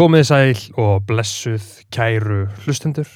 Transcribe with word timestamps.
Komið 0.00 0.22
sæl 0.24 0.60
og 0.80 1.02
blessuð 1.04 1.64
kæru 1.92 2.46
hlustendur. 2.62 3.08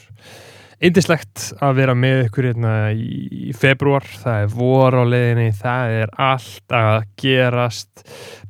Indislegt 0.85 1.47
að 1.65 1.79
vera 1.79 1.95
með 1.97 2.27
ykkur 2.27 2.49
hérna 2.51 2.73
í 2.93 3.55
februar. 3.57 4.05
Það 4.05 4.43
er 4.43 4.51
vor 4.53 4.97
á 5.01 5.05
leiðinni, 5.09 5.47
það 5.57 5.93
er 6.03 6.11
allt 6.27 6.75
að 6.77 7.07
gerast 7.23 8.03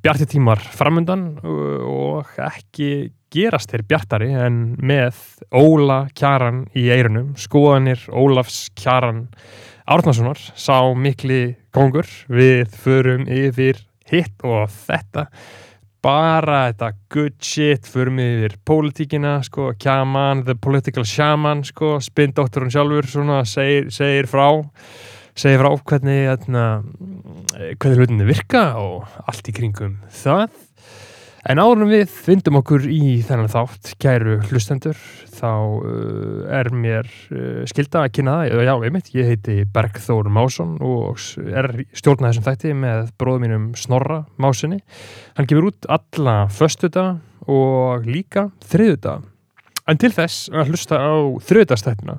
bjarti 0.02 0.26
tímar 0.32 0.64
framundan 0.74 1.22
og 1.46 2.32
ekki 2.42 2.88
gerast 3.30 3.70
þeir 3.70 3.84
bjartari 3.92 4.32
en 4.34 4.58
með 4.82 5.20
Óla 5.54 6.00
Kjaran 6.18 6.64
í 6.74 6.88
eirunum, 6.90 7.36
skoðanir 7.38 8.02
Ólafs 8.10 8.64
Kjaran 8.74 9.28
Árnasonar 9.86 10.42
sá 10.58 10.82
mikli 10.98 11.54
kongur 11.70 12.10
við 12.26 12.66
förum 12.82 13.30
yfir 13.30 13.78
hitt 14.10 14.42
og 14.42 14.66
þetta 14.74 15.28
bara 16.04 16.66
þetta 16.68 16.90
good 17.14 17.36
shit 17.42 17.88
förum 17.88 18.20
yfir 18.20 18.58
pólitíkina 18.68 19.38
sko, 19.46 19.72
Kjaman, 19.80 20.44
the 20.44 20.54
political 20.54 21.06
shaman 21.08 21.64
sko, 21.64 21.96
spindótturinn 22.04 22.72
sjálfur 22.74 23.08
svona, 23.08 23.40
segir, 23.48 23.88
segir 23.94 24.28
frá 24.28 24.48
segir 25.34 25.58
frá 25.62 25.72
hvernig 25.74 26.20
hérna, 26.28 26.66
hvernig 27.54 27.98
hlutinni 27.98 28.28
virka 28.28 28.66
og 28.78 29.08
allt 29.26 29.50
í 29.50 29.56
kringum 29.56 29.98
það 30.22 30.46
En 31.44 31.60
árum 31.60 31.90
við 31.90 32.08
vindum 32.24 32.56
okkur 32.62 32.86
í 32.88 33.18
þennan 33.28 33.50
þátt, 33.52 33.90
kæru 34.00 34.38
hlustendur, 34.48 34.96
þá 35.28 35.50
uh, 35.52 36.44
er 36.48 36.70
mér 36.72 37.04
uh, 37.04 37.66
skilda 37.68 38.06
að 38.06 38.14
kynna 38.16 38.36
það, 38.38 38.62
já, 38.64 38.72
einmitt, 38.86 39.10
ég 39.12 39.28
heiti 39.28 39.56
Bergþór 39.74 40.30
Másson 40.32 40.78
og 40.80 41.20
er 41.44 41.68
stjórnað 41.92 42.30
þessum 42.32 42.46
þætti 42.46 42.72
með 42.80 43.10
bróðum 43.20 43.44
mínum 43.44 43.66
Snorra 43.76 44.22
Másinni. 44.40 44.80
Hann 45.36 45.48
gefur 45.50 45.68
út 45.68 45.88
alla 45.92 46.38
föstuða 46.48 47.04
og 47.44 48.08
líka 48.08 48.46
þriðuða. 48.64 49.18
En 49.84 50.00
til 50.00 50.14
þess 50.16 50.48
að 50.48 50.72
hlusta 50.72 50.96
á 50.96 51.12
þriðudastættina, 51.44 52.16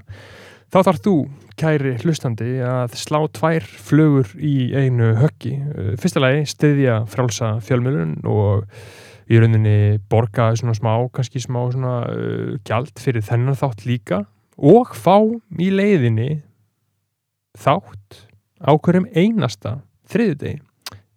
þá 0.70 0.78
þarf 0.84 1.02
þú, 1.02 1.16
kæri 1.58 1.96
hlustandi, 2.04 2.52
að 2.62 2.94
slá 3.02 3.24
tvær 3.34 3.66
flögur 3.88 4.30
í 4.38 4.70
einu 4.78 5.16
höggi. 5.18 5.56
Fyrsta 5.98 6.22
lagi 6.22 6.46
stiðja 6.52 7.00
frálsa 7.10 7.56
fjölmjölun 7.66 8.20
og 8.30 8.70
í 9.30 9.40
rauninni 9.42 9.98
borga 10.12 10.52
svona 10.58 10.76
smá, 10.78 10.94
kannski 11.16 11.42
smá 11.44 11.62
svona 11.74 11.96
uh, 12.10 12.54
gjald 12.68 12.94
fyrir 13.02 13.26
þennan 13.26 13.58
þátt 13.60 13.86
líka 13.90 14.24
og 14.56 14.94
fá 14.96 15.18
í 15.60 15.72
leiðinni 15.74 16.44
þátt 17.60 18.24
á 18.64 18.72
hverjum 18.76 19.10
einasta 19.16 19.80
þriðudegi 20.12 20.62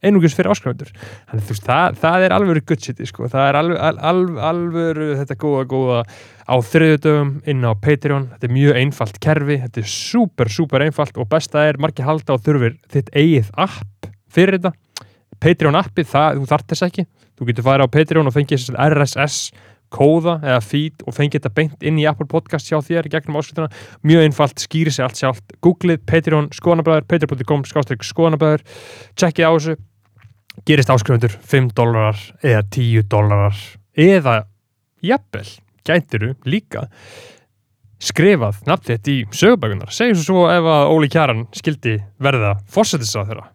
einungis 0.04 0.34
fyrir 0.36 0.52
veist, 0.52 1.64
það, 1.66 1.96
það 1.98 2.24
er 2.24 2.34
alveg 2.36 2.64
guttsiti 2.68 3.06
sko, 3.08 3.26
það 3.30 3.48
er 3.48 3.58
alveg, 3.58 3.78
alveg, 4.10 4.40
alveg 4.50 5.00
þetta 5.22 5.36
góða, 5.42 5.64
góða 5.72 6.00
á 6.46 6.54
þriðudögum 6.70 7.32
inn 7.50 7.66
á 7.66 7.72
Patreon, 7.82 8.28
þetta 8.34 8.48
er 8.48 8.54
mjög 8.54 8.80
einfalt 8.82 9.18
kerfi, 9.24 9.58
þetta 9.64 9.82
er 9.82 9.90
super, 9.90 10.52
super 10.54 10.86
einfalt 10.86 11.18
og 11.18 11.30
besta 11.30 11.66
er 11.66 11.80
margir 11.82 12.06
halda 12.06 12.38
á 12.38 12.42
þurfir 12.44 12.78
þitt 12.92 13.10
eigið 13.14 13.50
app 13.58 14.10
fyrir 14.30 14.58
þetta. 14.58 14.72
Patreon 15.38 15.78
appi, 15.78 16.06
það, 16.06 16.38
þú 16.38 16.50
þart 16.52 16.70
þess 16.72 16.86
ekki 16.88 17.06
þú 17.38 17.48
getur 17.48 17.66
farið 17.66 17.88
á 17.88 17.94
Patreon 17.94 18.30
og 18.30 18.34
fengið 18.34 18.70
RSS 18.74 19.50
kóða 19.94 20.36
eða 20.42 20.60
feed 20.64 21.04
og 21.06 21.16
fengið 21.16 21.40
þetta 21.40 21.54
beint 21.56 21.86
inn 21.86 22.00
í 22.00 22.04
Apple 22.08 22.28
Podcast 22.28 22.68
hjá 22.68 22.80
þér 22.84 23.08
gegnum 23.12 23.38
áskrifuna, 23.40 23.70
mjög 24.04 24.26
einfalt, 24.26 24.60
skýri 24.60 24.92
sig 24.92 25.06
allt 25.06 25.20
sjálft. 25.20 25.54
Googlið 25.64 26.02
Patreon 26.08 26.50
skoðanabæður 26.56 27.06
patreon.com 27.08 27.64
skoðanabæður 27.68 28.66
checkið 29.18 29.48
á 29.48 29.52
þessu, 29.54 29.78
gerist 30.68 30.92
áskrifundur 30.92 31.38
5 31.54 31.72
dólarar 31.78 32.20
eða 32.42 32.62
10 32.76 33.08
dólarar 33.08 33.64
eða 33.96 34.36
jafnvel, 35.04 35.48
gætiru 35.88 36.34
líka 36.44 36.88
skrifað 37.98 38.60
nafn 38.68 38.92
þetta 38.92 39.10
í 39.14 39.18
sögubækunar, 39.34 39.90
segjum 39.94 40.20
svo 40.22 40.44
ef 40.52 40.68
að 40.70 40.92
Óli 40.92 41.08
Kjaran 41.10 41.46
skildi 41.56 41.96
verða 42.22 42.58
fórsetisrað 42.70 43.32
þeirra 43.32 43.48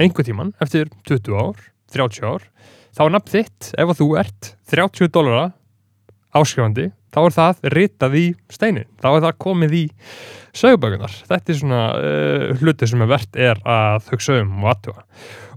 einhver 0.00 0.26
tíman 0.26 0.54
eftir 0.64 0.88
20 1.08 1.36
ár, 1.36 1.58
30 1.92 2.24
ár 2.30 2.46
þá 2.94 3.04
er 3.06 3.14
nafn 3.14 3.32
þitt, 3.32 3.70
ef 3.78 3.94
þú 3.98 4.08
ert 4.20 4.50
30 4.70 5.10
dólara 5.14 5.48
áskrifandi, 6.34 6.88
þá 7.14 7.20
er 7.22 7.34
það 7.34 7.68
ritað 7.74 8.16
í 8.18 8.24
steinin, 8.50 8.88
þá 9.02 9.08
er 9.12 9.24
það 9.26 9.38
komið 9.44 9.76
í 9.78 9.84
sögubökunar. 10.54 11.14
Þetta 11.28 11.52
er 11.52 11.58
svona 11.58 11.82
uh, 11.98 12.46
hluti 12.60 12.88
sem 12.90 13.04
er 13.04 13.10
verðt 13.10 13.38
er 13.50 13.60
að 13.66 14.10
hugsa 14.12 14.40
um 14.42 14.56
og 14.62 14.72
aðtuga. 14.72 15.04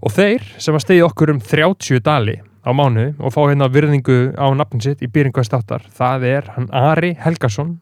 Og 0.05 0.13
þeir 0.13 0.45
sem 0.61 0.77
að 0.77 0.85
stegi 0.85 1.05
okkur 1.05 1.33
um 1.33 1.41
30 1.41 2.03
dali 2.05 2.37
á 2.67 2.71
mánu 2.75 3.09
og 3.17 3.33
fá 3.33 3.41
hérna 3.45 3.69
virðingu 3.71 4.33
á 4.37 4.45
nafnin 4.57 4.83
sitt 4.83 5.03
í 5.05 5.09
byrjingvæðst 5.11 5.55
áttar, 5.55 5.85
það 5.87 6.27
er 6.29 6.49
hann 6.57 6.67
Ari 6.75 7.13
Helgason, 7.21 7.77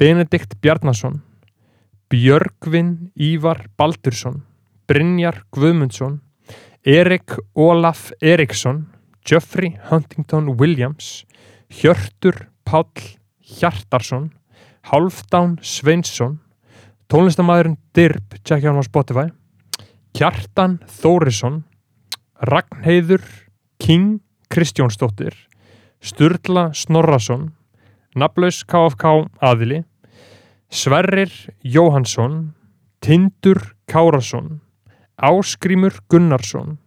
Benedikt 0.00 0.56
Bjarnason, 0.62 1.20
Björgvin 2.10 3.10
Ívar 3.14 3.66
Baldursson, 3.78 4.40
Brynjar 4.90 5.44
Guðmundsson, 5.54 6.18
Erik 6.84 7.36
Olaf 7.54 8.10
Eriksson, 8.22 8.86
Geoffrey 9.22 9.78
Huntington 9.90 10.56
Williams, 10.58 11.26
Hjörtur 11.68 12.48
Páll 12.64 12.88
Hjartarsson, 13.44 14.30
Halfdán 14.88 15.58
Sveinsson, 15.60 16.38
tónlistamæðurinn 17.12 17.76
Dirb, 17.92 18.32
tjekkja 18.40 18.72
hann 18.72 18.80
á 18.80 18.84
Spotify, 18.88 19.26
Kjartan 20.16 20.78
Þórisson, 20.88 21.66
Ragnheiður 22.48 23.28
King 23.76 24.22
Kristjónsdóttir, 24.48 25.36
Sturla 26.00 26.70
Snorrason, 26.72 27.50
Naflaus 28.16 28.64
KFK 28.64 29.28
Aðili, 29.44 29.82
Sverrir 30.72 31.28
Jóhansson, 31.60 32.54
Tindur 33.04 33.76
Kárasson, 33.84 34.62
Áskrímur 35.20 35.98
Gunnarsson 36.10 36.78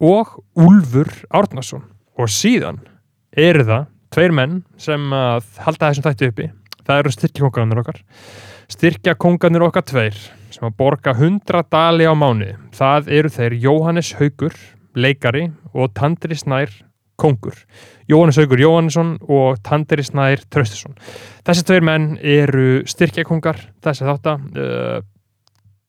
og 0.00 0.38
Úlfur 0.58 1.10
Árnason. 1.34 1.84
Og 2.18 2.30
síðan 2.30 2.78
eru 3.34 3.66
það 3.66 3.90
tveir 4.14 4.34
menn 4.36 4.62
sem 4.78 5.10
halda 5.10 5.90
þessum 5.90 6.06
þættu 6.06 6.30
uppi. 6.30 6.48
Það 6.84 7.00
eru 7.02 7.12
styrkjakongarnir 7.14 7.82
okkar. 7.82 8.00
Styrkjakongarnir 8.70 9.66
okkar 9.66 9.86
tveir 9.88 10.18
sem 10.54 10.66
að 10.68 10.76
borga 10.78 11.14
100 11.16 11.66
dali 11.72 12.06
á 12.06 12.14
mánu 12.14 12.54
það 12.74 13.10
eru 13.18 13.30
þeir 13.32 13.56
Jóhannes 13.64 14.12
Haugur 14.20 14.54
leikari 14.94 15.48
og 15.74 15.94
Tandri 15.98 16.36
Snær 16.38 16.70
kongur 17.20 17.56
Jóhannes 18.10 18.38
Haugur 18.38 18.62
Jóhannesson 18.62 19.16
og 19.26 19.58
Tandri 19.66 20.04
Snær 20.06 20.44
Tröstusson 20.52 20.94
þessi 21.46 21.66
tveir 21.66 21.86
menn 21.86 22.14
eru 22.20 22.84
styrkjakongar 22.90 23.60
þessi 23.84 24.06
þáttar 24.06 24.46
uh, 24.54 25.00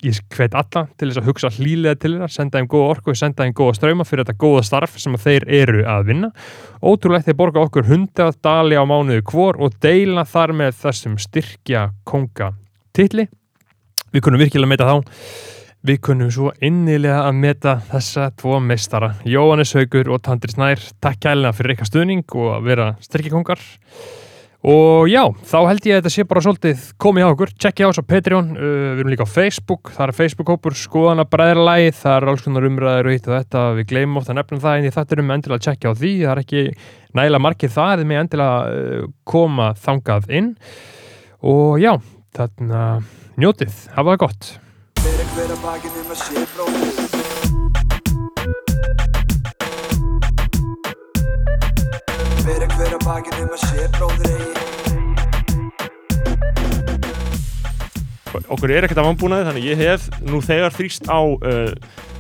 ég 0.04 0.20
hvet 0.36 0.56
alla 0.58 0.86
til 1.00 1.10
þess 1.10 1.22
að 1.22 1.28
hugsa 1.30 1.52
hlýlega 1.56 2.00
til 2.00 2.12
þeirra, 2.16 2.30
senda 2.32 2.60
þeim 2.60 2.68
góða 2.72 2.90
orku, 2.96 3.16
senda 3.16 3.46
þeim 3.46 3.56
góða 3.56 3.78
ströyma 3.78 4.06
fyrir 4.08 4.26
þetta 4.26 4.42
góða 4.44 4.66
starf 4.68 5.00
sem 5.02 5.16
þeir 5.22 5.48
eru 5.62 5.86
að 5.88 6.10
vinna. 6.10 6.30
Ótrúlegt 6.84 7.30
þeir 7.30 7.40
borga 7.40 7.64
okkur 7.64 7.90
hundað 7.90 8.38
dali 8.46 8.78
á 8.78 8.84
mánuðu 8.84 9.24
kvor 9.26 9.60
og 9.62 9.78
deila 9.82 10.26
þar 10.28 10.56
með 10.62 10.78
þessum 10.84 11.18
styrkja 11.22 11.90
konga 12.04 12.52
tilli. 12.96 13.28
Við 14.12 14.26
kunum 14.26 14.44
virkilega 14.44 14.68
að 14.68 14.74
meta 14.76 14.90
þá. 14.92 15.16
Við 15.86 15.98
kunum 16.02 16.30
svo 16.34 16.52
innilega 16.66 17.20
að 17.28 17.36
meta 17.38 17.76
þessa 17.92 18.32
tvo 18.40 18.58
meistara, 18.58 19.12
Jóhannes 19.30 19.76
Haugur 19.78 20.10
og 20.16 20.24
Tandri 20.26 20.56
Snær. 20.56 20.82
Takk 21.04 21.22
kælega 21.28 21.54
fyrir 21.54 21.76
eitthvað 21.76 21.92
stuðning 21.92 22.38
og 22.42 22.54
að 22.56 22.70
vera 22.72 22.88
styrkja 23.06 23.36
kongar. 23.36 23.62
Og 24.66 25.06
já, 25.06 25.22
þá 25.46 25.60
held 25.70 25.86
ég 25.86 25.94
að 25.94 26.00
þetta 26.00 26.12
sé 26.16 26.24
bara 26.26 26.42
svolítið 26.42 26.86
komið 27.04 27.22
á 27.22 27.30
okkur, 27.30 27.52
tjekkja 27.54 27.86
á 27.86 27.90
þessu 27.92 28.02
á 28.02 28.10
Patreon, 28.10 28.48
uh, 28.58 28.64
við 28.96 29.02
erum 29.04 29.12
líka 29.14 29.28
á 29.30 29.36
Facebook, 29.36 29.92
það 29.94 30.08
er 30.08 30.14
Facebook-hópur, 30.18 30.74
skoðana 30.80 31.26
bræðarlægi, 31.30 31.92
það 32.00 32.16
er 32.16 32.32
alls 32.32 32.46
konar 32.48 32.66
umræður 32.72 33.12
og 33.12 33.14
hitt 33.14 33.30
og 33.30 33.36
þetta, 33.36 33.62
við 33.78 33.88
gleymum 33.94 34.18
ofta 34.24 34.34
nefnum 34.34 34.64
það 34.66 34.80
en 34.80 34.96
þetta 34.98 35.18
erum 35.20 35.30
endilega 35.38 35.62
að 35.62 35.66
tjekkja 35.68 35.94
á 35.94 36.00
því, 36.02 36.14
það 36.24 36.34
er 36.34 36.42
ekki 36.42 36.66
nægilega 37.20 37.46
margir 37.46 37.76
það, 37.78 37.94
eða 37.94 38.10
með 38.10 38.22
endilega 38.24 38.58
uh, 38.66 39.08
koma 39.36 39.72
þangað 39.86 40.30
inn. 40.42 40.52
Og 41.46 41.78
já, 41.86 41.94
þarna 42.34 42.84
njótið, 43.38 43.82
hafa 43.94 44.16
það 44.16 44.22
gott. 44.26 44.56
Fyrir 52.46 52.70
hver 52.78 52.92
að 52.94 53.00
bakinn 53.02 53.40
um 53.42 53.54
að 53.56 53.62
sé 53.64 53.86
bróður 53.96 54.28
eigi? 54.30 54.76
Okkur 58.54 58.74
er 58.76 58.86
ekkert 58.86 59.00
af 59.02 59.08
anbúnaði 59.10 59.48
þannig 59.48 59.66
ég 59.66 59.80
hef 59.82 60.06
nú 60.28 60.44
þegar 60.46 60.76
þrýst 60.76 61.10
á 61.10 61.26
uh, 61.26 61.72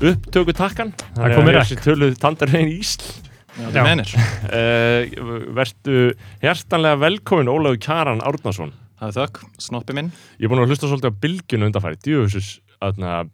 upptökutakkan 0.01 0.95
Það 1.13 1.35
komir 1.35 1.59
ekki 1.59 1.77
Töluð 1.83 2.17
tandarhegin 2.23 2.73
Ísl. 2.73 3.05
Já, 3.53 3.67
það 3.69 3.85
mennir 3.85 4.15
uh, 4.17 5.01
Vertu 5.61 6.01
hjertanlega 6.41 7.01
velkomin 7.05 7.51
Ólaug 7.53 7.77
Kjaran 7.85 8.25
Árnason. 8.25 8.73
Það 8.97 9.11
er 9.11 9.17
þökk, 9.19 9.41
snoppi 9.61 9.93
minn. 9.99 10.09
Ég 10.39 10.47
er 10.47 10.55
búin 10.55 10.65
að 10.65 10.73
hlusta 10.73 10.89
svolítið 10.89 11.13
á 11.13 11.19
bylgjunu 11.27 11.69
undanfæri 11.69 12.01
Djöfusus, 12.01 12.49
aðna 12.81 13.27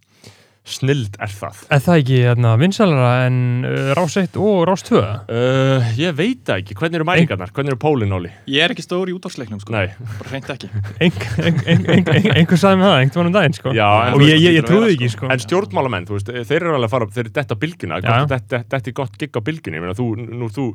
snild 0.68 1.16
er 1.18 1.31
það 1.34 1.62
Er 1.74 1.81
það 1.81 2.00
ekki 2.02 2.18
hérna, 2.22 2.52
vinsalara 2.62 3.25
en 3.25 3.38
uh, 3.66 3.92
Rás 3.98 4.18
1 4.22 4.38
og 4.38 4.60
Rás 4.69 4.84
2? 4.86 5.00
uh, 5.02 5.92
ég 5.98 6.13
veit 6.18 6.44
það 6.46 6.62
ekki, 6.62 6.78
hvernig 6.78 7.00
eru 7.00 7.08
mælingarnar 7.10 7.54
hvernig 7.56 7.74
eru 7.74 7.80
pólinn 7.81 8.13
Óli? 8.13 8.30
Ég 8.52 8.66
er 8.66 8.75
ekki 8.75 8.86
stór 8.86 9.10
í 9.10 9.16
útvarsleiknum 9.18 9.62
sko, 9.63 9.74
Nei, 9.74 9.90
bara 10.19 10.30
hreint 10.30 10.52
ekki 10.54 10.69
einhver 11.02 12.62
sagði 12.62 12.78
með 12.78 12.88
það, 12.88 12.98
einhvern 13.00 13.18
veginn 13.18 13.31
um 13.31 13.36
daginn 13.36 13.58
sko. 13.58 13.74
Já, 13.75 13.88
en 14.06 14.18
og 14.18 14.25
ég, 14.25 14.38
ég, 14.38 14.58
ég 14.60 14.68
trúði 14.68 14.86
vera, 14.86 14.96
ekki 14.96 15.10
sko. 15.10 15.25
sko. 15.25 15.31
en 15.34 15.44
stjórnmálamenn, 15.46 16.08
þú 16.10 16.18
veist, 16.18 16.31
þeir 16.52 16.58
eru 16.60 16.75
alveg 16.78 16.90
að 16.90 16.94
fara 16.94 17.10
þeir 17.16 17.24
eru 17.24 17.34
detta 17.40 17.57
gott, 17.62 18.36
þetta, 18.52 18.81
er 18.81 18.96
gott 19.02 19.18
gigg 19.18 19.38
á 19.38 19.42
bylgjunni, 19.50 19.80
ég 19.80 19.86
meina, 19.86 19.98
þú, 19.98 20.07
nú 20.22 20.46
er 20.46 20.54
þú 20.56 20.68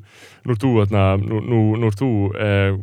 nú 0.46 0.56
er 0.56 0.60
þú, 0.62 0.72
hérna, 0.80 1.04
nú, 1.22 1.40
nú, 1.46 1.60
nú 1.78 1.90
er 1.90 1.98
þú 1.98 2.10
uh, 2.32 2.78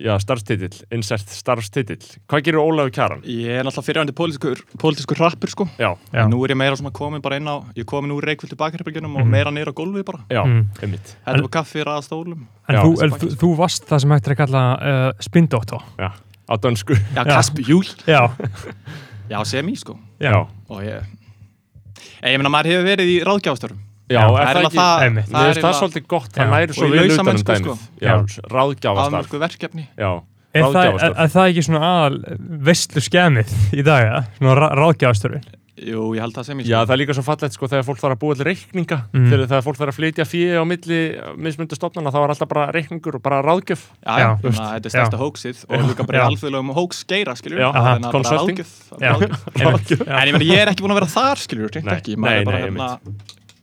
já, 0.00 0.12
starfstitill 0.24 0.80
insert 0.94 1.32
starfstitill, 1.32 2.02
hvað 2.30 2.46
gerir 2.48 2.62
Ólafur 2.62 2.94
Kjaran? 2.94 3.24
Ég 3.28 3.60
er 3.60 3.66
náttúrulega 3.66 3.88
fyrirvændi 3.88 4.16
pólitískur, 4.16 4.64
pólitískur 4.80 5.20
rappur 5.20 5.52
sko 5.52 5.68
Já, 5.80 5.92
Já. 6.14 6.24
Nú 6.30 6.38
er 6.46 6.52
ég 6.54 6.58
meira 6.60 6.76
svona 6.78 6.92
komin 6.94 7.20
bara 7.24 7.36
inn 7.40 7.48
á 7.50 7.58
Ég 7.74 7.82
er 7.82 7.88
komin 7.90 8.12
úr 8.14 8.22
reikvöldu 8.22 8.54
bakherbergjunum 8.56 9.16
og 9.18 9.24
Mhm. 9.24 9.30
meira 9.34 9.50
niður 9.50 9.72
á 9.72 9.74
gólfi 9.74 10.04
bara. 10.06 10.20
Já, 10.30 10.44
Mm. 10.46 10.68
einmitt. 10.82 11.16
Þetta 11.26 11.40
var 11.42 11.48
kaffi, 11.50 11.82
ræða 11.82 12.02
stólum. 12.06 12.46
En 12.68 12.76
Já, 12.76 12.82
þú, 12.84 13.02
en, 13.02 13.10
þú, 13.10 13.28
þú 13.40 13.56
varst 13.56 13.84
það 13.88 14.00
sem 14.00 14.10
hægt 14.10 14.28
er 14.28 14.34
að 14.34 14.36
kalla 14.36 14.62
uh, 14.78 15.12
spindóttó 15.18 15.82
já, 15.98 16.10
á 16.48 16.54
dönsku. 16.62 16.94
Já, 17.16 17.24
Kaspi 17.24 17.62
Júl. 17.66 17.84
Já, 18.06 18.30
Já, 19.30 19.42
sem 19.44 19.66
í 19.66 19.74
sko. 19.76 19.98
Já, 20.20 20.46
Og 20.70 20.80
ég 20.82 21.02
Ég, 22.22 22.30
ég 22.32 22.38
meina, 22.38 22.48
maður 22.48 22.70
hefur 22.70 22.84
verið 22.84 23.08
í 23.10 23.24
ráðgjafastörfum 23.24 23.80
Já, 24.10 24.20
Já, 24.20 24.24
er 24.28 24.30
það 24.30 24.38
er 24.38 24.54
það 24.54 24.64
ekki? 24.64 24.76
það-. 24.76 25.00
Mér 25.00 25.22
finnst 25.24 25.32
það 25.32 25.48
eiginlega 25.48 25.80
svolítið 25.80 26.06
gott, 26.06 26.32
það 26.32 26.50
næri 26.52 26.72
svo 26.74 26.84
Og 26.84 26.88
í 26.88 26.92
vel 26.92 26.98
utan 26.98 27.10
um 27.10 27.26
lausamennsku, 27.26 27.48
dæmið. 27.50 27.64
sko. 27.64 27.78
Já, 29.98 30.22
Er 30.54 30.62
það, 30.70 30.84
er, 31.02 31.14
er 31.18 31.28
það 31.34 31.48
ekki 31.50 31.62
svona 31.66 31.80
aðal 31.82 32.38
veistlu 32.62 33.00
skemið 33.02 33.48
í 33.74 33.82
dag, 33.82 34.04
ja? 34.06 34.20
svona 34.38 34.54
rá, 34.54 34.66
ráðgjafastörfin? 34.78 35.42
Jú, 35.84 36.04
ég 36.16 36.22
held 36.24 36.34
það 36.38 36.46
sem 36.48 36.60
í 36.62 36.64
Já, 36.68 36.78
það 36.86 36.92
er 36.94 37.00
líka 37.02 37.16
svo 37.16 37.24
fallegt 37.26 37.56
sko 37.56 37.68
þegar 37.68 37.84
fólk 37.84 38.00
þarf 38.00 38.14
að 38.16 38.20
búa 38.22 38.36
til 38.38 38.46
reikninga. 38.48 38.98
Mm. 39.12 39.26
þegar, 39.30 39.42
þegar 39.50 39.64
fólk 39.66 39.78
þarf 39.80 39.92
að 39.92 39.98
flytja 39.98 40.26
fíi 40.28 40.46
á 40.56 40.62
milli 40.68 41.00
mismundu 41.46 41.78
stofnana, 41.78 42.12
þá 42.14 42.18
er 42.22 42.32
alltaf 42.34 42.50
bara 42.54 42.66
reikningur 42.74 43.18
og 43.18 43.24
bara 43.24 43.40
ráðgjöf. 43.44 43.82
Já, 44.00 44.14
Já, 44.14 44.24
já, 44.24 44.28
þannig 44.44 44.60
að 44.64 44.72
þetta 44.74 44.90
er 44.90 44.94
stærsta 44.96 45.20
hóksið 45.20 45.64
og 45.68 45.84
líka 45.90 46.06
bara 46.08 46.20
Já. 46.20 46.24
í 46.24 46.28
alþjóðlegum 46.32 46.72
hóks 46.78 47.02
geira, 47.10 47.36
skiljur 47.38 47.64
Já, 47.64 47.68
Þannig 47.74 48.08
að 48.08 48.16
bara 48.16 48.38
ráðgjöf 48.38 48.72
Já, 48.94 49.12
ráðgjöf. 49.68 50.06
já. 50.08 50.16
En 50.20 50.30
ég 50.30 50.38
meina, 50.38 50.48
ég 50.54 50.62
er 50.64 50.72
ekki 50.72 50.86
búin 50.86 50.94
að 50.96 51.00
vera 51.02 51.12
þar, 51.14 51.44
skiljur, 51.44 51.76
Nei, 51.84 51.94
ekki. 51.98 52.16
Nei, 52.16 52.44
bara 52.48 52.62
nei, 52.62 52.66
hérna 52.68 52.88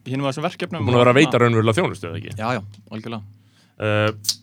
í 0.02 0.14
hinum 0.14 0.26
að 0.28 0.34
þessum 0.34 0.46
verkefnum 0.50 0.86
búin 0.86 0.98
að 0.98 1.04
vera 1.04 1.12
að 1.12 1.18
og 1.18 1.22
veita 1.22 1.42
raunverulega 1.42 1.78
þjónustu, 1.78 2.10
eða 2.10 2.22
ekki? 2.22 2.38
Já, 2.38 2.48
já, 2.58 2.62
algjörlega. 2.92 3.24
Uh, 3.82 4.38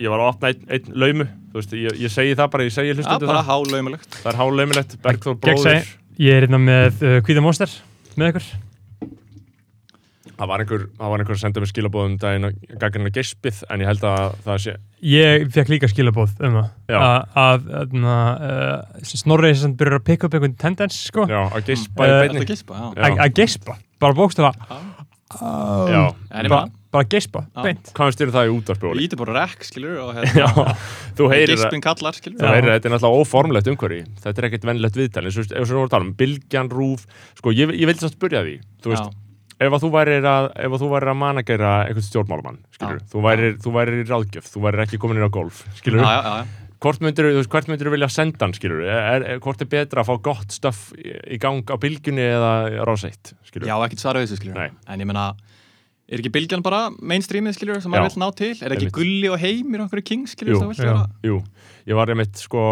Ég 0.00 0.08
var 0.08 0.22
að 0.22 0.30
opna 0.32 0.48
einn, 0.48 0.62
einn 0.72 0.94
laumu. 0.96 1.26
Þú 1.50 1.58
veist, 1.60 1.72
ég, 1.76 1.96
ég 2.00 2.12
segi 2.14 2.36
það 2.38 2.52
bara, 2.54 2.64
ég 2.64 2.72
segi 2.72 2.88
Já, 2.88 2.96
hlustundu 2.96 3.28
bara 3.28 3.42
það. 3.42 3.50
hálaumulegt. 3.50 4.14
Það 4.22 4.30
er 4.30 4.38
háleimilegt, 4.38 4.94
Bergþór 5.04 5.36
bróður 5.42 5.90
Ég 6.20 6.36
er 6.36 6.44
hérna 6.44 6.58
með 6.60 7.00
uh, 7.06 7.14
Kvíða 7.24 7.42
Monster 7.44 7.72
með 8.20 8.34
ykkur. 8.34 8.48
Það 10.40 10.48
var 10.48 10.62
einhver, 10.62 10.82
það 10.96 11.10
var 11.12 11.20
einhver 11.22 11.36
að 11.36 11.40
senda 11.42 11.60
mér 11.60 11.68
skilabóðum 11.68 12.14
daginn 12.20 12.46
að 12.48 12.54
gaggrina 12.80 13.10
gespið, 13.12 13.58
en 13.72 13.82
ég 13.84 13.88
held 13.90 14.04
að 14.08 14.36
það 14.46 14.60
sé 14.64 14.74
Ég 15.04 15.44
fekk 15.52 15.72
líka 15.74 15.88
skilabóð 15.92 16.32
um 16.48 16.56
það. 16.56 16.70
Já. 16.92 16.96
að, 17.00 17.36
að, 17.42 17.68
að 17.80 17.96
uh, 18.48 19.04
Snorri 19.10 19.50
sem 19.60 19.74
byrjar 19.80 19.98
að 20.00 20.06
pikka 20.08 20.28
upp 20.30 20.36
einhvern 20.38 20.56
tendens 20.60 20.96
sko, 21.10 21.26
já, 21.28 21.40
að 21.44 21.68
gespa 21.68 22.08
í 22.08 22.12
Eh, 22.14 22.16
beinni. 22.22 22.40
Þetta 22.40 22.52
gispa, 22.54 22.80
já. 22.80 22.88
Að 23.10 23.20
að 23.26 23.34
gespa 23.40 23.76
bara 24.00 24.16
bókstala 24.20 24.52
Já, 25.30 26.02
En 26.32 26.48
ég 26.48 26.54
bara, 26.90 27.06
Já. 27.54 27.62
beint. 27.62 27.92
Hvað 27.94 28.10
finnst 28.10 28.22
þér 28.22 28.32
það 28.34 28.50
í 28.50 28.52
útvarpi, 28.56 28.90
Óli? 28.90 29.06
íti 29.06 29.18
bara 29.20 29.36
rekk, 29.44 29.64
skiljur 29.68 29.98
og 30.02 30.12
hérna 30.18 30.74
þú 31.18 31.30
heyrir 31.30 31.54
að 31.54 31.64
Gispin 31.64 31.84
kallar, 31.84 32.18
skiljur 32.18 32.40
Þú 32.42 32.50
heyrir 32.50 32.70
að 32.70 32.76
þetta 32.78 32.90
er 32.90 32.94
náttúrulega 32.96 33.24
óformlegt 33.24 33.72
umhverfi. 33.72 34.02
Þetta 34.24 34.42
er 34.42 34.48
ekkert 34.50 34.68
vennilegt 34.70 35.00
viðtal 35.00 35.24
eins 35.24 35.38
og 35.40 35.50
ef 35.50 35.64
við 35.64 35.74
vorum 35.76 35.86
að 35.86 35.94
tala 35.96 36.08
um 36.08 36.14
bylgjan, 36.18 36.70
rúf. 36.74 37.04
Sko, 37.38 37.54
ég, 37.54 37.74
ég 37.78 37.90
vildi 37.90 38.06
samt 38.06 38.16
spyrja 38.18 38.42
því 38.46 38.56
þú 38.82 38.94
veist, 38.94 39.18
ef 39.60 39.76
að 39.76 39.84
þú 39.84 39.90
værir 39.92 40.26
að, 40.30 40.48
ef 40.56 40.74
að 40.74 40.82
þú 40.82 40.88
værir 40.94 41.12
að 41.12 41.20
managera 41.20 41.74
einhvern 41.84 42.06
stjórnmálamann, 42.06 42.58
skilur 42.74 43.04
þú 43.12 43.24
værir, 43.26 43.56
þú 43.60 43.74
værir 43.76 44.00
í 44.00 44.06
ráðgjöf, 44.08 44.50
þú 44.54 44.64
værir 44.64 44.84
ekki 44.86 45.00
komin 45.02 45.20
inn 45.20 45.28
á 45.28 45.32
golf 45.32 45.62
skilur, 45.78 46.00
Já, 46.00 46.10
já, 46.10 46.20
já, 46.24 46.34
já 46.40 46.70
hvort 46.80 47.02
myndir 47.04 47.28
þú 47.28 47.40
veist, 47.42 47.50
hvert 47.52 47.68
myndir 47.68 47.90
vilja 47.92 48.08
senda 48.08 48.46
hann, 48.46 48.54
skilur 48.56 48.80
er, 48.88 49.24
er, 49.34 49.40
hvort 49.44 49.60
er 49.60 49.68
betra 49.68 50.00
að 50.00 50.08
fá 50.08 50.22
gott 50.30 50.54
stöff 50.56 50.86
í, 50.96 51.36
gang 51.42 51.68
á 51.68 51.76
bylgjunni 51.80 52.24
eða 52.24 52.52
ráseitt, 52.88 53.34
skilur 53.48 53.68
Já, 53.68 53.76
ekkert 53.84 54.00
svara 54.00 54.22
við 54.22 54.30
þessu, 54.30 54.40
skiljur 54.40 54.56
Nei. 54.56 54.70
En 54.88 55.04
ég 55.04 55.10
meina, 55.10 55.26
er 56.10 56.20
ekki 56.20 56.32
bylgjan 56.34 56.64
bara 56.66 56.88
mainstreamið, 56.98 57.54
skiljur, 57.56 57.80
sem 57.82 57.92
maður 57.92 58.08
vil 58.08 58.22
ná 58.22 58.28
til? 58.38 58.50
Er 58.66 58.74
ekki 58.74 58.90
gulli 58.94 59.30
og 59.30 59.38
heimir 59.40 59.80
og 59.80 59.86
einhverju 59.86 60.06
king, 60.10 60.26
skiljur, 60.30 60.58
sem 60.58 60.66
það 60.66 60.74
vil 60.74 60.88
vera? 60.88 61.04
Jú, 61.28 61.38
ég 61.90 62.00
var 62.00 62.12
einmitt 62.12 62.42
sko, 62.42 62.64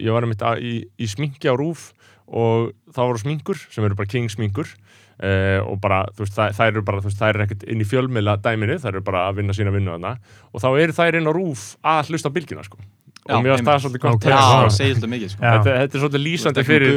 ég 0.00 0.16
var 0.16 0.26
einmitt 0.26 0.44
í, 0.64 0.74
í 0.96 1.10
sminki 1.10 1.52
á 1.52 1.54
rúf 1.60 1.90
og 2.24 2.72
það 2.94 3.10
voru 3.10 3.20
sminkur 3.20 3.60
sem 3.68 3.84
eru 3.84 3.98
bara 3.98 4.08
king 4.08 4.32
sminkur 4.32 4.70
uh, 4.70 5.60
og 5.68 5.76
bara, 5.82 6.04
þú 6.16 6.24
veist, 6.24 6.36
það, 6.38 6.56
það 6.56 6.72
eru 6.72 6.84
bara, 6.88 7.04
þú 7.04 7.10
veist, 7.10 7.20
það 7.20 7.34
eru 7.34 7.44
ekkert 7.44 7.66
inn 7.68 7.84
í 7.84 7.88
fjölmiðla 7.90 8.38
dæminu, 8.44 8.80
það 8.80 8.94
eru 8.94 9.06
bara 9.10 9.26
að 9.28 9.40
vinna 9.42 9.56
sína 9.56 9.74
vinnu 9.74 9.92
þarna 9.96 10.16
og 10.50 10.64
þá 10.64 10.68
eru 10.72 10.96
þær 10.96 11.20
inn 11.20 11.28
á 11.28 11.32
rúf 11.36 11.66
að 11.84 12.14
hlusta 12.14 12.32
bylgjuna, 12.32 12.64
sko 12.64 12.80
og 13.24 13.40
mér 13.44 13.54
varst 13.54 13.64
það 13.64 13.70
einmitt. 13.72 13.84
svolítið 13.84 14.02
gott 14.04 14.24
Já, 14.28 14.36
það 14.36 14.70
segir 14.76 14.94
svolítið 14.94 15.12
mikið, 15.14 15.30
sko. 15.32 15.40
Þetta, 15.44 15.74
þetta 15.80 15.96
er 15.96 16.02
svolítið 16.04 16.22
lýsandi 16.24 16.64
fyrir 16.68 16.88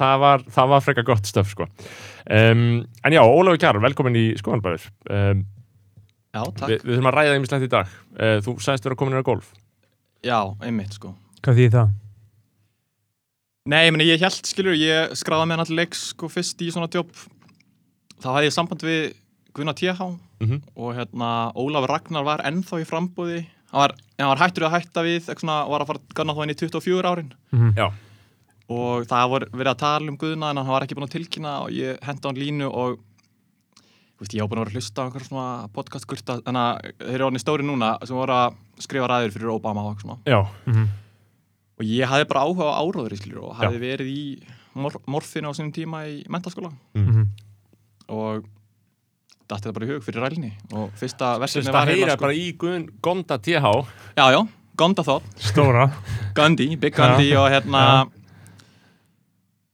það 0.00 0.16
var, 0.24 0.44
það 0.56 0.68
var 0.72 0.80
frekar 0.88 1.06
gott 1.12 1.26
stöf, 1.30 1.52
sko. 1.54 1.66
Um, 2.32 2.62
en 3.04 3.12
já, 3.16 3.22
Ólafur 3.22 3.58
Kjær, 3.62 3.78
velkomin 3.82 4.16
í 4.18 4.24
skoðanbæður 4.40 4.88
um, 5.10 5.44
Já, 6.32 6.42
takk. 6.56 6.68
við, 6.70 6.78
við 6.82 6.94
þurfum 6.96 7.10
að 7.12 7.16
ræða 7.18 7.34
ýmislegt 7.38 7.66
í 7.66 7.70
dag. 7.72 7.90
Uh, 8.16 8.36
þú 8.42 8.54
sagðist 8.64 8.86
vera 8.88 8.96
komin 8.96 9.14
inn 9.18 9.22
á 9.22 9.30
golf. 9.30 9.52
Já, 10.24 10.38
einmitt, 10.64 10.94
sko. 10.96 11.12
Hvað 11.42 11.58
því 11.60 11.66
það? 11.74 11.90
Nei, 13.70 13.84
ég 13.86 13.92
meni, 13.94 14.06
ég 14.10 14.22
held, 14.22 14.40
skilur, 14.48 14.74
ég 14.74 15.12
skráði 15.18 15.46
með 15.46 15.54
hann 15.58 15.64
allir 15.66 15.78
leiks, 15.84 16.08
sko, 16.16 16.26
fyrst 16.32 16.62
í 16.66 16.70
svona 16.74 16.88
jobb 16.90 17.12
Þá 18.22 18.26
hafði 18.32 18.48
ég 18.48 18.54
samband 18.54 18.82
við 18.86 19.02
Gunnar 19.54 19.74
TH 19.78 20.08
Mhm. 20.42 20.56
og 20.74 20.94
hérna, 20.96 21.52
Ólafur 21.54 21.90
Ragnar 21.92 22.24
var 22.26 22.40
ennþá 22.42 22.80
í 22.82 22.86
frambúði 22.88 23.44
Hann 23.72 23.80
var, 23.80 23.94
hann 24.20 24.28
var 24.28 24.40
hættur 24.42 24.66
að 24.68 24.74
hætta 24.76 25.04
við, 25.06 25.28
svona, 25.30 25.62
var 25.72 25.82
að 25.82 25.88
fara 25.88 26.02
að 26.02 26.16
ganna 26.18 26.34
þá 26.36 26.42
inn 26.44 26.52
í 26.52 26.58
24 26.60 27.12
árin. 27.12 27.30
Mm 27.56 27.78
Já. 27.78 27.86
og 28.72 29.06
það 29.08 29.30
var 29.32 29.46
verið 29.52 29.70
að 29.72 29.80
tala 29.82 30.12
um 30.12 30.18
Guðna 30.20 30.50
en 30.52 30.60
hann 30.60 30.70
var 30.70 30.84
ekki 30.84 30.96
búin 30.96 31.08
að 31.08 31.16
tilkynna 31.16 31.54
og 31.64 31.72
ég 31.76 31.98
henda 32.06 32.30
hann 32.30 32.38
línu 32.40 32.68
og 32.68 33.00
þú 34.22 34.24
veist, 34.24 34.36
ég 34.36 34.44
var 34.44 34.50
búin 34.52 34.60
að 34.60 34.64
vera 34.64 34.70
að 34.70 34.76
hlusta 34.78 35.02
á 35.02 35.04
einhver 35.04 35.26
svona 35.26 35.46
podcast-gurta 35.74 36.38
þannig 36.46 36.62
að 36.62 36.92
þeir 37.02 37.14
eru 37.16 37.26
orðin 37.26 37.42
stóri 37.42 37.66
núna 37.66 37.90
sem 38.06 38.16
voru 38.16 38.36
að 38.36 38.58
skrifa 38.86 39.10
ræður 39.10 39.34
fyrir 39.34 39.52
Obama 39.52 39.84
og 39.88 40.04
já, 40.24 40.40
-hmm. 40.64 40.86
og 41.78 41.84
ég 41.84 42.08
hafði 42.08 42.28
bara 42.30 42.44
áhuga 42.46 42.70
á 42.70 42.80
áróður 42.80 43.16
skilur, 43.18 43.44
og 43.50 43.56
hafði 43.56 43.78
verið 43.82 44.08
í 44.08 44.24
mor 44.74 44.94
morfinu 45.06 45.50
á 45.50 45.56
sínum 45.56 45.72
tíma 45.72 46.06
í 46.08 46.24
mentaskóla 46.28 46.72
Mm 46.94 47.26
og 48.08 48.44
dætti 49.52 49.68
það 49.68 49.76
bara 49.78 49.86
í 49.86 49.92
hug 49.92 50.02
fyrir 50.06 50.24
rælni 50.26 50.50
og 50.72 50.90
fyrsta 50.98 51.34
að 51.36 51.44
var 51.44 51.86
heyra 51.86 51.92
eiginlega, 51.92 52.18
bara 52.24 52.36
í 52.38 52.48
Guðn 52.62 52.88
Gonda 53.04 53.38
TH 53.38 53.72
já, 54.16 54.24
já, 54.36 54.40
Gonda 54.82 55.04
þótt 55.04 55.46
Stóra. 55.52 55.86
Gandhi, 56.34 56.70
Big 56.80 56.96
Gandhi 56.96 57.30
og 57.36 57.48
hérna 57.52 57.84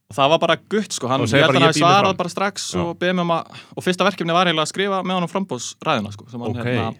það 0.09 0.31
var 0.33 0.39
bara 0.41 0.57
gutt 0.73 0.95
sko, 0.95 1.07
hann, 1.11 1.21
Og 1.21 1.29
mig 1.29 1.75
svarað 1.77 2.09
fram. 2.09 2.17
bara 2.17 2.29
strax 2.33 2.69
og 2.81 3.03
um 3.21 3.31
að, 3.35 3.59
og 3.77 3.83
fyrsta 3.85 4.07
verkefni 4.07 4.33
var 4.33 4.49
eiginlega 4.49 4.65
að 4.65 4.71
skrifa 4.73 5.01
með 5.05 5.19
honum 5.19 5.29
frambóðsræðina 5.31 6.13
sko, 6.15 6.25
sem 6.31 6.41
hann 6.41 6.49
Ok. 6.49 6.65
hérna 6.65 6.93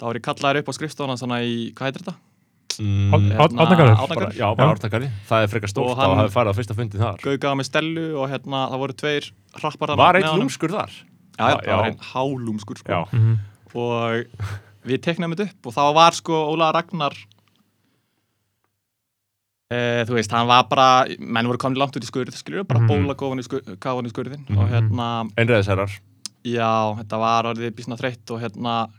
þá 0.00 0.04
var 0.06 0.14
ég 0.20 0.22
kallaður 0.24 0.60
upp 0.62 0.68
á 0.70 0.72
skrifstofan 0.78 1.18
svona 1.18 1.40
í, 1.42 1.72
hvað 1.74 1.90
heitir 1.90 2.04
þetta? 2.06 2.14
mm, 2.80 3.12
Árn- 3.12 3.30
Hérna. 3.34 3.66
Já, 3.90 4.06
bara 4.08 4.30
Já. 4.32 4.72
ártakari 4.72 5.10
Það 5.28 5.42
er 5.42 5.48
frekar 5.52 5.68
stórt 5.68 5.90
Og 5.90 5.98
að 5.98 6.00
hann- 6.06 6.16
hafa 6.16 6.32
farið 6.32 6.50
á 6.50 6.56
fyrsta 6.56 6.74
fundin 6.78 7.00
þar. 7.00 7.18
Gauð 7.20 7.38
gaf 7.40 7.56
mig 7.56 7.66
stellu 7.66 8.06
og 8.16 8.30
hérna 8.30 8.70
það 8.70 8.78
voru 8.78 8.94
tveir 8.94 9.30
hrappar 9.58 9.88
þarna 9.90 9.96
Var 9.96 10.14
einn 10.14 10.40
lúmskur 10.40 10.70
þar? 10.70 10.90
Já, 11.40 11.56
það 11.64 11.76
var 11.80 11.88
einn 11.90 12.02
hálúmskur 12.12 12.82
sko. 12.84 13.04
Mm 13.16 13.38
og 13.70 14.26
við 14.82 14.98
teknaðum 15.04 15.36
þetta 15.36 15.44
upp 15.52 15.66
og 15.70 15.74
þá 15.76 15.82
var 15.94 16.16
sko 16.16 16.38
Óla 16.50 16.72
Ragnar 16.74 17.14
e, 19.70 19.78
þú 20.08 20.16
veist, 20.16 20.32
hann 20.34 20.48
var 20.50 20.64
bara 20.70 20.86
menn 21.20 21.46
voru 21.46 21.60
komin 21.62 21.78
langt 21.78 21.94
út 21.94 22.02
í 22.02 22.08
skurð, 22.08 22.34
skilur 22.34 22.64
bara 22.66 22.80
Mhm. 22.80 22.88
bóla 22.90 23.14
gáfan 23.14 23.38
í, 23.38 23.44
skur, 23.46 23.60
í 23.62 24.10
skurðin 24.10 24.42
Mhm. 24.48 24.58
og 24.58 24.68
hérna, 24.72 25.06
einræðisherrar 25.38 25.92
já, 26.44 26.96
þetta 26.98 27.18
var 27.18 27.44
orðið 27.54 27.70
bísna 27.76 27.96
þreytt 27.96 28.30
og 28.34 28.40
hérna 28.40 28.90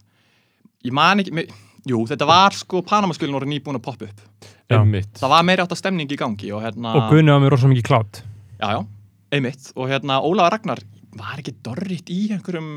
ég 0.86 0.92
man 0.94 1.20
ekki, 1.20 1.34
me, 1.34 1.44
jú, 1.86 2.08
þetta 2.08 2.26
var 2.26 2.52
sko 2.52 2.82
Panamaskjölin 2.82 3.34
voru 3.34 3.46
nýbúin 3.46 3.76
að 3.76 3.84
poppa 3.84 4.06
upp. 4.06 4.22
Einmitt 4.70 5.14
það 5.20 5.30
var 5.30 5.44
meiri 5.44 5.62
átt 5.64 5.72
að 5.76 5.78
stemning 5.84 6.08
í 6.10 6.16
gangi 6.18 6.52
og 6.56 6.62
hérna, 6.64 6.96
Og 6.96 7.10
Gunni 7.12 7.28
var 7.32 7.42
með 7.42 7.50
rosa 7.52 7.68
mikið 7.68 7.84
klátt 7.84 8.22
já, 8.62 8.70
já, 8.72 8.88
einmitt 9.34 9.74
og 9.76 9.90
hérna 9.90 10.22
Ólafur 10.24 10.52
Ragnar 10.52 10.80
var 11.20 11.42
ekki 11.42 11.56
dorrit 11.66 12.08
í 12.14 12.20
einhverjum 12.36 12.70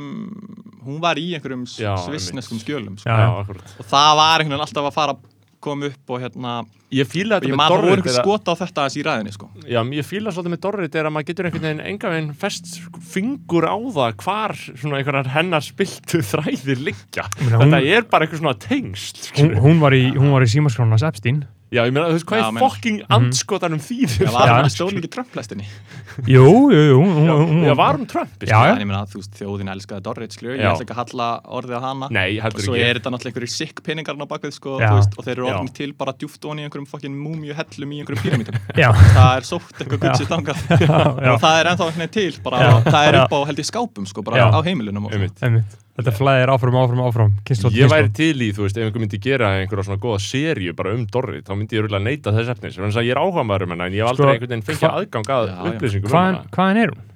hún 0.85 0.99
var 1.03 1.21
í 1.21 1.29
einhverjum 1.37 1.67
Já, 1.79 1.95
svissneskum 2.07 2.59
skjölum 2.63 2.99
sko. 2.99 3.09
Já, 3.09 3.21
Já, 3.21 3.29
og 3.79 3.87
það 3.89 4.11
var 4.21 4.41
einhvern 4.43 4.57
veginn 4.57 4.67
alltaf 4.69 4.91
að 4.91 4.97
fara 4.99 5.15
að 5.17 5.31
koma 5.65 5.87
upp 5.89 6.11
og 6.13 6.19
hérna 6.21 6.55
Ég 6.95 7.09
fíla 7.11 7.39
og 7.39 7.43
þetta 7.43 7.49
ég 7.51 7.57
með 7.59 7.71
Dorrit 7.73 7.95
einhver 7.95 8.11
er 8.11 8.19
að- 8.21 8.27
skot 8.27 8.47
á 8.47 8.55
þetta 8.61 8.83
aðeins 8.85 8.97
í 9.01 9.05
ræðinni 9.07 9.33
sko. 9.35 9.47
Já, 9.67 9.81
ég 9.97 10.05
fíla 10.07 10.31
svolítið 10.35 10.53
með 10.53 10.61
Dorrit 10.67 10.95
er 11.01 11.09
að 11.09 11.15
maður 11.17 11.27
getur 11.31 11.49
einhvern 11.49 11.65
veginn 11.65 11.81
enga 11.89 12.11
veginn 12.13 12.35
fest 12.43 12.69
fingur 13.15 13.65
á 13.67 13.77
það 13.97 14.13
hvar 14.23 14.55
svona 14.61 14.99
einhverjar 15.01 15.31
hennar 15.35 15.65
spiltu 15.65 16.21
þræðir 16.31 16.85
liggja. 16.85 17.25
Þetta 17.41 17.81
er 17.81 18.07
bara 18.13 18.27
eitthvað 18.29 18.43
svona 18.45 18.59
tengsl 18.61 19.33
hún, 19.41 19.55
hún 19.65 19.81
var 19.83 19.97
í, 19.97 20.05
hún 20.15 20.31
var 20.37 20.45
í 20.47 20.51
símaskránas 20.53 21.03
Epstein 21.09 21.43
Já, 21.75 21.83
ég 21.89 21.93
meina, 21.97 22.07
þú 22.07 22.15
veist, 22.17 22.27
hvað 22.31 22.39
Já, 22.39 22.45
er 22.47 22.53
meina- 22.55 22.69
fucking 22.71 22.99
andskotanum 23.17 23.81
þýðir? 23.83 24.27
Það 24.29 24.35
var 24.37 24.47
Já. 24.49 24.55
hann 24.55 24.71
stóð 24.71 24.93
líka 24.95 25.09
Trump-lestinni. 25.17 25.65
Jú, 26.31 26.45
jú, 26.71 26.83
jú 26.91 26.97
hún- 27.03 27.27
Já, 27.27 27.35
hún- 27.41 27.65
já, 27.67 27.75
var 27.77 27.97
hún 27.99 28.07
Trump? 28.09 28.31
Já, 28.47 28.61
já. 28.69 28.73
En 28.77 28.83
ég 28.85 28.87
meina, 28.87 29.01
þú 29.11 29.19
veist, 29.19 29.33
þjóðin 29.41 29.71
elskaði 29.75 30.03
Dorrit, 30.07 30.31
skilju. 30.37 30.55
Ég 30.55 30.63
Já. 30.63 30.71
ætla 30.71 30.85
ekki 30.87 30.95
að 30.95 31.01
halla 31.03 31.29
orðið 31.45 31.75
á 31.75 31.81
hana. 31.83 32.09
Nei, 32.11 32.39
Og 32.39 32.45
heldur 32.45 32.63
svo 32.63 32.75
ekki. 32.79 32.85
er 32.85 32.95
þetta 33.01 33.11
náttúrulega 33.11 33.33
einhverjir 33.35 33.55
sikk 33.59 33.83
peningarna 33.83 34.23
á 34.23 34.29
bakvið, 34.31 34.53
sko, 34.55 34.79
Já. 34.81 34.89
þú 34.89 34.95
veist, 35.01 35.13
og 35.19 35.25
þeir 35.25 35.33
eru 35.35 35.47
Já. 35.47 35.55
orðin 35.59 35.75
til 35.75 35.93
bara 35.93 36.13
djúft 36.13 36.45
onni 36.47 36.63
í 36.63 36.65
einhverjum 36.71 36.87
fucking 36.89 37.15
múmíu 37.19 37.55
hellum 37.59 37.91
í 37.91 37.99
einhverjum 38.05 38.23
pyramítum. 38.23 38.55
Já, 38.79 38.93
það 38.95 39.37
er 39.37 39.43
sótt 39.43 39.75
eitthvað 39.83 40.01
gutt 40.01 40.17
sér 40.23 40.31
þangað. 40.31 40.59
já, 41.25 41.33
og 41.35 41.41
það 41.43 41.55
er 41.61 41.67
ennþá 41.75 41.85
einhvern 41.91 42.05
veginn 42.05 42.15
til, 42.15 42.41
bara, 42.45 42.57
Já. 42.63 42.71
það 42.87 43.03
er 43.09 43.15
Já. 43.19 43.25
upp 43.25 43.33
á, 43.35 43.39
held 43.51 43.59
ég, 43.59 43.67
skápum, 43.73 44.07
sko, 44.07 44.23
bara 44.23 44.37
Já. 44.39 44.47
á 44.55 44.59
heimilunum 44.63 45.07
og. 45.07 45.13
Einmitt. 45.13 45.43
einmitt 45.43 45.81
Þetta 45.95 46.11
flæðir 46.17 46.51
áfram, 46.51 46.75
áfram, 46.81 47.01
áfram 47.07 47.33
kynslóð, 47.47 47.77
Ég 47.79 47.87
væri 47.93 48.09
til 48.19 48.35
í, 48.43 48.49
þú 48.57 48.65
veist, 48.67 48.79
ef 48.81 48.89
einhver 48.89 49.03
myndi 49.05 49.21
gera 49.23 49.53
einhverja 49.61 49.85
svona 49.87 50.01
góða 50.03 50.19
serju 50.25 50.75
bara 50.75 50.91
um 50.97 51.05
Dorrit, 51.07 51.47
þá 51.47 51.55
myndi 51.55 51.79
ég 51.79 51.85
rúglega 51.87 52.03
neita 52.03 52.33
þess 52.35 52.51
efnis. 52.51 52.75
Þannig 52.81 52.99
að 52.99 53.07
ég 53.07 53.15
er 53.15 53.21
áhuga 53.23 53.45
maður 53.47 53.69
um 53.69 53.75
hennar, 53.77 53.87
en 53.87 53.95
ég 53.95 54.03
hef 54.03 54.11
Sko, 54.11 54.25
aldrei 54.25 54.33
einhvern 54.35 54.51
veginn 54.57 54.67
fengið 54.67 54.91
aðgang 54.91 55.31
að 55.37 55.53
upplýsingum 55.71 56.09
um 56.11 56.15
Hvaðan 56.17 56.35
hana. 56.41 56.51
hvaðan 56.59 56.81
er 56.83 56.91
hún? 56.97 57.11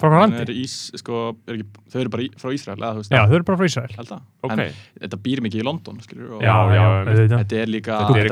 Frá 0.00 0.08
hvað 0.08 0.14
Það 0.16 0.30
landi? 0.30 0.40
er 0.40 0.50
ís, 0.62 0.74
sko, 0.96 1.16
er 1.50 1.56
ekki, 1.58 1.64
þau 1.92 1.98
eru 2.00 2.10
bara 2.14 2.22
í, 2.24 2.28
frá 2.40 2.52
Ísrael, 2.56 2.78
eða 2.80 2.92
þú 2.94 3.00
veist, 3.02 3.10
Já, 3.12 3.20
þau 3.28 3.34
eru 3.36 3.44
bara 3.50 3.58
frá 3.60 3.66
Ísrael 3.68 3.96
held 3.98 4.12
að. 4.14 4.22
Ok. 4.46 4.52
En 4.54 5.02
þetta 5.02 5.18
býr 5.26 5.42
mikið 5.44 5.60
í 5.60 5.66
London, 5.66 5.98
skilur, 6.06 6.30
og 6.38 6.40
Já, 6.46 6.54
já, 6.72 6.84
þetta 7.34 7.58
er 7.60 7.68
líka, 7.74 7.98
Þetta 8.06 8.16
er 8.16 8.30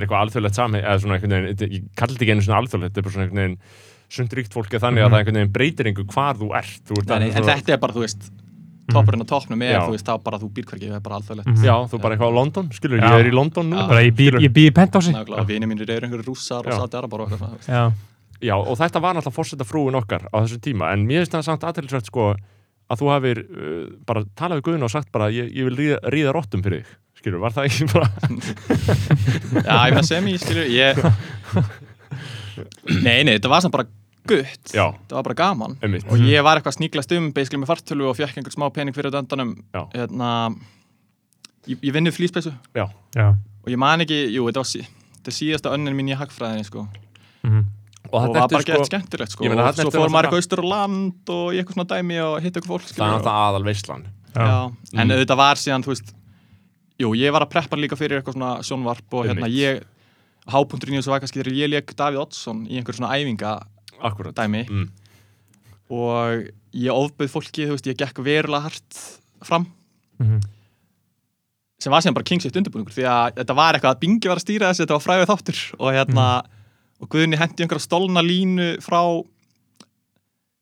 eitthvað- 0.00 0.20
alþjóðlegt 0.24 0.58
samheng, 0.58 0.82
eða 0.82 0.98
svona 1.04 1.14
einhvern 1.20 1.36
veginn, 1.36 1.54
þetta- 1.54 1.70
ég 1.76 1.84
kalli 1.94 2.16
þetta 2.16 2.24
ekki 2.26 2.34
einu 2.34 2.42
svona 2.48 2.58
alþjóðlegt, 2.64 2.90
þetta 2.90 2.98
er 2.98 3.06
bara 3.06 3.14
svona 3.14 3.26
einhvern 3.28 3.42
veginn 3.44 3.58
sundríkt 4.10 4.52
fólk 4.54 4.74
er 4.74 4.80
þannig 4.82 5.00
Mhm. 5.00 5.06
að 5.06 5.10
það 5.14 5.20
einhvern 5.22 5.38
veginn 5.40 5.52
breytir 5.54 5.86
einhver 5.90 6.06
hvar 6.12 6.34
þú 6.40 6.46
ert. 6.58 6.80
Þú 6.86 6.92
ert 6.98 7.08
nei, 7.08 7.18
nei, 7.18 7.30
en 7.30 7.42
þetta 7.50 7.70
er 7.72 7.76
bara, 7.78 7.92
þú 7.94 8.00
veist, 8.04 8.22
toppurinn 8.90 9.22
á 9.22 9.26
toppnum 9.30 9.62
er, 9.62 9.72
Já. 9.76 9.80
þú 9.86 9.90
veist, 9.94 10.06
þá 10.10 10.14
bara 10.24 10.38
þú 10.42 10.46
býr 10.50 10.64
hvergi, 10.66 10.88
það 10.90 10.96
er 10.98 11.04
bara 11.06 11.16
alþjóðlegt. 11.20 11.46
Mhm. 11.54 11.62
Já, 11.64 11.74
þú 11.88 11.96
bara 12.02 12.12
eitthvað 12.16 12.30
á 12.30 12.34
London, 12.40 12.66
skilur, 12.74 12.98
Já. 13.00 13.06
ég 13.10 13.20
er 13.20 13.28
í 13.30 13.34
London 13.34 13.66
nú. 13.70 13.76
Bara 13.88 14.02
ég 14.02 14.14
bý, 14.16 14.24
ég 14.34 14.52
bý 14.52 14.62
í 14.66 14.70
pentási 14.74 15.12
vinið 15.14 15.68
mínir 15.70 15.90
eru 15.90 16.06
einhverju 16.08 16.26
rússar 16.26 16.66
og 16.66 16.66
eitthvað 16.66 17.38
svona, 17.38 17.38
þú 17.38 17.58
veist. 17.58 17.68
Já, 17.68 17.92
Já, 18.40 18.54
og 18.56 18.72
þetta 18.78 19.00
var 19.04 19.12
náttúrulega 19.14 19.36
fórseta 19.36 19.64
frúin 19.68 19.92
okkar 19.94 20.22
á 20.32 20.36
þessum 20.40 20.60
tíma, 20.64 20.92
en 20.94 21.04
mér 21.06 21.20
finnst 21.26 21.32
það 21.36 21.44
samt 21.44 21.60
aðtælisvægt 21.68 22.06
sko 22.08 22.34
að 22.90 22.96
þú 22.98 23.06
hafir 23.12 23.38
uh, 23.44 23.86
bara 24.06 24.24
talað 24.34 24.56
við 24.58 24.62
Guðun 24.64 24.82
og 24.82 24.90
sagt 24.90 25.12
bara 25.12 25.28
ég, 25.30 25.52
ég 25.52 25.64
vil 25.68 25.76
ríða, 25.76 25.98
ríða 26.08 26.32
rottum 26.32 26.62
fyrir 26.64 26.80
þig, 26.80 26.86
skilur, 27.20 27.38
var 27.38 27.52
það 27.52 27.64
ekki 27.68 27.84
bara 27.92 28.08
Já, 29.68 29.76
ég 29.84 29.92
meina 29.92 30.02
sem 30.08 30.24
ég, 30.32 30.40
skilur, 30.40 30.66
ég... 30.72 30.96
Nei, 33.04 33.20
nei, 33.24 33.36
þetta 33.38 33.48
var 33.52 33.60
samt 33.60 33.72
bara 33.76 33.84
gutt. 34.28 34.72
Já. 34.74 34.86
Það 35.08 35.16
var 35.16 35.22
bara 35.28 35.34
gaman. 35.34 35.76
einmitt, 35.82 36.04
Og 36.10 36.18
ég 36.18 36.42
var 36.44 36.58
eitthvað 36.60 36.74
að 36.74 36.78
sníklast 36.78 37.12
um, 37.16 37.30
basically 37.32 37.60
með 37.62 37.70
fartölu 37.72 38.08
og 38.10 38.16
fekk 38.18 38.36
einhvern 38.40 38.56
smá 38.56 38.66
pening 38.74 38.94
fyrir 38.94 39.10
þetta. 39.14 39.46
Já. 39.74 39.82
Hérna, 39.94 40.30
ég, 41.68 41.78
ég 41.82 41.92
vinni 41.94 42.12
flýspeysu 42.14 42.52
já, 42.76 42.86
já 43.16 43.28
og 43.60 43.68
ég 43.68 43.80
man 43.80 44.00
ekki, 44.04 44.18
jú, 44.32 44.46
þetta 44.48 44.62
var 44.62 44.68
sí, 44.70 44.84
þetta 45.18 45.34
síðasta 45.36 45.72
önnin 45.76 45.96
mín 45.98 46.08
í 46.12 46.16
hagfræðinni, 46.16 46.64
sko. 46.68 46.86
mhm. 47.44 47.66
og 48.08 48.14
Og, 48.14 48.22
þetta 48.24 48.40
var 48.40 48.48
bara 48.54 48.64
gett 48.64 48.78
sko 48.80 48.88
skemmtilegt, 48.88 49.34
sko. 49.34 49.44
Ég 49.44 49.52
meina, 49.52 49.66
og 49.68 49.76
svo 49.76 49.90
fór 49.92 50.08
maður 50.10 50.30
eitthvað 50.30 50.40
austur 50.40 50.62
á 50.64 50.66
land 50.70 51.32
og 51.34 51.50
í 51.52 51.60
eitthvað 51.60 51.76
svona 51.76 51.90
dæmi 51.92 52.16
og 52.24 52.38
hitt 52.40 52.56
eitthvað 52.56 52.72
fólk, 52.72 52.88
það 52.88 53.04
er 53.04 53.12
náttúrulega 53.12 53.44
aðal 53.50 53.66
veislan 53.68 54.06
en 54.30 54.78
Mm. 54.94 55.10
auðvitað 55.10 55.36
var 55.36 55.58
síðan, 55.60 55.82
þú 55.84 55.90
veist, 55.92 56.12
jú, 57.02 57.08
ég 57.18 57.32
var 57.34 57.42
að 57.42 57.50
preppa 57.50 57.76
líka 57.76 57.96
fyrir 57.98 58.20
eitthvað 58.20 58.36
svona 58.38 58.50
sjónvarp 58.62 59.14
og 59.18 59.26
hérna 59.26 59.48
ég, 59.50 59.82
hápunkturinn 60.46 60.96
í 60.96 61.00
þessu 61.02 61.10
var 61.12 61.20
kannski 61.20 61.42
þegar 61.42 61.58
ég 61.58 61.70
leik 61.70 61.94
Davíð 61.98 62.22
Oddsson 62.24 62.60
í 62.70 62.78
einhver 62.78 62.94
svona 62.96 63.12
æfinga 63.18 63.52
akkurat 64.08 64.34
dæmi. 64.36 64.64
Mm. 64.70 64.88
og 65.90 66.46
ég 66.76 66.92
ofbauð 66.94 67.32
fólki, 67.32 67.64
þú 67.66 67.74
veist, 67.74 67.86
ég 67.90 67.96
gekk 67.98 68.20
verulega 68.22 68.62
hart 68.68 68.98
fram. 69.42 69.66
Mhm. 70.20 70.40
sem 71.80 71.90
var 71.90 72.02
síðan 72.04 72.14
bara 72.14 72.28
kingsitt 72.28 72.56
undirbúningur 72.60 72.92
því 72.92 73.04
að 73.08 73.36
þetta 73.40 73.54
var 73.56 73.74
eitthvað 73.74 73.94
að 73.94 74.00
Bingi 74.00 74.28
var 74.28 74.36
að 74.36 74.44
stýra 74.44 74.68
þessu, 74.68 74.84
þetta 74.84 74.96
var 74.98 75.04
fræðið 75.06 75.30
þáttur. 75.30 75.60
Og 75.80 75.92
hérna, 75.96 76.24
og 77.00 77.08
Guðni 77.08 77.38
hendi 77.40 77.64
einhverja 77.64 77.86
stolna 77.86 78.20
línu 78.20 78.66
frá 78.84 79.00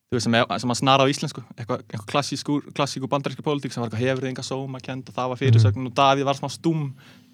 þú 0.09 0.15
veist, 0.15 0.25
sem, 0.29 0.37
sem 0.63 0.71
að 0.73 0.79
snara 0.79 1.03
á 1.05 1.11
íslensku. 1.11 1.43
Eitthvað, 1.59 1.83
eitthvað 1.91 2.07
klassísku, 2.13 2.61
klassíku 2.73 3.11
bandarísku 3.11 3.43
pólitík 3.43 3.75
sem 3.75 3.83
var 3.83 3.91
eitthvað 3.91 4.05
hefur 4.07 4.29
enga 4.31 4.45
sóma 4.47 4.81
kend 4.81 5.11
og 5.11 5.19
það 5.19 5.33
var 5.35 5.41
fyrirsögn 5.43 5.91
og 5.91 5.97
Davíð 5.99 6.25
var 6.31 6.39
smá 6.39 6.49
stúm. 6.55 6.87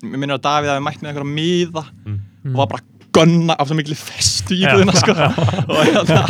Mér 0.03 0.17
minnir 0.19 0.39
að 0.41 0.47
Davíð 0.49 0.73
hafi 0.73 0.87
mætt 0.89 1.05
með 1.05 1.13
einhverja 1.13 1.35
miða 1.37 1.85
Mm. 2.45 2.53
og 2.53 2.57
var 2.61 2.67
bara 2.73 2.83
gunna 3.15 3.57
af 3.59 3.71
svo 3.71 3.79
miklu 3.79 3.97
festu 3.99 4.57
í 4.59 4.65
Guðina 4.67 4.95
sko. 4.99 5.15
og, 5.15 5.81
hérna, 5.87 6.21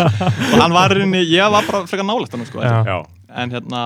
og 0.53 0.57
hann 0.61 0.77
var 0.77 0.95
í 0.95 1.01
rauninni, 1.01 1.25
ég 1.33 1.53
var 1.55 1.67
bara 1.69 1.85
frekar 1.91 2.07
nálægt 2.09 2.37
hann 2.37 2.49
sko, 2.49 2.65
en 2.65 3.55
hérna 3.55 3.85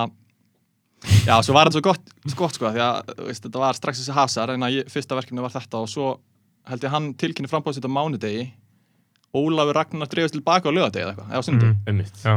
já, 1.25 1.35
svo 1.45 1.55
var 1.55 1.69
þetta 1.69 1.79
svo 1.79 1.85
gott, 1.89 2.13
svo 2.27 2.39
gott 2.43 2.57
sko, 2.57 2.71
því 2.75 2.83
að 2.83 3.13
þú 3.13 3.27
veist, 3.29 3.45
þetta 3.45 3.63
var 3.63 3.77
strax 3.77 4.01
þessi 4.01 4.15
hasar 4.17 4.53
en 4.55 4.67
að 4.67 4.79
ég, 4.81 4.91
fyrsta 4.91 5.17
verkefni 5.17 5.43
var 5.43 5.53
þetta 5.55 5.83
og 5.83 5.91
svo 5.91 6.13
held 6.69 6.85
ég 6.85 6.93
hann 6.93 7.11
tilkynni 7.19 7.49
frambóðsitt 7.49 7.87
á 7.87 7.91
mánudegi. 7.91 8.49
Ólafur 9.29 9.77
Ragnar 9.77 10.09
dreifist 10.09 10.35
tilbaka 10.35 10.69
á 10.69 10.73
lögadegi 10.73 11.05
eða 11.05 11.13
eitthvað, 11.13 11.29
eða 11.29 11.41
á 11.41 11.45
sunnudegi. 11.45 12.05
Já, 12.25 12.35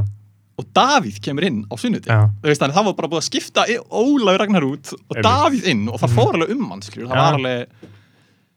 og 0.60 0.66
Davíð 0.76 1.18
kemur 1.24 1.46
inn 1.48 1.62
á 1.68 1.74
sunnudegi. 1.80 2.12
Já, 2.12 2.28
þú 2.42 2.50
veist 2.50 2.62
þannig 2.62 2.76
það 2.76 2.88
var 2.88 2.96
bara 2.98 3.10
búið 3.12 3.22
að 3.22 3.28
skipta 3.30 3.64
Ólafur 3.88 4.42
Ragnar 4.42 4.66
út 4.68 4.92
og 4.92 5.16
Einmitt. 5.16 5.28
Davíð 5.28 5.68
inn 5.72 5.86
og 5.88 6.00
það 6.02 6.16
fór 6.18 6.38
alveg 6.38 6.54
um 6.54 6.66
hann 6.70 6.84
það 6.84 7.08
var 7.12 7.38
alveg, 7.38 7.88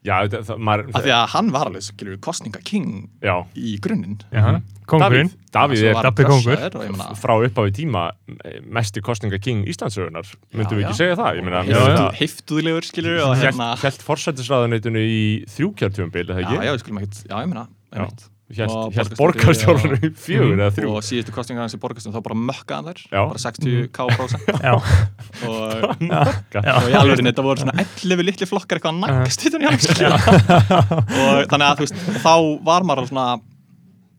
já, 0.06 0.14
það, 0.30 0.40
það, 0.48 0.62
maður, 0.68 0.88
af 0.92 1.04
því 1.04 1.12
að 1.16 1.26
hann 1.34 1.52
var 1.54 1.70
alveg 1.70 1.84
skilur, 1.86 2.18
kostningaking 2.24 2.88
já, 3.26 3.34
í 3.58 3.76
grunninn. 3.82 4.18
Já. 4.30 4.46
Kongurinn 4.86 5.32
Davíð, 5.50 5.80
er 5.82 5.96
ég 6.06 6.92
meina, 6.94 7.08
frá 7.18 7.32
upphafi 7.42 7.72
tíma 7.74 8.04
mesti 8.70 9.02
kostninga 9.02 9.40
king 9.42 9.66
Íslandsögunar 9.66 10.28
myndum 10.54 10.78
við 10.78 10.84
já. 10.84 10.88
ekki 10.92 11.00
segja 11.00 11.16
það, 11.18 11.40
ég 11.40 11.46
meina 11.48 11.64
Já, 11.66 11.80
já. 11.90 12.04
heiftuðlegur 12.20 12.86
skilur 12.86 13.18
og 13.24 13.34
hérna 13.40 13.72
Helt 13.82 14.06
forsættisræðuneytinu 14.06 15.02
í 15.02 15.20
þrjúkjörtjumbil, 15.56 16.28
eða 16.28 16.38
já, 16.38 16.46
ekki? 16.46 16.62
já, 16.62 16.72
við 16.76 16.82
skulum 16.84 17.02
ekkert, 17.02 17.20
já, 17.26 17.36
ég 17.40 17.50
meina 17.50 17.66
einmitt. 17.96 18.26
Borgarstjóri 18.46 19.16
borgarstjórnum 19.18 19.94
í 20.06 20.10
fjögur 20.22 20.52
eða 20.60 20.68
þrjú. 20.76 20.90
og 20.94 21.02
síðustu 21.02 21.32
kostningar 21.34 21.64
hans 21.66 21.74
í 21.74 21.80
borgastum 21.82 22.12
þá 22.14 22.20
bara 22.22 22.36
mökkaðan 22.38 22.86
þær, 22.92 23.00
Já. 23.10 23.22
bara 23.26 23.40
60k 23.42 24.06
prósent 24.14 24.46
Já, 24.66 24.74
og, 25.50 26.04
í 26.06 26.94
alveg 26.94 27.24
þetta 27.26 27.42
voru 27.46 27.64
svona 27.64 27.74
11 27.82 28.22
litli 28.28 28.46
flokkar 28.46 28.78
eitthvað 28.78 28.94
að 28.94 29.02
nagast 29.02 29.46
utan 29.50 29.66
í 29.66 29.72
skilur. 29.82 30.14
og 30.14 31.42
þannig 31.50 31.66
að 31.66 31.74
þú 31.74 31.82
veist, 31.88 31.98
þá 32.22 32.34
var 32.70 32.86
maður 32.86 33.02
alveg 33.02 33.10
svona 33.12 33.26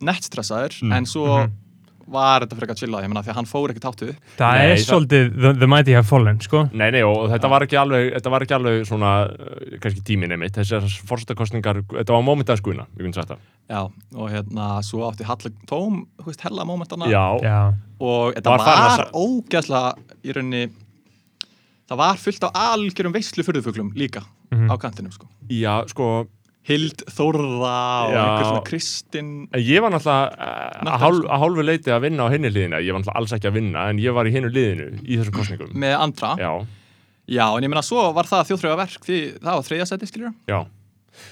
nettstressaður, 0.08 0.76
Mm. 0.84 0.92
en 1.00 1.06
svo 1.10 1.26
Mhm. 1.28 1.56
Var 2.08 2.46
þetta 2.46 2.58
frekar 2.60 2.78
chillað, 2.80 3.04
ég 3.04 3.10
meina 3.12 3.22
því 3.26 3.32
að 3.34 3.38
hann 3.42 3.50
fór 3.50 3.72
ekki 3.74 3.82
táttu 3.84 4.08
upp. 4.14 4.22
Það 4.40 4.58
Nei, 4.58 4.68
er 4.72 4.78
svolítið 4.84 5.30
the, 5.42 5.52
the 5.60 5.68
mighty 5.68 5.92
have 5.98 6.08
fallen, 6.08 6.40
sko. 6.42 6.62
Nei, 6.74 6.88
nei, 6.96 7.02
og 7.04 7.28
þetta 7.34 7.50
var 7.52 7.66
ekki 7.68 7.78
alveg, 7.82 8.14
þetta 8.16 8.32
var 8.34 8.46
ekki 8.46 8.56
alveg 8.58 8.86
svona, 8.88 9.12
uh, 9.28 9.78
kannski 9.84 10.04
tímin 10.08 10.32
einmitt, 10.36 10.56
þessar 10.56 10.88
fórsættakostningar, 11.10 11.82
þetta 11.92 12.16
var 12.16 12.24
mómentað 12.28 12.62
skuina, 12.62 12.88
ég 12.98 13.04
finn 13.08 13.14
sagt 13.18 13.34
það. 13.34 13.44
já, 13.68 13.82
og 14.16 14.30
hérna, 14.32 14.70
svo 14.88 15.04
átti 15.10 15.28
Halla 15.28 15.52
Tóm, 15.68 16.06
þú 16.22 16.30
veist, 16.32 16.42
hella 16.48 16.64
mómentana. 16.66 17.10
Já, 17.12 17.26
Já, 17.44 17.60
og 18.00 18.34
þetta 18.38 18.50
Var 18.56 18.66
var, 18.66 19.10
ógæslega 19.12 19.94
í 20.24 20.32
rauninni 20.38 20.66
það 21.88 21.98
var 22.02 22.18
fullt 22.20 22.44
á 22.48 22.50
algjörum 22.76 23.14
veislu 23.16 23.44
furðufuglum 23.48 23.92
líka 23.96 24.24
Mhm. 24.52 24.70
á 24.72 24.76
kantinum 24.80 25.12
sko. 25.12 25.28
Já, 25.52 25.84
sko, 25.92 26.28
Hild 26.68 27.04
Þórða 27.16 27.76
og 28.08 28.16
einhver 28.18 28.48
svona 28.48 28.64
Kristinn 28.68 29.30
ég 29.56 29.84
var 29.84 29.94
náttúrulega 29.94 30.32
uh, 30.36 30.94
að 30.94 31.04
hálf, 31.06 31.22
sko. 31.24 31.38
hálfu 31.44 31.64
leiti 31.68 31.94
að 31.96 32.02
vinna 32.08 32.28
á 32.28 32.34
henni 32.34 32.52
liðina, 32.52 32.82
ég 32.84 32.92
var 32.96 33.04
náttúrulega 33.04 33.22
alls 33.22 33.36
ekki 33.38 33.50
að 33.52 33.60
vinna, 33.62 33.86
en 33.92 34.02
ég 34.04 34.18
var 34.18 34.28
í 34.28 34.34
hennu 34.36 34.52
liðinu 34.52 34.90
í 35.04 35.20
þessum 35.20 35.38
kostningum. 35.38 35.72
með 35.80 35.96
andra 36.00 36.34
Já, 36.42 36.52
Já, 37.28 37.46
en 37.52 37.64
ég 37.64 37.72
meina 37.72 37.84
svo 37.84 38.10
var 38.16 38.28
það 38.30 38.50
þjóðþrjóða 38.52 38.80
verk 38.84 39.08
því 39.08 39.22
það 39.38 39.54
var 39.54 39.66
þriðja 39.70 39.88
seti, 39.90 40.08
skiljur 40.12 40.36
já. 40.48 40.60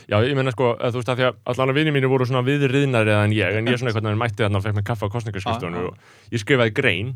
Já, 0.10 0.18
ég 0.26 0.34
meina 0.36 0.52
sko, 0.52 0.72
þú 0.80 1.00
veist 1.00 1.12
að 1.14 1.20
því 1.20 1.26
að 1.28 1.38
allan 1.52 1.72
að 1.72 1.78
vinni 1.80 1.94
mínu 1.96 2.10
voru 2.10 2.26
svona 2.28 2.42
viðriðnari 2.48 3.14
en 3.16 3.36
ég, 3.36 3.60
en 3.60 3.70
ég 3.70 3.78
svona 3.80 3.92
einhvern 3.92 4.10
veginn 4.10 4.22
mætti 4.24 4.44
þarna 4.44 4.60
og 4.60 4.66
fekk 4.66 4.80
mér 4.80 4.88
kaffa 4.88 5.08
á 5.08 5.14
kostningarskrifstofunni 5.14 5.84
Já, 5.84 5.86
já. 5.86 5.92
og 5.92 6.34
ég 6.36 6.42
skrifaði 6.42 6.74
grein 6.80 7.12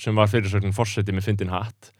sem 0.00 0.16
var 0.20 0.30
fyrirsögnin 0.32 0.76
forseti 0.76 1.14
með 1.16 1.26
fyndin 1.30 1.52
hatt. 1.52 1.90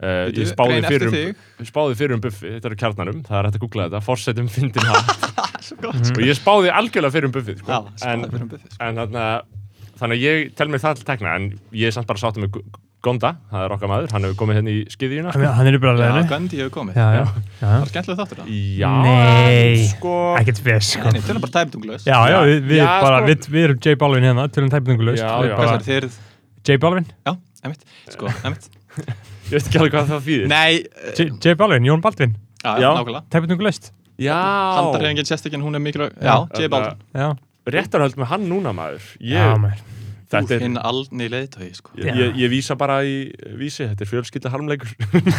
Uh, 0.00 0.30
ég 0.32 0.48
spáði 0.48 0.80
fyrir, 0.86 1.10
um, 1.12 1.64
spáði 1.68 1.96
fyrir 1.98 2.16
um 2.16 2.20
buffi, 2.24 2.54
þetta 2.54 2.70
er 2.70 2.72
á 2.72 2.80
kjarnanum, 2.80 3.18
það 3.26 3.36
er 3.36 3.46
hægt 3.50 3.56
að 3.58 3.64
googla 3.66 3.84
þetta, 3.90 3.98
forseti 4.06 4.44
með 4.46 4.54
fyndin 4.54 4.86
hatt. 4.88 5.26
Svo 5.66 5.76
gott, 5.82 6.12
og 6.14 6.22
ég 6.24 6.38
spáði 6.38 6.70
algjörlega 6.72 7.12
fyrir 7.18 7.28
um 7.28 7.34
buffið 7.34 7.58
sko. 7.60 7.80
En, 8.08 8.24
um 8.24 8.46
buffið, 8.48 8.62
sko. 8.64 8.78
en 8.86 9.00
þarna, 9.02 9.24
þannig 10.00 10.16
að 10.16 10.24
ég 10.24 10.54
tel 10.56 10.70
mér 10.72 10.82
það 10.86 11.02
til 11.02 11.08
tekna 11.10 11.34
en 11.36 11.50
ég 11.76 11.90
er 11.90 11.96
samt 11.98 12.08
bara 12.08 12.22
sáttum 12.22 12.46
með 12.46 12.62
Gonda, 13.00 13.30
það 13.48 13.62
er 13.64 13.72
okkar 13.72 13.88
maður, 13.88 14.10
hann 14.12 14.24
hefur 14.26 14.36
komið 14.42 14.58
hérna 14.58 14.72
í 14.72 14.80
skiðjuna 14.92 15.30
hann 15.32 15.44
hann 15.56 15.68
er 15.70 15.76
leðinu 15.80 16.24
Gandhi 16.28 16.58
hefur 16.60 16.72
komið. 16.74 16.98
Já, 17.00 17.06
já, 17.16 17.22
Það 17.60 17.70
já. 17.70 17.78
Var 17.80 17.92
skemmtilega 17.92 18.18
þáttur 18.18 18.40
það? 18.42 18.50
Nei. 19.06 19.86
sko 19.88 20.12
Ekkert 20.36 20.60
spes, 20.60 20.90
sko. 20.98 21.06
Nei, 21.06 21.16
nei, 21.16 21.24
tölum 21.24 21.46
bara 21.46 21.54
tæptunglaus 21.56 22.04
Já, 22.04 22.18
já, 22.28 22.38
við, 22.44 22.60
við, 22.68 22.82
Já, 22.82 22.90
bara, 23.00 23.22
sko- 23.22 23.30
við, 23.32 23.50
við 23.56 23.68
erum 23.70 23.80
J 23.88 23.96
Balvin 24.04 24.28
hérna, 24.28 24.46
tölum 24.52 24.68
Við 24.76 25.88
þeir? 25.88 26.10
J 26.68 26.80
Balvin, 26.84 27.08
Já, 27.24 27.36
emitt 27.64 27.88
Sko, 28.12 28.36
emitt 28.44 28.72
Ég 29.50 29.56
veit 29.58 29.66
ekki 29.66 29.80
alveg 29.80 29.94
hvað 29.96 30.10
það 30.14 30.24
þýðir. 30.28 30.48
Nei, 30.52 30.72
J, 31.18 31.28
J 31.42 31.54
Balvin, 31.58 31.86
Jón 31.90 32.02
Baldvin. 32.04 32.34
Já, 32.62 32.72
Já. 32.78 32.90
nákvæmlega. 32.94 33.22
Tæpningulaust 33.34 33.92
Já, 34.20 34.36
Handarhefingin 34.76 35.24
sérstakinn, 35.26 35.62
hún 35.64 35.74
er 35.74 35.80
mikilvæg 35.80 36.12
Já, 36.20 36.34
J. 36.54 36.68
Balvin 36.68 37.38
réttarhöld 37.70 38.16
með 38.18 38.26
hann 38.32 38.46
núna 38.50 38.72
maður. 38.76 39.04
Já, 39.20 39.40
Ég 39.54 39.58
maður. 39.62 39.86
Þetta 40.30 40.54
er- 40.54 40.60
hinn 40.62 40.76
alni 40.78 41.26
leiðtögi 41.26 41.72
sko. 41.74 41.90
Ég, 41.98 42.14
ég, 42.14 42.36
ég 42.38 42.50
vísa 42.52 42.76
bara 42.78 43.00
í 43.02 43.32
vísi, 43.58 43.82
þetta 43.82 44.04
er 44.04 44.10
fjölskylda 44.12 44.50
harmleikur 44.52 44.92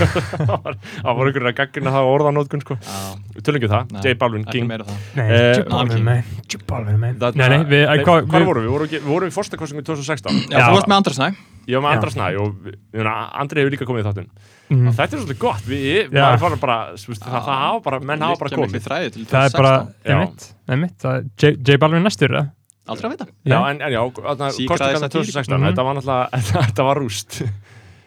það 0.42 0.50
var, 0.66 0.76
einhverjum 1.08 1.48
að 1.48 1.56
gaggina 1.62 1.94
það 1.96 2.10
orðanótkun 2.12 2.64
sko. 2.66 2.76
Já, 2.84 2.98
Við 3.38 3.46
tölum 3.48 3.60
ekki 3.62 3.70
um 3.70 3.76
það, 3.78 4.04
J 4.04 4.14
Balvin 4.20 4.44
ekki 4.44 4.58
King. 4.58 4.68
Nei, 5.16 5.28
Eh, 5.32 5.62
Jubalvin 5.62 5.96
King. 5.96 6.04
mein 6.10 6.24
Jubalvin 6.52 7.00
mein 7.00 7.16
Það- 7.22 7.40
Nei, 7.40 7.48
nei, 7.50 7.64
hvað, 8.04 8.28
Hvar 8.28 8.42
við 8.42 8.68
vorum 8.74 8.90
við? 8.92 9.32
Í 9.32 9.36
fórstakostningu 9.38 9.86
2016 9.88 10.44
Já, 10.52 10.58
Já. 10.60 10.68
þú 10.68 10.76
varst 10.76 10.92
með 10.92 11.00
Andra 11.00 11.14
Snæ 11.14 11.30
Ég 11.68 11.78
var 11.78 11.84
með 11.84 11.92
Já. 11.92 11.96
Andra 11.96 12.10
Snæ 12.10 12.28
og 12.42 12.56
Andri 13.42 13.62
hefur 13.62 13.72
líka 13.76 13.86
komið 13.86 14.02
í 14.02 14.08
þáttun 14.10 14.30
Mhm. 14.72 14.88
og 14.88 14.94
þetta 14.96 15.14
er 15.14 15.20
svolítið 15.20 15.38
gott 15.40 15.66
við, 15.68 16.12
bara, 16.62 16.78
veist, 16.96 17.22
það, 17.22 17.42
það 17.44 17.60
hafa 17.62 17.80
bara 17.84 18.00
menn 18.00 18.22
hafa 18.22 18.40
bara 18.40 18.50
komið 18.56 18.82
Það 18.88 19.46
er 19.46 19.52
bara, 19.52 19.74
2016 19.82 19.94
Já. 20.06 20.16
einmitt, 20.16 20.54
einmitt 20.70 20.98
það 20.98 21.18
er 21.18 21.24
J- 21.38 21.58
J 21.68 21.78
Balvin 21.78 22.04
næstur, 22.08 22.30
eða? 22.32 22.52
Aldrei 22.88 23.10
að 23.10 23.12
vita 23.18 23.26
Já, 23.46 23.60
en, 23.70 23.82
en 23.82 23.92
já, 23.92 24.02
tíu. 24.10 24.68
2016, 25.12 25.60
Mhm. 25.60 25.68
þetta 25.70 25.84
var 25.84 25.94
náttúrulega 25.96 26.30
þetta 26.72 26.84
var 26.88 26.96
rúst 26.98 27.42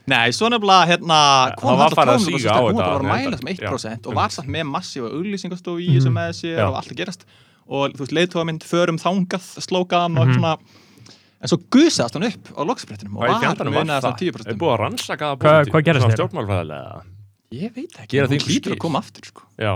Nei, 0.06 0.28
svo 0.36 0.48
nefnilega 0.52 0.84
hérna 0.88 1.18
kom 1.56 1.78
að 1.80 1.94
tónum 1.96 2.24
síga 2.28 2.52
á 2.52 2.60
hún 2.60 2.74
þetta, 2.74 2.84
var 2.84 3.00
að 3.00 3.04
þetta- 3.04 3.30
mæla 3.30 3.38
sem 3.38 3.48
1% 3.54 4.06
og 4.06 4.14
var 4.14 4.28
samt 4.28 4.48
með 4.48 4.64
massífa 4.68 5.08
auglýsingastofu 5.12 5.80
í 5.80 5.88
Mhm. 5.88 5.96
þessu 6.00 6.12
með 6.12 6.28
sér 6.40 6.56
Já. 6.58 6.66
og 6.68 6.74
allt 6.76 6.88
að 6.92 6.96
gerast 6.96 7.24
og 7.68 7.92
þú 7.92 8.00
veist, 8.04 8.12
leiðtóðamynd 8.12 8.64
förum 8.64 8.98
þangað 9.00 9.44
slókaðan 9.64 10.18
og 10.20 10.26
Mhm. 10.28 10.34
svona 10.40 10.58
en 11.44 11.52
svo 11.52 11.58
gusaðast 11.76 12.16
hann 12.18 12.28
upp 12.30 12.52
á 12.56 12.62
loksbrettinum 12.72 13.16
og 13.20 13.26
var 13.28 13.40
fjandanum 13.44 13.74
var 13.76 13.84
munaði 13.84 14.00
það? 14.00 14.06
svona 14.08 14.22
10% 14.24 14.52
Er 14.54 14.60
búið 14.64 14.74
að 14.74 14.80
rannsaka 14.84 15.24
það 15.30 15.42
Hvað- 15.44 15.72
svona 16.04 16.14
þér? 16.14 16.20
Stjórnmálfræðilega 16.22 17.02
Ég 17.54 17.74
veit 17.76 17.98
ekki, 18.00 18.10
Gera 18.16 18.26
hún 18.26 18.32
því 18.34 18.46
hlýtur 18.48 18.72
að 18.74 18.78
koma 18.82 18.98
aftur 19.04 19.26
sko. 19.28 19.42
Já, 19.60 19.74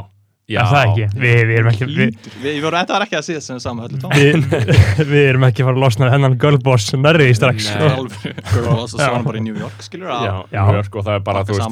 Já, 0.48 0.62
það 0.64 0.82
ekki, 0.88 1.04
við, 1.20 1.34
við 1.44 1.58
erum 1.58 1.66
ekki 1.68 1.84
við, 1.84 1.98
við, 2.00 2.28
við 2.40 2.62
vorum, 2.64 2.78
þetta 2.80 2.94
var 2.96 3.02
ekki 3.04 3.16
að 3.18 3.24
síðast 3.26 3.50
sem 3.50 3.58
saman 3.60 3.84
höllu 3.84 3.98
tón 4.00 4.14
við, 4.16 4.46
við 5.12 5.26
erum 5.28 5.44
ekki 5.44 5.60
að 5.60 5.68
fara 5.68 5.76
að 5.76 5.82
losna 5.84 6.08
hennan 6.14 6.36
girlboss 6.40 6.86
nærri 6.96 7.26
strax 7.36 7.66
Nei. 7.68 7.74
sko. 7.74 7.90
Alveg, 7.98 8.40
girl, 8.54 8.68
og 8.72 8.88
svo 8.88 8.96
var 9.02 9.12
hann 9.18 9.26
bara 9.28 9.38
í 9.38 9.44
New 9.44 9.60
York 9.60 9.84
skilur 9.84 10.08
Já, 10.08 10.32
Já. 10.48 10.62
New 10.64 10.78
York 10.80 10.96
og 10.96 11.04
það 11.04 11.18
er 11.20 11.24
bara, 11.28 11.42
þú 11.44 11.58
veist, 11.58 11.68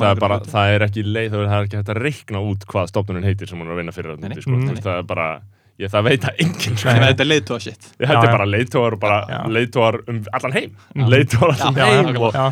það 0.53 0.75
er 0.75 0.77
er 0.77 0.85
ekki 0.91 1.07
leið, 1.09 1.31
það 1.33 1.47
er 1.47 1.65
ekki 1.71 1.81
hægt 1.81 1.93
að 1.97 2.03
reikna 2.05 2.45
út 2.53 2.69
hvað 2.69 2.93
stofnunum 2.93 3.25
heitir 3.31 3.49
sem 3.49 3.59
hún 3.65 3.67
er 3.71 3.73
að 3.73 3.81
vinna 3.81 3.97
fyrir 3.97 4.13
sko, 4.45 4.57
Mm. 4.61 4.77
það 4.85 4.99
er 5.01 5.09
bara, 5.09 5.29
ég, 5.79 5.91
það 5.93 6.07
veit 6.09 6.25
að 6.31 6.41
enginn, 6.45 6.77
sko. 6.81 6.89
Þetta 6.89 7.25
er 7.27 7.31
leiðtóða 7.33 7.61
shit 7.67 7.91
Þetta 7.99 8.23
er 8.23 8.33
bara 8.33 8.47
leiðtóar 8.49 8.97
og 8.97 9.01
bara 9.03 9.19
leiðtóar 9.53 10.01
um 10.09 10.23
allan 10.33 10.53
heim, 10.57 10.73
Mhm. 10.95 11.11
leiðtóar 11.13 11.53
allan 11.57 11.75
Já, 11.77 11.87
heim 11.91 12.15
já, 12.15 12.21
og, 12.21 12.33
Já, 12.35 12.47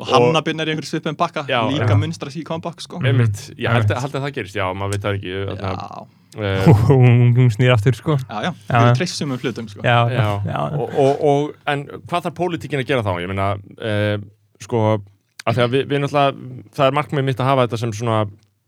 og 0.00 0.06
Hannabinn 0.08 0.60
er 0.60 0.70
í 0.70 0.72
einhverju 0.72 0.88
svipum 0.94 1.16
bakka 1.20 1.42
Já, 1.48 1.60
líka 1.68 1.92
já. 1.92 1.98
munstra 2.00 2.30
sí 2.32 2.42
comeback 2.44 2.80
sko. 2.80 3.00
mitt, 3.00 3.50
ég 3.58 3.68
held 3.68 3.90
að, 3.90 4.00
held 4.00 4.14
að 4.16 4.22
það 4.24 4.32
gerist, 4.38 4.56
já, 4.56 4.64
maður 4.72 4.94
veit 4.94 5.02
það 5.04 5.18
ekki, 5.18 6.06
eh, 6.40 6.64
hún, 6.88 7.50
snýr 7.52 7.72
aftur 7.74 7.94
sko 7.98 8.16
já, 8.16 8.40
já, 8.46 8.52
Já. 8.70 8.80
við 8.86 8.96
treysum 8.96 9.32
um 9.32 9.38
hlutum 9.38 9.68
sko. 9.68 9.80
Já, 9.84 10.08
Já, 10.08 10.16
já, 10.16 10.42
já. 10.46 10.60
Og, 10.78 10.94
og, 10.96 11.24
og, 11.32 11.54
en 11.66 11.84
hvað 12.06 12.22
þarf 12.28 12.36
pólitíkin 12.38 12.80
að 12.80 12.86
gera 12.86 13.02
þá? 13.04 13.12
Ég 13.20 13.28
meina, 13.28 13.48
uh, 13.76 14.16
sko, 14.62 15.02
að 15.44 15.56
því 15.58 15.64
að 15.66 15.70
við, 15.74 15.84
við 15.90 16.00
náttúrulega, 16.04 16.64
það 16.76 16.86
er 16.86 16.96
markmið 17.00 17.24
mitt 17.28 17.40
að 17.44 17.50
hafa 17.50 17.66
þetta 17.66 17.78
sem 17.82 17.92
svona, 18.00 18.20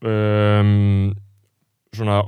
um, 0.05 1.15
svona 1.93 2.23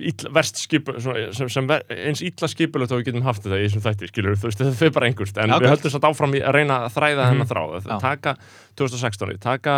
ill, 0.00 0.28
verst 0.32 0.56
skipu, 0.62 0.94
svona, 0.96 1.26
sem, 1.36 1.48
sem 1.52 1.66
ver, 1.68 1.82
eins 1.92 2.22
illa 2.24 2.48
skipulegt 2.48 2.92
og 2.94 3.02
við 3.02 3.10
getum 3.10 3.24
haft 3.26 3.42
þetta 3.44 3.58
í 3.60 3.66
þessum 3.66 3.82
þætti, 3.84 4.08
skilur, 4.08 4.38
þú 4.40 4.48
veist, 4.48 4.60
þetta 4.62 4.78
fyrir 4.78 4.94
bara 4.96 5.08
einhverst, 5.10 5.40
en 5.42 5.52
Já, 5.52 5.58
við 5.60 5.72
höldum 5.74 5.92
satt 5.92 6.06
áfram 6.08 6.32
að 6.38 6.54
reyna 6.56 6.78
að 6.86 6.94
þræða 6.96 7.20
Mhm. 7.26 7.34
þennan 7.34 7.50
þráð, 7.50 7.74
að 7.76 7.90
Já. 7.90 7.98
taka 8.00 8.32
2016, 8.80 9.38
taka 9.44 9.74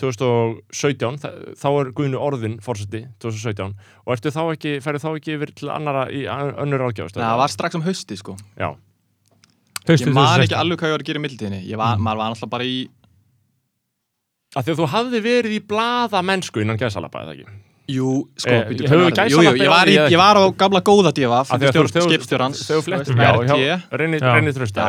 2017, 0.00 1.18
þa- 1.22 1.54
þá 1.54 1.68
er 1.80 1.92
Guðnu 1.94 2.18
orðin 2.18 2.58
fórseti 2.60 3.04
2017 3.22 3.74
og 4.06 4.12
ertu 4.16 4.32
þá 4.34 4.42
ekki, 4.56 4.74
ferðu 4.82 5.02
þá 5.06 5.10
ekki 5.20 5.34
yfir 5.38 5.54
til 5.54 5.70
annara 5.70 6.08
í 6.10 6.24
önnur 6.26 6.82
ágjafst? 6.90 7.14
Nei, 7.14 7.24
það 7.30 7.38
var 7.44 7.48
strax 7.54 7.74
um 7.78 7.82
hausti 7.86 8.16
sko. 8.18 8.36
Já, 8.58 8.74
Haustið 9.86 10.10
ég 10.10 10.12
man 10.14 10.26
2016. 10.26 10.42
ekki 10.50 10.58
alveg 10.58 10.78
hvað 10.82 10.88
ég 10.90 10.94
var 10.98 10.98
að 10.98 11.06
gera 11.06 11.18
í 11.20 11.24
mildtíðinni 11.28 11.62
ég 11.70 11.76
var, 11.76 11.96
Mm. 11.96 12.02
maður 12.02 12.16
var 12.16 12.30
alltaf 12.34 12.50
bara 12.50 12.64
í 12.64 12.88
Af 14.56 14.64
því 14.66 14.74
að 14.74 14.78
þú 14.82 14.86
hafði 14.90 15.18
verið 15.22 15.52
í 15.54 15.60
blaða 15.62 16.24
mennsku 16.26 16.60
innan 16.60 16.76
gæsalapa, 16.76 17.22
eða 17.22 17.36
ekki? 17.38 17.46
Jú, 17.90 18.10
sko, 18.36 18.50
Eh, 18.50 18.64
býtu, 18.70 18.84
hvernig 18.86 19.04
var 19.08 19.14
gæsalappi 19.18 19.30
Jú, 19.30 19.42
jú, 19.42 19.64
ég 19.64 19.70
var, 19.72 19.86
í, 19.90 19.94
ég 20.14 20.18
var 20.20 20.36
á 20.38 20.42
gamla 20.62 20.80
góða 20.86 21.10
djöfa 21.16 21.38
Af 21.40 21.48
því 21.50 21.66
að 21.66 21.74
þú- 21.74 21.90
þegar- 21.90 22.06
skipstjórans 22.10 22.60
þú 22.68 22.78
flettir, 22.86 23.14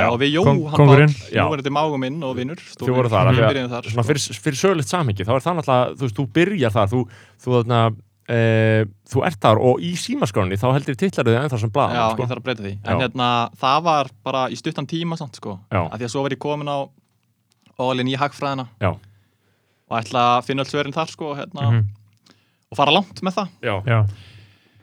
Já, 0.01 0.09
og 0.11 0.19
við 0.21 0.29
Jóhann 0.35 0.59
kóngurinn. 0.77 1.13
Já. 1.31 1.43
Nú 1.47 1.53
er 1.53 1.61
þetta 1.61 1.73
mágu 1.77 1.97
minn 1.99 2.23
og 2.23 2.35
vinnur 2.37 2.59
Þið 2.61 2.93
voru 2.95 3.09
þar, 3.09 3.31
að- 3.31 3.69
þar 3.71 3.83
Svona 3.91 4.05
fyrir, 4.11 4.39
fyrir 4.45 4.57
sögulegt 4.61 4.89
samhengi, 4.91 5.23
þá 5.25 5.33
er 5.35 5.41
það 5.47 5.55
náttúrulega, 5.61 5.95
þú 5.97 6.03
veist, 6.07 6.15
þú 6.21 6.25
byrjar 6.37 6.71
þar, 6.71 6.87
þú, 6.91 6.99
þú, 7.41 7.49
þarna, 7.57 7.81
e, 8.29 8.85
þú 9.11 9.25
ert 9.27 9.39
þar 9.41 9.57
og 9.59 9.75
í 9.81 9.91
símaskráni 9.97 10.55
þá 10.61 10.67
heldur 10.77 10.95
titlarið 10.95 11.39
ennþá 11.41 11.59
sem 11.59 11.69
blaða, 11.71 11.93
Já, 11.95 12.05
sko. 12.13 12.21
ég 12.23 12.29
þarf 12.29 12.41
að 12.41 12.45
breyta 12.45 12.63
því. 12.63 12.73
En 12.85 12.99
hérna, 13.01 13.29
það 13.59 13.83
var 13.83 14.05
bara 14.23 14.47
í 14.49 14.55
stuttan 14.55 14.85
tíma 14.87 15.17
samt, 15.17 15.35
sko. 15.35 15.59
Af 15.91 15.97
því 15.99 16.03
að 16.05 16.11
svo 16.13 16.21
var 16.21 16.29
ég 16.31 16.39
komin 16.39 16.67
á 16.69 16.87
Ólinn 17.79 18.07
í 18.11 18.15
hagfræðina. 18.15 18.67
Og 19.89 19.97
ætla 19.99 20.39
að 20.39 20.45
finna 20.45 20.63
öll 20.63 20.69
svörin 20.69 20.93
þar, 20.93 21.09
sko 21.09 21.35
hérna, 21.35 21.61
Mhm. 21.71 21.85
Og 22.71 22.77
fara 22.79 22.93
langt 22.95 23.19
með 23.25 23.35
það. 23.39 23.49
Já, 23.67 23.75
Já, 23.87 24.01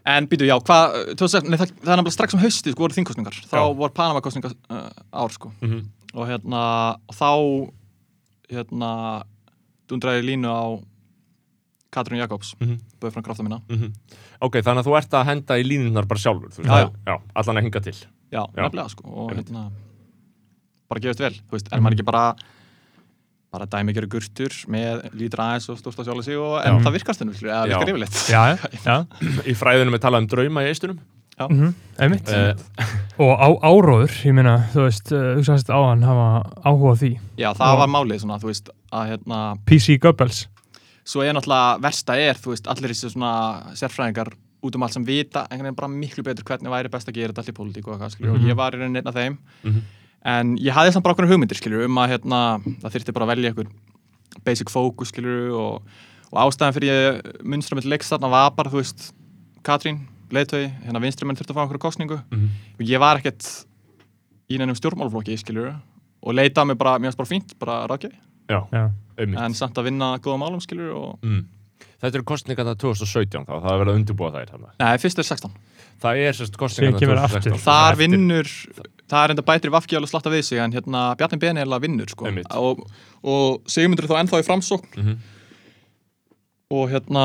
En 0.08 0.24
býtu, 0.24 0.46
já, 0.48 0.54
hvað, 0.64 0.94
2016, 1.20 1.50
nei, 1.52 1.58
það, 1.60 1.70
það 1.82 1.90
er 1.92 1.98
nefnilega 1.98 2.14
strax 2.14 2.34
um 2.36 2.40
haustið, 2.40 2.72
sko, 2.72 2.80
voru 2.80 2.94
þingkostningar 2.96 3.34
Þá 3.50 3.56
Já. 3.58 3.64
voru 3.76 3.92
Panama-kostningar 3.92 4.54
uh, 4.72 4.86
ár, 5.12 5.34
sko. 5.34 5.50
Mhm, 5.60 5.82
Og 6.14 6.28
hérna, 6.30 6.60
og 7.08 7.16
þá 7.18 7.28
Hérna 8.48 8.92
Dundraði 9.88 10.22
línu 10.24 10.48
á 10.48 10.64
Katrín 11.92 12.20
Jakobs, 12.20 12.54
mhm, 12.60 12.78
bauð 13.00 13.12
frá 13.16 13.22
krafta 13.24 13.44
mína. 13.44 13.58
Mhm. 13.68 13.92
Ok, 14.44 14.58
þannig 14.64 14.84
að 14.84 14.88
þú 14.88 14.96
ert 14.98 15.14
að 15.18 15.28
henda 15.28 15.56
í 15.60 15.64
línunar 15.64 16.08
bara 16.08 16.20
sjálfur, 16.20 16.50
þú 16.52 16.62
veist, 16.62 16.68
Já, 16.68 16.88
það- 16.88 16.96
já, 17.08 17.14
allan 17.42 17.56
að 17.56 17.62
hinga 17.68 17.80
til. 17.84 17.94
Já, 18.32 18.42
Já. 18.44 18.62
nefnilega, 18.64 18.88
sko 18.92 19.04
Og 19.08 19.30
hérna, 19.32 19.70
bara 20.88 21.00
gefist 21.00 21.20
vel, 21.20 21.32
þú 21.32 21.52
veist, 21.56 21.68
er 21.72 21.80
maður 21.80 21.96
ekki 21.96 22.04
bara 22.04 22.24
bara 23.52 23.66
dæmi 23.66 23.94
gerir 23.96 24.08
gurtur 24.12 24.52
með 24.68 25.06
lítur 25.16 25.40
aðeins 25.40 25.68
og 25.72 25.78
stórst 25.80 26.00
á 26.00 26.04
sjálf 26.04 26.24
sig 26.26 26.36
og 26.36 26.58
en 26.60 26.78
Já. 26.78 26.84
það 26.84 27.14
stundum, 27.16 27.34
skilur, 27.38 27.52
eða 27.54 27.68
virkar 27.70 27.92
yfirleitt 27.94 28.18
já, 28.28 28.42
já. 28.88 28.96
Í 29.48 29.54
fræðunum 29.56 29.94
er 29.96 30.02
talað 30.04 30.24
um 30.24 30.28
drauma 30.34 30.64
í 30.66 30.68
eistunum. 30.72 30.98
Mhm, 31.38 31.74
einmitt 32.02 32.28
Uh, 32.28 32.58
Og 33.22 33.30
á, 33.38 33.46
áróður, 33.62 34.10
ég 34.26 34.34
meina, 34.34 34.56
þú 34.72 34.84
veist, 34.88 35.06
þú 35.12 35.42
sagðist 35.46 35.70
á 35.70 35.78
hann 35.78 36.02
hafa 36.02 36.26
áhuga 36.66 36.92
á 36.92 36.96
því 36.98 37.10
Já, 37.38 37.48
það 37.54 37.70
Já. 37.72 37.78
var 37.78 37.88
málið, 37.94 38.18
svona, 38.24 38.38
þú 38.42 38.50
veist, 38.50 38.70
að 38.90 39.04
hérna 39.12 39.38
PC 39.66 39.98
Goebbels 40.02 40.40
svo 41.08 41.22
er 41.24 41.32
náttúrulega, 41.38 41.78
versta 41.86 42.18
er, 42.20 42.34
þú 42.42 42.52
veist, 42.52 42.66
allir 42.68 42.90
þessi 42.92 43.12
svona 43.14 43.32
sérfræðingar 43.78 44.32
út 44.66 44.74
um 44.74 44.82
allt 44.82 44.92
sem 44.98 45.04
vita 45.06 45.44
einhvern 45.46 45.68
veginn 45.70 45.78
bara 45.78 45.88
miklu 45.94 46.24
betur 46.26 46.44
hvernig 46.44 46.74
væri 46.74 46.90
best 46.90 47.08
að 47.08 47.14
gera 47.20 47.30
þetta 47.32 47.44
allir 47.46 47.54
í 47.54 47.58
pólitík 47.60 47.86
og 47.94 48.02
skilur, 48.10 48.34
Mhm. 48.34 48.42
og 48.42 48.50
ég 48.50 48.56
var 48.58 48.74
í 48.74 48.80
rauninni 48.82 48.98
einn 48.98 49.06
af 49.08 49.14
þeim 49.14 49.38
Mhm. 49.62 49.82
En 50.26 50.56
ég 50.60 50.74
hafði 50.74 50.94
samt 50.94 51.06
bara 51.06 51.16
okkur 51.16 51.28
hugmyndir, 51.30 51.58
skilur, 51.58 51.84
um 51.86 52.00
að 52.02 52.14
hérna, 52.14 52.40
það 52.82 52.94
þyrfti 52.96 53.14
bara 53.16 53.28
að 53.28 53.32
velja 53.34 53.52
einhver 53.52 53.72
basic 54.46 54.72
focus, 54.72 55.12
skilur, 55.12 55.50
og, 55.58 55.98
og 56.32 56.40
ástæðan 56.44 56.76
fyrir 56.76 56.92
ég 56.92 57.42
munstra 57.46 57.78
með 57.78 57.90
leiks 57.92 58.10
þarna 58.12 58.32
var 58.32 58.54
bara, 58.56 58.72
þú 58.72 58.82
veist, 58.82 59.10
Katrín, 59.66 60.04
leiðtögi, 60.32 60.70
hérna 60.86 61.02
vinstrimenn 61.02 61.38
þurfti 61.38 61.52
að 61.52 61.58
fá 61.58 61.62
einhverju 61.64 61.84
kostningu 61.84 62.20
mhm. 62.20 62.48
og 62.78 62.88
ég 62.88 63.02
var 63.02 63.20
ekkert 63.20 63.48
í 64.48 64.58
nefnum 64.60 64.78
stjórnmálflokki, 64.78 65.36
skilur, 65.40 65.74
og 66.24 66.34
leita 66.34 66.64
mig 66.66 66.78
bara, 66.80 66.96
mér 66.98 67.12
finnst 67.12 67.20
bara 67.20 67.32
fínt, 67.32 67.54
bara 67.60 67.82
rákjaði, 67.90 68.18
Já, 68.48 68.62
Já, 68.72 68.84
einmitt. 69.18 69.40
en 69.44 69.56
samt 69.56 69.78
að 69.78 69.90
vinna 69.90 70.14
góða 70.24 70.42
málum, 70.44 70.62
skilur, 70.64 70.92
og 70.96 71.14
Mm. 71.22 71.46
Þetta 71.98 72.14
eru 72.20 72.26
kostningarna 72.30 72.76
2017 72.78 73.42
þá, 73.42 73.54
það 73.58 73.72
er 73.72 73.80
verið 73.80 73.90
að 73.90 73.96
undirbúa 73.98 74.28
þær 74.30 74.50
þarna. 74.52 74.68
Nei, 74.78 74.98
fyrst 75.02 75.18
er 75.18 75.26
16 75.26 75.54
Það 75.98 76.20
er 76.22 76.36
sérst 76.38 76.58
kostningarna 76.60 77.00
kemur 77.02 77.18
2016. 77.18 77.38
aftur. 77.38 77.62
Þar 77.64 77.98
vinnur, 77.98 78.52
það 79.08 79.24
er 79.24 79.30
enda 79.34 79.42
bætri 79.42 79.70
vafki 79.72 79.96
alveg 79.96 80.10
slatta 80.12 80.30
við 80.30 80.42
sig 80.44 80.58
en 80.60 80.72
hérna 80.72 81.16
Bjarni 81.16 81.38
Ben 81.40 81.56
er 81.56 81.64
alveg 81.66 81.86
vinnur 81.88 82.08
sko 82.12 82.26
og, 82.28 82.82
og 83.24 83.62
Sigmundur 83.66 84.04
er 84.04 84.10
þá 84.12 84.20
ennþá 84.22 84.40
í 84.42 84.46
framsókn 84.48 84.98
Mhm. 84.98 85.18
og 86.70 86.90
hérna 86.92 87.22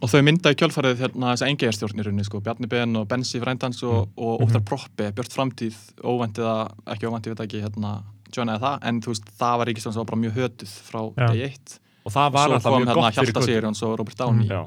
og 0.00 0.08
þau 0.08 0.22
mynda 0.24 0.54
í 0.54 0.56
kjölfarið 0.56 1.02
hérna 1.02 1.34
þess 1.34 1.42
að 1.44 1.50
engegjastjórnirunni 1.52 2.24
sko, 2.24 2.40
Bjarni 2.40 2.66
Ben 2.72 2.96
og 2.96 3.06
Bensi 3.08 3.40
frændans 3.42 3.82
og, 3.84 4.08
Mhm. 4.08 4.12
og 4.16 4.40
Óttar 4.46 4.64
Proppi, 4.64 5.10
Björn 5.12 5.28
Framtíð 5.34 5.76
óvæntið 6.00 6.46
að, 6.48 6.72
ekki 6.94 7.06
óvæntið, 7.06 7.26
ég 7.26 7.36
veit 7.36 7.44
ekki 7.46 7.60
hérna, 7.62 8.02
eða 8.32 8.58
það, 8.60 8.78
en 8.88 9.00
þú 9.02 9.06
veist, 9.12 9.24
það 9.38 9.58
var 9.58 9.66
ríkistjórn 9.66 9.92
sem 9.92 10.00
var 10.00 10.04
bara 10.06 10.22
mjög 10.22 10.34
hötuð 10.38 10.72
frá 10.88 11.00
Já. 11.18 11.26
degi 11.28 11.42
eitt 11.44 11.78
Og 12.06 12.12
það 12.12 12.32
var 12.32 12.48
alltaf 12.48 12.72
mjög 12.72 12.86
hérna 12.86 12.94
gott 12.94 13.14
fyrir 13.14 13.32
Hjalta. 13.32 13.42
Sigurjóns 13.46 13.82
og 13.82 13.98
Robert 13.98 14.16
Downey 14.16 14.48
Já. 14.48 14.66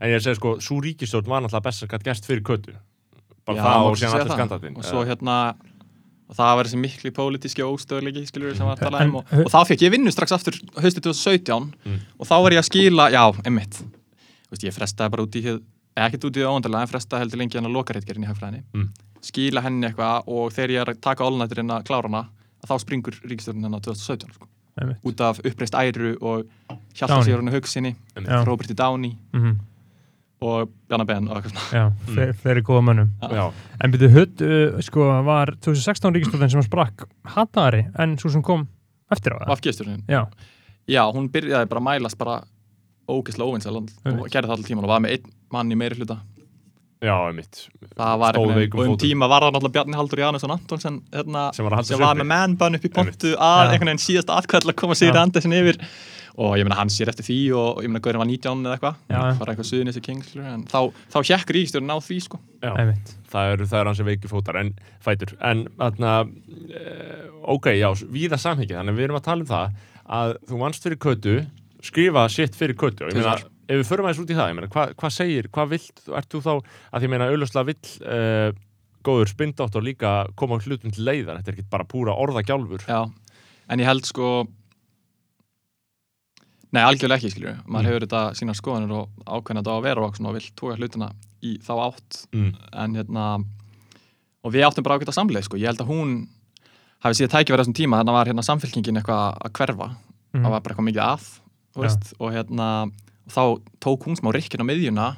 En 0.00 0.10
ég 0.10 0.20
segi 0.20 0.34
sko, 0.36 0.56
svo 0.60 0.80
ríkistjórn 0.82 1.26
var 1.28 1.40
náttúrulega 1.42 1.62
best 1.62 1.82
að 1.84 1.88
gætt 1.88 2.02
gert 2.04 2.26
fyrir 2.26 2.42
köttu. 2.42 2.74
Bara 3.46 3.56
Já, 3.58 3.62
það 3.62 3.86
og 3.86 3.96
síðan 3.96 4.10
segja 4.10 4.24
það. 4.26 4.34
skandallin. 4.36 4.76
og 4.76 4.82
svo 4.84 5.04
hérna 5.06 5.54
og 6.28 6.34
það 6.36 6.56
var 6.58 6.64
þessi 6.68 6.80
mikli 6.82 7.10
pólitíski 7.14 7.62
óstöðleiki 7.62 8.24
skilur 8.26 8.54
sem 8.56 8.66
var 8.66 8.76
að 8.76 8.84
tala 8.86 9.04
um 9.06 9.14
og, 9.20 9.24
og 9.44 9.50
þá 9.52 9.60
fekk 9.70 9.84
ég 9.86 9.92
vinnu 9.94 10.10
strax 10.14 10.32
aftur 10.36 10.58
haustið 10.82 11.06
2017 11.06 11.72
Mm. 11.86 12.00
og 12.18 12.26
þá 12.26 12.34
var 12.42 12.50
ég 12.56 12.58
að 12.62 12.68
skila, 12.70 13.10
já, 13.14 13.22
emmitt 13.46 13.82
Vist, 14.50 14.62
ég 14.66 14.74
frestaði 14.74 15.10
bara 15.10 15.22
út 15.26 15.34
í 15.38 15.42
hér 15.42 15.60
ekkert 15.96 16.24
út 16.28 16.36
í 16.36 16.42
það 16.42 16.50
óvandarlega, 16.52 16.82
en 16.82 16.90
frestaði 16.92 17.20
heldur 17.24 17.38
lengi 17.40 17.56
hann 17.58 17.66
að 17.70 17.76
loka 17.78 17.94
reitgerinn 17.96 18.24
í 18.26 18.30
hagfræðinni 18.30 18.62
Mm. 18.74 18.88
skila 19.22 19.62
henni 19.64 19.86
eitthvað 19.88 20.28
og 20.28 20.52
þegar 20.52 20.70
ég 20.74 20.80
er 20.82 20.90
að 20.92 21.00
taka 21.00 21.24
allnætturinn 21.24 21.70
að 21.72 21.86
klára 21.88 22.10
hana 22.10 22.24
að 22.62 22.68
þá 22.70 22.74
springur 22.84 23.14
ríkistjórnin 23.26 23.64
hennar 23.66 23.80
2017 23.86 24.34
sko. 24.34 24.46
einmitt 24.80 25.00
út 25.08 25.20
af 25.24 25.38
uppreist 25.40 25.74
æru 25.74 26.16
og 26.20 26.44
hjalta 26.94 27.22
sig 27.24 27.32
hugsinni, 27.54 27.94
Einmitt. 28.16 28.30
Já. 28.30 28.44
Roberti 28.44 28.74
Downey 28.74 29.16
Mhm. 29.32 29.56
Og 30.46 30.72
Bjarnar 30.88 31.08
Ben 31.08 31.28
og 31.28 31.38
eitthvað 31.38 31.54
svona. 31.54 31.80
Já, 31.80 32.12
fle 32.12 32.26
fleiri 32.42 32.62
góða 32.66 32.82
mönnum. 32.88 33.10
Já, 33.32 33.44
En 33.84 33.92
byrju, 33.94 34.10
Hutt, 34.14 34.42
uh, 34.46 34.80
sko, 34.86 35.08
var 35.26 35.52
2016 35.66 36.14
ríkistofn 36.16 36.52
sem 36.54 36.64
sprakk 36.66 37.06
hatnaðari 37.36 37.86
en 38.02 38.16
svo 38.20 38.32
sem 38.32 38.44
kom 38.46 38.66
eftir 39.12 39.34
á 39.34 39.42
það 39.42 39.52
Vafgjastjórnin 39.54 40.04
Já, 40.10 40.22
Já, 40.86 41.02
hún 41.10 41.28
byrjaði 41.34 41.68
bara 41.70 41.82
að 41.82 41.88
mælast 41.90 42.18
bara 42.20 42.38
ógeðslega 43.10 43.50
óvinnsæl 43.50 43.76
og 43.80 43.90
gerði 44.30 44.46
það 44.48 44.54
allir 44.56 44.68
tíman 44.70 44.86
og 44.86 44.92
var 44.94 45.02
með 45.02 45.16
einn 45.16 45.34
mann 45.54 45.70
í 45.70 45.78
meiri 45.78 45.98
hluta 45.98 46.20
já, 47.02 47.16
mitt 47.36 47.62
það 47.96 48.18
var 48.22 48.38
einhvern 48.38 48.58
veginn, 48.60 48.80
og 48.80 48.88
um 48.92 48.98
tíma 49.00 49.28
var 49.28 49.44
það 49.46 49.54
náttúrulega 49.56 49.76
Bjarni 49.76 49.96
Haldur 50.00 50.22
Janusson 50.24 50.54
Antonsen 50.54 51.00
hérna, 51.12 51.46
Sem 51.54 51.66
var 51.68 51.82
sem 51.84 51.98
var 52.00 52.14
uppi. 52.16 52.22
með 52.24 52.30
man-bun 52.32 52.78
upp 52.78 52.84
í 52.88 52.92
pontu 52.96 53.32
að 53.36 53.62
Já. 53.66 53.72
einhvern 53.72 53.90
veginn 53.92 54.04
síðast 54.06 54.32
atkvæðal 54.36 54.72
að 54.72 54.78
koma 54.82 54.94
sér 54.98 55.12
í 55.14 55.20
Andersen 55.22 55.52
yfir. 55.56 55.80
Og 56.36 56.52
ég 56.60 56.66
meina 56.68 56.76
hann 56.76 56.90
sér 56.92 57.08
eftir 57.08 57.24
því 57.24 57.36
og 57.56 57.78
ég 57.80 57.88
meina 57.88 58.00
Gaurin 58.04 58.20
var 58.20 58.28
19 58.28 58.66
eða 58.66 58.74
eitthvað. 58.76 58.96
Já. 59.08 59.20
bara 59.38 59.52
eitthvað 59.54 59.68
suðin 59.70 59.88
þessi 59.88 60.02
king 60.04 60.24
en 60.36 60.64
þá, 60.68 60.80
þá 61.14 61.18
hjekk 61.30 61.52
ríkistjórn 61.56 61.88
á 61.88 61.96
því 62.04 62.18
sko. 62.26 62.40
Já, 62.60 62.72
einmitt. 62.76 63.14
Það 63.32 63.52
eru 63.54 63.68
það 63.70 63.80
er 63.80 63.88
hans 63.88 64.02
veiki 64.10 64.28
fótar 64.28 64.58
en 64.60 64.72
fætur. 65.00 65.32
En 65.40 65.62
þarna 65.80 66.12
uh, 66.26 67.24
ok, 67.56 67.70
já, 67.80 67.88
víða 68.12 68.36
samhengi 68.40 68.76
þannig 68.76 68.98
við 68.98 69.08
erum 69.08 69.20
að 69.20 69.26
tala 69.30 69.46
um 69.46 69.50
það 69.52 69.80
að 70.20 70.34
þú 70.50 70.60
vannst 70.60 70.84
fyrir 70.84 71.00
kötu 71.06 71.36
skrifa 71.86 72.26
sitt 72.32 72.56
fyrir 72.58 72.76
kötu. 72.76 73.06
Og 73.06 73.14
ég 73.14 73.22
meina. 73.22 73.38
Ef 73.66 73.80
við 73.80 73.88
förum 73.88 74.06
aðeins 74.08 74.22
út 74.22 74.30
í 74.30 74.36
það 74.38 74.50
ég 74.52 74.56
meina, 74.60 74.68
hvað 74.74 74.94
hva 75.00 75.10
segir, 75.10 75.48
hvað 75.54 75.72
vilt, 75.74 76.02
ert 76.20 76.28
þú 76.32 76.40
þá 76.44 76.52
að 76.96 77.06
ég 77.06 77.10
meina, 77.12 77.28
auðvitað 77.32 77.66
vill 77.70 77.94
uh, 78.06 78.50
góður 79.06 79.30
spindáttur 79.30 79.84
líka 79.86 80.12
koma 80.38 80.58
hlutum 80.62 80.90
til 80.94 81.04
leiðar, 81.06 81.38
þetta 81.40 81.52
er 81.52 81.58
ekki 81.58 81.70
bara 81.70 81.86
púra 81.86 82.14
orðagjálfur 82.18 82.86
Já, 82.88 83.00
en 83.70 83.82
ég 83.82 83.86
held 83.90 84.06
sko 84.08 84.46
Nei, 86.74 86.82
algjörlega 86.82 87.20
ekki, 87.22 87.30
skilju. 87.32 87.52
Maður 87.70 87.84
Mm. 87.86 87.88
hefur 87.88 88.04
þetta 88.04 88.20
sína 88.36 88.54
skoðanir 88.58 88.90
og 88.92 89.08
ákveðna 89.24 89.62
þetta 89.62 89.70
á 89.72 89.78
að 89.78 89.84
vera 89.86 90.02
og, 90.02 90.16
og 90.26 90.34
vill 90.34 90.48
tóka 90.58 90.74
hlutina 90.76 91.06
í 91.46 91.52
þá 91.62 91.72
átt 91.86 92.18
mm. 92.34 92.50
en 92.82 92.96
hérna 92.98 93.26
og 94.44 94.52
við 94.52 94.66
áttum 94.66 94.84
bara 94.84 94.98
ágæta 94.98 95.14
samleið, 95.14 95.46
sko. 95.46 95.56
Ég 95.62 95.70
held 95.70 95.80
að 95.80 95.88
hún 95.94 96.10
hafi 97.06 97.14
síðan 97.20 97.32
tækifæri 97.36 97.56
á 97.56 97.62
þessum 97.62 97.76
tíma 97.78 98.00
þannig 98.02 98.12
að 98.12 98.18
var 98.18 98.30
hérna 98.32 98.44
samfélkingin 98.50 98.98
eitthvað 99.00 99.38
að 99.46 99.52
hverfa 99.56 99.88
Mhm. 100.34 100.42
það 100.44 100.50
var 100.50 100.60
bara 100.60 100.74
eitthvað 100.74 100.88
mikið 100.90 101.04
að 101.06 101.26
veist, 101.80 102.12
og 102.20 102.32
hérna 102.34 102.66
og 102.82 102.92
þá 103.28 103.60
tók 103.82 104.04
hún 104.06 104.16
smá 104.18 104.32
rikkin 104.34 104.62
á 104.62 104.66
miðjuna 104.68 105.16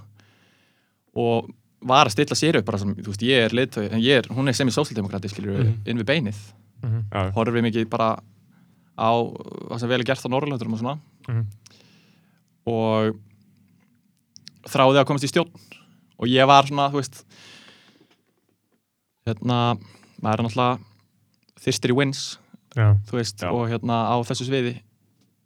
og 1.18 1.50
var 1.80 2.06
að 2.08 2.14
stilla 2.16 2.34
sér 2.38 2.58
upp 2.58 2.64
bara 2.66 2.78
sem, 2.78 2.94
þú 2.94 3.06
veist, 3.12 3.22
ég 3.22 3.44
er 3.46 3.54
leiðtögi 3.54 3.92
en 3.92 4.00
ég 4.02 4.18
er, 4.18 4.28
hún 4.34 4.48
er 4.48 4.52
sem 4.56 4.66
í 4.68 4.72
sósaldemokrati, 4.74 5.28
skilju, 5.30 5.58
Mhm. 5.58 5.74
inn 5.86 5.98
við 5.98 6.08
beinið 6.10 6.38
Mhm. 6.82 7.04
já, 7.12 7.32
horfum 7.32 7.54
við 7.54 7.62
mikið 7.70 7.88
bara 7.90 8.18
á 8.98 9.10
það 9.70 9.78
sem 9.80 9.88
vel 9.88 10.00
er 10.00 10.04
gert 10.04 10.24
á 10.26 10.28
Norrlöndurum 10.28 10.72
og 10.72 10.78
svona 10.80 10.98
Mhm. 11.28 11.46
og 12.66 13.16
þráði 14.68 14.98
að 15.00 15.06
komast 15.06 15.24
í 15.24 15.28
stjórn 15.32 15.50
og 16.18 16.26
ég 16.28 16.46
var 16.46 16.64
svona, 16.66 16.90
þú 16.90 16.98
veist 17.00 17.24
hérna 19.26 19.78
maður 20.22 20.38
er 20.40 20.44
náttúrulega 20.48 20.80
þyrstir 21.62 21.90
í 21.92 21.96
wins, 21.98 22.38
Já, 22.76 22.94
þú 23.08 23.12
veist 23.18 23.38
Já. 23.42 23.50
og 23.52 23.68
hérna 23.70 23.96
á 24.12 24.16
þessu 24.24 24.46
sviði 24.48 24.80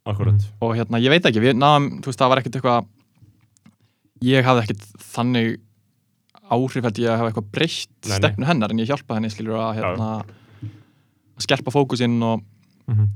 akkurat 0.06 0.34
Mm. 0.34 0.48
og 0.60 0.74
hérna, 0.76 0.98
ég 1.00 1.08
veit 1.12 1.24
ekki, 1.24 1.40
við 1.40 1.54
náðum, 1.58 2.00
þú 2.02 2.06
veist, 2.10 2.18
það 2.18 2.28
var 2.32 2.38
ekkert 2.42 2.56
eitthvað 2.58 2.86
ég 4.22 4.44
hafði 4.46 4.62
ekkert 4.64 4.86
þannig 5.14 5.60
áhrif 6.52 6.82
held 6.84 6.98
ég 7.00 7.08
að 7.10 7.18
hafa 7.20 7.30
eitthvað 7.32 7.50
breytt 7.52 8.08
stefnu 8.18 8.46
hennar 8.46 8.70
en 8.74 8.78
ég 8.82 8.88
hjálpa 8.90 9.14
henni 9.16 9.30
skilur 9.32 9.56
að 9.58 9.76
hérna 9.78 10.08
að 10.22 11.42
skerpa 11.46 11.70
fókusinn 11.74 12.18
og 12.22 12.42
Mhm. 12.88 13.08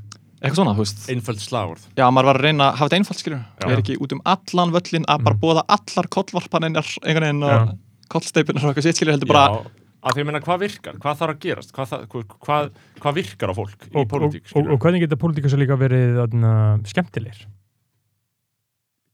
eitthvað 0.42 0.54
svona, 0.60 0.74
þú 0.76 0.82
veist 0.84 1.08
einföld 1.10 1.40
slagurð 1.42 1.82
Já, 1.96 2.06
maður 2.10 2.24
var 2.30 2.36
að 2.38 2.44
reyna 2.46 2.64
að 2.70 2.76
hafa 2.76 2.88
þetta 2.88 2.98
einfalt, 3.00 3.18
skilur 3.22 3.38
Já. 3.38 3.66
Við 3.66 3.72
erum 3.72 3.82
ekki 3.82 3.98
út 4.00 4.12
um 4.12 4.20
allan 4.24 4.72
völlin 4.72 5.04
að 5.06 5.24
bara 5.24 5.34
Mhm. 5.36 5.40
bóða 5.42 5.62
allar 5.68 6.06
kollvarpaninnar 6.08 6.86
einhvern 7.02 7.26
veginn 7.26 7.42
og 7.44 7.78
kollsteipunar 8.08 8.64
og 8.64 8.74
eitthvað 8.74 8.82
sitt, 8.82 8.96
skilur 8.96 9.12
heldur 9.18 9.26
bara 9.28 9.48
já, 9.48 9.66
að 10.02 10.12
því 10.16 10.22
að 10.22 10.26
meina, 10.28 10.40
hvað 10.44 10.60
virkar, 10.66 10.98
hvað 11.02 11.18
þarf 11.20 11.34
að 11.34 11.40
gerast? 11.46 11.72
Hvað, 11.74 11.88
það- 11.92 12.06
hvað, 12.12 12.24
hvað, 12.46 12.70
hvað 13.00 13.14
virkar 13.20 13.50
á 13.50 13.54
fólk 13.56 13.86
í 13.86 13.90
og, 13.94 14.00
og, 14.02 14.08
pólitík, 14.12 14.52
og, 14.54 14.70
og 14.74 14.78
hvernig 14.84 15.00
geta 15.06 15.16
pólitíka 15.16 15.48
svo 15.50 15.58
líka 15.62 15.78
verið 15.80 16.18
þarna, 16.20 16.52
skemmtilegir? 16.86 17.46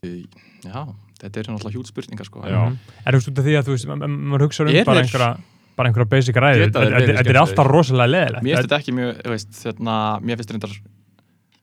Já, 0.03 0.83
þetta 1.23 1.39
er 1.43 1.49
náttúrulega 1.53 1.77
hjút 1.77 1.91
spurningar, 1.93 2.27
sko. 2.27 2.43
Já. 2.43 2.59
Mhm. 2.67 2.79
Er 3.07 3.13
þú 3.15 3.19
veist 3.21 3.31
út 3.31 3.39
af 3.39 3.45
því 3.47 3.55
að 3.59 3.67
þú 3.69 3.75
veist, 3.77 3.87
ma- 3.87 3.97
ma- 3.97 4.09
maður 4.33 4.45
hugsa 4.49 4.63
um 4.67 4.69
Er 4.75 4.85
bara 4.85 5.03
einhverja 5.03 5.31
bara 5.77 5.89
einhverja 5.89 6.09
basic 6.11 6.37
ræði, 6.37 6.67
þetta 6.69 7.31
er 7.31 7.39
alltaf 7.41 7.67
rosalega 7.71 8.11
leðilegt 8.13 8.43
Mér 8.45 8.57
finnst 8.59 8.69
þetta 8.69 8.81
ekki 8.83 8.93
mjög, 8.93 9.23
veist, 9.33 9.53
hérna, 9.65 9.95
mér 10.21 10.37
finnst 10.37 10.51
reyndar 10.53 10.75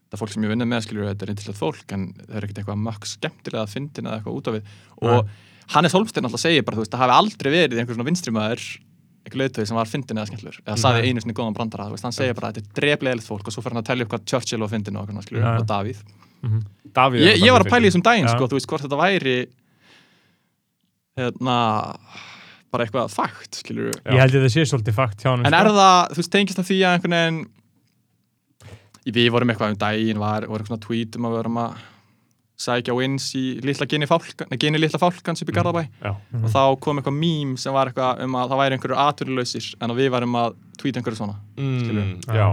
þetta 0.09 0.17
fólk 0.17 0.31
sem 0.33 0.43
ég 0.43 0.49
vinnur 0.49 0.65
með, 0.71 0.81
skilur 0.87 1.05
þetta 1.11 1.21
er 1.21 1.29
reyndislegt 1.29 1.59
fólk, 1.59 1.93
en 1.93 2.07
það 2.17 2.35
er 2.39 2.47
ekkert 2.47 2.61
eitthvað 2.63 2.81
mökk 2.87 3.05
skemmtilega 3.05 3.61
að 3.67 3.73
fyndin 3.75 4.07
eða 4.09 4.17
eitthvað 4.17 4.37
út 4.39 4.47
af 4.49 4.53
við. 4.57 4.63
Og 5.03 5.29
Hannes 5.75 5.93
Holmstein 5.93 6.25
alltaf 6.25 6.41
segir 6.41 6.65
bara, 6.65 6.75
þú 6.79 6.81
veist, 6.81 6.91
það 6.95 7.03
hafi 7.03 7.17
aldrei 7.19 7.51
verið 7.53 7.77
einhver 7.83 7.93
svona 7.99 8.09
vinstrimæður 8.09 8.63
leiðtöði 9.37 9.67
sem 9.69 9.77
var 9.77 9.89
fyndin 9.89 10.17
eða 10.17 10.29
skemmtilegur. 10.29 10.61
Eða 10.65 10.77
saði 10.81 11.01
Nei. 11.03 11.09
einu 11.09 11.21
sinni 11.23 11.35
góðan 11.37 11.57
brandara, 11.57 11.89
veist, 11.93 12.05
hann 12.07 12.15
segir 12.15 12.33
bara 12.37 12.49
að 12.49 12.59
þetta 12.59 12.69
er 12.69 12.79
dreflegilegt 12.79 13.27
fólk 13.27 13.47
og 13.49 13.53
svo 13.53 13.61
fer 13.61 13.75
hann 13.75 13.83
að 13.83 13.89
tellja 13.91 14.07
upp 14.07 14.13
hvað 14.13 14.25
Churchill 14.31 14.63
og 14.65 14.71
fyndin 14.71 14.97
og 14.97 15.05
eitthvað, 15.05 15.27
skilur, 15.27 15.45
og 15.51 15.67
Davíð. 15.69 16.01
Mhm. 16.41 16.63
Davíð 16.95 17.21
er 17.21 17.29
ég, 17.33 17.43
ég 17.45 17.51
var 17.53 17.65
að 17.65 17.71
pæla 17.73 17.85
í 17.85 17.89
þessum 17.91 18.05
daginn 18.09 18.31
sko, 18.31 18.47
þú 18.47 18.57
veist 18.57 18.69
hvort 18.71 18.85
þetta 18.87 18.99
væri 19.03 19.37
hérna 21.19 21.57
bara 22.71 22.85
eitthvað 22.85 23.13
fakt, 23.13 23.61
skilur. 23.63 23.93
Ég 24.05 24.19
held 24.21 24.35
ég 24.37 24.43
það 24.45 24.53
sé 24.53 24.65
svolítið 24.69 24.97
fakt 24.97 25.23
hjá 25.23 25.31
hann 25.33 25.45
en 25.45 25.57
er 25.57 25.71
það, 25.73 26.11
þú 26.13 26.21
veist, 26.21 26.31
tengist 26.33 26.59
það 26.59 26.69
því 26.69 26.77
að 26.79 26.97
einhvern 26.97 27.17
veginn 27.17 27.39
við 29.09 29.31
vorum 29.33 29.49
eitthvað 29.49 29.73
um 29.73 29.79
daginn 29.81 30.21
var, 30.21 30.45
voru 30.45 30.61
eitthvað 30.61 30.75
svona 30.75 30.85
tweet 30.85 31.17
um 31.17 31.25
að 31.25 31.33
við 31.33 31.41
vorum 31.41 31.59
að 31.63 31.79
sækja 32.59 32.93
wins 32.97 33.29
í 33.39 33.43
litla 33.63 33.85
geni 33.87 34.07
fálkan, 34.09 34.49
geni 34.59 34.79
litla 34.81 34.99
fálkans 34.99 35.41
upp 35.45 35.49
í 35.51 35.55
Garðabæ. 35.55 35.83
Já. 36.03 36.11
Mhm. 36.33 36.43
og 36.45 36.49
þá 36.51 36.63
kom 36.83 36.99
eitthvað 36.99 37.15
mím 37.19 37.53
sem 37.57 37.73
var 37.73 37.87
eitthvað 37.91 38.23
um 38.25 38.35
að 38.35 38.49
það 38.51 38.59
væri 38.63 38.77
einhverju 38.77 38.97
atvinnulausir 39.07 39.69
en 39.81 39.89
að 39.93 40.01
við 40.03 40.09
varum 40.11 40.35
að 40.41 40.57
tweeta 40.77 40.99
einhverju 40.99 41.21
svona. 41.21 41.35
Mm, 41.57 41.77
Skilur. 41.79 42.35
já, 42.35 42.47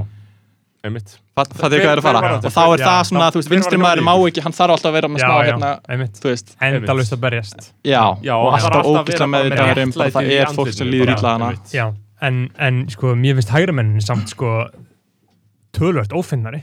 einmitt. 0.87 1.17
Það, 1.37 1.51
það 1.53 1.65
er 1.67 1.71
Hver- 1.77 1.83
hvað 1.85 1.93
er 1.93 1.99
að 1.99 2.07
fara. 2.07 2.21
Var 2.23 2.33
og 2.37 2.53
þá 2.55 2.63
er 2.63 2.79
Já. 2.79 2.87
það 2.87 3.01
svona, 3.11 3.25
Já, 3.27 3.31
þú 3.35 3.41
veist, 3.43 3.51
vinstri 3.51 3.79
maður 3.83 4.03
má 4.07 4.13
ekki, 4.31 4.43
hann 4.47 4.53
þarf 4.57 4.73
alltaf 4.77 4.91
að 4.91 4.97
vera 4.97 5.09
með 5.09 5.19
Já, 5.21 5.27
smá 5.27 5.37
já, 5.37 5.47
hérna, 5.51 6.11
þú 6.23 6.31
veist. 6.31 6.57
Endalaust 6.63 7.13
að 7.13 7.21
berjast. 7.27 7.73
Já, 7.85 8.05
Já, 8.23 8.35
og 8.39 8.53
það 8.55 8.71
alltaf 8.71 9.07
bara 9.11 9.27
með 9.27 9.51
þetta 9.51 9.67
um 9.67 9.91
réttlætið 9.91 10.13
það 10.17 10.31
í 10.31 10.39
er 10.41 10.47
fólk 10.57 10.73
sem 10.73 10.87
líður 10.87 11.13
illa 11.19 11.33
hana. 11.35 11.51
Já, 11.75 11.87
en, 12.23 12.51
en 12.59 12.87
sko, 12.89 13.15
mér 13.19 13.35
finnst 13.37 13.51
hægramennin 13.51 14.01
samt 14.07 14.29
sko 14.33 14.71
tölvöld 15.77 16.13
ófinnari 16.17 16.63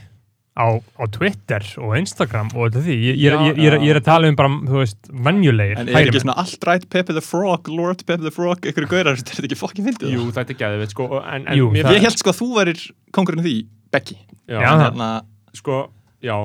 á, 0.54 0.66
á 0.78 1.04
Twitter 1.10 1.64
og 1.82 1.96
Instagram 1.98 2.52
og 2.54 2.68
þetta 2.68 2.82
því, 2.86 2.96
ég, 3.08 3.16
ég, 3.18 3.32
ég, 3.34 3.56
ég, 3.58 3.72
er- 3.72 3.82
er 3.90 3.98
að 3.98 4.04
tala 4.06 4.28
um 4.30 4.36
bara, 4.38 4.50
þú 4.68 4.76
veist, 4.80 5.00
venjulegir 5.26 5.80
En 5.82 5.88
er 5.90 5.98
ekki 6.12 6.22
svona 6.22 6.36
allt 6.44 6.66
rætt 6.68 6.86
Pepe 6.94 7.16
the 7.16 7.24
Frog, 7.24 7.66
Lord 7.72 8.04
Pepe 8.06 8.22
the 8.22 8.30
Frog 8.34 8.62
einhverju 8.62 8.90
gaurar, 8.92 9.16
þetta 9.18 9.40
er 9.42 9.48
ekki 9.50 9.58
fokkin 9.58 9.88
fyndið? 9.88 10.14
Jú, 10.14 10.28
þetta 10.36 10.54
er 10.54 10.60
gæðið, 10.62 10.86
sko 10.94 11.08
en, 11.24 11.48
en 11.48 11.58
Jú, 11.58 11.70
mér, 11.74 11.90
Ég 11.96 12.06
held 12.06 12.20
sko 12.22 12.30
að 12.34 12.38
þú 12.42 12.48
verir 12.60 12.84
kongurinn 13.18 13.42
í 13.42 13.48
því, 13.48 13.56
Becky. 13.96 14.16
Já, 14.46 14.60
Já, 14.62 14.70
hérna, 14.84 15.10
sko, 15.58 15.80
já, 16.22 16.36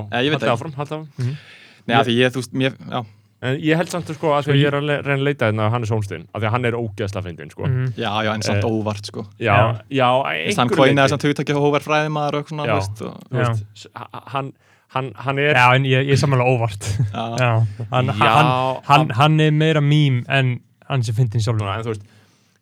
það. 0.48 0.54
áfram, 0.58 0.74
haldið 0.80 0.98
áfram. 0.98 1.32
Nei, 1.86 1.96
af 2.00 2.06
því 2.10 2.18
ég, 2.18 2.34
þú 2.34 2.42
veist, 2.42 2.54
mér, 2.64 2.76
já 2.90 3.00
En 3.42 3.56
ég 3.56 3.74
held 3.76 3.88
samt, 3.88 4.10
sko, 4.12 4.34
að 4.36 4.42
Sko, 4.42 4.52
ég 4.52 4.66
er 4.68 4.74
að 4.76 4.88
reyna 5.06 5.14
að 5.16 5.22
leita 5.24 5.46
hérna 5.48 5.64
á 5.64 5.72
Hannes 5.72 5.88
Holmstein, 5.88 6.26
af 6.34 6.42
því 6.42 6.46
að 6.46 6.50
hann 6.50 6.64
er 6.68 6.74
ógeðslega 6.76 7.22
fyndin, 7.24 7.50
sko 7.50 7.62
Mhm. 7.66 7.86
Já, 7.96 8.10
já, 8.26 8.34
en 8.34 8.42
samt 8.42 8.64
Eh, 8.64 8.68
óvart, 8.70 9.06
sko 9.06 9.24
Já, 9.40 9.80
já, 9.90 10.08
Hann 10.22 10.68
einhverju 10.68 10.76
kóinaði 10.76 10.96
leyti. 10.96 11.08
samt 11.08 11.22
hugtakja 11.24 11.54
hóver 11.56 11.80
fræðimaður 11.80 12.34
og 12.34 12.44
eitthvað 12.44 12.48
svona, 12.48 12.66
Já. 12.66 12.74
þú 12.74 12.80
veist 12.80 13.02
og, 13.06 13.14
Þú 13.30 13.36
veist, 13.38 13.64
s- 13.74 13.86
hann, 14.26 14.52
hann, 14.88 15.12
hann 15.16 15.38
er 15.38 15.54
Já, 15.54 15.74
en 15.74 15.84
ég, 15.84 16.04
ég 16.06 16.12
er 16.12 16.16
samanlega 16.16 16.52
óvart 16.52 16.82
já. 17.14 17.38
Já, 17.38 17.66
hann, 17.90 18.06
Já, 18.06 18.12
hann, 18.12 18.82
hann, 18.84 19.10
hann 19.10 19.40
er 19.40 19.50
meira 19.52 19.80
mím 19.80 20.24
en 20.28 20.60
hann 20.88 21.02
sem 21.02 21.14
fyndin 21.14 21.40
sjálfur 21.40 21.60
Núna, 21.64 21.78
en 21.78 21.84
þú 21.84 21.94
veist, 21.94 22.02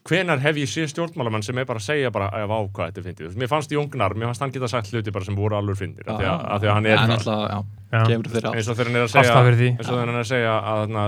hvenar 0.08 0.40
hef 0.40 0.56
ég 0.60 0.70
séð 0.70 0.88
stjórnmálamann 0.92 1.44
sem 1.44 1.58
er 1.60 1.66
bara 1.68 1.80
að 1.82 1.88
segja 1.90 2.10
bara, 2.14 2.28
að 2.32 2.46
vá, 2.48 2.56
hvað 2.78 2.94
þetta 2.96 3.12
er 3.12 3.26
veist, 3.28 3.40
mér 3.42 3.50
fannst 3.50 3.74
Jóngnar, 3.74 4.14
mér 4.16 4.30
fannst 4.30 4.44
hann 4.44 4.54
geta 4.54 4.70
sagt 4.70 4.92
hluti 4.92 5.12
bara 5.14 5.26
sem 5.28 5.36
voru 5.36 5.58
alveg 5.58 5.78
fyndir, 5.80 6.08
af 6.08 6.20
því 6.20 6.28
að, 6.28 6.46
af 6.54 6.62
því 6.62 6.70
að 6.70 6.76
hann 6.78 6.88
er 6.88 7.02
eins 7.02 8.68
og 8.68 8.78
þegar 8.78 8.88
hann 8.88 8.98
er 8.98 9.04
að 9.04 9.12
segja 9.12 9.34
eins 9.68 9.88
og 9.88 9.92
þegar 9.92 10.02
hann 10.02 10.14
er 10.14 10.22
að 10.22 10.30
segja 10.30 10.54
að 10.72 10.82
na, 10.94 11.04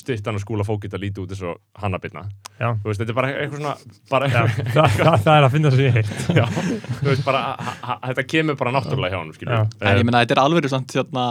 stittan 0.00 0.38
og 0.38 0.44
skúla 0.44 0.66
fók 0.66 0.84
geta 0.84 1.00
lítið 1.02 1.24
út 1.24 1.34
eins 1.34 1.44
og 1.46 1.62
Já, 2.54 2.68
þú 2.70 2.90
veist, 2.90 3.00
þetta 3.02 3.14
er 3.14 3.18
bara 3.18 3.32
eitthvað 3.34 3.58
svona 3.58 3.74
bara, 4.10 4.28
það, 5.24 5.32
er 5.34 5.48
að 5.48 5.54
finna 5.56 5.72
ég 5.82 5.96
heilt 5.98 6.12
veist, 7.08 7.24
bara 7.26 7.42
þetta 8.10 8.26
kemur 8.30 8.60
bara 8.60 8.74
náttúrulega 8.76 9.14
hjá 9.14 9.20
hann 9.22 9.34
skilur 9.34 9.56
En 9.58 9.98
ég 9.98 10.06
meina, 10.06 10.22
þetta 10.22 10.38
er 10.38 10.44
alveg 10.44 10.70
samt 10.70 10.94
hérna 10.94 11.24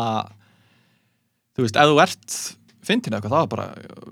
Þú 1.54 1.68
veist, 1.68 1.78
ef 1.78 1.90
þú 1.92 2.02
ert 2.02 2.36
fyndin 2.84 3.16
eitthvað, 3.16 3.34
það 3.38 3.46
er 3.46 3.52
bara 3.54 3.66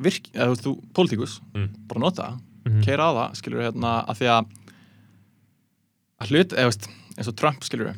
virk, 0.05 0.27
eða 0.31 0.47
þú 0.47 0.53
veist, 0.53 0.65
þú, 0.67 0.73
pólitíkus, 0.95 1.37
Mm. 1.51 1.67
bara 1.89 2.03
nota 2.05 2.23
það 2.29 2.39
Mhm. 2.65 2.83
keira 2.85 3.07
á 3.07 3.11
það, 3.17 3.35
skilur 3.41 3.59
við, 3.61 3.67
hérna, 3.71 3.93
að 4.07 4.19
því 4.21 4.27
að 4.35 4.45
að 6.21 6.31
hlut, 6.31 6.53
eða 6.53 6.69
veist, 6.69 6.87
eins 7.17 7.29
og 7.31 7.35
Trump, 7.39 7.63
skilur 7.65 7.91
við 7.91 7.97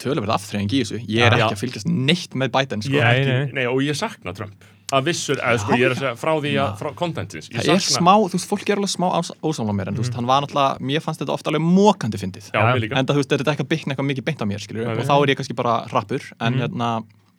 tölum 0.00 0.24
verið 0.24 0.34
afþreying 0.36 0.70
í 0.74 0.80
þessu, 0.82 1.00
ég 1.06 1.22
er 1.26 1.34
Já. 1.38 1.44
ekki 1.48 1.54
að 1.56 1.62
fylgjast 1.62 1.88
neitt 1.90 2.32
með 2.38 2.52
Biden, 2.54 2.82
sko 2.82 2.94
Nei, 2.94 3.02
ekki, 3.10 3.26
nei. 3.30 3.52
nei, 3.58 3.66
og 3.70 3.82
ég 3.84 3.98
sakna 3.98 4.32
Trump 4.34 4.64
að 4.94 5.06
vissur, 5.08 5.38
eða 5.40 5.58
sko, 5.58 5.76
ég 5.80 5.86
er 5.88 5.94
að 5.94 6.00
segja 6.02 6.16
frá 6.20 6.32
því 6.38 6.50
að, 6.60 6.72
frá 6.78 6.90
contentins, 6.94 7.48
ég 7.50 7.56
það 7.64 7.74
er 7.74 7.82
sakna 7.82 7.98
smá, 7.98 8.12
þú 8.28 8.36
veist, 8.36 8.48
fólk 8.50 8.68
er 8.70 8.76
alveg 8.78 8.92
smá 8.92 9.06
ósamlega 9.42 9.76
mér, 9.78 9.88
en 9.90 9.96
þú 9.98 10.04
veist, 10.04 10.14
hann 10.18 10.28
var 10.28 10.44
náttúrulega, 10.44 10.80
mér 10.90 11.02
fannst 11.02 11.22
þetta 11.24 11.34
ofta 11.34 11.50
alveg 11.50 11.64
mókandi 11.66 12.20
fyndið, 12.20 12.50
en 12.54 13.06
það, 13.06 13.14
þú 13.14 13.20
veist, 13.22 13.30
þetta 13.32 13.42
er 13.48 13.52
ekki 13.54 13.64
að 13.64 13.70
byggna 13.74 13.94
eitthvað 13.94 14.10
mikið 14.12 14.24
beint 14.28 14.44
á 14.44 14.46
mér, 14.46 14.66
nei. 14.74 14.84
og 14.94 15.04
þá 15.08 15.14
er 15.16 15.32
ég 15.32 15.36
kannski 15.40 15.56
bara 15.58 15.74
rappur, 15.90 16.22
en 16.40 16.52
Mhm. 16.54 16.60
hérna 16.62 16.90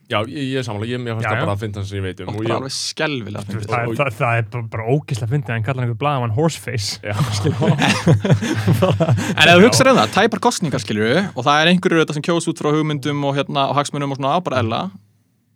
Já, 0.05 0.19
ég, 0.29 0.35
ég 0.51 0.59
er 0.59 0.65
sammála, 0.67 0.85
ég 0.85 0.99
mér 1.01 1.15
fannst 1.17 1.25
það 1.31 1.39
bara 1.41 1.53
að 1.55 1.61
finna 1.63 1.79
það 1.81 1.85
sem 1.89 1.97
ég 1.97 2.03
veit 2.05 2.19
um 2.21 2.27
og 2.29 2.35
og 2.35 2.35
bara 2.37 2.45
ég, 2.51 2.57
alveg 2.59 2.73
skelvilega 2.75 3.41
veist, 3.41 3.53
fyndið. 3.55 3.71
það, 3.71 3.87
og- 3.89 3.95
það, 3.97 4.09
það 4.19 4.33
er 4.41 4.45
bara, 4.53 4.65
bara 4.75 4.85
ógislega 4.93 5.31
fyndið 5.31 5.49
að 5.49 5.55
hann 5.55 5.65
kallar 5.65 5.85
einhver 5.87 5.99
blagamann 6.03 6.35
horseface. 6.35 6.99
Já, 7.01 7.15
En 9.39 9.49
ef 9.49 9.55
þú 9.55 9.63
hugsaður 9.65 9.91
um 9.95 9.99
það, 10.03 10.11
tæpar 10.19 10.41
kostningar 10.45 10.83
skilju 10.83 11.09
og 11.33 11.41
það 11.47 11.57
er 11.63 11.71
einhverju 11.71 12.03
þetta 12.03 12.15
sem 12.19 12.25
kjós 12.27 12.47
út 12.51 12.61
frá 12.61 12.69
hugmyndum 12.75 13.25
og, 13.25 13.33
hérna, 13.39 13.65
og 13.71 13.79
hagsmunum 13.79 14.13
og 14.13 14.19
svona 14.19 14.35
á 14.37 14.39
bara 14.45 14.61
ella 14.61 14.81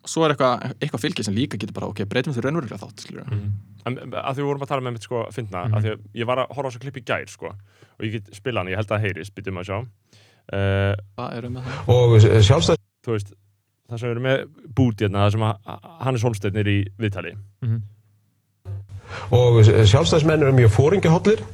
svo 0.10 0.24
er 0.26 0.34
eitthvað 0.34 0.64
eitthva 0.82 1.00
fylgi 1.04 1.26
sem 1.28 1.36
líka 1.36 1.60
getur 1.60 1.76
bara 1.76 1.90
ok, 1.92 2.00
breytum 2.10 2.34
þessu 2.34 2.42
raunverulega 2.46 2.80
þátt 2.82 3.04
skilju 3.04 3.26
en 3.30 3.98
að 4.16 4.32
því 4.34 4.42
við 4.42 4.48
vorum 4.50 4.64
að 4.66 4.72
tala 4.72 4.86
með 4.86 4.96
mitt 4.96 5.06
sko 5.06 5.20
að 5.28 5.36
finna, 5.36 5.62
að 5.70 5.84
því 5.86 5.92
að 5.94 6.00
ég 6.22 6.30
var 6.30 6.42
að 6.42 6.54
horfa 6.56 6.66
á 6.66 6.72
þessu 6.72 6.82
klipp 6.86 6.98
í 7.00 7.04
gær 7.10 7.30
sko, 7.32 7.52
og 7.54 8.08
ég 8.08 8.16
get 8.18 8.32
spila 8.36 8.64
hann, 8.64 8.72
ég 8.72 8.80
held 8.80 8.90
að 8.90 8.96
það 8.96 9.06
heyrist, 9.06 9.34
býtum 9.38 9.60
að 9.62 9.70
sjá. 9.70 9.78
Uh, 10.50 10.94
Það 11.20 11.36
er 11.38 11.48
um 11.50 11.54
með 11.60 11.68
það? 11.70 11.92
Og 11.94 12.16
sjálfstæð 12.50 12.80
þú 13.06 13.14
veist, 13.16 13.32
það 13.90 13.98
sem 14.00 14.08
við 14.08 14.14
erum 14.16 14.28
með 14.30 14.44
bút 14.78 15.02
hérna, 15.04 15.26
það 15.26 15.32
sem 15.36 15.46
Hannes 16.06 16.24
Holmsteinn 16.28 16.60
er 16.62 16.68
í 16.70 16.80
viðtali 17.02 17.34
og 19.36 19.64
sjálfstæðismenn 19.66 20.46
eru 20.46 20.58
mjög 20.58 20.76
fóringahóllir 20.76 21.46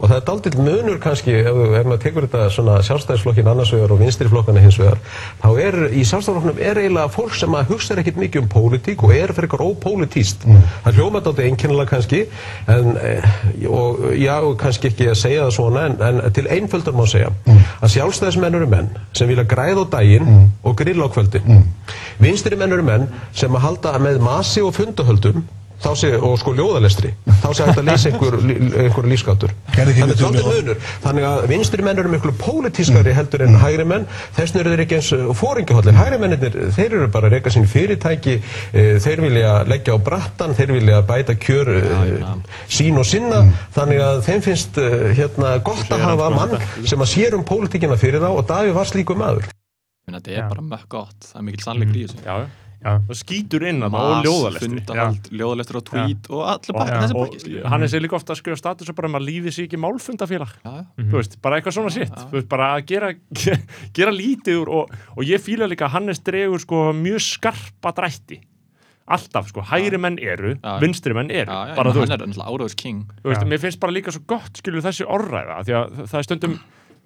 og 0.00 0.08
það 0.08 0.16
er 0.16 0.24
daldið 0.26 0.56
munur 0.64 0.98
kannski 1.02 1.34
ef, 1.40 1.58
ef 1.78 1.86
maður 1.86 2.02
tekur 2.04 2.26
þetta 2.26 2.46
svona 2.54 2.78
sjálfstæðisflokkin 2.86 3.50
annars 3.52 3.72
vegar 3.74 3.94
og 3.94 4.00
vinstriflokkana 4.02 4.62
hins 4.64 4.78
vegar 4.80 4.98
þá 5.42 5.48
er 5.66 5.78
í 5.90 6.04
sjálfstæðisflokknum 6.08 6.62
er 6.70 6.80
eiginlega 6.82 7.12
fólk 7.14 7.36
sem 7.38 7.56
að 7.58 7.74
hugsa 7.74 7.98
ekkert 8.00 8.20
mikið 8.20 8.44
um 8.44 8.50
pólitík 8.50 9.04
og 9.06 9.14
er 9.14 9.34
fyrir 9.36 9.48
eitthvað 9.48 9.66
ópólitíst 9.68 10.46
það 10.46 10.98
hljóma 10.98 11.22
daldið 11.26 11.50
einkennilega 11.50 11.92
kannski 11.94 12.22
en, 12.70 12.96
eh, 12.98 13.30
og 13.70 14.02
já, 14.18 14.34
kannski 14.64 14.90
ekki 14.90 15.10
að 15.12 15.20
segja 15.22 15.46
það 15.46 15.56
svona 15.58 15.86
en, 15.90 15.98
en 16.08 16.34
til 16.34 16.46
einföldar 16.50 16.96
má 16.96 17.04
segja 17.10 17.30
að 17.46 17.94
sjálfstæðismenn 17.94 18.58
eru 18.58 18.70
menn 18.70 18.90
sem 19.16 19.30
vilja 19.30 19.46
græða 19.48 19.86
á 19.86 19.92
daginn 19.96 20.50
og 20.66 20.76
grilla 20.78 21.06
á 21.06 21.10
kvöldin. 21.12 21.64
Vinstri 22.20 22.58
menn 22.58 22.74
eru 22.74 22.84
menn 22.86 23.08
sem 23.32 23.54
að 23.54 23.66
halda 23.66 23.96
með 24.02 24.20
masi 24.24 24.62
og 24.64 24.74
fundahöldum 24.76 25.44
sé, 25.96 26.12
og 26.16 26.36
sko 26.40 26.52
ljóðalestri 26.56 27.14
þá 27.40 27.48
sé 27.56 27.66
hægt 27.66 27.80
að 27.80 27.86
leysa 27.88 28.10
einhver, 28.10 28.36
einhver 28.84 29.06
ekki 29.90 30.76
þannig 31.04 31.26
að 31.26 31.46
vinstri 31.50 31.84
menn 31.84 32.00
eru 32.00 32.12
miklu 32.12 32.32
pólitískari 32.40 33.14
heldur 33.16 33.44
en 33.46 33.56
hægri 33.60 33.86
menn. 33.88 34.06
Þess 34.36 34.54
vegna 34.54 34.62
eru 34.62 34.72
þeir 34.74 34.82
ekki 34.84 34.98
eins 34.98 35.10
fóringahóllir 35.40 35.98
hægri 35.98 36.18
mennir, 36.22 36.58
þeir 36.76 36.96
eru 36.98 37.08
bara 37.12 37.30
að 37.30 37.36
reyka 37.36 37.52
sín 37.54 37.68
fyrirtæki 37.70 38.36
eh, 38.38 38.96
þeir 39.02 39.24
vilja 39.26 39.52
leggja 39.68 39.96
á 39.96 39.98
brattan 40.10 40.56
þeir 40.58 40.74
vilja 40.78 41.02
bæta 41.08 41.36
kjör 41.40 41.72
eh, 41.76 42.26
sín 42.68 43.00
og 43.00 43.08
sinna. 43.08 43.42
Þannig 43.76 44.04
að 44.06 44.22
þeim 44.28 44.44
finnst 44.48 44.80
eh, 44.80 45.10
hérna 45.18 45.56
gott 45.66 45.92
að 45.92 46.06
hafa 46.06 46.32
mann 46.36 46.56
sem 46.84 47.00
að 47.00 47.12
sér 47.14 47.38
um 47.38 47.46
pólitíkina 47.46 47.98
fyrir 48.00 48.22
þá. 48.22 48.30
Og 48.32 48.44
Daví 48.48 48.74
var 48.76 48.88
slíku 48.90 49.16
maður. 49.18 49.50
Þetta 50.10 50.34
er 50.34 50.50
bara 50.50 50.66
mökk 50.66 50.90
gott, 50.90 51.30
það 51.30 51.38
er 51.38 51.46
mikil 51.46 51.64
sannleikur 51.68 52.00
í 52.00 52.08
þessu 52.08 52.26
það 52.80 53.16
skýtur 53.18 53.64
inn 53.68 53.84
að 53.84 53.94
það 53.94 54.10
og 54.10 54.26
ljóðalestri 54.26 54.68
fundahald, 54.70 55.30
ljóðalestur 55.36 55.78
og 55.80 55.86
tweet 55.90 56.28
og 56.32 56.42
allir 56.48 56.76
bara 56.78 57.00
þessi 57.02 57.16
og 57.20 57.34
skilju 57.36 57.72
Hannes 57.74 57.96
er 57.96 58.04
líka 58.04 58.16
ofta 58.16 58.34
að 58.34 58.40
skrifa 58.40 58.60
status 58.60 58.92
og 58.92 58.98
bara 58.98 59.10
að 59.10 59.14
maður 59.16 59.26
lífi 59.28 59.54
sig 59.54 59.68
ekki 59.68 59.80
málfundafélag. 59.84 60.54
Já, 60.64 60.70
já. 60.80 60.84
þú 61.00 61.18
veist, 61.18 61.36
bara 61.44 61.58
eitthvað 61.58 61.76
svona 61.76 61.94
sitt 61.94 62.14
þú 62.16 62.38
veist, 62.38 62.48
bara 62.50 62.70
að 62.76 62.86
gera, 62.90 63.10
gera 64.00 64.14
lítið 64.16 64.62
úr 64.62 64.72
og, 64.78 64.94
og 65.16 65.28
ég 65.28 65.44
fíla 65.44 65.68
líka 65.70 65.90
að 65.90 65.98
Hannes 65.98 66.24
dregur 66.24 66.64
sko 66.64 66.86
mjög 66.96 67.20
skarpa 67.26 67.92
drætti. 68.00 68.40
Alltaf 69.10 69.48
sko, 69.50 69.64
hægri 69.66 69.98
menn 69.98 70.20
eru 70.22 70.54
vinstri 70.80 71.14
menn 71.16 71.32
eru, 71.34 71.50
Já, 71.50 71.72
já, 71.72 71.76
bara 71.76 71.90
þú 71.90 72.04
hann 72.04 72.06
veist, 72.06 72.14
er 72.14 72.28
náttúrulega 72.30 72.52
áraðurs 72.54 72.76
king. 72.78 73.00
Þú 73.24 73.32
veist 73.32 73.48
mér 73.50 73.60
finnst 73.64 73.80
bara 73.82 73.96
líka 73.96 74.14
svo 74.14 74.22
gott 74.30 74.60
skilur 74.60 74.84
þessi 74.84 75.08
orðræða, 75.08 75.64
því 75.66 75.74
að 75.80 75.96
það 76.04 76.20
er 76.20 76.28
stundum 76.28 76.60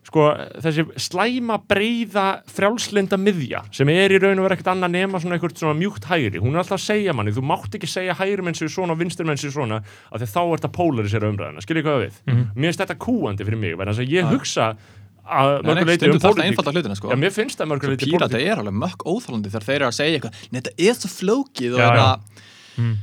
sko, 0.05 0.25
þessi 0.63 0.85
slæma 1.01 1.57
breyða 1.71 2.25
frjálslinda 2.55 3.17
miðja 3.21 3.63
sem 3.75 3.89
er 3.89 4.13
í 4.13 4.19
raun 4.23 4.39
og 4.39 4.47
vera 4.47 4.57
ekkert 4.59 4.73
annað 4.75 4.93
nema 4.95 5.21
svona 5.23 5.39
einhvert 5.39 5.57
svona 5.59 5.77
mjúkt 5.79 6.05
hægri, 6.11 6.41
hún 6.43 6.55
er 6.55 6.61
alltaf 6.63 6.77
að 6.79 6.85
segja 6.85 7.15
manni 7.17 7.33
þú 7.35 7.45
mátt 7.49 7.75
ekki 7.79 7.89
segja 7.89 8.15
hægri 8.19 8.45
menn 8.45 8.55
sér 8.59 8.69
svona 8.73 8.93
og 8.93 9.01
vinstri 9.01 9.25
menn 9.27 9.41
sér 9.41 9.55
svona 9.55 9.81
af 9.81 10.21
því 10.21 10.27
að 10.29 10.35
þá 10.35 10.43
er 10.45 10.59
þetta 10.59 10.73
polarisera 10.77 11.31
umræðina 11.33 11.65
skiljið 11.65 11.87
hvað 11.89 12.03
við, 12.05 12.19
Mhm. 12.27 12.45
mér 12.55 12.69
finnst 12.71 12.83
þetta 12.85 12.99
kúandi 13.01 13.45
fyrir 13.49 13.59
mig, 13.59 13.77
verðan 13.79 13.95
þess 13.95 14.05
að 14.05 14.13
ég 14.13 14.31
hugsa 14.31 14.77
að 15.25 15.63
Nei, 15.65 15.73
mörgur 15.73 15.75
nei, 15.75 15.85
leiti 15.89 16.05
stundum 16.05 16.15
um 16.15 16.21
pólitík. 16.37 16.97
sko. 16.97 17.09
Já, 17.09 17.17
mér 17.17 17.33
finnst 17.33 17.57
það 17.59 17.69
mörgur 17.73 17.89
leiti 17.95 18.05
Pírata 18.11 18.37
er 18.45 18.57
alveg 18.61 18.77
mökk 18.77 19.01
óþálandi 19.09 19.49
þegar 19.49 19.65
þeir 19.65 19.75
eru 19.81 19.87
að 19.89 19.97
segja 19.97 20.19
eitthvað 20.21 20.35
Nei, 20.53 20.61
þetta 20.61 20.73
er 20.77 22.19
Mm. 22.77 22.97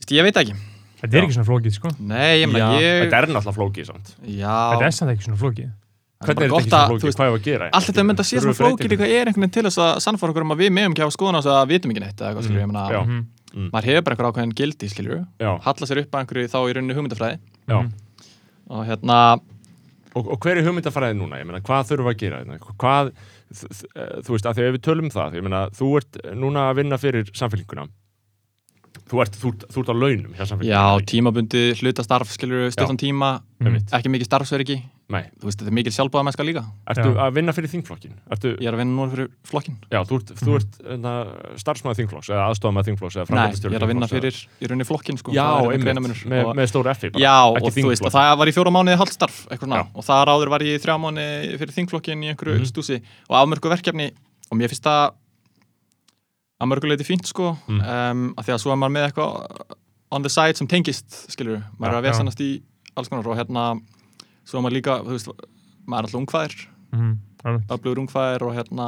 Vist, 0.00 0.10
Ég 0.10 0.22
veit 0.24 0.34
ekki. 0.40 0.54
Þetta 1.00 1.16
er 1.16 1.24
ekki 1.26 1.36
svona 1.36 1.48
flókið, 1.48 1.72
sko. 1.76 1.90
Nei, 2.00 2.40
ég 2.42 2.48
meina 2.50 2.80
ég 2.80 3.04
Þetta 3.08 3.18
er 3.22 3.26
náttúrulega 3.28 3.56
flókið 3.56 3.86
samt. 3.86 4.14
Já, 4.26 4.56
Þetta 4.74 4.86
er 4.86 4.90
samt 4.96 5.10
ekki 5.14 5.26
svona 5.28 5.40
flókið 5.40 5.70
Hvernig 6.20 6.44
er 6.44 6.52
þetta 6.52 6.80
ekki 6.84 6.96
þú 7.00 7.00
flókið? 7.00 7.14
Hvað 7.16 7.30
er 7.30 7.36
að 7.36 7.44
gera? 7.46 7.68
Allt 7.76 7.86
þetta 7.88 8.02
mynd 8.04 8.20
að 8.20 8.26
sé 8.28 8.40
svona 8.44 8.56
flókið 8.58 8.90
eitthvað 8.90 9.12
er 9.16 9.30
einhvern 9.30 9.44
veginn 9.46 9.54
til 9.56 9.64
þess 9.66 9.80
að 9.80 10.00
sannfara 10.04 10.34
okkur 10.34 10.44
um 10.44 10.52
að 10.52 10.60
við 10.60 10.72
meðum 10.76 10.94
ekki 10.96 11.04
hafa 11.06 11.14
skoðun 11.16 11.38
á 11.38 11.40
þess 11.40 11.52
að 11.54 11.62
við 11.70 11.78
vitum 11.78 11.94
ekki 11.94 12.02
neitt 12.04 12.20
eða 12.20 12.28
eitthvað 12.30 12.48
skilur, 12.48 12.60
ég 12.60 12.68
meina, 12.68 12.82
Já. 12.92 13.00
Mhm. 13.06 13.70
maður 13.72 13.88
hefur 13.88 14.04
bara 14.04 14.16
einhver 14.16 14.28
ákveðin 14.30 14.52
gildi 14.60 14.90
skilur, 14.92 15.22
Já, 15.40 15.50
halla 15.64 15.88
sér 15.88 16.02
upp 16.02 16.12
að 16.12 16.20
einhverju 16.20 16.50
þá 16.52 16.58
í 16.60 16.74
rauninni 16.76 16.98
hugmyndafræði 16.98 17.38
já 17.72 17.78
og 18.70 18.84
hérna, 18.86 19.16
Og, 20.18 20.26
og 20.26 20.40
hver 20.42 20.58
er 20.58 20.66
hugmyndafræði 20.66 21.14
núna? 21.14 21.38
Ég 21.38 21.46
meina, 21.46 21.60
hvað 21.62 21.90
þurfum 21.92 22.08
við 22.08 22.14
að 22.16 22.22
gera? 22.24 22.58
Hvað, 22.82 23.10
þú, 23.54 23.68
þú 24.26 24.34
veist, 24.34 24.48
að 24.50 24.60
ef 24.64 24.72
við 24.74 24.82
tölum 24.82 25.06
um 25.06 25.12
það, 25.14 25.36
ég 25.38 25.44
meina, 25.46 25.60
þú 25.78 25.90
ert 26.00 26.18
núna 26.34 26.64
að 26.70 26.80
vinna 26.80 26.98
fyrir 26.98 27.30
samfélkinguna. 27.38 27.84
Þú 29.10 29.22
ert, 29.22 29.38
þú, 29.38 29.52
þú 29.70 29.84
ert 29.84 29.90
á 29.90 29.96
launum 30.00 30.34
hjá 30.34 30.44
já, 30.66 30.82
tímabundi 31.06 31.62
hlutastarf 31.78 32.30
skilur, 32.34 32.66
stuttan 32.74 32.98
tíma 32.98 33.36
Einmitt. 33.62 33.90
ekki 33.94 34.10
mikið 34.10 34.28
starfsverki, 34.30 34.80
Nei, 35.10 35.24
þú 35.40 35.48
veist, 35.48 35.58
þetta 35.58 35.70
er 35.72 35.74
mikil 35.74 35.92
sjálfbáða 35.96 36.24
mennska 36.28 36.44
líka. 36.46 36.60
Ertu 36.86 37.08
Já. 37.10 37.16
að 37.26 37.32
vinna 37.34 37.52
fyrir 37.56 37.70
þingflokkin? 37.72 38.12
Ertu, 38.30 38.52
ég 38.62 38.68
er 38.70 38.74
að 38.76 38.80
vinna 38.84 38.94
núna 38.94 39.10
fyrir 39.10 39.28
flokkin 39.50 39.76
já, 39.90 40.00
þú 40.06 40.18
ert, 40.20 40.28
þú 40.38 40.54
ert 40.60 40.78
na, 41.02 41.12
starfsmæður 41.58 41.98
þingflokks 42.00 42.30
eða 42.30 42.44
aðstofamæður 42.50 42.86
þingflokks 42.90 43.16
eða 43.18 43.24
Nei, 43.26 43.30
framkvæmdastjóri 43.30 43.74
ég 43.74 43.80
er 43.80 43.84
að 43.86 43.90
vinna 43.90 44.06
þingflokks, 44.06 44.38
fyrir 44.46 44.62
í 44.62 44.70
rauninni 44.70 44.86
flokkin 44.86 45.18
sko, 45.18 45.34
Já, 45.34 45.42
það 45.50 45.72
einmitt, 45.74 46.24
með, 46.30 46.44
Og- 46.46 46.54
með 46.60 46.70
stóru 46.70 46.90
effi 46.94 47.10
bara, 47.10 47.22
Já, 47.26 47.34
og 47.50 47.70
þú 47.74 47.86
veist, 47.90 48.06
það 48.14 48.36
var 48.38 48.46
í 48.46 48.54
fjóra 48.54 48.70
mánuði 48.78 48.96
haldstarf 49.02 49.40
eitthvað 49.50 49.66
svona, 49.66 49.82
Já. 49.82 49.88
og 49.94 50.04
þar 50.06 50.32
áður 50.34 50.48
var 50.54 50.60
ég 50.70 50.78
í 50.78 50.82
þrjá 50.84 50.96
mánuði 51.02 51.58
fyrir 51.58 51.74
þingflokkin 51.80 52.22
í 52.22 52.30
einhverju 52.30 52.58
Mhm. 52.60 52.70
stúsi. 52.70 53.00
Og 53.28 53.34
afmörku 53.42 53.68
verkefni 53.68 54.12
og 54.50 54.58
mér 54.58 54.68
finnst 54.70 54.86
það 54.86 55.10
að 56.60 56.68
mörguleiti 56.70 57.04
fínt 57.08 57.26
sko. 57.26 57.56
Mm. 57.68 57.80
um, 57.80 58.34
að 63.60 63.80
svo 64.50 64.58
er 64.58 64.64
maður 64.66 64.74
og 64.74 64.76
líka, 64.78 64.98
þú 65.06 65.14
veist, 65.14 65.28
maður 65.86 65.98
er 66.00 66.08
alltaf 66.10 66.20
ungfæðir 66.20 66.56
Mhm. 66.90 67.10
Alveg. 67.40 67.62
öflugur 67.72 67.98
ungfæðir 68.02 68.42
og 68.44 68.52
hérna 68.58 68.86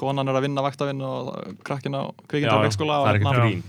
konan 0.00 0.28
er 0.28 0.34
að 0.34 0.42
vinna 0.48 0.62
vaktavinn 0.64 1.02
og 1.06 1.58
krakkin 1.62 1.94
á 1.94 2.08
Já, 2.08 2.26
kvikindar 2.26 2.58
já, 2.58 2.64
leikskóla 2.66 2.96
og 2.98 3.06
það 3.06 3.12
er 3.12 3.18
hérna, 3.20 3.32
ekki 3.32 3.42
grín. 3.52 3.62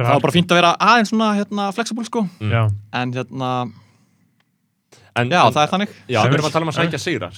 Það 0.00 0.08
var 0.10 0.20
bara 0.24 0.32
fínt 0.32 0.50
að 0.52 0.58
vera 0.60 0.72
aðeins 0.80 1.10
svona 1.12 1.28
hérna 1.38 1.64
flexible 1.76 2.04
sko. 2.04 2.22
Mm. 2.40 2.50
Já, 2.50 2.62
en 3.00 3.12
hérna, 3.12 3.50
En, 5.16 5.28
já, 5.28 5.40
en, 5.46 5.52
það 5.52 5.62
er 5.64 5.70
þannig. 5.72 5.88
Já, 6.08 6.20
við 6.22 6.26
er- 6.30 6.34
erum 6.38 6.46
að 6.48 6.52
tala 6.54 6.64
um 6.66 6.70
að 6.70 6.76
sækja 6.78 7.00
sigra. 7.02 7.30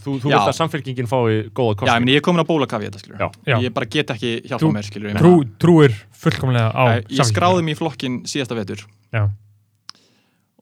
Þú, 0.00 0.12
þú 0.20 0.28
vilt 0.30 0.48
að 0.48 0.56
samfélkingin 0.56 1.08
fái 1.08 1.50
góða 1.52 1.86
Já, 1.86 1.94
ég 1.96 2.00
meni, 2.04 2.12
ég 2.14 2.20
er 2.20 2.24
komin 2.24 2.40
á 2.44 2.46
bólakafi 2.48 2.88
þetta, 2.88 3.00
skilur. 3.00 3.30
Ég 3.46 3.72
bara 3.74 3.86
get 3.86 4.06
ekki 4.14 4.32
hjálpa 4.48 4.70
mér, 4.72 4.86
skilur 4.88 5.14
trú, 5.20 5.32
trúir 5.58 5.94
fullkomlega 6.16 6.72
á 6.72 6.84
Ég, 7.00 7.08
ég 7.08 7.26
skráði 7.28 7.64
mig 7.64 7.76
í 7.76 7.78
flokkin 7.80 8.22
síðasta 8.24 8.56
vetur. 8.56 8.84
Já, 9.12 9.28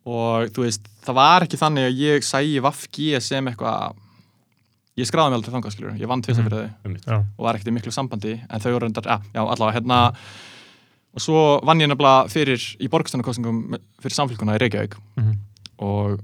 og 0.08 0.50
þú 0.54 0.64
veist, 0.64 0.86
það 1.04 1.16
var 1.18 1.44
ekki 1.46 1.58
þannig 1.60 1.88
að 1.90 1.98
ég 2.00 2.24
sæi 2.26 2.60
Vafg 2.64 2.98
sem 3.24 3.48
eitthvað 3.50 3.96
ég 4.98 5.06
skráði 5.06 5.30
mig 5.30 5.38
aldrei 5.38 5.54
þangað, 5.54 5.74
skilur 5.76 5.98
ég 6.00 6.08
vann 6.10 6.22
tvisa 6.24 6.42
Mhm. 6.42 6.48
fyrir 6.48 6.58
þau 6.58 6.86
Einmitt. 6.88 7.04
já, 7.06 7.16
og 7.38 7.44
var 7.44 7.54
ekkert 7.54 7.68
í 7.70 7.74
miklu 7.76 7.92
sambandi 7.94 8.32
en 8.50 8.60
þau 8.60 8.72
voru 8.72 8.86
reyndar, 8.88 9.04
ja, 9.06 9.18
já, 9.34 9.42
allavega, 9.44 9.74
hérna 9.78 9.98
og 11.14 11.20
svo 11.22 11.60
vann 11.64 11.78
ég 11.80 11.88
nefnilega 11.88 12.28
fyrir 12.30 12.58
í 12.80 12.88
borgstænarkostningum 12.88 13.76
fyrir 14.00 14.16
samfélguna 14.16 14.56
í 14.56 14.60
Reykjavík 14.62 14.94
Mhm. 15.16 15.32
og 15.78 16.20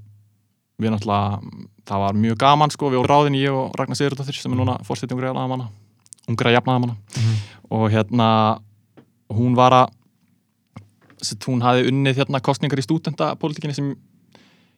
við 0.81 0.91
náttúrulega 0.91 1.41
það 1.87 1.99
var 2.01 2.13
mjög 2.15 2.39
gaman, 2.39 2.71
sko, 2.71 2.91
við 2.91 2.99
vorum 3.05 3.13
ráðin 3.13 3.37
ég 3.39 3.53
og 3.53 3.75
Ragnar 3.79 3.95
Sigurðardóttir 3.97 4.41
sem 4.41 4.53
er 4.53 4.57
núna 4.57 4.81
fórstætti 4.83 5.13
ungra 5.13 5.31
jafnaðamanna 5.33 5.69
ungra 6.29 6.53
jafnaðamanna 6.57 6.97
Mhm. 7.17 7.37
og 7.71 7.91
hérna 7.93 8.59
hún 9.31 9.55
var 9.55 9.71
að 9.73 9.89
sett, 11.29 11.45
hún 11.49 11.63
hafi 11.65 11.87
unnið 11.91 12.21
hérna 12.23 12.41
kostningar 12.45 12.79
í 12.81 12.85
stúdentapolítikinni 12.87 13.75
sem 13.77 13.91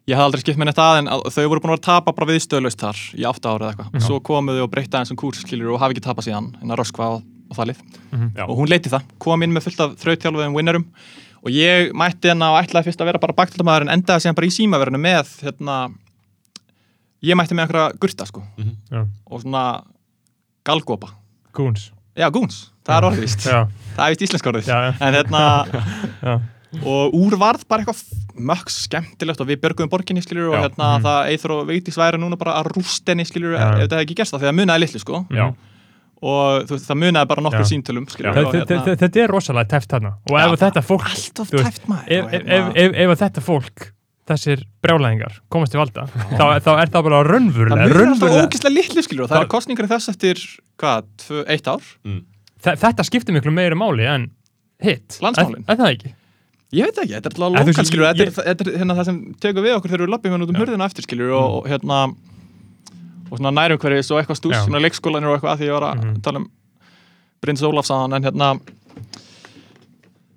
ég 0.07 0.15
hafði 0.17 0.27
aldrei 0.29 0.41
skipt 0.45 0.59
með 0.61 0.69
neitt 0.71 0.79
að 0.83 0.99
en 1.01 1.09
að- 1.11 1.25
þau 1.35 1.47
voru 1.51 1.61
búin 1.61 1.73
að 1.73 1.77
vera 1.77 1.83
að 1.83 1.87
tapa 1.91 2.13
bara 2.15 2.29
viðstöðlaust 2.31 2.79
þar 2.83 3.01
í 3.19 3.25
átta 3.27 3.51
ára 3.55 3.71
eða 3.71 3.75
eitthvað. 3.75 4.03
Svo 4.07 4.21
komuðu 4.21 4.63
og 4.63 4.71
breytta 4.71 4.99
eins 5.01 5.11
og 5.11 5.19
kúrs 5.19 5.43
skilur 5.43 5.73
og 5.75 5.81
hafi 5.83 5.97
ekki 5.97 6.05
tapað 6.07 6.29
síðan 6.29 6.51
en 6.63 6.71
að 6.71 6.79
röskva 6.83 7.09
og, 7.17 7.23
og 7.51 7.57
það 7.59 7.67
lið. 7.73 7.81
Mhm. 8.13 8.29
Já. 8.37 8.45
og 8.49 8.57
hún 8.59 8.69
leiti 8.71 8.89
það, 8.93 9.03
kom 9.19 9.43
inn 9.43 9.53
með 9.53 9.63
fullt 9.67 9.81
af 9.81 9.97
þrautjálfuðum 9.99 10.55
winnerum 10.55 10.87
og 11.43 11.51
ég 11.51 11.93
mætti 11.93 12.29
hennar 12.31 12.55
og 12.55 12.63
ætlaði 12.65 12.85
fyrst 12.91 13.01
að 13.03 13.07
vera 13.11 13.19
bara 13.23 13.33
baktaldamaður 13.35 13.83
en 13.89 13.95
endaði 13.99 14.23
síðan 14.27 14.35
bara 14.39 14.47
í 14.47 14.55
símaverðinu 14.57 15.01
með 15.03 15.35
hérna 15.43 15.77
ég 17.23 17.35
mætti 17.39 17.55
með 17.55 17.67
einhverja 17.67 17.99
gurta 18.01 18.27
sko. 18.29 18.43
Já, 18.93 19.03
og 19.31 19.43
svona 19.43 19.83
galgopa 20.67 21.11
Goons 21.57 21.91
já, 22.17 22.29
gúns, 22.33 22.71
það 22.87 22.97
er 22.97 23.03
Já, 23.47 23.61
það 23.97 24.05
er 24.07 24.15
víst 24.17 24.23
íslensk 24.27 24.45
já, 24.69 24.79
en 25.01 25.15
hérna 25.15 25.43
og 26.85 27.15
úr 27.17 27.37
varð 27.41 27.63
bara 27.69 27.85
eitthvað 27.85 28.03
mökk 28.51 28.69
skemmtilegt 28.73 29.41
og 29.41 29.47
við 29.49 29.61
björgum 29.63 29.89
borginni 29.89 30.21
skiljur 30.25 30.51
og 30.53 30.59
hérna 30.65 30.89
Mhm. 30.99 31.05
það 31.07 31.31
eithur 31.33 31.55
og 31.57 31.67
veitis 31.71 31.97
væri 31.97 32.19
núna 32.21 32.37
bara 32.37 32.59
að 32.63 32.73
rúst 32.75 33.07
henni 33.09 33.25
skiljur 33.25 33.55
ef 33.55 33.61
þetta 33.81 33.97
hefði 33.97 34.05
ekki 34.07 34.17
gerst 34.19 34.35
það 34.35 34.41
því 34.45 34.51
að 34.51 34.57
munaði 34.61 34.81
litlu 34.85 35.01
sko. 35.01 35.27
Já. 35.31 35.55
og 36.27 36.65
þú 36.67 36.73
veist, 36.73 36.87
það 36.89 36.97
munaði 36.97 37.29
bara 37.29 37.43
nokkur 37.45 37.61
þe- 38.67 38.85
þe- 38.87 38.97
Þetta 39.03 39.21
er 39.23 39.29
rosalega 39.29 39.69
tæft 39.69 39.89
þarna. 39.93 40.13
Og 40.31 40.39
ef 40.41 40.61
þetta 40.61 40.83
fólk 40.83 41.05
ef, 42.09 42.25
hérna- 42.33 42.73
þetta 43.21 43.43
fólk 43.45 43.91
þessir 44.27 44.63
brjálæðingar 44.83 45.37
komast 45.53 45.73
til 45.75 45.79
valda 45.81 46.07
þá, 46.11 46.59
þá 46.59 46.71
er 46.83 46.91
það 46.91 47.03
bara 47.07 47.21
það 47.21 47.29
raunverulega, 47.31 47.89
munar 47.89 48.13
alltaf 48.13 48.37
ógeðslega 48.43 48.75
litlu 48.75 49.03
skilur 49.07 49.25
og 49.27 49.31
það 49.31 49.37
Það- 49.37 49.47
er 49.47 49.53
kostningar 49.55 49.87
í 49.87 49.91
þess 49.95 50.09
eftir, 50.13 50.41
hvað, 50.83 51.05
eitt 51.55 51.69
ár 51.71 51.83
þe- 52.67 52.79
þetta 52.83 53.07
skiptir 53.07 53.37
miklu 53.37 53.53
meiri 53.55 53.79
máli 53.79 54.07
en 54.11 54.31
hitt, 54.83 55.19
Landsmálin. 55.23 55.63
er, 55.67 55.73
er 55.73 55.77
það 55.81 55.93
ekki? 55.95 56.15
Ég 56.75 56.89
veit 56.91 56.99
ekki, 56.99 57.15
þetta 57.15 57.31
er 57.31 57.37
alltaf 57.39 57.69
lokal 57.71 57.87
skilur, 57.87 58.07
ég- 58.11 58.17
þetta 58.19 58.43
er, 58.43 58.55
þetta 58.57 58.67
er 58.73 58.79
hérna, 58.83 58.97
það 58.99 59.05
sem 59.07 59.21
tekur 59.41 59.63
við 59.63 59.77
okkur 59.79 59.91
þegar 59.95 60.03
við 60.07 60.11
lappum 60.17 60.33
hérna 60.35 60.45
út 60.47 60.51
um 60.51 60.57
Já. 60.57 60.61
hurðina 60.65 60.89
eftir 60.91 61.07
skilur 61.07 61.31
og, 61.39 61.47
og 61.61 61.69
hérna 61.71 62.01
og 63.31 63.39
svona 63.39 63.53
nærum 63.55 63.79
hverjus 63.79 64.11
og 64.11 64.19
eitthvað 64.21 64.39
stús, 64.41 64.57
svona 64.67 64.81
leikskólanir 64.83 65.31
og 65.31 65.39
eitthvað 65.39 65.53
af 65.55 65.61
því 65.61 65.67
ég 65.71 65.75
var 65.79 65.87
að 65.93 66.03
Mhm. 66.03 66.23
tala 66.23 66.39
um 66.43 66.51
Bryndis 67.43 67.63
Ólafsson 67.63 68.15
en 68.17 68.23
hérna 68.27 68.51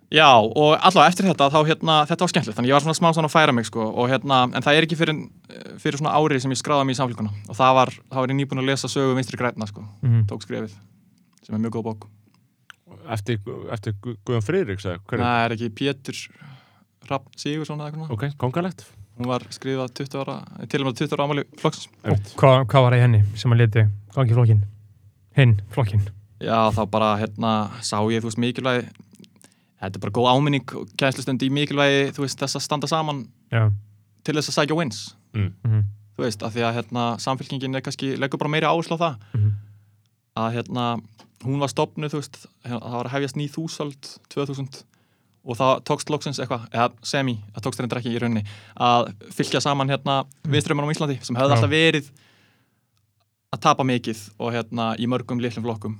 Já, 0.10 0.26
og 0.42 0.72
allavega 0.82 1.12
eftir 1.12 1.28
þetta 1.30 1.48
þá 1.54 1.60
hérna, 1.70 1.96
þetta 2.10 2.26
var 2.26 2.32
skemmtilegt, 2.32 2.58
þannig 2.58 2.72
ég 2.72 2.78
var 2.80 2.82
svona 2.82 2.98
smá 2.98 3.10
svona 3.14 3.30
að 3.30 3.34
færa 3.36 3.54
mig 3.54 3.66
sko 3.70 3.84
og 3.94 4.08
hérna, 4.10 4.40
en 4.58 4.64
það 4.66 4.78
er 4.80 4.88
ekki 4.88 4.98
fyrir, 4.98 5.20
fyrir 5.78 6.00
svona 6.02 6.16
ári 6.18 6.40
sem 6.42 6.50
ég 6.50 6.58
skráði 6.58 6.86
mig 6.90 6.96
í 6.96 7.00
samfélguna 7.00 7.30
og 7.46 7.56
það 7.60 7.76
var, 7.78 7.92
þá 8.10 8.16
var 8.24 8.28
ég 8.34 8.40
nýbúin 8.40 8.62
að 8.64 8.70
lesa 8.72 8.90
sögu 8.90 9.14
vinstri 9.20 9.38
græna 9.38 9.68
sko, 9.70 9.84
Mhm. 10.02 10.24
tók 10.32 10.42
skrefið 10.48 10.74
sem 11.46 11.56
er 11.56 11.62
mjög 11.62 11.76
góð 11.78 11.84
bók. 11.92 12.08
Eftir, 13.10 13.38
eftir 13.72 13.94
Gu- 14.02 14.16
Guðjón 14.26 14.46
Friðriks 14.46 14.86
eða 14.86 14.98
hverju? 15.06 15.24
Það 15.24 15.46
er 15.46 15.54
ekki 15.56 15.70
Pétur 15.78 16.18
Rapp 17.10 17.26
Sigursson 17.38 17.80
eða 17.80 17.92
eitthvað. 17.92 18.12
Ok, 18.12 18.24
kongalegt. 18.38 18.86
Hún 19.20 19.28
var 19.28 19.40
skrifað 19.50 19.94
20 19.94 20.20
ára, 20.24 20.36
til 20.70 20.82
og 20.82 20.88
með 20.90 20.98
20 21.04 21.14
ára 21.18 21.26
ámali 21.28 21.44
flokksins. 21.60 21.88
Hvað, 22.36 22.66
hvað 22.66 22.82
var 22.86 22.92
það 22.94 22.98
í 22.98 23.02
henni 23.06 23.22
sem 23.36 23.52
að 23.52 23.58
leti 23.62 23.86
gangi 24.16 24.34
flokkin? 24.38 24.62
Hinn, 25.38 25.62
flokkin 25.74 26.08
Já, 26.42 26.72
þá 26.72 26.86
bara 26.90 27.18
hérna 27.20 27.70
sá 27.84 27.98
ég, 28.10 28.22
þú 28.24 28.30
veist, 28.30 28.40
mikilvægi, 28.40 28.88
þetta 29.80 30.00
er 30.00 30.04
bara 30.04 30.16
góð 30.16 30.30
áminning 30.34 30.76
og 30.76 30.92
kænslustund 31.00 31.46
í 31.46 31.52
mikilvægi, 31.54 32.12
þú 32.16 32.26
veist, 32.26 32.40
þess 32.42 32.60
að 32.60 32.66
standa 32.66 32.90
saman 32.92 33.24
Já, 33.54 33.70
til 34.28 34.36
þess 34.36 34.52
að 34.52 34.58
sækja 34.60 34.78
wins. 34.80 35.02
Mm. 35.34 35.54
mhm, 35.64 35.88
Þú 36.20 36.26
veist, 36.26 36.42
af 36.44 36.52
því 36.52 36.64
að 36.68 36.76
hérna 36.76 37.04
samfélkingin 37.24 37.80
er 37.80 37.84
kannski, 37.86 38.12
leggur 38.20 38.42
bara 38.42 38.52
meiri 38.52 38.68
áherslu 38.68 38.98
á 39.00 39.04
það 39.06 39.14
mhm, 39.38 39.52
að 40.40 40.50
hérna, 40.58 40.86
hún 41.46 41.64
var 41.64 41.72
stopnuð, 41.72 42.12
þú 42.12 42.20
veist, 42.20 42.40
hérna, 42.66 42.82
það 42.84 42.98
var 42.98 43.10
að 43.10 43.16
hefjast 43.16 43.40
ný 43.40 43.46
þúsald 43.54 44.10
2000 44.36 44.82
og 45.50 45.56
það 45.56 45.72
tókst 45.88 46.12
loksins 46.12 46.42
eitthvað, 46.44 46.66
eða 46.76 46.90
semi, 47.08 47.38
það 47.56 47.66
tókst 47.66 47.80
reyndar 47.80 48.02
ekki 48.02 48.12
í 48.12 48.20
rauninni, 48.20 48.44
að 48.76 49.14
fylgja 49.34 49.62
saman 49.64 49.90
hérna 49.90 50.18
viðströmmunum 50.44 50.92
á 50.92 50.94
Íslandi 50.98 51.16
sem 51.24 51.40
hefði 51.40 51.56
Já. 51.56 51.56
alltaf 51.56 51.72
verið 51.72 52.10
að 53.56 53.64
tapa 53.64 53.86
mikið 53.88 54.26
og 54.38 54.54
hérna 54.54 54.92
í 55.00 55.08
mörgum 55.10 55.40
litlum 55.42 55.66
flokkum. 55.66 55.96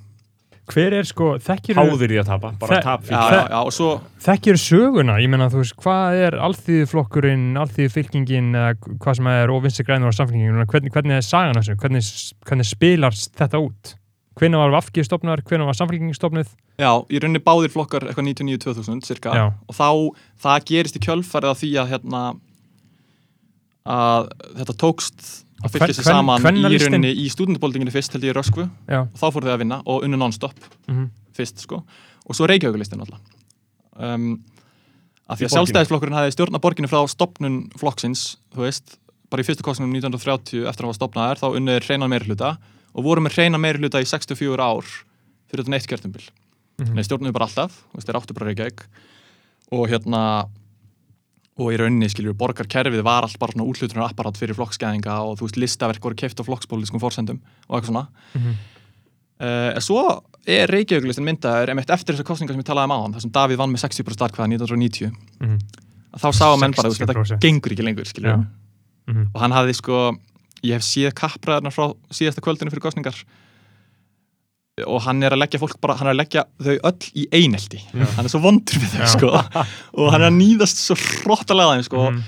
Hver 0.70 0.94
er 1.00 1.06
sko, 1.08 1.32
þekkir 1.42 1.78
Háðir 1.80 2.12
í 2.14 2.18
að 2.22 2.28
tapa, 2.30 2.52
bara 2.60 2.80
tap 2.84 3.02
fyrir. 3.06 3.18
já, 3.18 3.46
já, 3.50 3.58
og 3.66 3.72
svo, 3.74 3.88
þekkir 4.22 4.58
söguna, 4.62 5.16
ég 5.22 5.30
meina 5.32 5.48
þú 5.50 5.62
veist, 5.64 5.76
hvað 5.82 6.18
er 6.26 6.36
alþýðuflokkurinn, 6.46 7.46
alþýðufylkingin 7.64 8.52
eða 8.54 8.74
hvað 9.02 9.16
sem 9.18 9.30
er 9.32 9.50
og 9.54 9.64
vinstri 9.64 9.86
grænur 9.88 10.14
á 10.14 10.18
samfélkingin, 10.18 10.60
hvernig, 10.70 10.92
hvernig 10.94 11.16
er 11.18 11.26
sagan 11.26 11.58
þessu, 11.58 11.74
hvernig, 11.82 12.04
hvernig 12.46 12.68
spilar 12.70 13.16
þetta 13.18 13.62
út? 13.66 13.96
Hvenær 14.40 14.62
var 14.62 14.70
Vafki 14.78 15.02
stopnar, 15.04 15.42
hvenær 15.44 15.66
var 15.68 15.76
samfélkingin 15.76 16.14
stopnuð? 16.16 16.52
já, 16.80 16.92
í 17.12 17.18
rauninni 17.20 17.42
báðir 17.44 17.72
flokkar 17.74 18.06
eitthvað 18.08 18.30
99-2000 18.30 19.02
cirka 19.04 19.34
Já. 19.36 19.46
og 19.68 19.74
þá, 19.76 19.88
það 20.40 20.62
gerist 20.70 20.96
í 20.96 21.02
kjölfarið 21.04 21.50
af 21.50 21.58
því 21.60 21.72
að 21.82 21.90
hérna 21.90 22.22
að 23.90 24.28
þetta 24.60 24.76
tókst 24.80 25.26
að 25.64 25.74
fylgja 25.74 25.96
sér 25.98 26.08
saman 26.08 26.40
í 26.40 26.44
kvennalistinn- 26.44 26.94
rauninni 26.94 27.10
í 27.14 27.26
stúdendabóldinginu 27.32 27.92
fyrst 27.94 28.14
held 28.16 28.24
ég 28.24 28.32
í 28.32 28.36
Röskvu. 28.36 28.64
Og 28.88 29.18
þá 29.18 29.26
fóru 29.26 29.48
þau 29.48 29.54
að 29.54 29.62
vinna 29.64 29.80
og 29.84 30.06
unnu 30.06 30.20
non-stop 30.20 30.56
mhm, 30.88 31.10
fyrst 31.36 31.64
sko. 31.66 31.82
Og 32.26 32.36
svo 32.38 32.48
Reykjavíkulistin 32.48 33.02
alltaf 33.02 33.20
um, 34.00 34.32
að 35.30 35.40
því 35.40 35.46
Í 35.46 35.48
að 35.48 35.54
sjálfstæðisflokkurinn 35.54 36.18
hafði 36.18 36.34
stjórna 36.34 36.60
borginni 36.62 36.90
frá 36.90 37.00
stopnun 37.10 37.60
flokksins, 37.78 38.24
þú 38.54 38.64
veist. 38.64 38.96
Bara 39.30 39.44
í 39.44 39.46
fyrstu 39.46 39.66
kostningum 39.66 39.94
1930 39.94 40.66
eftir 40.66 40.86
að 40.86 40.90
hafa 40.90 40.98
stopnaðar 40.98 41.40
þá 41.42 41.48
unnuður 41.52 41.86
hreinan 41.86 42.10
meiri 42.10 42.26
hluta 42.30 42.56
og 42.90 43.06
voru 43.06 43.22
með 43.22 43.36
hreinan 43.38 43.62
meiri 43.62 43.78
hluta 43.78 44.02
í 44.02 44.08
64 44.08 44.58
ár 44.58 44.88
fyrir 45.50 45.62
þetta 45.62 45.74
neitt 45.76 45.86
kjörtumbil 45.90 46.24
mhm. 46.80 46.96
Nei, 46.96 47.04
stjórnuðu 47.06 47.36
bara 47.36 47.46
alltaf, 47.46 47.76
þeir 47.94 48.18
áttu 48.18 48.34
bara 48.34 48.50
Reykjavík. 48.50 48.82
Og 49.70 49.86
hérna 49.92 50.22
og 51.60 51.70
í 51.74 51.76
rauninni, 51.80 52.08
skiljur, 52.08 52.34
borgarkerfið 52.40 53.02
var 53.04 53.26
allt 53.26 53.38
bara 53.40 53.52
svona 53.52 53.66
útlutunar 53.68 54.06
apparat 54.08 54.38
fyrir 54.40 54.56
flokksgæðinga 54.56 55.18
og 55.26 55.36
þú 55.38 55.46
veist, 55.48 55.58
listaverk 55.60 56.02
voru 56.06 56.16
keift 56.16 56.40
á 56.40 56.44
flokkspólitískum 56.46 57.02
forsendum 57.02 57.40
og 57.68 57.76
eitthvað 57.78 57.90
svona 57.92 58.06
Mhm. 58.34 58.54
uh, 59.40 59.70
en 59.76 59.80
svo 59.84 60.02
er 60.46 60.70
Reykjavíkulistin 60.72 61.26
myndaður 61.26 61.74
eftir 61.84 62.14
þessar 62.16 62.24
kostningar 62.28 62.54
sem 62.56 62.62
ég 62.62 62.68
talaði 62.70 62.88
um 62.90 62.96
áðan 62.96 63.14
þar 63.14 63.20
sem 63.26 63.30
Davíð 63.36 63.60
vann 63.60 63.72
með 63.74 63.84
60% 63.84 64.24
atkvæða 64.26 64.48
1990 64.56 65.12
mhm, 65.40 65.58
að 66.14 66.24
þá 66.24 66.28
sáu 66.40 66.56
menn 66.60 66.72
bara, 66.72 66.88
þú 66.88 66.96
veist, 66.96 67.04
60%. 67.04 67.34
þetta 67.34 67.40
gengur 67.44 67.72
ekki 67.76 67.84
lengur, 67.86 68.08
skiljur 68.08 68.32
Já. 68.32 68.38
mhm. 69.12 69.26
og 69.34 69.40
hann 69.44 69.52
hafði 69.52 69.74
sko 69.76 70.00
ég 70.64 70.76
hef 70.76 70.84
séð 70.84 71.12
kappræðarnar 71.16 71.72
frá 71.72 71.92
síðasta 72.12 72.40
kvöldinu 72.44 72.70
fyrir 72.72 72.84
kostningar 72.84 73.16
og 74.86 75.00
hann 75.06 75.22
er 75.26 75.34
að 75.36 75.40
leggja 75.44 75.60
fólk 75.62 75.76
bara, 75.80 75.94
hann 76.00 76.08
er 76.10 76.14
að 76.14 76.20
leggja 76.22 76.44
þau 76.62 76.74
öll 76.90 77.08
í 77.16 77.24
einelti 77.36 77.80
hann 77.92 78.24
er 78.24 78.32
svo 78.32 78.40
vondur 78.44 78.78
við 78.80 78.92
þau 78.94 79.00
Já. 79.02 79.08
sko 79.14 79.30
og 80.00 80.12
hann 80.14 80.22
er 80.22 80.28
að 80.30 80.36
nýðast 80.40 80.80
svo 80.84 80.96
hróttalega 81.00 81.76
þeim 81.78 81.86
sko 81.88 82.04
Mhm. 82.10 82.20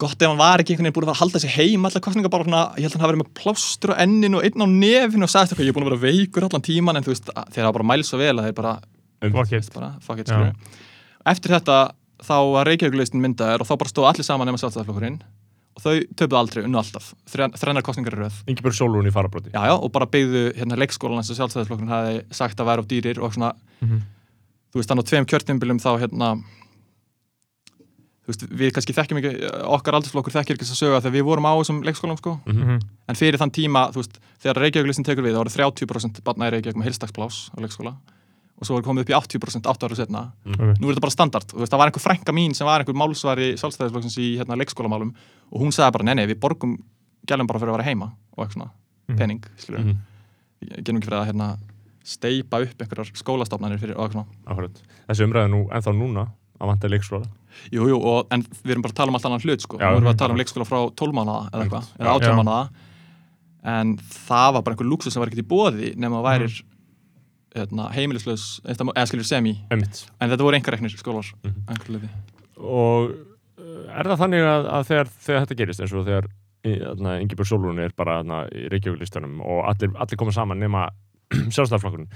gott 0.00 0.22
ef 0.22 0.28
hann 0.30 0.38
var 0.40 0.62
ekki 0.62 0.72
einhvern 0.72 0.86
veginn 0.88 0.96
búin 0.96 1.04
að 1.04 1.10
fara 1.10 1.16
að 1.18 1.22
halda 1.24 1.40
sig 1.42 1.50
heim 1.58 1.84
allar 1.84 2.00
kostningar 2.04 2.32
bara 2.32 2.44
svona, 2.46 2.60
ég 2.80 2.86
held 2.86 2.94
að 2.94 2.96
hann 2.96 3.04
hafi 3.04 3.12
verið 3.12 3.22
með 3.22 3.34
plástur 3.42 3.92
á 3.92 4.00
enninu 4.00 4.38
og 4.40 4.46
einn 4.48 4.64
á 4.64 4.68
nefinu 4.72 5.26
og 5.26 5.32
sagðist 5.34 5.52
eitthvað, 5.52 5.66
ég 5.66 5.72
er 5.74 5.76
búin 5.76 5.84
að 5.84 5.90
vera 5.90 6.04
veikur 6.06 6.46
allan 6.48 6.64
tíman 6.64 6.96
en 6.96 7.04
þú 7.04 7.12
veist, 7.12 7.28
þeir 7.52 7.66
hafa 7.66 7.74
bara 7.76 7.88
mæl 7.90 8.04
svo 8.08 8.20
vel 8.22 8.32
að 8.40 8.46
þeir 8.48 8.56
bara, 8.62 8.72
Fuck 9.20 9.52
it. 9.52 9.68
bara 9.74 9.90
fuck 10.00 10.18
it, 10.22 10.28
Já. 10.32 10.38
skilur 10.40 10.54
eftir 11.34 11.52
þetta 11.58 11.76
þá 12.24 12.34
var 12.54 12.64
Reykjavíkulistin 12.70 13.20
myndaður 13.20 13.60
og 13.60 13.68
þá 13.68 13.74
bara 13.82 13.92
stóð 13.92 14.08
allir 14.08 14.24
saman 14.24 14.48
og 15.76 15.82
þau 15.84 15.94
töpuðu 16.18 16.38
aldrei, 16.40 16.64
unnu 16.66 16.78
alltaf 16.80 17.12
Þren- 17.30 17.54
þrennar 17.56 17.82
kostningar 17.86 18.16
í 18.16 18.20
röð 18.24 18.38
Ingeborg 18.50 18.74
Sólrún 18.74 19.06
í 19.06 19.12
farabróti. 19.14 19.50
já, 19.54 19.62
já, 19.70 19.74
og 19.78 19.90
bara 19.92 20.06
byggðu 20.06 20.54
hérna 20.58 20.76
leikskólan 20.76 21.18
eins 21.22 21.30
og 21.30 21.36
sjálfstæðarflokkurinn 21.38 21.88
hafi 21.94 22.22
sagt 22.34 22.58
að 22.58 22.66
vera 22.66 22.80
of 22.80 22.86
dýrir 22.90 23.18
og 23.22 23.32
svona, 23.32 23.52
Mhm. 23.80 24.00
þú 24.72 24.80
veist, 24.80 24.88
þannig 24.90 25.04
á 25.04 25.10
tveim 25.10 25.26
kjörtimbilum 25.26 25.78
þá 25.80 25.90
hérna 26.00 26.42
þú 28.20 28.30
veist, 28.30 28.44
við 28.60 28.72
kannski 28.76 28.94
þekkjum 28.94 29.18
ekki 29.20 29.32
okkar 29.76 29.96
aldursflokkur 29.98 30.34
þekkir 30.36 30.54
ekki 30.58 30.66
þess 30.68 30.76
að 30.76 30.82
söga 30.84 31.00
þegar 31.02 31.14
við 31.16 31.24
vorum 31.30 31.46
á 31.48 31.52
þessum 31.58 31.80
leikskólam 31.86 32.18
sko, 32.20 32.40
Mhm. 32.46 32.80
en 33.08 33.14
fyrir 33.16 33.38
þann 33.40 33.50
tíma 33.50 33.90
þú 33.92 34.02
veist, 34.02 34.18
þegar 34.42 34.60
Reykjavíkulistin 34.62 35.04
tekur 35.04 35.24
við, 35.24 35.34
þá 35.34 35.40
voru 35.42 35.50
30% 35.50 36.22
barna 36.24 36.50
í 36.50 36.52
Reykjavík 36.52 36.76
með 36.76 36.88
heilstagsplás 36.90 37.50
á 37.50 37.56
leikskóla 37.58 37.96
og 38.60 38.66
svo 38.66 38.76
voru 38.76 38.84
komið 38.84 39.00
upp 39.00 39.08
í 39.08 39.16
80% 39.16 39.66
8 39.66 39.88
ára 39.88 39.96
setna 39.96 40.32
Ok. 40.46 40.78
nú 40.78 40.88
er 40.90 40.94
þetta 40.94 41.00
bara 41.00 41.10
standard, 41.10 41.46
veist, 41.54 41.72
það 41.72 41.78
var 41.78 41.90
einhver 41.90 42.04
frænka 42.04 42.32
mín 42.32 42.54
sem 42.54 42.66
var 42.66 42.80
einhver 42.84 42.94
málsvari 42.94 43.54
sjálfstæðisflokksins 43.56 44.18
í 44.20 44.36
hérna, 44.38 44.54
leikskólamálum 44.60 45.14
og 45.50 45.60
hún 45.60 45.72
sagði 45.74 45.92
bara, 45.92 46.04
nei, 46.04 46.14
nei, 46.14 46.26
við 46.26 46.40
borgum 46.40 46.76
gælum 47.26 47.46
bara 47.46 47.58
fyrir 47.58 47.72
að 47.74 47.78
vera 47.78 47.88
heima 47.90 48.12
og 48.36 48.44
eitthvað 48.46 48.56
svona 48.56 48.70
Mhm. 49.08 49.18
pening, 49.18 49.44
skilur 49.58 49.80
Mhm. 49.80 49.96
við 50.62 50.84
gerum 50.84 50.98
ekki 51.00 51.08
fyrir 51.08 51.20
að 51.20 51.26
hérna, 51.32 51.58
steipa 52.04 52.60
upp 52.62 52.78
einhverjar 52.82 53.12
skólastofnanir 53.14 53.78
fyrir 53.78 53.96
og 53.98 54.10
eitthvað 54.10 54.12
svona 54.12 54.26
Akkurat. 54.46 54.82
Þessi 55.08 55.26
umræða 55.26 55.50
nú, 55.50 55.68
ennþá 55.68 55.92
núna, 55.94 56.28
að 56.60 56.66
vanta 56.68 56.88
leikskóla. 56.88 57.26
Jú, 57.72 57.86
jú, 57.88 57.96
og, 58.04 58.26
en 58.30 58.42
við 58.42 58.70
erum 58.70 58.82
bara 58.82 58.92
að 58.92 58.96
tala 58.96 59.08
um 59.08 59.14
allt 59.14 59.24
annan 59.26 59.40
hlut 59.40 59.60
sko. 59.60 59.78
Já, 59.78 59.90
erum 59.90 60.02
við 60.02 60.06
mhm. 60.06 60.14
að 60.14 60.18
tala 60.18 60.32
um 60.32 60.38
leikskóla 60.38 60.66
frá 60.66 60.94
12 60.94 61.12
mánuða 61.12 61.50
eða 61.50 61.62
eitthvað, 61.64 61.86
eða 61.98 62.06
Já. 62.06 62.14
18 62.14 62.30
Já. 62.30 62.36
mánuða 62.38 62.70
en 63.62 63.96
það 63.96 64.52
var 64.54 64.62
bara 64.62 64.74
einhver 64.76 64.88
luxus 64.90 65.12
sem 65.12 65.20
var 65.20 65.28
ekkert 65.28 65.44
í 65.44 65.48
bóði 65.48 65.96
nema 65.96 66.20
að 66.22 66.28
værir 66.30 66.62
hérna, 67.54 67.90
heimilislaus, 67.92 68.60
eða 68.64 69.06
skilur 69.06 69.24
semi 69.26 69.58
Emmitt. 69.70 70.06
en 70.20 70.30
þetta 70.30 70.38
voru 70.46 70.56
einhverreknir 70.56 70.96
skólar 70.96 71.34
Mhm. 71.42 71.64
einhver 71.68 73.20
er 73.90 74.08
það 74.10 74.20
þannig 74.24 74.46
að, 74.46 74.66
að 74.78 74.88
þegar, 74.90 75.12
þegar 75.26 75.44
þetta 75.46 75.58
gerist, 75.62 75.80
eins 75.84 75.92
og 75.98 76.06
þegar 76.08 76.30
Ingeborg 77.20 77.48
Sólrún 77.48 77.78
er 77.80 77.92
bara 77.96 78.18
þarna 78.20 78.42
í 78.52 78.66
Reykjavík-listanum 78.72 79.38
og 79.40 79.62
allir, 79.70 79.94
allir 79.96 80.18
koma 80.20 80.34
saman 80.36 80.60
nema 80.60 80.88
sjálfstæðarflokkurinn, 81.54 82.08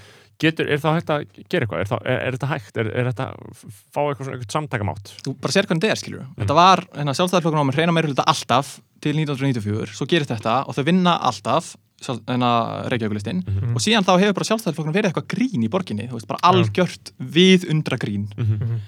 getur, 0.42 0.66
er 0.74 0.80
það 0.82 0.96
hægt 0.98 1.10
að 1.14 1.24
gera 1.52 1.64
eitthvað? 1.68 1.80
Er, 1.84 1.88
það, 1.92 2.00
er, 2.10 2.18
er 2.26 2.34
þetta 2.36 2.48
hægt? 2.50 2.78
Er, 2.82 2.88
er 2.98 3.08
þetta 3.12 3.26
f- 3.54 3.76
fá 3.94 4.00
eitthvað 4.02 4.24
svona, 4.26 4.38
eitthvað 4.40 4.56
samtakamátt? 4.56 5.12
þú 5.22 5.34
bara 5.44 5.54
sér 5.54 5.68
hvernig 5.70 5.84
þetta 5.84 5.94
er, 5.94 6.00
skilur 6.02 6.24
þetta 6.40 6.56
var, 6.58 6.82
hérna, 6.98 7.14
sjálfstæðarflokkurinn 7.20 7.62
á 7.62 7.68
með 7.70 7.78
hreina 7.78 7.94
meira 7.94 8.10
hluta 8.10 8.26
alltaf 8.34 8.72
til 9.04 9.14
1994, 9.22 9.94
svo 10.00 10.08
gerist 10.10 10.32
þetta 10.34 10.56
og 10.66 10.74
þau 10.76 10.84
vinna 10.90 11.14
alltaf 11.30 11.70
hérna, 12.04 12.50
Reykjavíkulistin 12.90 13.44
Mhm. 13.46 13.76
og 13.78 13.80
síðan 13.86 14.04
þá 14.04 14.12
hefur 14.18 14.34
bara 14.40 14.48
sjálfstæðarflokkurinn 14.50 14.98
verið 14.98 15.12
eitthvað 15.14 15.30
grín 15.36 15.62
í 15.64 15.70
borginni, 15.72 16.08
þú 16.10 16.18
veist, 16.18 16.28
bara 16.28 16.42
algjört 16.50 17.14
við 17.22 17.68
undra 17.70 17.96
grín 18.02 18.26
Mhm. 18.34 18.82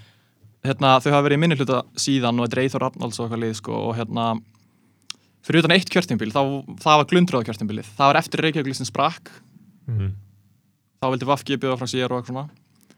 Hérna, 0.66 0.98
þau 1.00 1.10
hafa 1.12 1.24
verið 1.28 1.38
í 1.38 1.42
minni 1.44 1.56
hluta 1.56 1.82
síðan 1.96 2.38
og 2.40 2.46
þetta 2.48 2.58
er 2.58 2.62
Eithor 2.66 2.84
Arnalds 2.88 3.18
og 3.20 3.26
eitthvað 3.26 3.42
lið 3.44 3.54
sko, 3.60 3.72
og 3.90 3.96
hérna 3.96 4.26
fyrir 5.46 5.62
utan 5.62 5.74
eitt 5.76 5.90
kjörtimbil, 5.92 6.32
þá, 6.34 6.42
það 6.82 7.00
var 7.00 7.08
glundröða 7.12 7.46
kjörtimbilið 7.48 7.90
það 7.96 8.06
var 8.10 8.18
eftir 8.22 8.42
Reykjavíkulistin 8.46 8.88
sprakk 8.90 9.30
Mhm. 9.86 10.08
þá 11.02 11.06
vildi 11.12 11.26
Vafki 11.28 11.56
bjóða 11.62 11.78
frá 11.78 11.86
sér 11.86 12.10
og 12.10 12.18
eitthvað 12.18 12.32
svona 12.32 12.48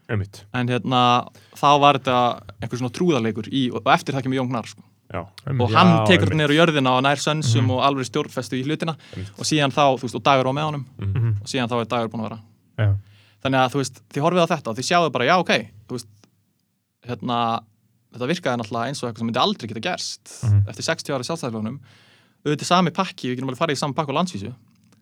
Emmitt. 0.09 0.45
en 0.53 0.67
hérna, 0.67 1.01
þá 1.53 1.79
var 1.79 1.99
þetta 1.99 2.41
einhver 2.63 2.79
svona 2.79 2.95
trúðarleikur 2.97 3.49
í, 3.53 3.69
og 3.71 3.83
eftir 3.85 4.15
það 4.15 4.23
kemur 4.25 4.39
Jón 4.39 4.49
Gnar 4.49 4.65
sko. 4.65 4.81
Og 5.13 5.69
Já, 5.69 5.75
hann 5.77 6.05
tekur 6.07 6.29
einmitt. 6.29 6.49
þetta 6.49 6.53
á 6.53 6.59
jörðina 6.59 6.91
og 6.97 7.03
nær 7.03 7.17
sönsum 7.21 7.61
Mhm. 7.65 7.71
og 7.71 7.81
alveg 7.85 8.05
stjórnfestu 8.09 8.57
í 8.57 8.63
hlutina 8.65 8.95
Einmitt. 9.13 9.29
og 9.37 9.45
síðan 9.45 9.71
þá, 9.73 9.97
þú 9.97 10.01
veist, 10.05 10.15
og 10.15 10.23
dagur 10.23 10.45
á 10.49 10.53
með 10.53 10.65
honum 10.69 10.85
Mhm. 10.97 11.41
og 11.41 11.47
síðan 11.47 11.69
þá 11.69 11.81
er 11.81 11.85
dagur 11.85 12.09
búin 12.09 12.21
að 12.25 12.29
vera 12.29 12.39
Já. 12.79 12.95
þannig 13.43 13.59
að 13.59 13.71
þú 13.71 13.77
veist, 13.81 14.01
þið 14.09 14.21
horfið 14.21 14.41
á 14.41 14.47
þetta 14.57 14.67
og 14.69 14.75
þið 14.77 14.87
sjáðu 14.89 15.11
bara, 15.11 15.25
já 15.25 15.37
ok 15.39 15.69
þú 15.87 15.93
veist, 15.93 16.07
hérna 17.07 17.61
þetta 18.13 18.27
virkaði 18.31 18.59
náttúrulega 18.61 18.89
eins 18.89 19.03
og 19.03 19.09
eitthvað 19.09 19.21
sem 19.23 19.27
myndi 19.29 19.41
aldrei 19.43 19.67
geta 19.69 19.83
gerst 19.85 20.31
Mhm. 20.43 20.63
eftir 20.69 20.83
60 20.83 21.13
ára 21.13 21.23
sjálfstæðilónum 21.27 21.79
auðvitað 22.45 22.65
sami 22.65 22.91
pakki, 22.91 23.29
við 23.29 23.35
getum 23.37 23.49
alveg 23.49 23.59
farið 23.61 23.75
í 23.77 23.77
sami 23.77 23.93
pakki 23.93 24.11
á 24.11 24.17
landsvísu 24.19 24.53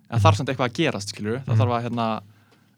en 0.10 0.20
þarf 0.20 0.36
samt 0.38 0.50
eitthvað 0.50 0.70
að 0.70 0.78
gerast, 0.80 1.10
skilur 1.14 1.40
það 1.46 1.48
Mhm. 1.56 1.60
þarf 1.62 1.72
að 1.78 1.84
hérna 1.88 2.22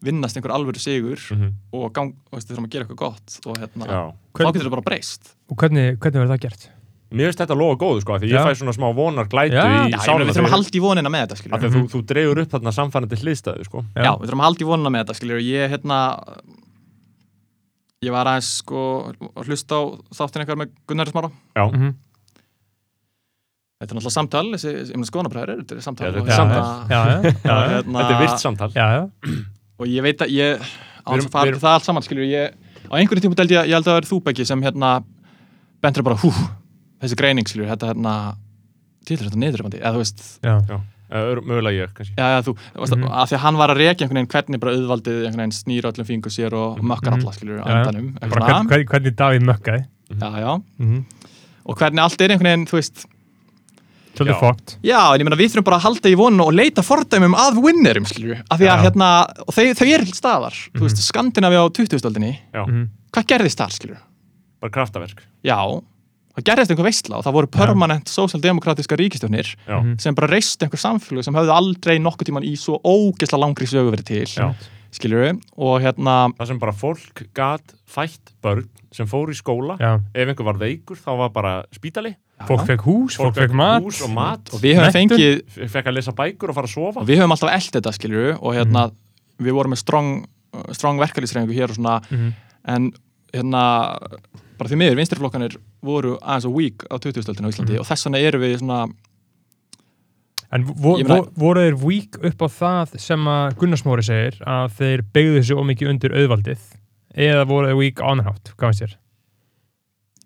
vinnast 0.01 0.37
einhver 0.37 0.51
alvöru 0.55 0.79
sigur 0.79 1.19
Mhm. 1.35 1.53
og 1.73 1.93
gang, 1.93 2.13
og 2.31 2.39
þurfum 2.39 2.65
að 2.65 2.69
gera 2.69 2.85
eitthvað 2.85 2.95
gott 2.95 3.39
og 3.45 3.57
hérna, 3.57 3.85
Já. 3.87 4.13
þá 4.33 4.53
getur 4.53 4.63
þetta 4.63 4.69
bara 4.69 4.81
breyst 4.81 5.33
Og 5.49 5.57
hvernig, 5.57 5.97
hvernig 5.97 6.19
verður 6.21 6.37
það 6.37 6.39
gert? 6.41 6.69
Mér 7.11 7.25
finnst 7.33 7.39
þetta 7.41 7.57
lofa 7.57 7.75
góðu 7.81 8.01
sko, 8.01 8.13
af 8.13 8.21
því 8.21 8.29
Já. 8.29 8.37
ég 8.37 8.45
fæ 8.45 8.55
svona 8.61 8.73
smá 8.77 8.93
vonar 8.95 9.25
glætu 9.27 9.51
Já. 9.57 9.65
í 9.65 9.65
Já, 9.65 9.81
ég 9.81 9.89
meina, 9.89 9.97
sálina 9.97 10.25
við 10.29 10.35
þurfum 10.37 10.45
að 10.45 10.55
halda 10.55 10.69
í 10.69 10.79
vonina 10.79 11.09
með 11.09 11.27
þetta, 11.27 11.37
skilur 11.41 11.53
af 11.55 11.61
því 11.61 11.65
að 11.65 11.73
þú, 11.73 11.89
þú 11.89 12.05
dreifur 12.05 12.39
upp 12.39 12.49
þarna 12.49 12.71
samfærandi 12.71 13.17
hliðstæðu 13.17 13.65
sko. 13.65 13.85
Já, 13.97 14.11
við 14.19 14.25
þurfum 14.29 14.39
að 14.39 14.47
halda 14.47 14.61
í 14.61 14.67
vonuna 14.69 14.89
með 14.93 15.01
þetta, 15.03 15.15
skiljur 15.17 15.41
ég 15.41 15.69
hérna 15.73 15.97
ég 18.05 18.13
var 18.15 18.29
aðeins 18.31 18.49
sko 18.61 18.81
að 19.35 19.49
hlusta 19.49 19.75
á 19.75 19.81
þáttin 20.15 20.43
eitthvað 20.45 20.59
með 20.63 20.69
Gunnar 20.87 21.09
Smára 21.11 21.29
Já, 21.57 21.63
Mhm. 21.73 21.89
þetta 23.79 23.91
er 23.91 23.95
náttúrulega 23.97 24.15
samtal, 24.15 24.45
þessi, 24.55 24.71
ég 24.89 24.95
meina 24.99 25.09
skoðanabræður 25.09 25.59
þetta 25.63 25.75
er 25.77 25.83
samtal 25.85 26.05
Já, 26.05 26.11
þetta 26.11 26.21
og 26.21 26.29
er 26.29 26.39
samtal. 26.39 26.63
Já, 26.89 26.99
já, 26.99 27.17
já, 27.49 27.55
já, 27.55 27.57
hérna, 27.73 27.99
þetta 27.99 28.15
er 28.15 28.21
virt 28.23 28.43
samtal 28.43 28.69
já, 28.75 28.87
já. 28.95 29.03
og 29.79 29.85
ég 29.87 30.01
veit 30.07 30.23
að 30.25 30.33
ég 30.35 30.59
á 30.59 31.09
Við 31.09 31.15
þess 31.15 31.15
erum- 31.15 31.29
að 31.29 31.35
fara 31.35 31.59
það 31.63 31.73
allt 31.75 31.87
saman, 31.89 32.03
skiljur 32.03 32.27
ég 32.27 32.53
á 32.89 32.93
einhverjum 32.99 33.23
tímum 33.25 33.39
held 33.39 33.51
ég, 33.55 33.67
ég 33.69 33.75
held 33.77 33.87
að 33.87 33.93
það 33.93 34.01
er 34.01 34.07
þú 34.09 34.19
Beggi 34.27 34.45
sem 34.49 34.61
hérna 34.63 34.91
bentur 35.83 36.03
bara, 36.03 36.15
hú, 36.19 36.31
þessi 37.01 37.15
greining 37.19 37.47
skiljur, 37.47 37.69
þetta 37.71 37.93
hérna 37.93 38.15
til 39.07 39.17
þetta 39.17 39.39
niðurfandi, 39.39 39.79
eða 39.79 39.95
þú 39.95 40.01
veist 40.03 40.23
já. 40.43 40.55
Já, 40.67 40.79
mögulega 41.09 41.87
ég 41.87 41.93
kannski. 41.93 42.15
Já, 42.17 42.27
já, 42.37 42.41
þú, 42.45 42.55
veist, 42.75 42.95
Mhm. 42.97 43.07
að 43.09 43.27
því 43.29 43.33
að 43.37 43.43
hann 43.45 43.57
var 43.57 43.69
að 43.69 43.77
rekja 43.77 44.01
einhvern 44.07 44.19
veginn 44.19 44.33
hvernig 44.33 44.59
bara 44.59 44.71
auðvaldið 44.75 45.25
einhvern 45.25 45.41
veginn 45.43 45.57
snýra 45.59 45.91
öllum 45.91 46.05
fingur 46.05 46.31
sér 46.31 46.53
og 46.53 46.79
mökkar 46.79 47.11
Mhm. 47.11 47.19
alla, 47.21 47.31
skiljur, 47.31 47.57
Já, 47.59 47.65
já. 47.65 47.75
andanum 47.87 48.13
hvern, 48.19 48.67
hvern, 48.67 48.85
hvernig 48.85 49.15
Davíð 49.15 49.43
mökkaði. 49.49 49.85
Já, 50.09 50.29
já, 50.39 50.61
mm 50.79 51.05
og 51.69 51.75
hvernig 51.77 51.99
allt 52.01 52.21
er 52.21 52.29
einhvern 52.29 52.49
veginn, 52.49 52.65
þú 52.65 52.77
veist 52.79 53.05
Já. 54.19 54.25
já, 54.83 55.13
en 55.13 55.19
ég 55.21 55.23
meina 55.23 55.37
við 55.37 55.53
þurfum 55.53 55.63
bara 55.63 55.77
að 55.77 55.85
halda 55.85 56.09
í 56.09 56.15
vonuna 56.17 56.43
og 56.43 56.53
leita 56.53 56.81
fordæmum 56.83 57.35
að 57.39 57.61
winnerum, 57.63 58.03
skilju, 58.09 58.41
af 58.51 58.59
því 58.59 58.65
að 58.67 58.75
Já. 58.75 58.83
hérna, 58.83 59.09
og 59.47 59.53
þau, 59.55 59.63
þau 59.79 59.87
eru 59.93 60.05
til 60.09 60.17
staðar, 60.17 60.55
þú 60.75 60.81
veist, 60.81 60.97
Skandinavi 60.97 61.55
á 61.55 61.63
2000-öldinni, 61.71 62.39
Já, 62.53 62.65
Mhm. 62.67 62.89
hvað 63.13 63.25
gerðist 63.27 63.57
þar, 63.61 63.71
skilju? 63.71 63.97
bara 64.59 64.71
kraftaverk. 64.71 65.19
Já, 65.45 65.55
það 66.39 66.47
gerðist 66.49 66.71
einhver 66.73 66.87
veistla 66.89 67.17
og 67.19 67.23
það 67.27 67.33
voru 67.37 67.47
permanent 67.53 68.09
sósaldemokratiska 68.09 68.97
ríkistjónir 68.99 69.53
Já, 69.67 69.77
Mhm. 69.79 69.99
sem 69.99 70.15
bara 70.15 70.27
reist 70.27 70.61
einhver 70.63 70.79
samfélag 70.79 71.23
sem 71.23 71.33
höfðu 71.35 71.53
aldrei 71.55 71.99
nokkuð 71.99 72.29
tíman 72.31 72.43
í 72.47 72.55
svo 72.57 72.79
ógesla 72.83 73.37
langri 73.39 73.65
sögu 73.67 73.91
verið 73.91 74.05
til, 74.05 74.25
Já. 74.25 74.53
skilju, 74.91 75.39
og 75.57 75.81
hérna, 75.81 76.33
það 76.39 76.47
sem 76.47 76.59
bara 76.59 76.71
fólk 76.73 77.27
gat 77.33 77.73
fætt 77.87 78.33
börn 78.41 78.67
sem 78.91 79.05
fór 79.05 79.29
í 79.29 79.35
skóla 79.37 79.77
Já, 79.79 79.99
ef 80.15 80.27
einhver 80.27 80.45
var 80.45 80.55
veikur 80.57 80.97
þá 80.97 81.17
var 81.17 81.29
bara 81.29 81.63
spítali. 81.71 82.15
Fólk 82.47 82.65
fekk 82.65 82.81
hús, 82.87 83.17
fólk 83.17 83.35
fekk 83.35 83.51
mat. 83.53 83.83
hús 83.83 84.01
og 84.01 84.09
mat. 84.15 84.49
Og 84.53 84.61
við 84.61 84.79
höfum 84.79 84.93
fengið 84.95 85.43
fekk 85.69 85.85
að 85.91 85.93
lesa 85.93 86.11
bækur 86.13 86.49
og 86.49 86.55
fara 86.55 86.67
að 86.67 86.73
sofa. 86.73 87.01
Og 87.01 87.05
við 87.07 87.17
höfum 87.19 87.31
alltaf 87.35 87.51
eld 87.53 87.71
þetta 87.75 87.91
skilju 87.93 88.39
og 88.41 88.53
hérna 88.55 88.87
Mhm. 88.87 89.45
við 89.45 89.51
vorum 89.53 89.71
með 89.73 89.77
strong, 89.77 90.25
strong 90.71 90.97
verkalýsreifingu 90.99 91.53
hér 91.53 91.69
og 91.69 91.75
svona. 91.75 92.01
Mhm. 92.09 92.33
en 92.65 92.91
hérna 93.33 93.97
bara 94.59 94.69
því 94.71 94.77
miður 94.81 94.99
vinstirflokkanir 94.99 95.55
voru 95.87 96.17
aðeins 96.19 96.47
og 96.49 96.57
weak 96.59 96.83
á 96.91 96.95
2000-öldinu 96.99 97.47
á 97.47 97.51
Íslandi 97.53 97.73
Mhm. 97.77 97.81
og 97.83 97.87
þess 97.89 98.05
vegna 98.09 98.21
eru 98.29 98.39
við 98.43 98.57
svona 98.61 98.81
En 100.51 100.63
vo, 100.65 100.95
vo, 101.05 101.17
voru 101.37 101.61
þeir 101.61 101.75
vík 101.77 102.15
upp 102.25 102.39
á 102.41 102.47
það 102.49 102.93
sem 102.97 103.25
að 103.29 103.51
Gunnarsmóri 103.61 104.01
segir 104.07 104.39
að 104.49 104.71
þeir 104.79 105.03
beigðu 105.13 105.43
sig 105.45 105.59
ómikið 105.61 105.91
undir 105.91 106.15
auðvaldið 106.17 106.63
eða 107.13 107.43
voru 107.45 107.67
þeir 107.69 107.77
vík 107.83 108.01
ánhátt, 108.01 108.49
hvað 108.57 108.71
finnst 108.71 108.81
þér? 108.85 108.95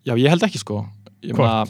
já 0.07 0.13
ég 0.19 0.29
held 0.31 0.45
ekki 0.47 0.61
sko 0.61 0.77
ég, 1.23 1.35
meina, 1.35 1.65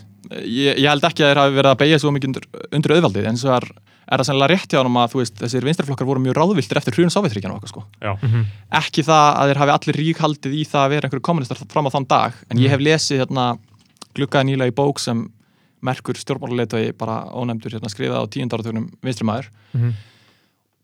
ég, 0.45 0.77
ég 0.77 0.85
held 0.89 1.01
ekki 1.09 1.25
að 1.25 1.31
þeir 1.31 1.41
hafi 1.41 1.57
verið 1.57 1.71
að 1.73 1.81
beigja 1.81 1.99
svo 2.03 2.11
mikið 2.13 2.29
undir, 2.29 2.45
undir 2.77 2.93
auðvaldið 2.95 3.27
en 3.31 3.41
svo 3.41 3.55
er, 3.57 3.67
er 4.13 4.21
það 4.21 4.27
sennilega 4.29 4.51
rétt 4.53 4.69
hjá 4.73 4.79
honum 4.81 4.97
að 5.01 5.13
veist 5.19 5.35
þessir 5.41 5.65
vinstirflokkar 5.67 6.07
voru 6.07 6.19
mjög 6.23 6.35
ráðviltir 6.37 6.77
eftir 6.79 6.93
hrjún 6.97 7.11
Sovjetríkjana 7.13 7.53
og 7.55 7.61
okkar 7.61 7.69
sko 7.73 7.83
Mm 8.01 8.29
-hmm. 8.29 8.45
ekki 8.71 9.03
það 9.03 9.27
að 9.39 9.47
þeir 9.49 9.57
hafi 9.61 9.71
allir 9.77 9.99
ríkhaldið 10.01 10.53
í 10.53 10.63
það 10.67 10.83
að 10.85 10.89
vera 10.89 11.07
einhverju 11.07 11.21
kommunistar 11.21 11.57
fram 11.69 11.87
á 11.87 11.91
þann 11.95 12.07
dag 12.07 12.33
en 12.51 12.57
ég 12.57 12.69
hef 12.69 12.79
lesið 12.79 13.19
hérna 13.21 13.57
gluggaði 14.15 14.45
nýlega 14.45 14.71
í 14.71 14.75
bók 14.75 14.99
sem 14.99 15.29
merkur 15.81 16.15
stjórnmáluleitói 16.15 16.93
bara 16.97 17.25
ónefndur 17.33 17.71
hérna 17.73 17.89
skrifað 17.89 18.23
á 18.23 18.31
tíund 18.31 18.53
áratögnum 18.53 18.89
vinstrimæður 19.03 19.47
Mhm. 19.73 19.93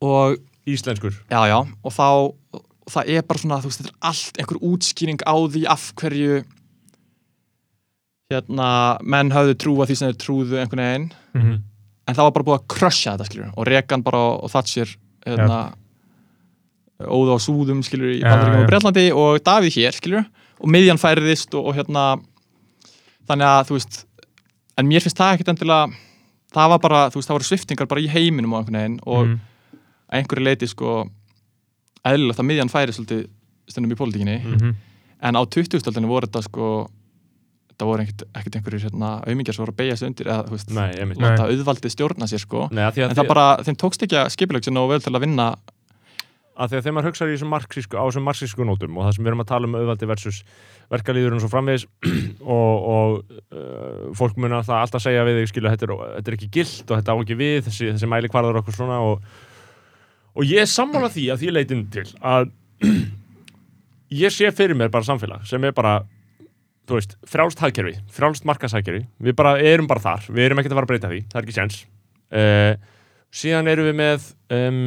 og 0.02 0.38
íslenskur 0.68 1.14
já 1.32 1.42
já 1.48 1.60
og 1.84 1.92
þá 1.94 2.34
og 2.54 2.92
það 2.92 3.04
er 3.08 3.22
bara 3.22 3.40
svona 3.40 3.62
veist 3.62 3.82
þetta 3.82 3.90
er 3.90 3.96
allt 4.02 4.38
einhver 4.40 4.60
útskýring 4.62 5.20
á 5.26 5.36
því 5.48 5.66
af 5.68 5.94
hverju 5.96 6.44
hérna 8.32 8.98
menn 9.02 9.32
höfðu 9.34 9.56
trúa 9.58 9.86
því 9.90 9.96
sem 9.98 10.12
þeir 10.12 10.20
trúðu 10.24 10.60
einhvern 10.62 10.84
veginn 10.86 11.12
Mhm. 11.34 11.58
En 12.10 12.18
það 12.18 12.28
var 12.28 12.36
bara 12.38 12.48
búið 12.50 12.58
að 12.60 12.68
krössja 12.76 13.14
þetta 13.14 13.30
skilur 13.30 13.54
og 13.54 13.70
Reagan 13.70 14.04
bara 14.06 14.24
og 14.40 14.52
Thatcher 14.54 14.92
hérna, 15.28 15.60
óða 17.06 17.38
á 17.38 17.40
súðum 17.44 17.84
skilur 17.86 18.16
í 18.18 18.20
Bandaríkjum 18.26 18.66
og 18.66 18.70
Breitlandi 18.72 19.08
og 19.16 19.40
Davíð 19.46 19.80
hér 19.80 19.98
skilur 19.98 20.28
og 20.60 20.74
miðjan 20.74 21.00
færiðist 21.00 21.56
og, 21.56 21.72
og 21.72 21.78
hérna 21.78 22.06
þannig 23.30 23.48
að 23.48 23.66
þú 23.70 23.78
veist 23.78 24.00
en 24.80 24.90
mér 24.90 25.06
finnst 25.06 25.20
það 25.20 25.38
ekkert 25.38 25.54
endilega 25.54 26.00
það 26.56 26.74
var 26.74 26.82
bara, 26.82 27.00
þú 27.12 27.20
veist, 27.20 27.30
það 27.30 27.38
voru 27.38 27.48
sviftingar 27.50 27.90
bara 27.90 28.04
í 28.04 28.10
heiminum 28.10 28.56
og 28.56 28.62
einhvern 28.64 28.80
veginn 28.80 29.00
og 29.06 29.34
að 30.10 30.20
einhverju 30.20 30.46
leiti 30.46 30.70
sko 30.70 30.94
eðlilegt 32.10 32.42
að 32.42 32.48
miðjan 32.50 32.72
svolítið 32.74 33.26
stundum 33.70 33.94
í 33.94 34.00
pólitíkinni. 34.00 34.38
Mhm. 34.44 34.76
en 35.22 35.36
á 35.36 35.42
2000-öldinu 35.44 36.08
voru 36.08 36.28
þetta 36.28 36.42
sko 36.48 36.90
þetta 37.80 37.88
voru 37.88 38.04
ekkert, 38.04 38.24
ekkert 38.36 38.56
einhverjir 38.60 38.86
hérna, 38.90 39.10
aumingjar 39.24 39.56
sem 39.56 39.64
voru 39.64 39.72
að 39.72 39.80
beigja 39.80 39.98
sig 40.00 40.10
undir 40.10 40.28
eða 40.28 40.52
veist, 40.52 40.72
Nei, 40.76 41.16
láta 41.16 41.46
auðvaldið 41.48 41.94
stjórna 41.94 42.28
sér 42.28 42.42
sko. 42.44 42.66
Nei, 42.76 42.84
að 42.84 42.98
því 42.98 43.04
að, 43.06 43.12
en 43.14 43.20
það 43.20 43.30
bara, 43.30 43.46
þeim 43.64 43.78
tókst 43.80 44.04
ekki 44.04 44.18
að 44.20 44.32
skipileg 44.36 44.66
sér 44.68 44.76
nógu 44.76 44.92
vel 44.92 45.00
til 45.06 45.14
að 45.14 45.24
vinna. 45.24 45.46
Að 46.60 46.74
því 46.74 46.76
að 46.76 46.84
þegar 46.84 46.96
maður 46.98 47.08
hugsaður 47.08 47.32
í 47.32 47.36
þessum 47.38 47.54
marxísku, 47.54 47.96
á 47.96 48.04
þessum 48.04 48.26
marxísku 48.28 48.66
nótum 48.68 48.98
og 49.00 49.06
það 49.06 49.14
sem 49.16 49.24
við 49.24 49.32
erum 49.32 49.44
að 49.46 49.52
tala 49.54 49.70
um 49.70 49.78
auðvaldi 49.80 50.10
versus 50.10 50.40
verkalýðurinn 50.92 51.40
og 51.40 51.44
svo 51.46 51.52
framvegis 51.54 51.86
og, 52.58 52.90
og 52.92 53.14
uh, 53.56 54.10
fólk 54.20 54.36
mun 54.36 54.58
alltaf, 54.58 54.82
alltaf 54.82 55.06
segja 55.06 55.24
við 55.24 55.40
þig 55.40 55.54
skilu, 55.54 55.72
þetta 55.72 55.88
er, 55.88 55.94
þetta 56.18 56.34
er 56.34 56.36
ekki 56.36 56.52
gilt 56.58 56.84
og 56.84 57.00
þetta 57.00 57.16
á 57.16 57.20
ekki 57.24 57.40
við 57.40 57.62
þessi, 57.70 57.88
þessi 57.94 58.12
mæli 58.12 58.34
kvarður 58.34 58.60
okkur 58.60 58.76
svona 58.76 59.00
og, 59.08 59.24
og 60.36 60.52
ég 60.52 60.66
er 60.66 60.68
sammála 60.74 61.08
því 61.14 61.30
að 61.32 61.46
því 61.46 61.56
leitin 61.56 61.88
til 61.96 62.04
að 62.20 62.52
ég 64.26 64.36
sé 64.36 64.52
fyrir 64.52 64.76
mér 64.76 64.92
bara 64.92 65.08
samfélag 65.08 65.48
sem 65.48 65.64
er 65.64 65.80
bara 65.80 66.02
þú 66.90 66.98
veist, 67.00 67.16
frjálst 67.30 67.62
hagkerfi, 67.64 67.96
frjálst 68.16 68.46
markashagkerfi 68.50 69.06
við 69.30 69.36
bara 69.40 69.56
erum 69.62 69.88
bara 69.90 70.02
þar, 70.04 70.28
við 70.34 70.48
erum 70.50 70.60
ekkert 70.64 70.74
að 70.76 70.80
fara 70.82 70.88
að 70.90 70.94
breyta 70.96 71.12
því 71.14 71.22
það 71.30 71.40
er 71.42 71.48
ekki 71.48 71.58
séns. 71.60 71.80
Uh, 72.30 72.76
síðan 73.32 73.70
erum 73.72 73.90
við 73.90 73.98
með 74.00 74.30
um, 74.58 74.84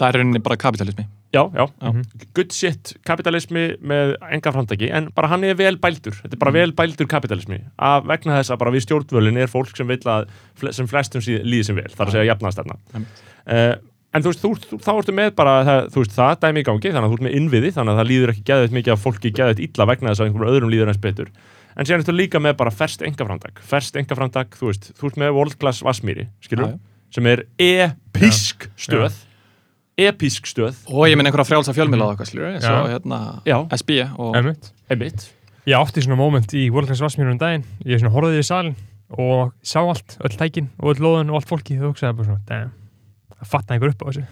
það 0.00 0.08
er 0.10 0.18
rauninni 0.20 0.42
bara 0.44 0.56
kapitalismi 0.60 1.04
já, 1.34 1.40
já, 1.50 1.64
Mhm. 1.82 2.02
good 2.36 2.52
shit 2.54 2.92
kapitalismi 3.04 3.64
með 3.82 4.12
enga 4.30 4.52
framtaki 4.54 4.90
en 4.94 5.08
bara 5.16 5.28
hann 5.32 5.42
er 5.44 5.54
vel 5.58 5.74
bældur, 5.82 6.14
þetta 6.20 6.36
er 6.36 6.38
bara 6.44 6.52
vel 6.54 6.72
bældur 6.72 7.08
kapitalismi, 7.10 7.58
að 7.78 8.06
vegna 8.06 8.36
þess 8.38 8.52
að 8.54 8.60
bara 8.62 8.70
við 8.76 8.84
stjórnvölin 8.86 9.40
er 9.42 9.50
fólk 9.50 9.74
sem 9.76 9.86
vil 9.90 9.98
að 9.98 10.28
sem 10.72 10.86
flestum 10.86 11.20
líði 11.26 11.64
sem 11.66 11.76
vel, 11.80 11.88
þar 11.90 12.06
að 12.06 12.14
segja 12.18 12.28
jafnaðstefna 12.34 12.76
Einmitt. 12.94 13.24
uh, 13.48 13.74
en 14.14 14.22
þú 14.24 14.30
veist, 14.30 14.42
þú, 14.44 14.50
þú, 14.70 14.78
þá 14.84 14.90
ertu 14.94 15.14
með 15.18 15.30
bara 15.38 15.54
það, 15.66 15.80
þú 15.94 16.02
veist, 16.04 16.14
það 16.14 16.34
dæmi 16.44 16.62
í 16.62 16.66
gangi, 16.68 16.92
þannig 16.94 17.04
að 17.08 17.12
þú 17.12 17.18
ert 17.18 17.26
með 17.26 17.36
innviði 17.40 17.72
þannig 17.74 17.92
að 17.94 18.00
það 18.00 18.08
líður 18.12 18.32
ekki 18.34 18.44
geðið 18.50 18.76
mikið 18.78 18.94
að 18.94 19.02
fólki 19.04 19.32
geðið 19.34 19.62
illa 19.66 19.86
vegna 19.90 20.12
þess 20.14 20.22
að 20.22 20.28
einhverjum 20.30 20.54
öðrum 20.54 20.72
líður 20.74 20.92
eins 20.92 21.02
betur. 21.02 21.30
En 21.74 21.88
síðan 21.88 22.04
ertu 22.04 22.14
líka 22.14 22.38
með 22.38 22.56
bara 22.60 22.70
ferst 22.70 23.02
engaframtak 23.02 23.58
ferst 23.66 23.96
engaframtak, 23.98 24.54
þú 24.54 24.70
veist, 24.70 24.90
þú 24.94 25.08
ert 25.10 25.20
með 25.24 25.32
world 25.34 25.56
class 25.58 25.82
Vassmýri, 25.82 26.28
skilur, 26.46 26.76
já. 26.76 26.78
sem 27.16 27.26
er 27.32 27.42
episk 27.58 28.68
stöð. 28.78 29.16
Episk 29.98 30.46
stöð. 30.50 30.78
Og 30.90 31.06
ég 31.06 31.18
minn 31.18 31.26
einhverja 31.28 31.46
frjálsa 31.50 31.74
fjölmila 31.74 32.08
og 32.08 32.14
eitthvað 32.14 32.30
skilur 32.30 32.48
eins 32.50 32.64
og 32.66 32.88
hérna 32.90 33.18
Já. 33.46 33.58
SB 33.78 34.00
og 34.18 34.34
Einmitt. 34.38 34.70
einmitt. 34.90 35.26
Ég 35.66 35.78
átti 35.78 36.02
svona 36.02 36.18
moment 36.18 36.50
í 36.54 36.64
World 36.74 36.90
Class 36.90 37.02
Vassmýrun 37.02 37.36
um 37.36 37.38
daginn. 37.40 37.62
Ég 37.86 38.02
svona 38.02 38.10
horfði 38.14 38.42
í 38.42 38.46
salin 38.46 38.74
og 39.14 39.52
sá 39.62 39.78
allt, 39.82 40.16
öll 40.26 40.34
tækin 40.38 40.70
og 40.82 40.94
öll 40.94 41.04
loðun 41.04 41.30
og 41.30 41.38
allt 41.38 41.50
fólki 41.50 41.76
og 41.78 41.92
hugsaði 41.92 42.18
bara 42.18 42.26
svona, 42.30 42.42
damn, 42.48 42.72
það 43.44 43.50
fatta 43.52 43.74
einhver 43.76 43.92
upp 43.94 44.02
á 44.02 44.06
þessu. 44.08 44.24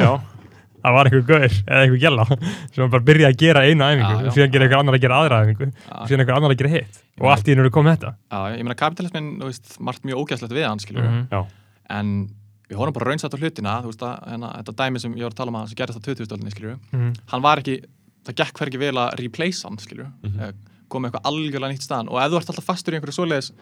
Já, 0.00 0.12
það 0.80 0.94
var 0.96 1.10
einhver 1.10 1.24
gaur 1.28 1.44
eða 1.44 1.80
einhver 1.84 2.00
gæla 2.00 2.24
sem 2.72 2.90
bara 2.94 3.04
byrjaði 3.10 3.28
að 3.34 3.38
gera 3.44 3.64
eina 3.68 3.90
æfingu 3.92 4.14
og 4.30 4.32
síðan 4.36 4.52
gera 4.54 4.64
einhver 4.68 4.80
annar 4.80 4.96
að 4.96 5.02
gera 5.04 5.18
aðra 5.20 5.40
æfingu 5.44 5.66
og 5.68 6.08
síðan 6.08 6.22
einhver 6.24 6.36
annar 6.38 6.54
að 6.54 6.60
gera 6.62 6.72
hitt. 6.78 7.00
Og 7.20 7.28
allt 7.34 7.48
í 7.48 7.52
hennu 7.52 7.66
er 7.68 7.74
komið 7.74 7.96
þetta. 7.98 8.12
Já, 8.32 8.40
ég 8.56 8.64
meina 8.64 8.78
kapitalismin, 8.80 9.30
þú 9.42 9.50
veist, 9.50 9.74
margt 9.80 10.06
mjög 10.08 10.22
ógæslegt 10.24 10.54
við 10.56 10.64
hann, 10.70 10.80
skilur 10.80 11.04
Mhm. 11.04 11.26
já, 11.28 11.40
en 11.90 12.14
við 12.70 12.78
horfum 12.80 12.94
bara 12.96 13.10
raunsætt 13.10 13.34
á 13.34 13.38
hlutina, 13.42 13.82
þú 13.84 13.90
veist 13.92 14.04
að 14.06 14.28
hérna, 14.30 14.52
þetta 14.62 14.74
dæmi 14.80 15.00
sem 15.02 15.14
ég 15.18 15.22
var 15.26 15.32
að 15.34 15.40
tala 15.42 15.50
um 15.50 15.58
að 15.60 15.68
sem 15.68 15.76
gerist 15.82 15.98
á 16.00 16.02
2000-stöldinni, 16.06 16.52
skilur 16.54 16.78
Mhm. 16.94 17.12
hann 17.34 17.42
var 17.42 17.58
ekki, 17.60 17.76
það 18.24 18.34
gekk 18.40 18.54
hver 18.60 18.68
ekki 18.70 18.78
vel 18.78 18.94
að 18.94 19.18
replace 19.20 19.62
hann, 19.68 19.76
skilur 19.76 20.06
mm 20.22 20.30
Mhm. 20.32 20.54
komið 20.90 21.10
eitthvað 21.10 21.28
algjörlega 21.28 21.72
nýtt 21.74 21.84
staðan. 21.86 22.08
Og 22.10 22.18
ef 22.18 22.30
þú 22.32 22.36
ert 22.40 22.48
alltaf 22.50 22.64
fastur 22.66 22.94
í 22.94 22.96
einhverju 22.98 23.14
svoleiðis 23.18 23.52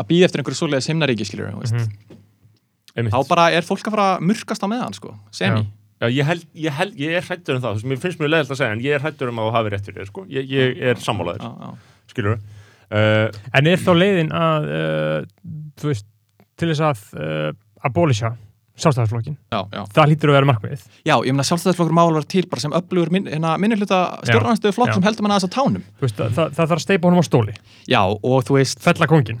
að 0.00 0.06
býða 0.08 0.24
eftir 0.26 0.40
einhverju 0.40 0.58
svoleiðis 0.62 0.88
himnaríki, 0.90 1.24
skilur 1.28 1.52
veist, 1.60 1.74
Mhm. 1.74 2.16
Einmitt. 2.94 3.14
Þá 3.14 3.30
bara 3.30 3.48
er 3.54 3.66
fólk 3.66 3.88
að 3.88 3.96
fara 3.96 4.06
að 4.14 4.28
murkast 4.30 4.64
á 4.64 4.68
meðan, 4.70 4.96
sko, 4.96 5.14
semi. 5.34 5.64
Já. 5.64 5.72
Ég, 6.10 6.26
held, 6.28 6.46
ég, 6.58 6.74
held, 6.74 6.96
ég 7.00 7.16
er 7.16 7.24
hrættur 7.24 7.56
um 7.56 7.62
það, 7.64 7.84
mér 7.88 8.00
finnst 8.02 8.20
mjög 8.20 8.32
leiðilt 8.34 8.50
að 8.52 8.58
segja 8.60 8.74
en 8.74 8.82
ég 8.84 8.96
er 8.96 9.04
hrættur 9.04 9.30
um 9.30 9.38
að 9.40 9.46
þú 9.46 9.52
hafi 9.54 9.70
rétt 9.72 9.86
fyrir 9.88 10.00
þér, 10.02 10.08
sko. 10.10 10.24
Ég, 10.28 10.50
ég 10.50 10.82
er 10.90 11.00
sammálaður, 11.00 11.44
Já, 11.46 11.52
já. 11.64 12.00
skilur 12.12 12.34
uh, 12.34 13.38
En 13.54 13.70
er 13.70 13.80
þá 13.80 13.92
leiðin 13.96 14.32
að 14.36 14.66
uh, 14.74 15.54
þú 15.80 15.92
veist, 15.92 16.08
til 16.60 16.68
þess 16.72 16.84
að 16.90 17.06
uh, 17.14 17.48
abolisha 17.88 18.34
sjálfstæðarflokkin 18.74 19.36
Já, 19.54 19.60
já. 19.70 19.82
það 19.94 20.10
hlýtur 20.10 20.32
að 20.32 20.36
vera 20.40 20.50
markmið 20.50 20.84
Já, 21.06 21.14
ég 21.14 21.30
meina 21.30 21.46
sjálfstæðisflokkur 21.46 21.94
má 21.94 22.02
alveg 22.02 22.18
vera 22.18 22.30
til 22.34 22.44
bara 22.50 22.64
sem 22.64 22.74
öflugur 22.74 23.12
min, 23.14 23.28
hérna, 23.30 23.54
minni 23.62 23.78
hluta 23.78 24.00
stjórnanstöðu 24.26 24.74
flokk 24.74 24.90
já. 24.90 24.96
sem 24.98 25.06
heldur 25.06 25.26
manna 25.26 25.38
þess 25.38 25.48
að 25.48 25.54
tánum. 25.54 25.84
veist, 26.02 26.18
það, 26.18 26.32
það, 26.34 26.56
það 26.58 26.72
þarf 26.72 26.80
að 26.80 26.84
steipa 26.88 27.08
honum 27.08 27.22
á 27.22 27.26
stóli. 27.28 27.54
Já, 27.86 28.00
og 28.02 28.48
þú 28.48 28.58
veist, 28.58 28.82
fella 28.82 29.08
kongin 29.10 29.38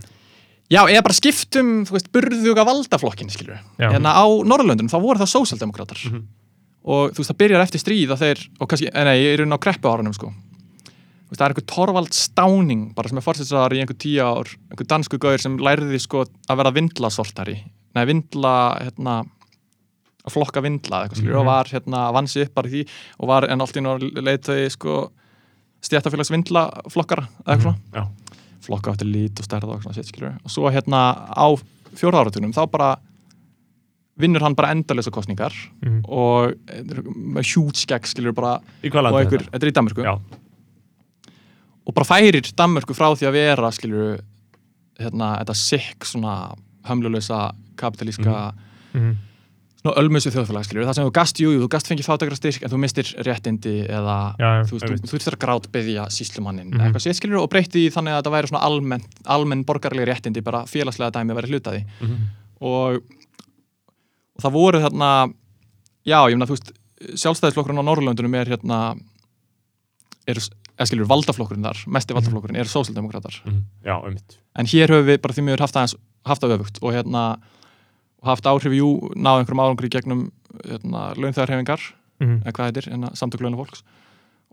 já, 0.72 0.80
eða 0.86 1.04
bara 1.04 1.16
skiptum, 1.16 1.74
þú 1.88 1.96
veist, 1.96 2.10
burðuga 2.14 2.64
valdaflokkin, 2.68 3.30
skilur 3.32 3.58
Já. 3.78 3.90
Hérna 3.90 4.14
á 4.16 4.24
Norrlöndunum, 4.24 4.90
þá 4.92 4.98
voru 5.02 5.20
það 5.22 5.32
sósaldemokrater. 5.34 6.00
Og 6.84 7.12
þú 7.12 7.22
veist, 7.22 7.30
það 7.32 7.40
byrjar 7.42 7.64
eftir 7.64 7.80
stríð 7.80 8.14
að 8.14 8.24
þeir, 8.24 8.42
og 8.60 8.68
kannski, 8.68 8.88
eh, 8.92 9.04
nei, 9.04 9.16
ég 9.22 9.34
er 9.34 9.44
inn 9.44 9.56
á 9.56 9.58
kreppu 9.60 9.88
árunum, 9.88 10.14
sko. 10.16 10.32
Þú 10.84 11.32
veist, 11.32 11.40
það 11.40 11.46
er 11.46 11.54
einhver 11.54 11.68
Torvald 11.74 12.12
Stáning, 12.12 12.94
bara 12.94 13.08
sem 13.08 13.18
er 13.18 13.24
fórsætsaðar 13.24 13.72
í 13.76 13.80
einhver 13.80 13.98
tíu 13.98 14.20
ár, 14.20 14.48
einhver 14.70 14.86
dansku 14.86 15.18
gauður 15.18 15.40
sem 15.40 15.56
lærði, 15.58 16.00
sko, 16.00 16.26
að 16.48 16.60
vera 16.60 16.74
vindlasortari. 16.76 17.56
Nei, 17.94 18.04
vindla, 18.04 18.54
hérna, 18.82 19.24
að 20.24 20.32
flokka 20.32 20.62
vindla 20.64 21.04
eitthvað 21.04 21.20
skilur 21.20 21.40
og 21.42 21.48
var 21.48 21.68
hérna 21.68 22.12
vann 22.16 22.28
sig 22.30 22.46
upp 22.46 22.54
bara 22.54 22.70
því 22.72 22.86
og 23.20 23.28
var 23.28 23.44
en 23.44 23.60
allt 23.60 23.76
í 23.76 23.82
flokka 28.64 28.94
eftir 28.94 29.10
lít 29.10 29.40
og 29.40 29.46
stærða 29.48 29.76
og 29.76 29.82
svona 29.84 29.94
shit 29.98 30.08
skilur 30.10 30.36
og 30.44 30.50
svo 30.52 30.70
hérna 30.72 31.02
á 31.36 31.46
fjóra 31.94 32.22
áratunum 32.24 32.54
þá 32.56 32.64
bara 32.70 32.92
vinnur 34.18 34.42
hann 34.44 34.54
bara 34.54 34.70
endalisa 34.74 35.10
kostningar 35.10 35.52
Mhm. 35.82 36.04
og 36.06 36.54
eh, 36.70 37.42
hjút 37.42 37.76
skegg 37.76 38.06
skilur 38.06 38.32
bara 38.34 38.60
og 39.12 39.20
einhver, 39.24 39.42
þetta? 39.42 39.54
er 39.62 39.70
í 39.70 39.76
Danmörku. 39.78 40.04
Já, 40.04 40.14
og 41.86 41.94
bara 41.94 42.06
færir 42.08 42.42
Danmörku 42.56 42.94
frá 42.96 43.10
því 43.14 43.26
að 43.28 43.32
vera 43.36 43.70
skilur 43.74 44.20
hérna 45.00 45.32
þetta 45.42 45.54
sikk 45.58 46.04
svona 46.06 46.54
hömlulösa 46.88 47.52
kapitalíska 47.76 48.54
mm. 48.94 49.00
svona 49.00 49.18
ölmusu 50.00 50.30
þjóðfélag 50.32 50.64
skilur 50.64 50.86
það 50.88 50.94
sem 50.96 51.04
þú 51.04 51.12
gast, 51.12 51.40
jú, 51.42 51.50
þú 51.60 51.66
gast 51.74 51.88
fengið 51.90 52.06
fátakra 52.08 52.36
styrk 52.38 52.62
en 52.64 52.70
þú 52.72 52.78
mistir 52.80 53.10
réttindi 53.26 53.74
eða 53.84 54.14
Já, 54.40 54.48
þú 54.70 54.78
þurftir 55.04 55.34
að 55.36 55.40
grátt 55.44 55.66
byggja 55.74 56.06
síslumannin 56.08 56.70
Mhm. 56.70 56.78
eða 56.80 56.86
eitthvað 56.88 57.04
sér 57.04 57.14
skilur 57.18 57.42
og 57.42 57.50
breytti 57.52 57.82
því 57.84 57.92
þannig 57.92 58.12
að 58.14 58.22
þetta 58.22 58.32
væri 58.36 58.48
svona 58.48 58.62
almenn, 58.64 59.04
almenn 59.26 59.64
borgarlega 59.64 60.08
réttindi 60.08 60.42
bara 60.42 60.64
félagslega 60.64 61.10
dæmi 61.12 61.32
að 61.32 61.36
vera 61.36 61.48
hlutaði 61.52 61.84
Mhm. 62.00 62.16
og, 62.60 63.02
og 64.36 64.40
það 64.42 64.52
voru 64.56 64.80
þarna 64.80 65.10
já, 66.06 66.18
ég 66.30 66.36
meina 66.38 66.46
þú 66.48 66.56
veist 66.56 66.72
sjálfstæðisflokkurinn 67.20 67.82
á 67.84 67.88
Norrlöndunum 67.88 68.34
er 68.40 68.46
hérna 68.56 68.96
er, 70.26 70.36
eða 70.78 70.86
skilur 70.88 71.06
valdaflokkurinn 71.10 71.62
þar 71.66 71.84
mesti 71.92 72.14
valdaflokkurinn 72.16 72.56
er 72.56 72.64
sósaldemokratar 72.64 73.42
mhm, 73.44 73.60
já, 73.84 74.00
einmitt. 74.00 74.38
En 74.56 74.64
hér 74.64 74.88
höfum 74.88 75.06
við 75.12 75.20
bara 75.20 75.34
því 75.34 75.44
mjög 75.50 75.60
haft 75.60 75.76
aðeins 75.76 75.94
haft 76.24 76.40
það 76.42 76.56
öfugt 76.58 76.78
og 76.82 76.92
hérna 76.94 77.24
haft 78.30 78.48
áhrif, 78.50 78.72
jú, 78.78 78.88
náð 79.16 79.42
einhverjum 79.42 79.62
árangri 79.64 79.90
gegnum 79.92 80.24
hérna, 80.64 81.12
launþæðarhefingar 81.18 81.92
Mm. 82.22 82.44
eða 82.44 82.52
hvað 82.54 82.68
heitir, 82.68 82.86
hérna, 82.92 83.08
samtök 83.18 83.40
launafólks 83.42 83.80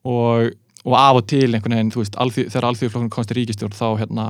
og, 0.03 0.55
og 0.81 0.95
af 0.97 1.19
og 1.19 1.27
til 1.29 1.53
einhvern 1.53 1.75
veginn, 1.75 1.91
þú 1.93 2.01
veist, 2.01 2.15
alþjóð, 2.17 2.47
þegar 2.49 2.67
alþjóðflokkurinn 2.71 3.11
komst 3.13 3.33
í 3.33 3.37
ríkistjórn 3.37 3.75
þá 3.77 3.85
hérna 4.01 4.25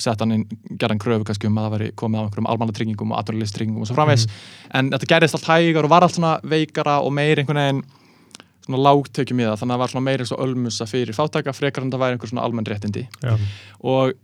sett 0.00 0.20
hann 0.24 0.32
inn, 0.32 0.46
gerði 0.76 0.94
hann 0.94 1.02
kröfu 1.04 1.26
kannski 1.28 1.48
um 1.48 1.60
að 1.60 1.66
það 1.66 1.74
veri 1.76 1.90
komið 2.00 2.20
á 2.20 2.24
einhverjum 2.24 2.48
almannatryggingum 2.52 3.12
og 3.12 3.20
atvinnulistryggingum 3.20 3.84
og 3.84 3.90
svo 3.90 3.96
framvegs, 3.96 4.26
en 4.76 4.90
þetta 4.92 5.10
gerðist 5.12 5.38
allt 5.38 5.48
hægar 5.52 5.88
og 5.88 5.92
var 5.92 6.06
allt 6.06 6.16
svona 6.16 6.32
veikara 6.44 6.98
og 7.04 7.12
meir 7.16 7.40
einhvern 7.40 7.60
veginn 7.62 7.82
svona 8.66 8.82
lágtökjum 8.82 9.40
í 9.40 9.46
það, 9.46 9.58
þannig 9.60 9.72
að 9.72 9.76
það 9.76 9.82
var 9.84 9.92
svona 9.94 10.06
meira 10.08 10.28
svo 10.28 10.40
ölmusa 10.42 10.88
fyrir 10.90 11.16
fátæka, 11.16 11.54
frekar 11.56 11.84
en 11.84 11.92
það 11.92 12.02
væri 12.02 12.16
einhver 12.16 12.32
svona 12.32 12.44
almenn 12.48 12.68
réttindi 12.72 13.06
Já. 13.22 13.36
og 13.80 14.16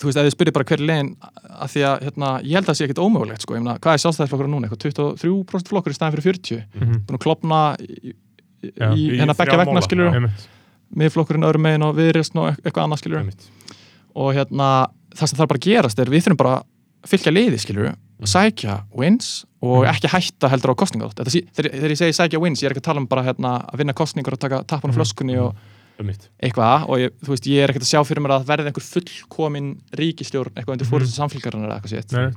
þú 0.00 0.08
veist, 0.08 0.20
ef 0.20 0.26
þið 0.28 0.34
spyrir 0.34 0.54
bara 0.56 0.66
hver 0.70 0.80
er 0.80 0.86
legin 0.90 1.10
að 1.20 1.72
því 1.74 1.82
að, 1.90 2.06
hérna, 2.06 2.30
ég 2.46 2.56
held 2.56 2.64
að 2.64 2.70
það 2.70 2.78
sé 2.80 2.86
ekkit 2.88 3.02
ómögulegt 3.04 3.44
sko, 3.44 3.56
ég 3.56 3.64
meina, 3.64 3.76
hvað 3.78 3.96
er 3.96 4.02
sjálfstæðisflokkur 4.04 4.50
núna, 4.50 4.68
eitthvað 4.68 4.82
23% 4.86 5.70
flokkur 5.70 5.92
í 5.92 5.98
staðin 5.98 6.16
fyrir 6.16 6.26
40, 6.30 6.64
Mhm. 6.80 6.96
búin 7.06 7.18
að 7.18 7.24
klopna 7.26 7.60
í, 7.80 8.14
Já. 8.64 8.88
í 8.96 9.04
hérna 9.20 9.34
þrjá 9.34 9.40
beggja 9.44 9.58
vegna. 9.60 9.80
Einmitt. 10.14 10.48
miðflokkurinn 10.90 11.46
öðrum 11.46 11.62
megin 11.62 11.84
og 11.86 11.94
viðrist 11.96 12.34
og 12.34 12.56
eitthvað 12.64 12.84
annað 12.84 12.98
einmitt. 13.20 13.44
Og 14.16 14.34
hérna, 14.34 14.90
það 15.14 15.28
sem 15.28 15.38
þarf 15.38 15.48
bara 15.52 15.60
að 15.60 15.66
gerast 15.68 15.98
er 16.02 16.10
við 16.10 16.24
þurfum 16.24 16.36
bara 16.36 16.54
að 16.58 17.08
fylgja 17.12 17.32
liði 17.32 17.58
skilur 17.62 17.84
sækja 18.28 18.74
wins 18.92 19.44
og 19.62 19.86
ekki 19.88 20.08
hætta 20.12 20.50
heldur 20.52 20.74
á 20.74 20.80
kostningátt 20.82 21.16
þegar, 21.16 21.72
þegar 21.72 21.90
ég 21.94 22.00
segi 22.00 22.16
sækja 22.16 22.40
wins, 22.40 22.60
ég 22.60 22.68
er 22.68 22.74
ekki 22.74 22.82
að 22.82 22.88
tala 22.90 23.00
um 23.00 23.06
bara 23.06 23.22
hérna, 23.22 23.52
að 23.64 23.80
og 26.00 26.04
og 26.04 26.06
einmitt 26.08 26.28
eitthvað 26.42 26.86
og 26.88 26.98
ég, 27.02 27.12
þú 27.20 27.34
veist, 27.34 27.46
ég 27.50 27.62
er 27.64 27.70
ekkert 27.74 27.84
að 27.84 27.90
sjá 27.92 28.00
fyrir 28.08 28.24
mér 28.24 28.34
að 28.38 28.46
verði 28.48 28.70
einhver 28.70 28.86
fullkomin 28.86 29.68
ríkistjórn 30.00 30.54
eitthvað 30.56 30.74
undir 30.78 30.86
Mhm. 30.86 30.92
fórhundsins 30.94 31.20
samfélgarinn 31.20 31.66
eða 31.66 31.76
eitthvað 31.76 31.92
sétt. 31.94 32.12
Nei. 32.12 32.32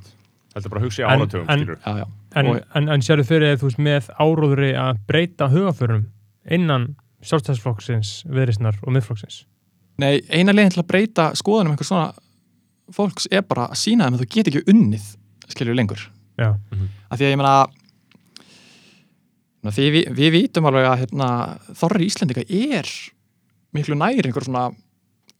Þetta 0.54 0.66
er 0.66 0.70
bara 0.70 0.80
að 0.80 0.84
hugsa 0.86 1.02
í 1.02 1.04
En- 1.04 1.20
áratugum, 1.20 1.48
en-. 1.48 2.04
En, 2.36 2.46
Og- 2.46 2.62
en, 2.74 2.88
en 2.88 3.00
sérðu 3.00 3.24
fyrir 3.26 3.56
þú 3.58 3.68
veist 3.70 3.78
með 3.78 4.08
áróðri 4.20 4.74
að 4.78 4.98
breyta 5.08 5.48
hugaförum 5.50 6.04
innan 6.50 6.94
sjálfstæðsflokksins, 7.24 8.24
viðrisnar 8.28 8.76
og 8.82 8.92
miðflokksins? 8.92 9.44
Nei, 9.98 10.20
eina 10.28 10.52
leiðin 10.52 10.74
til 10.74 10.82
að 10.82 10.88
breyta 10.90 11.32
skoðunum 11.34 11.72
einhver 11.74 11.86
svona 11.86 12.12
fólks 12.92 13.26
er 13.32 13.42
bara 13.42 13.68
að 13.68 13.78
sína 13.80 14.04
þeim 14.04 14.14
að 14.18 14.24
þú 14.24 14.28
get 14.34 14.46
ekki 14.50 14.64
unnið 14.68 15.16
skilur 15.48 15.74
lengur. 15.74 16.08
Já, 16.38 16.50
af 17.10 17.18
því 17.18 17.24
að 17.24 17.30
ég 17.32 17.36
meina 17.38 17.66
því 19.72 19.86
við, 19.94 20.08
við 20.18 20.30
vítum 20.34 20.66
alveg 20.68 20.84
að 20.90 20.98
hérna, 21.04 21.28
þorri 21.78 22.04
Íslendinga 22.10 22.44
er 22.50 22.90
miklu 23.74 23.94
næri 23.98 24.22
einhver 24.24 24.44
svona 24.46 24.70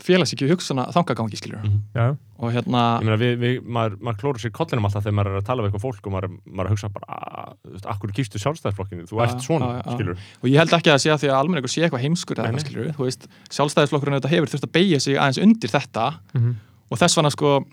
félagsíkju 0.05 0.49
hugsana 0.51 0.89
þangagangi 0.93 1.39
skilur 1.39 1.61
Mhm. 1.62 1.76
já, 1.95 2.16
og 2.43 2.53
hérna, 2.53 2.99
Ég 3.01 3.05
meina, 3.07 3.16
við, 3.16 3.35
við, 3.39 3.61
maður, 3.62 3.95
maður 4.03 4.18
klóru 4.20 4.39
sér 4.43 4.51
kollinum 4.51 4.85
alltaf 4.89 5.05
þegar 5.05 5.14
maður 5.14 5.30
er 5.30 5.39
að 5.41 5.45
tala 5.47 5.62
við 5.62 5.68
eitthvað 5.70 5.85
fólk 5.87 6.07
og 6.09 6.12
maður, 6.12 6.30
maður 6.51 6.70
hugsa 6.74 6.89
bara, 6.93 7.07
"Ah, 7.09 7.53
þú 7.64 7.72
veist, 7.72 7.87
akkur 7.87 8.11
kýstu 8.12 8.39
sjálfstæðisflokkinu, 8.43 9.07
þú 9.09 9.22
ert 9.22 9.41
svona, 9.41 9.82
skilur 9.95 10.16
og 10.43 10.51
ég 10.51 10.59
held 10.59 10.70
ekki 10.74 10.91
að 10.91 10.97
það 10.99 11.03
sé 11.05 11.11
að 11.14 11.20
því 11.22 11.28
að 11.30 11.39
almenningur 11.41 11.70
sé 11.70 11.82
eitthvað 11.87 12.03
heimskur 12.05 12.35
eða 12.37 12.47
eitthvað 12.51 12.64
skilur, 12.66 12.93
þú 12.93 13.05
veist 13.07 13.28
sjálfstæðisflokkurinn 13.51 14.18
þetta 14.20 14.28
hefur 14.35 14.49
þurft 14.51 14.66
að 14.66 14.72
beigja 14.72 15.01
sig 15.01 15.14
aðeins 15.16 15.39
undir 15.43 15.70
þetta. 15.70 16.14
Mhm. 16.35 16.55
og 16.91 16.99
þess 16.99 17.16
vegna 17.16 17.30
sko 17.30 17.64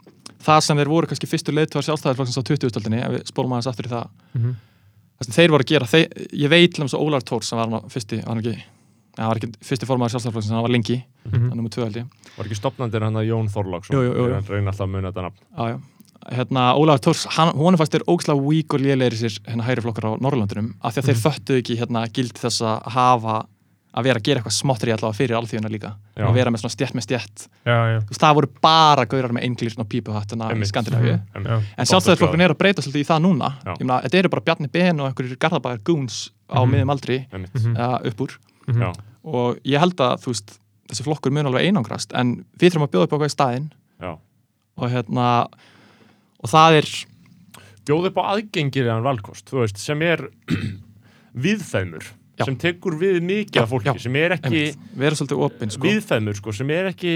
það 0.41 0.61
sem 0.63 0.77
þeir 0.77 0.87
voru 0.87 1.07
kannski 1.07 1.27
fyrstu 1.27 1.51
leiðtóðar 1.51 1.85
sjálfstæðisflokksins 1.89 2.37
á 2.37 2.43
20-stöldinni, 2.45 3.01
í 9.11 9.19
það 9.19 9.21
Mhm. 9.21 9.21
það 9.21 9.23
um 9.23 9.27
var 9.27 9.27
hann 9.27 9.31
hann 9.31 9.37
ekki 9.37 9.47
hann 9.47 9.67
fyrsti 9.69 9.85
formaður 9.87 10.11
sjálfstæðisflokksins, 10.15 10.53
hann 10.55 10.61
var 10.63 10.71
lengi 10.71 11.03
Mhm. 11.25 11.31
hann 11.41 11.51
er 11.51 11.55
nummer 11.55 11.69
2 11.69 11.83
held 11.83 11.95
ég 11.95 12.07
Var 12.37 12.45
ekki 12.45 12.55
stopnandir 12.55 13.01
hann 13.03 13.13
að 13.13 13.27
Jón 13.27 13.49
Þorláksson 13.51 13.91
Jú, 13.95 14.01
jú, 14.01 14.13
jú. 14.15 14.27
Ég 14.41 14.49
reyna 14.49 14.71
alltaf 14.71 14.87
að 14.87 14.91
muna 14.91 15.11
þetta 15.11 15.21
nafn 15.21 15.39
Já, 15.57 15.67
já. 15.69 15.79
Hérna, 16.31 16.75
Ólafur 16.77 16.99
Tórs, 17.01 17.25
hann, 17.33 17.49
hún 17.57 17.73
er 17.73 17.77
fast 17.77 17.95
er 17.95 18.03
ógislega 18.07 18.39
vík 18.45 18.73
og 18.75 18.79
lélegri 18.79 19.17
sér 19.17 19.39
hérna 19.49 19.63
hægri 19.65 19.81
flokkar 19.81 20.05
á 20.05 20.21
Norrlandunum 20.21 20.75
af 20.83 20.93
því 20.93 21.01
að 21.01 21.07
þeir 21.09 21.21
föttu 21.25 21.57
ekki 21.57 21.77
hérna 21.79 22.07
gild 22.13 22.33
þess 22.37 22.61
að 22.61 22.83
hafa 22.93 23.45
að 23.93 24.03
vera 24.05 24.19
að 24.19 24.23
gera 24.23 24.39
eitthvað 24.39 24.53
smottri 24.55 24.91
allavega 24.93 25.17
fyrir 25.17 25.35
alþjóðuna 25.35 25.69
líka 25.73 25.95
Já. 26.15 26.23
að 26.29 26.33
vera 26.37 26.51
með 26.53 26.61
svona 26.61 26.75
stjætt 26.77 26.93
með 26.93 27.03
stjætt 27.09 27.47
já, 27.65 27.73
já, 27.73 27.99
Þú 28.05 28.07
veist, 28.13 28.21
það 28.21 28.35
voru 28.37 28.49
bara 28.61 29.05
gaurar 29.05 29.31
með 29.33 29.43
einglýrn 29.49 29.79
og 29.81 29.89
pípuhattuna 29.89 30.45
í 30.45 30.51
Einmitt. 30.53 30.69
Skandinavíu 30.71 31.19
já. 31.33 31.63
en 31.77 31.85
sjálfstæðisflokkurinn 31.89 32.41
er 32.45 32.53
að 32.53 32.57
breyta 32.61 32.81
svolítið 32.85 33.01
í 33.01 33.09
það 33.09 33.21
núna. 33.25 33.49
Ég 33.65 33.79
meina, 33.83 34.01
þetta 34.05 34.17
eru 34.21 34.29
bara 34.29 34.41
Bjarni 34.45 34.71
Ben 34.71 34.99
og 35.01 35.09
einhverjir 35.11 35.37
garðabæðar 35.37 35.83
goons 35.83 36.29
á 36.49 36.61
Mhm. 36.63 36.71
miðum 36.71 36.91
aldri. 36.93 37.27
Mhm. 37.33 37.75
eða 37.75 38.05
upp 38.05 38.17
úr 38.21 38.37
Mhm. 38.71 38.81
Já, 38.81 38.91
og 39.23 39.59
ég 39.67 39.79
held 39.79 39.95
að 40.01 40.25
veist, 40.25 40.57
þessi 40.91 41.05
flokkur 41.07 41.31
mun 41.31 41.45
alveg 41.51 41.69
einangrast 41.69 42.13
en 42.17 42.45
við 42.57 42.71
þurfum 42.73 42.87
að 42.87 42.93
bjóða 42.95 43.07
upp 43.07 43.15
á 43.15 43.19
hvað 43.19 43.31
í 43.31 43.35
staðinn 43.35 43.69
já 44.01 44.11
og 44.81 44.89
hérna 44.89 45.27
og 46.41 46.49
það 46.49 46.81
er 46.81 46.91
Bjóð 47.81 48.11
upp 48.11 48.17
á 48.21 48.23
aðgengilegan 48.37 49.01
valkost, 49.01 49.47
þú 49.49 49.63
veist, 49.63 49.79
sem 49.81 50.01
er 50.05 50.21
viðfæðmur 51.45 52.05
Já. 52.39 52.45
sem 52.47 52.57
tekur 52.61 52.95
við 52.97 53.19
mikið 53.25 53.61
af 53.61 53.71
fólki 53.71 53.93
sem 54.01 54.17
er 54.17 54.35
ekki 54.37 54.61
opinn 55.35 55.73
sko. 55.73 55.85
viðfæðmur, 55.85 56.37
sko, 56.37 56.53
sem 56.55 56.69
er 56.73 56.91
ekki 56.91 57.15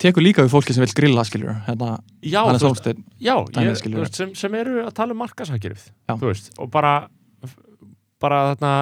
tekur 0.00 0.24
líka 0.24 0.44
við 0.46 0.54
fólki 0.54 0.74
sem 0.74 0.84
vil 0.84 0.94
grilla 0.96 1.24
skiljur 1.26 1.58
hérna, 1.66 1.98
já, 2.24 2.40
veist, 2.46 2.88
já 3.20 3.34
dæmið, 3.50 3.82
ég, 3.84 3.98
veist, 3.98 4.18
sem, 4.18 4.32
sem 4.38 4.56
eru 4.62 4.80
að 4.86 4.94
tala 4.96 5.14
um 5.14 5.20
markasakirfið 5.24 5.90
og 6.62 6.70
bara 6.72 6.94
bara 8.22 8.40
þarna 8.54 8.72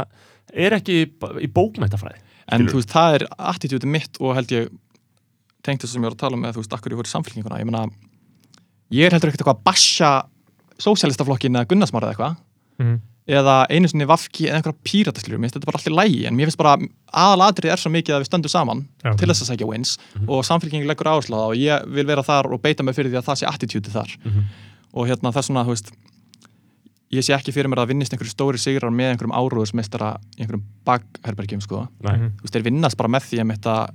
er 0.55 0.73
ekki 0.79 0.99
í 1.43 1.49
bókmæntafræði 1.53 2.19
en 2.49 2.61
Skilurðu. 2.61 2.71
þú 2.73 2.79
veist, 2.81 2.93
það 2.95 3.15
er 3.19 3.27
attitútið 3.39 3.91
mitt 3.93 4.17
og 4.21 4.35
held 4.35 4.49
ég 4.57 4.69
tengt 5.63 5.83
þess 5.83 5.93
sem 5.93 6.03
ég 6.03 6.09
var 6.09 6.15
að 6.17 6.23
tala 6.23 6.37
með 6.37 6.55
þú 6.57 6.63
veist, 6.63 6.73
akkur 6.73 6.93
ég 6.93 6.97
voru 6.97 7.09
í 7.09 7.13
samfélkinguna 7.13 7.59
ég 7.61 7.69
meina, 7.69 7.87
ég 8.91 9.05
er 9.07 9.13
heldur 9.13 9.29
ekkert 9.29 9.43
eitthvað 9.45 9.59
að 9.59 9.65
basja 9.69 10.11
sósjálistaflokkin 10.79 11.57
eða 11.59 11.69
gunnarsmára 11.73 12.09
eða 12.09 12.15
eitthvað 12.17 12.37
Mhm. 12.79 12.99
eða 13.29 13.67
einu 13.69 13.89
sinni 13.91 14.07
vafki 14.07 14.47
eða 14.49 14.57
einhverja 14.63 14.79
pírataskilur 14.87 15.39
mér 15.39 15.51
finnst 15.51 15.57
þetta 15.59 15.67
bara 15.69 15.79
allir 15.83 15.97
lægi 15.99 16.27
en 16.29 16.37
mér 16.39 16.47
finnst 16.49 16.57
bara 16.57 16.77
aðalatrið 17.13 17.73
er 17.73 17.77
svo 17.83 17.91
mikið 17.91 18.15
að 18.15 18.23
við 18.23 18.29
stöndum 18.31 18.49
saman 18.55 18.87
Já. 19.05 19.15
til 19.19 19.29
þess 19.29 19.43
að 19.43 19.51
sækja 19.51 19.67
wins 19.69 19.99
og 20.29 20.45
samfélkingin 20.47 20.87
leggur 20.89 21.11
áherslu 21.11 21.35
á 21.37 21.41
það 21.43 21.51
og 21.51 21.57
ég 21.59 21.87
vil 21.93 22.07
vera 22.07 22.23
þar 22.23 22.53
og 22.55 22.63
beita 22.63 22.83
mig 22.87 22.95
fyrir 22.95 23.11
því 23.11 23.19
að 23.21 23.27
það 23.29 23.41
sé 23.43 23.47
attitútið 23.51 23.93
þar 23.99 24.17
Mhm. 24.25 24.45
og 24.95 25.07
hérna 25.09 25.33
það 25.35 25.37
er 25.37 25.43
svona, 25.51 25.65
þú 25.67 25.75
veist 25.75 25.93
ég 27.11 27.25
sé 27.25 27.33
ekki 27.35 27.53
fyrir 27.53 27.69
mér 27.73 27.81
að 27.85 27.89
vinnist 27.95 28.13
einhverju 28.13 28.35
stóri 28.35 28.59
sigrar 28.61 28.91
með 28.93 29.15
einhverjum 29.15 29.33
áróðusmeistara 29.39 30.11
í 30.37 30.43
einhverjum 30.45 30.65
bakherbergjum 30.85 31.61
sko. 31.65 31.89
Nei, 32.05 32.17
Mhm. 32.17 32.33
þú 32.37 32.43
veist, 32.43 32.55
þeir 32.55 32.65
vinnast 32.69 32.97
bara 32.97 33.09
með 33.09 33.23
því 33.29 33.39
að 33.41 33.53
þetta 33.57 33.89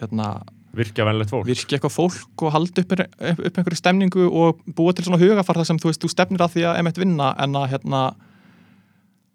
hérna, 0.00 0.42
virkja 0.76 1.04
venlegt 1.08 1.30
fólk 1.30 1.46
virki 1.46 1.76
eitthvað 1.78 1.94
fólk 1.96 2.42
og 2.42 2.52
haldi 2.52 2.80
upp, 2.82 2.92
upp, 2.92 3.38
upp 3.46 3.56
einhverju 3.58 3.76
stemningu 3.80 4.26
og 4.30 4.60
búa 4.74 4.92
til 4.94 5.04
svona 5.04 5.18
hugafar 5.18 5.56
þar 5.56 5.64
sem 5.66 5.78
þú 5.78 5.88
veist, 5.88 6.00
þú 6.04 6.08
stefnir 6.12 6.38
að 6.44 6.52
því 6.52 6.62
að 6.68 6.78
emitt 6.80 6.98
vinna 6.98 7.34
en 7.38 7.52
að 7.52 7.68
hérna 7.72 8.14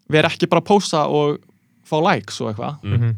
vera 0.08 0.28
ekki 0.28 0.48
bara 0.48 0.60
að 0.62 0.66
pósa 0.70 1.06
og 1.08 1.38
fá 1.84 1.98
likes 2.02 2.40
og 2.40 2.52
eitthvað 2.54 2.82
Mm. 2.82 2.92
Mhm. 2.98 3.14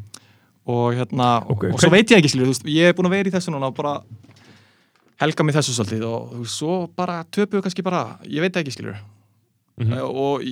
og 0.66 0.94
hérna, 0.94 1.42
Og 1.50 1.64
og, 1.64 1.80
svo 1.80 1.90
veit 1.90 2.08
ég 2.08 2.18
ekki 2.22 2.30
skilur, 2.32 2.46
þú 2.46 2.54
veist, 2.54 2.64
ég 2.64 2.88
er 2.88 2.92
búin 2.94 3.06
að 3.06 3.10
vera 3.10 3.28
í 3.28 3.32
þessu 3.32 3.52
núna 3.52 3.66
og 3.66 3.74
bara 3.74 4.00
helga 5.20 5.44
mig 5.44 5.54
þessu 5.54 5.74
svolítið 5.76 6.04
og 6.08 6.46
svo 6.46 6.88
bara 6.96 7.24
töpu 7.30 7.60
kannski 7.62 7.82
bara, 7.82 8.18
ég 8.24 8.40
veit 8.40 8.52
ekki 8.56 8.72
skilur 8.72 8.96
Mhm. 9.80 9.92
uh, 9.92 10.04
og, 10.04 10.44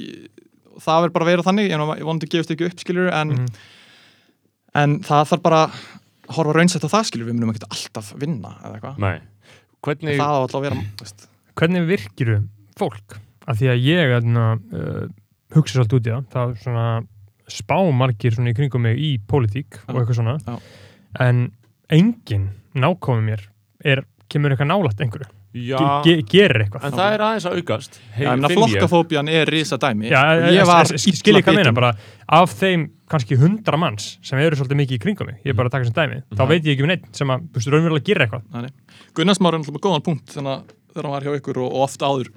það 0.83 1.03
verður 1.05 1.13
bara 1.15 1.25
að 1.27 1.31
vera 1.33 1.47
þannig, 1.47 1.71
ég 1.71 2.07
vonandi 2.09 2.29
gefist 2.33 2.51
ekki 2.55 2.67
upp 2.71 2.81
skilur 2.83 3.11
en, 3.13 3.29
Mhm. 3.29 3.47
en 4.75 5.01
það 5.01 5.29
þarf 5.31 5.43
bara 5.43 5.61
að 5.67 5.73
horfa 6.37 6.55
raunsætt 6.57 6.87
á 6.87 6.95
það 6.95 7.07
skilur, 7.11 7.29
við 7.29 7.37
munum 7.37 7.53
ekkert 7.53 7.69
alltaf 7.71 8.13
vinna 8.19 8.55
eða 8.65 8.75
eitthvað, 8.81 8.99
hvernig 9.83 10.17
það 10.17 10.33
á 10.33 10.41
alltaf 10.43 10.61
að 10.61 10.67
vera 10.69 10.81
Hvernig 11.53 11.85
virkiru 11.87 12.49
fólk? 12.81 13.19
Af 13.47 13.59
því 13.59 13.67
að 13.69 13.83
ég 13.85 14.13
uh, 14.73 15.09
hugsa 15.53 15.77
svolítið 15.77 15.99
út 15.99 16.07
í 16.07 16.13
það, 16.15 16.25
það 16.33 16.51
er 16.55 16.63
svona 16.63 16.87
spá 17.53 17.77
margir 17.93 18.33
svona 18.37 18.53
í 18.53 18.57
kringum 18.57 18.81
mig 18.87 18.97
í 19.03 19.11
pólitík 19.29 19.81
og 19.89 19.99
eitthvað 20.01 20.19
svona 20.21 20.39
Já. 20.47 20.57
en 21.21 21.53
enginn 21.93 22.49
nákomið 22.75 23.27
mér 23.27 23.43
er, 23.85 24.05
kemur 24.33 24.55
eitthvað 24.55 24.71
nálægt 24.71 25.03
einhverju, 25.05 25.29
ge 25.53 25.79
ge 26.07 26.15
gerir 26.33 26.63
eitthvað. 26.65 26.85
En 26.89 26.95
það 26.97 27.15
er 27.17 27.25
aðeins 27.27 27.47
að 27.49 27.57
aukast. 27.61 27.99
Ég. 28.19 28.45
flokkafóbían 28.57 29.29
er 29.29 29.51
risa 29.53 29.77
dæmi 29.81 30.09
Já, 30.09 30.21
og 30.23 30.47
ég 30.49 30.57
ég 30.61 30.67
var 30.71 30.93
skil 30.97 31.37
ekki 31.41 31.53
að 31.53 31.59
meina 31.61 31.73
bara 31.77 31.91
af 32.29 32.55
þeim 32.57 32.87
kannski 33.13 33.37
hundra 33.37 33.77
manns 33.77 34.19
sem 34.25 34.39
eru 34.41 34.57
svolítið 34.57 34.81
mikið 34.81 34.97
í 34.97 35.03
kringum 35.03 35.29
mig, 35.29 35.41
ég 35.45 35.53
er 35.53 35.59
bara 35.59 35.69
að 35.69 35.77
taka 35.77 35.85
sem 35.91 35.97
dæmi 35.99 36.23
þá 36.33 36.41
Mhm. 36.43 36.49
veit 36.49 36.65
ég 36.65 36.73
ekki 36.77 36.83
um 36.87 36.89
neitt 36.89 37.05
sem 37.17 37.29
að, 37.29 37.43
þú 37.53 37.61
veist, 37.61 37.69
raunverulega 37.75 38.05
gera 38.09 38.27
eitthvað. 38.27 38.43
Nei, 38.53 38.63
nei. 38.63 38.71
Gunnars 39.15 39.41
Már 39.45 39.53
er 39.55 39.59
náttúrulega 39.61 39.85
góðan 39.89 40.05
punkt 40.09 40.27
þannig 40.33 40.53
að 40.57 40.63
þegar 40.95 41.03
hann 41.05 41.13
var 41.13 41.23
hjá 41.29 41.37
ykkur 41.41 41.57
og, 41.61 41.69
og 41.73 41.83
oft 41.85 42.01
áður 42.01 42.33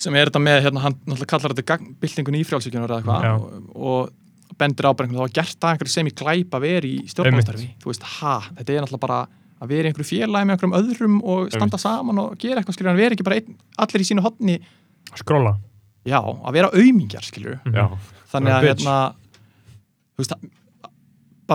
sem 0.00 0.14
er 0.16 0.30
þetta 0.30 0.40
með, 0.40 0.62
hérna, 0.64 0.80
hann 0.86 0.94
náttúrulega 1.04 1.26
kallar 1.34 1.54
þetta 1.54 1.78
byltingun 2.00 2.38
í 2.38 2.44
frjálsvíkjunar 2.46 2.88
eða 2.88 3.02
eitthvað. 3.02 3.42
Og, 3.74 3.74
og 3.74 4.56
bendir 4.60 4.86
á 4.86 4.90
bara 4.94 5.06
einhvern 5.08 5.18
veginn, 5.18 5.18
það 5.18 5.26
var 5.26 5.36
gert 5.40 5.64
að 5.66 5.70
einhverju 5.74 5.92
sem 5.92 6.06
í 6.06 6.14
glæp 6.20 6.54
að 6.56 6.64
vera 6.64 6.86
í 6.86 6.96
stjórnmálstarfi 7.10 7.68
þú 7.82 7.90
veist, 7.90 8.06
ha, 8.20 8.34
þetta 8.56 8.72
er 8.72 8.82
náttúrulega 8.84 9.04
bara 9.04 9.18
að 9.60 9.68
vera 9.74 9.88
í 9.88 9.90
einhverju 9.92 10.08
félagi 10.08 10.46
með 10.48 10.54
einhverjum 10.56 10.76
öðrum 10.80 11.16
og 11.24 11.50
standa 11.52 11.78
saman 11.80 12.18
og 12.22 12.38
gera 12.40 12.60
eitthvað, 12.62 12.76
skilur, 12.78 12.90
hann 12.92 13.00
vera 13.00 13.16
ekki 13.16 13.26
bara 13.26 13.36
einn, 13.40 13.56
allir 13.78 14.00
í 14.04 14.08
sínu 14.08 14.24
hotni, 14.24 14.56
skróla 15.20 15.56
já, 16.08 16.20
að 16.20 16.52
vera 16.56 16.70
aumingjar, 16.72 17.26
skilur, 17.26 17.58
Mhm. 17.66 17.74
Já, 17.74 17.86
þannig 18.32 18.54
að 18.56 18.66
hérna, 18.70 18.96
veist, 20.18 20.32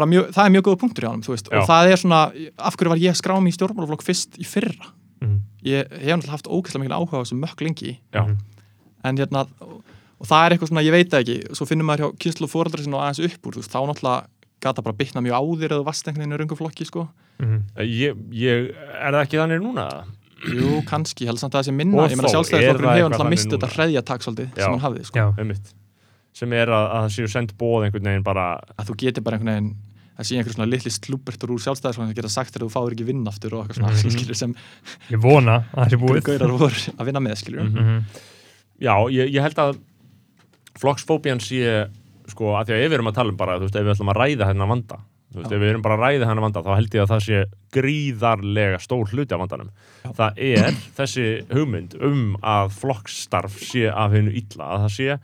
mjög, 0.06 0.30
það 0.36 0.46
er 0.46 0.54
mjög 0.54 0.66
góða 0.68 0.80
punktur 0.82 1.04
í 1.06 1.08
honum, 1.08 1.24
þú 1.24 1.34
veist, 1.34 1.50
Já. 1.52 1.58
og 1.62 1.68
það 1.70 1.92
er 1.92 1.98
svona, 2.02 2.22
af 2.60 2.76
hverju 2.78 2.90
var 2.90 2.98
ég 3.02 3.12
að 3.14 3.22
skrá 3.22 3.36
mig 3.42 3.54
í 3.54 3.58
stjórnmálaflokk 3.58 4.04
fyrst 4.04 4.38
í 4.38 4.46
fyrra? 4.46 4.92
Mhm. 5.22 5.40
ég 5.66 5.88
hef 5.90 6.20
náttúrulega 6.20 6.30
haft 6.30 6.48
ógæslega 6.52 6.80
mikil 6.84 6.94
áhuga 6.94 7.18
á 7.18 7.24
þessu 7.26 7.40
mökk 7.42 7.62
lengi. 7.66 8.00
Já, 8.14 8.38
en 9.04 9.18
hérna, 9.18 9.48
og, 9.62 9.82
og 10.22 10.28
það 10.28 10.46
er 10.46 10.50
eitthvað 10.58 10.70
svona, 10.70 10.84
ég 10.86 10.92
veit 10.92 11.10
ekki 11.10 11.56
svo 11.56 11.66
finnum 11.66 11.88
maður 11.88 12.04
hjá 12.06 12.18
kynslu 12.22 12.48
fóreldra 12.52 12.84
sinna 12.84 12.98
og 12.98 13.04
aðeins 13.08 13.26
upp 13.26 13.42
úr, 13.48 13.54
þú 13.56 13.62
veist, 13.64 13.74
þá 13.74 13.82
náttúrulega 13.90 14.28
gata 14.66 14.84
bara 14.86 14.98
bitna 14.98 15.22
mjög 15.24 15.38
á 15.38 15.42
þér 15.62 15.76
eða 15.78 15.86
í 16.36 16.40
rönguflokki, 16.42 16.86
sko 16.90 17.08
Mhm. 17.40 17.58
ég, 17.84 18.16
ég, 18.32 18.70
er 18.96 19.12
það 19.12 19.24
ekki 19.26 19.40
þannig 19.42 19.62
núna? 19.64 19.88
Jú, 20.46 20.82
kannski, 20.86 21.26
held 21.26 21.40
samt 21.40 21.54
að 21.56 21.62
það 21.64 21.68
sé 21.70 21.74
minna 21.74 21.98
Og 22.04 22.10
ég 22.12 22.18
meina 22.20 22.30
sjálfstæðisflokkurinn 22.32 22.66
hefur 22.72 22.86
eitthvað 22.86 23.10
náttúrulega 23.12 23.30
mist 23.34 23.48
þannig 23.48 23.56
þetta 23.56 23.68
núna? 23.68 23.76
hreðja 23.76 24.02
taksaldið 24.12 24.48
Já. 24.56 24.64
sem 24.64 24.72
hann 24.76 24.84
hafði, 24.86 25.06
sko 25.06 25.18
Já. 25.20 25.26
Sem 26.36 26.52
er 26.54 26.68
að, 26.68 26.86
að 26.92 27.02
það 27.06 27.14
séu 27.16 27.28
sendt 27.32 27.54
bóð 27.58 27.86
einhvern 27.88 28.04
veginn 28.12 28.24
bara 28.24 28.46
að 28.78 28.90
þú 28.90 28.96
getur 29.04 29.24
bara 29.24 29.38
einhvern 29.38 29.54
veginn 29.56 29.76
það 30.16 30.28
sé 30.30 30.38
einhver 30.40 30.54
svona 30.56 30.68
litli 30.70 30.92
slúbertur 30.92 31.50
úr 31.56 31.60
sjálfstæðisflokkurinn 31.64 32.12
sem 32.12 32.20
geta 32.20 32.32
sagt 32.32 32.56
að 32.60 32.64
þú 32.66 32.70
fáir 32.76 32.92
ekki 32.96 33.06
vinn 33.08 33.26
aftur 33.28 33.54
og 33.56 33.64
eitthvað 33.68 33.80
svona, 33.80 33.96
Mhm. 33.96 34.12
skilur, 34.16 34.36
sem 34.36 34.56
ég 35.12 35.20
vona 35.24 35.56
að 35.74 35.88
það 35.88 35.90
sé 35.92 35.98
búið 36.04 36.22
gaurar 36.28 36.52
voru 36.60 36.82
að 37.00 37.06
vinna 37.10 37.20
með, 37.24 37.36
skilur 37.42 37.68
Mhm. 37.72 38.04
Já, 38.80 38.96
ég, 39.12 39.32
ég 39.34 39.42
held 39.42 39.56
að 39.56 39.80
flokksfóbían 40.80 41.40
sé 41.40 41.90
sko, 42.32 42.56
að 42.60 42.70
því 42.70 42.78
að 42.78 42.86
ef 42.86 42.90
við 42.90 42.98
erum 43.00 43.12
að 43.12 43.20
tala 43.20 43.34
um 43.34 43.38
bara, 43.40 43.60
þú 43.60 43.68
veist, 43.68 43.78
ef 43.80 43.86
við 43.86 43.94
ætlum 43.96 44.12
að 44.14 44.20
ræða 44.22 44.50
hennar 44.50 44.72
vanda 44.72 45.00
þú 45.36 45.42
veist, 45.42 45.52
Já. 45.52 45.56
ef 45.56 45.62
við 45.62 45.72
erum 45.74 45.86
bara 45.86 45.98
að 45.98 46.04
ræða 46.06 46.30
hennar 46.30 46.46
vanda 46.46 46.64
þá 46.66 46.72
held 46.76 46.96
ég 46.96 47.04
að 47.04 47.12
það 47.12 47.24
sé 47.26 47.40
gríðarlega 47.76 48.82
stór 48.84 49.10
hluti 49.12 49.36
af 49.36 49.42
vandanum 49.44 49.72
það 50.16 50.44
er 50.50 50.78
þessi 51.00 51.26
hugmynd 51.52 51.98
um 52.00 52.22
að 52.40 52.76
flokksstarf 52.80 53.58
sé 53.66 53.90
af 53.92 54.16
hennu 54.16 54.36
illa, 54.36 54.70
að 54.76 54.86
það 54.86 54.94
sé 54.96 55.18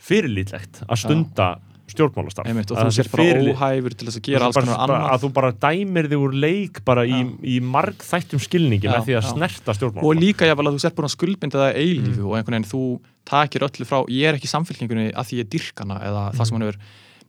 fyrirlítlegt 0.00 0.82
að 0.86 1.02
stunda 1.02 1.50
stjórnmálastarf 1.92 2.48
Einmitt, 2.50 2.70
og 2.70 2.78
þú 2.80 2.92
sér 2.96 3.08
bara 3.12 3.24
fyrirlít- 3.26 3.56
óhæfur 3.58 3.94
til 4.00 4.08
þess 4.08 4.18
að 4.20 4.26
gera 4.30 4.44
alls 4.48 4.56
konar 4.56 4.76
bara- 4.76 4.84
annað 4.86 5.10
að 5.14 5.24
þú 5.24 5.30
bara 5.38 5.50
dæmir 5.64 6.08
þig 6.10 6.20
úr 6.26 6.34
leik 6.44 6.80
bara 6.84 7.02
í, 7.06 7.18
í 7.42 7.56
margþættum 7.60 8.40
skilningi 8.40 8.86
Já, 8.88 8.92
með 8.96 9.04
því 9.10 9.14
að 9.18 9.24
já. 9.24 9.30
snerta 9.34 9.74
stjórnmál 9.78 10.04
og 10.10 10.16
líka 10.20 10.48
jáfnvel 10.48 10.68
að 10.70 10.74
þú 10.78 10.82
sér 10.86 10.94
búin 10.96 11.08
að 11.10 11.16
skuldbinda 11.16 11.58
það 11.62 11.78
eilífu 11.82 12.20
Mm. 12.20 12.28
og 12.30 12.34
einhvern 12.38 12.56
veginn 12.56 12.70
þú 12.70 12.82
takir 13.30 13.60
öllu 13.68 13.84
frá 13.86 13.98
ég 14.08 14.24
er 14.30 14.34
ekki 14.38 14.48
samfélkingunni 14.50 15.12
að 15.14 15.26
því 15.30 15.34
ég 15.42 15.50
dyrkana 15.50 16.00
eða 16.00 16.22
það 16.34 16.46
sem 16.46 16.56
hann 16.56 16.66
hefur 16.66 16.80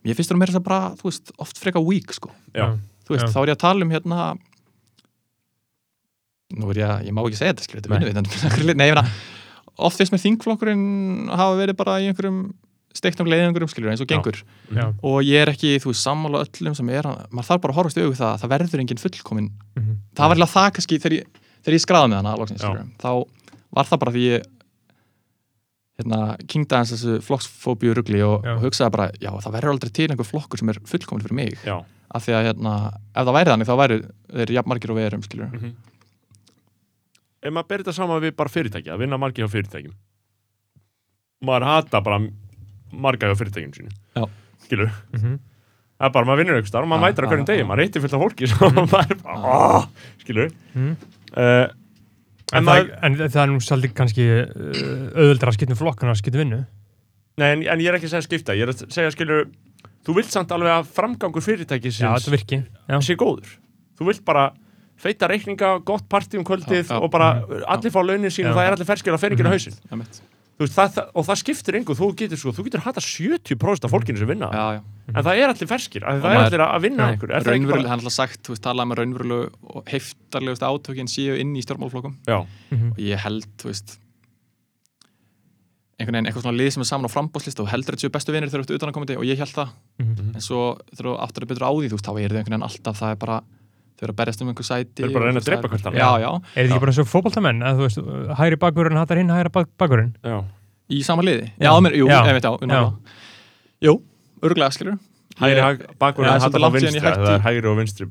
mér 0.04 0.14
finnst 0.18 0.30
það 0.32 0.38
meira 0.38 0.52
þess 0.52 0.60
að 0.60 0.64
bara, 0.66 0.80
þú 0.98 1.04
veist, 1.10 1.30
oft 1.38 1.56
freka 1.62 1.80
weak 1.84 2.12
sko. 2.12 2.30
Já. 2.54 2.78
veist, 3.08 3.28
þá 3.30 3.38
er 3.42 3.46
ég 3.52 3.54
að 3.54 3.62
tala 3.62 3.82
um 3.84 3.90
hérna 3.90 4.38
nú 6.58 6.68
er 6.72 6.80
ég 6.82 6.88
að, 6.88 7.06
ég 7.08 7.14
má 7.16 7.22
ekki 7.24 7.38
segja 7.40 7.54
þetta 7.54 7.64
skilur, 7.66 7.84
þetta 7.86 8.00
Nei. 8.00 8.72
er 8.72 8.74
nei, 8.80 8.88
ég 8.90 8.96
meina, 8.96 9.04
oft 9.78 9.96
finnst 10.00 10.12
með 10.12 10.24
þingflokkurinn 10.26 10.82
hafa 11.32 11.54
verið 11.60 11.78
bara 11.80 11.94
í 12.02 12.08
einhverjum 12.10 12.42
steiktum 12.94 13.26
leiðingurum 13.26 13.68
skilur 13.72 13.90
eins 13.92 14.00
og 14.00 14.06
Já. 14.08 14.16
gengur 14.16 14.42
Já. 14.76 14.86
og 15.02 15.22
ég 15.24 15.42
er 15.42 15.48
ekki, 15.52 15.76
þú 15.82 15.90
veist, 15.92 16.04
sammála 16.06 16.44
öllum 16.46 16.74
sem 16.76 16.88
er, 16.90 17.02
maður 17.32 17.48
þarf 17.50 17.60
bara 17.62 17.72
að 17.72 17.78
horfast 17.80 17.96
það 17.96 18.26
að 18.32 18.40
það 18.42 18.52
verður 18.54 18.80
enginn 18.84 19.02
fullkomin 19.02 19.50
Mhm. 19.76 19.96
það 20.14 20.28
var 20.28 20.36
eiginlega 20.36 20.54
það 20.56 20.72
kannski 20.76 20.98
þegar 21.00 21.16
ég, 21.18 21.26
ég 21.72 21.80
skráði 21.86 22.10
með 22.12 22.16
hana 22.22 22.36
loksins, 22.36 22.60
Já. 22.62 22.84
þá 22.98 23.24
var 23.72 23.84
það 23.88 23.98
bara 24.02 24.12
því 24.12 24.22
ég 24.28 24.42
hérna, 25.98 26.18
kingda 26.48 26.76
hans 26.80 26.92
þessu 26.92 27.20
flokksfóbíu 27.22 27.94
rugli 27.94 28.20
og, 28.24 28.44
Já. 28.44 28.54
og 28.56 28.62
hugsaði 28.64 28.90
bara, 28.92 29.10
já 29.20 29.30
það 29.40 29.52
verður 29.56 29.72
aldrei 29.74 29.92
til 29.92 30.08
einhver 30.10 30.26
flokkur 30.28 30.58
sem 30.58 30.68
er 30.72 30.80
fullkomin 30.84 31.22
fyrir 31.24 31.36
mig 31.36 31.58
Já. 31.64 31.84
af 32.12 32.24
því 32.26 32.32
að 32.36 32.46
hérna, 32.48 32.72
ef 33.14 33.26
það 33.26 33.36
væri 33.38 33.50
þannig 33.52 33.68
þá 33.68 33.76
væri 33.82 33.98
þeir 34.32 34.52
jafn 34.56 34.68
margir 34.72 34.90
og 34.90 34.96
við 34.96 35.06
erum 35.10 35.22
skilur 35.22 35.52
Mhm. 35.52 35.74
ef 37.42 37.52
maður 37.52 37.68
berir 37.68 37.84
þetta 37.84 37.94
saman 37.94 38.22
við 38.22 38.36
bara 38.36 38.48
fyrirtæki 38.48 38.88
að 38.92 38.98
vinna 38.98 39.18
margir 39.18 39.44
hjá 39.46 39.50
fyrirtækjum 39.50 39.94
maður 41.44 41.64
hata 41.66 42.00
bara 42.00 42.18
marga 42.92 43.28
hjá 43.30 43.36
fyrirtækjum 43.40 43.72
sínu 43.76 43.90
Já. 44.16 44.28
skilur, 44.66 44.90
Mhm. 45.12 45.38
það 46.00 46.06
er 46.08 46.10
bara 46.12 46.26
maður 46.26 46.38
vinnur 46.42 46.62
þar 46.62 46.82
og 46.82 46.88
maður 46.88 47.02
Já, 47.02 47.06
mætir 47.08 47.22
á 47.22 47.26
já, 47.26 47.30
hverjum 47.32 47.46
degi, 47.46 47.62
já. 47.62 47.66
maður 47.66 47.80
reytir 47.82 48.00
fullt 48.02 48.14
af 48.14 48.20
fólki 48.22 48.44
"Ah", 49.26 49.86
skilur 50.22 50.50
Mhm. 50.74 50.96
uh, 51.36 51.68
En, 52.52 52.58
en 52.58 52.64
það, 52.68 52.90
en 53.02 53.14
það 53.16 53.42
er 53.42 53.48
nú 53.48 53.60
svolítið 53.64 53.92
kannski 53.96 54.24
uh, 54.28 55.16
auðvöldra 55.16 55.48
að 55.48 55.54
skipta 55.56 55.72
um 55.72 55.78
flokk 55.80 56.02
en 56.02 56.10
að 56.12 56.18
skipta 56.20 56.36
um 56.38 56.44
vinnu 56.44 56.66
nei, 57.38 57.46
en, 57.52 57.62
en 57.64 57.80
ég 57.80 57.88
er 57.88 57.94
ekki 57.96 58.10
að 58.10 58.12
segja 58.12 58.26
skipta 58.28 58.52
ég 58.58 58.62
er 58.66 58.72
að 58.74 58.82
segja, 58.92 59.10
skilur, 59.14 59.46
þú 60.04 60.14
vilt 60.18 60.28
samt 60.34 60.52
alveg 60.52 60.68
að 60.68 60.90
framgangur 60.92 61.40
Já, 61.40 62.12
Já. 62.92 62.98
sé 63.00 63.16
góður 63.16 63.48
þú 63.98 64.04
vilt 64.10 64.24
bara 64.24 64.50
feita 65.02 65.26
reikninga, 65.32 65.78
gott 65.84 66.04
partí 66.12 66.36
um 66.38 66.44
kvöldið 66.44 66.84
Já, 66.84 66.92
já. 66.92 67.00
og 67.00 67.10
bara 67.10 67.42
allir 67.72 67.90
fá 67.90 68.04
launin 68.04 68.28
sín 68.30 68.50
og 68.50 68.52
Já. 68.52 68.58
það 68.60 68.66
er 68.68 68.72
allir 68.76 68.86
ferskir 68.92 69.14
að 69.16 69.22
fenningin 69.24 69.46
á 69.48 69.52
Mhm. 69.56 70.22
Veist, 70.64 70.74
það, 70.76 70.90
það, 70.96 71.08
og 71.20 71.26
það 71.28 71.38
skiptir 71.42 71.76
engu, 71.78 71.94
þú 71.98 72.08
getur 72.22 72.40
sko, 72.40 72.52
þú 72.56 72.64
getur 72.68 72.82
hata 72.86 73.00
70% 73.04 73.86
af 73.88 73.92
fólkinu 73.92 74.18
sem 74.22 74.28
vinna 74.32 74.48
já, 74.52 74.64
já. 74.78 74.82
en 75.12 75.24
það 75.26 75.40
er 75.42 75.48
allir 75.52 75.70
ferskir, 75.70 76.02
að 76.08 76.20
það 76.24 76.36
er 76.36 76.44
allir 76.46 76.64
að 76.66 76.82
vinna 76.86 77.08
einhver 77.12 77.30
er 77.36 77.42
það 77.46 77.56
ekki 77.58 77.70
bara, 77.72 77.82
hann 77.82 77.98
er 77.98 78.02
alltaf 78.02 78.16
sagt, 78.16 78.42
þú 78.46 78.54
veist, 78.54 78.62
talað 78.66 78.88
með 78.92 79.00
raunverulegu 79.02 79.74
og 79.76 79.90
heftarlegustu 79.92 80.68
átökin 80.70 81.10
séu 81.12 81.38
inn 81.40 81.52
í 81.56 81.62
Mhm. 82.72 82.92
og 82.92 82.98
ég 82.98 83.18
held, 83.26 83.46
þú 83.60 83.68
veist 83.72 83.98
einhvern 86.00 86.16
veginn, 86.16 86.26
eitthvað 86.32 86.42
svona 86.46 86.58
lið 86.58 86.70
sem 86.74 86.82
er 86.82 86.88
saman 86.88 87.06
á 87.06 87.14
frambóðslista 87.14 87.62
og 87.62 87.68
heldur 87.70 87.94
þetta 87.94 88.06
séu 88.08 88.12
bestu 88.14 88.32
vinir 88.34 88.50
þegar 88.50 88.64
þú 88.64 88.72
ert 88.72 88.78
utanakomandi 88.80 89.16
og 89.20 89.26
ég 89.28 89.38
held 89.38 89.54
það, 89.54 89.68
Mhm. 90.02 90.34
en 90.34 90.40
svo 90.40 90.78
þegar 90.96 91.06
þú 91.06 91.18
áttur 91.22 91.44
að 91.44 91.48
betur 91.52 91.66
á 91.68 91.70
því, 91.72 91.88
þú 91.88 91.96
veist, 91.98 92.06
þá 92.08 92.12
er 92.22 92.28
þau 92.28 92.38
einhvern 92.38 92.54
veginn 92.56 92.68
alltaf 92.68 92.98
það 92.98 93.10
er 93.12 93.16
bara, 93.16 93.36
þau 94.02 94.08
eru 94.08 94.12
að 94.16 94.18
berjast 94.18 94.42
um 94.42 94.48
einhver 94.50 94.66
sæti 94.66 94.98
Þeir 94.98 95.06
eru 95.06 95.14
bara 95.14 95.22
að 95.22 95.28
reyna 95.30 95.40
að 95.42 95.46
drepa 95.46 95.62
er- 95.62 95.72
hvert 95.72 95.86
já, 96.18 96.30
Er 96.34 96.66
þetta 96.66 96.74
ekki 96.74 96.82
bara 96.82 96.92
eins 96.92 96.98
og 96.98 97.08
fótboltamenn? 97.12 97.62
Að 97.62 97.78
þú 97.78 97.86
veist, 97.86 98.02
hægri 98.42 98.58
bakvörun 98.66 98.98
hattar 98.98 99.20
hinn, 99.22 99.30
hægri 99.30 99.52
bak 99.54 99.68
bakvörun 99.78 100.12
já. 100.26 100.42
Í 100.92 101.00
sama 101.06 101.22
liði? 101.22 101.46
Já. 101.56 101.70
Já, 101.70 101.80
mér, 101.86 101.94
jú, 101.96 102.08
ég 102.10 102.34
veit 102.36 102.44
á. 102.44 102.52
Jú, 103.82 103.94
örgulega, 104.42 104.70
skilur 104.74 104.98
hægri 105.42 105.62
er 106.36 106.42
svolítið 106.42 106.44
hattar 106.44 106.60
á 106.60 106.70
vinstri, 106.74 107.00
það 107.00 107.30
er 107.32 107.44
hægri 107.46 107.68
og 107.70 107.76
vinstri 107.78 108.06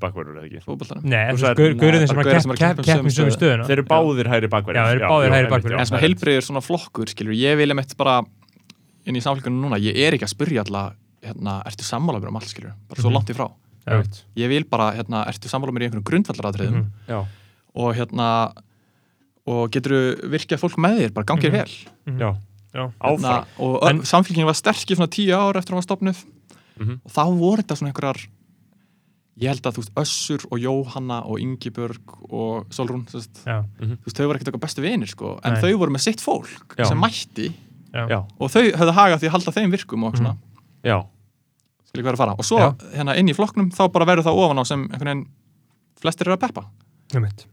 veist, 1.38 1.58
gaurinn 1.82 2.08
sem 2.10 2.18
að 2.18 2.30
sem 2.42 2.52
er 2.52 2.56
að 2.56 2.62
kepp 2.62 2.82
keppa 2.82 2.82
um 2.82 3.12
kepp 3.12 3.30
í 3.30 3.36
stöðuna. 3.38 3.66
þeir 3.68 3.78
eru 3.78 3.86
báðir 3.92 4.32
hægri 4.32 4.50
bakverðir. 5.52 5.80
En 5.80 5.86
sem 5.92 5.98
heilbreyður 6.02 6.48
svona 6.48 6.64
flokkur, 6.66 7.12
skilur, 7.14 7.36
ég 7.38 7.58
vil 7.62 7.70
einmitt 7.70 7.94
bara 7.98 8.16
inn 9.06 9.16
í 9.16 9.22
samfélgunum 9.22 9.62
núna, 9.68 9.78
ég 9.82 9.96
er 10.02 10.18
ekki 10.18 10.26
að 10.26 10.34
spyrja 10.34 10.66
alla, 10.66 10.84
hérna, 11.22 11.60
ertu 11.70 11.86
sammála 11.86 12.20
mér 12.20 12.30
um 12.34 12.36
allt, 12.42 12.50
skilur, 12.50 12.74
bara 12.90 13.02
svo 13.02 13.10
Mhm. 13.12 13.16
langt 13.20 13.30
í 13.30 13.36
frá. 13.38 13.48
Ég 14.38 14.48
vil 14.52 14.64
bara, 14.70 14.92
hérna, 14.94 15.24
ertu 15.28 15.50
sammála 15.50 15.72
mér 15.74 15.82
í 15.82 15.90
einhverjum 15.90 16.04
grundvallaratriðum? 16.06 16.76
Mhm. 16.84 16.92
já, 17.08 17.26
og 17.76 17.96
hérna, 17.96 18.28
og 19.48 19.72
getur 19.72 20.16
virkjað 20.30 20.60
fólk 20.62 20.78
með 20.78 21.00
þér, 21.02 21.14
bara 21.14 21.26
gangið 21.26 21.52
Mhm. 21.52 21.58
vel. 21.58 22.18
já, 22.20 22.38
Já. 22.74 22.92
áfram. 23.02 23.46
og 23.60 23.90
En- 23.90 24.02
samfélkingin 24.02 24.46
var 24.46 24.54
sterk 24.54 24.86
í 24.88 24.96
svona 24.96 25.08
tíu 25.10 25.34
ár 25.36 25.56
eftir 25.58 25.74
að 25.74 25.76
hún 25.76 25.82
var 25.82 25.90
stopnuð 25.98 26.26
Mhm. 26.80 27.00
og 27.06 27.12
þá 27.12 27.38
voru 27.38 27.58
þetta 27.62 27.76
svona 27.78 27.92
einhverjar 27.94 28.28
ég 29.40 29.48
held 29.48 29.62
að 29.64 29.74
þú 29.74 29.82
veist 29.82 29.94
Össur 29.96 30.46
og 30.52 30.60
Jóhanna 30.60 31.26
og 31.26 31.40
Ingibjörg 31.40 32.32
og 32.32 32.70
Solrún 32.70 33.06
þú 33.08 33.16
veist, 33.18 33.44
Já, 33.46 33.64
þú 33.80 33.98
veist 34.06 34.16
þau 34.18 34.28
voru 34.28 34.38
ekkert 34.40 34.48
okkar 34.54 34.60
bestu 34.68 34.82
vinir 34.82 35.08
sko, 35.08 35.40
en 35.44 35.54
Nei. 35.54 35.62
þau 35.62 35.78
voru 35.80 35.92
með 35.92 36.00
sitt 36.02 36.20
fólk 36.22 36.76
Já. 36.78 36.86
sem 36.86 36.98
mætti. 37.00 37.52
Já, 37.94 38.08
já, 38.08 38.26
og 38.40 38.50
þau 38.52 38.72
höfðu 38.72 38.94
hagað 38.94 39.20
því 39.20 39.28
að 39.28 39.32
halda 39.32 39.52
þeim 39.52 39.72
virkum 39.72 40.04
og 40.06 40.14
svona, 40.16 40.38
já, 40.84 41.06
skilja 41.92 42.08
hvað 42.08 42.14
er 42.14 42.18
að 42.18 42.24
fara 42.24 42.36
og 42.40 42.48
svo 42.48 42.60
Já. 42.62 42.70
hérna 42.96 43.18
inn 43.20 43.32
í 43.32 43.36
flokknum 43.36 43.72
þá 43.76 43.84
bara 43.92 44.08
verður 44.08 44.30
það 44.30 44.44
ofan 44.46 44.62
á 44.62 44.66
sem 44.68 44.86
einhvern 44.88 45.12
veginn 45.12 45.26
flestir 46.02 46.30
eru 46.30 46.38
að 46.38 46.46
peppa 46.48 46.68
einmitt. 47.12 47.46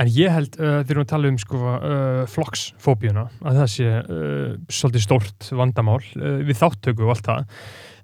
En 0.00 0.08
ég 0.08 0.32
held, 0.32 0.56
uh, 0.56 0.80
við 0.82 0.94
erum 0.94 1.04
að 1.04 1.10
tala 1.12 1.30
um 1.30 1.38
sko, 1.40 1.60
uh, 1.60 2.22
flokksfóbíuna, 2.32 3.26
að 3.44 3.58
það 3.60 3.70
sé 3.72 3.88
uh, 4.00 4.52
svolítið 4.72 5.04
stórt 5.04 5.48
vandamál 5.52 6.00
uh, 6.00 6.40
við 6.44 6.58
þáttöku 6.60 7.06
og 7.06 7.14
allt 7.14 7.28
það. 7.28 7.56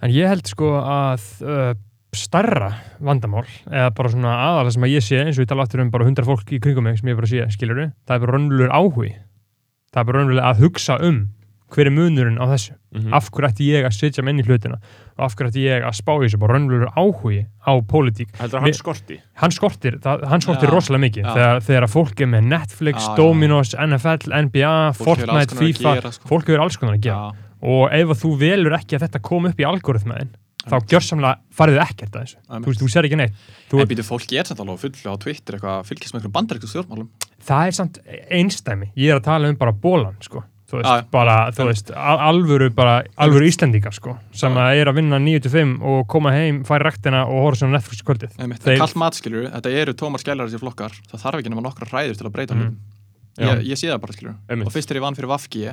En 0.05 0.13
ég 0.15 0.29
held 0.31 0.49
sko 0.49 0.75
að 0.81 1.25
uh, 1.45 1.71
starra 2.17 2.71
vandamál, 3.05 3.47
eða 3.69 3.89
bara 3.97 4.13
svona 4.13 4.35
aðalega 4.47 4.77
sem 4.77 4.87
að 4.89 4.95
ég 4.95 5.07
sé, 5.09 5.23
eins 5.25 5.41
og 5.41 5.45
ég 5.45 5.51
tala 5.51 5.65
aftur 5.65 5.85
um 5.85 5.93
bara 5.93 6.09
hundra 6.09 6.29
fólk 6.29 6.53
í 6.53 6.61
kringum 6.65 6.89
mig 6.89 7.01
sem 7.01 7.11
ég 7.13 7.19
bara 7.19 7.31
sé, 7.31 7.49
skilur 7.57 7.83
það 7.89 8.15
er 8.15 8.25
bara 8.25 8.37
raunverulegur 8.37 8.77
áhugi. 8.77 9.13
Það 9.89 10.01
er 10.01 10.09
bara 10.11 10.23
raunverulega 10.23 10.53
að 10.53 10.65
hugsa 10.65 11.01
um 11.09 11.21
hver 11.69 11.87
er 11.87 11.93
munurinn 11.93 12.39
á 12.41 12.47
þessu. 12.49 12.73
mhm, 12.95 13.13
Af 13.15 13.31
hverju 13.31 13.49
ætti 13.51 13.67
ég 13.69 13.85
að 13.85 13.93
setja 13.93 14.23
menn 14.25 14.39
í 14.41 14.45
hlutina? 14.47 14.79
Og 15.19 15.25
af 15.27 15.35
hverju 15.37 15.51
ætti 15.53 15.65
ég 15.69 15.85
að 15.85 15.95
spá 15.99 16.13
í 16.17 16.25
þessu, 16.25 16.39
bara 16.41 16.55
raunverulegur 16.57 16.93
áhugi 16.97 17.43
á 17.67 17.73
pólitík. 17.85 18.31
Heldur 18.41 18.59
að 18.59 18.63
hann 18.63 18.71
Við- 18.71 18.79
skorti? 18.81 19.21
Hann 19.43 19.51
skortir, 19.51 19.99
það, 20.01 20.25
hann 20.29 20.41
skortir 20.41 20.69
Já, 20.69 20.73
rosalega 20.73 21.05
mikið. 21.05 21.23
Já. 21.25 21.35
þegar, 21.35 21.61
þegar 21.69 21.89
fólk 21.93 22.21
er 22.21 22.27
með 22.33 22.43
Netflix, 22.49 23.05
já. 23.09 23.17
Dominos, 23.17 23.75
NFL, 23.75 24.33
NBA, 24.49 24.93
Fólk 24.97 25.05
Fortnite, 25.19 25.55
FIFA. 25.61 25.95
gera, 26.01 26.11
sko. 26.13 26.29
fólk 26.29 26.47
hefur 26.49 26.61
alls 26.65 26.77
konar 26.77 26.95
að 26.97 27.01
gera. 27.01 27.33
Og 27.63 27.89
ef 27.93 28.09
að 28.09 28.21
þú 28.23 28.31
velur 28.39 28.73
ekki 28.79 28.97
að 28.97 29.03
þetta 29.09 29.21
kom 29.23 29.45
upp 29.47 29.57
í 29.59 29.65
algoritmaðin 29.67 30.29
þá 30.69 30.77
gjörsamlega 30.85 31.37
farið 31.55 31.79
ekkert 31.81 32.13
að 32.13 32.23
þessu. 32.25 32.37
Einmitt. 32.49 32.65
þú 32.65 32.69
veist, 32.69 32.81
þú 32.81 32.89
sér 32.93 33.05
ekki 33.09 33.17
neitt. 33.17 33.35
Þú, 33.71 33.81
En 33.81 33.89
býtu 33.89 34.05
fólki 34.05 34.39
er 34.39 34.45
samt 34.45 34.61
alveg 34.61 34.79
fullu 34.79 35.09
á 35.11 35.17
Twitter 35.19 35.55
eitthvað 35.57 35.87
fylgist 35.89 36.13
með 36.15 36.21
einhverjum 36.21 36.37
bandaríktu 36.37 36.69
stjórnmálum. 36.69 37.09
Það 37.41 37.67
er 37.67 37.71
samt 37.73 37.99
einstæmi 38.31 38.91
ég 38.97 39.11
er 39.13 39.19
að 39.21 39.25
tala 39.25 39.49
um 39.49 39.57
bara 39.57 39.73
bólan 39.73 40.17
sko. 40.21 40.45
Þú 40.69 40.77
veist, 40.81 40.91
já. 40.91 41.05
bara, 41.11 41.37
þú 41.57 41.67
veist, 41.71 41.91
al- 41.97 42.21
alvöru 42.29 42.69
bara, 42.77 42.99
alvöru 43.17 43.47
Íslendingar 43.49 43.95
sko, 43.97 44.19
sem 44.37 44.53
að 44.61 44.81
er 44.83 44.91
að 44.93 44.99
vinna 45.01 45.19
9-5 45.23 45.75
og 45.93 46.03
koma 46.13 46.31
heim, 46.35 46.63
færi 46.69 46.85
rektina 46.85 47.23
og 47.27 47.41
horfa 47.47 47.63
sem 47.63 47.73
Netflix 47.73 48.03
kvöldið 48.05 48.35
Þeir- 48.37 48.59
Þeir... 48.67 48.79
Kallt 48.83 48.97
mat 49.01 49.15
skilur, 49.17 49.49
þetta 49.55 49.73
eru 49.83 49.95
tómar 49.97 50.21
skælar 50.21 50.51
þessi 50.51 50.61
flokkar, 50.61 50.93
það 51.09 51.25
þarf 51.25 51.41
ekki 51.41 51.53
nema 51.55 51.65
nokkra 51.65 51.89
ræður 51.93 52.19
til 52.21 52.27
að 52.29 52.35
breyta 52.37 52.55
hlutum. 52.59 52.77
Já. 53.39 53.47
Ég, 53.55 53.65
ég 53.71 53.79
sé 53.79 53.87
það 53.89 54.01
bara. 54.03 54.35
Einmitt. 54.51 54.67
Og 54.67 54.73
fyrst 54.75 54.89
þegar 54.91 54.99
ég 54.99 55.05
vann 55.07 55.15
fyrir 55.19 55.31
Vafgi 55.31 55.65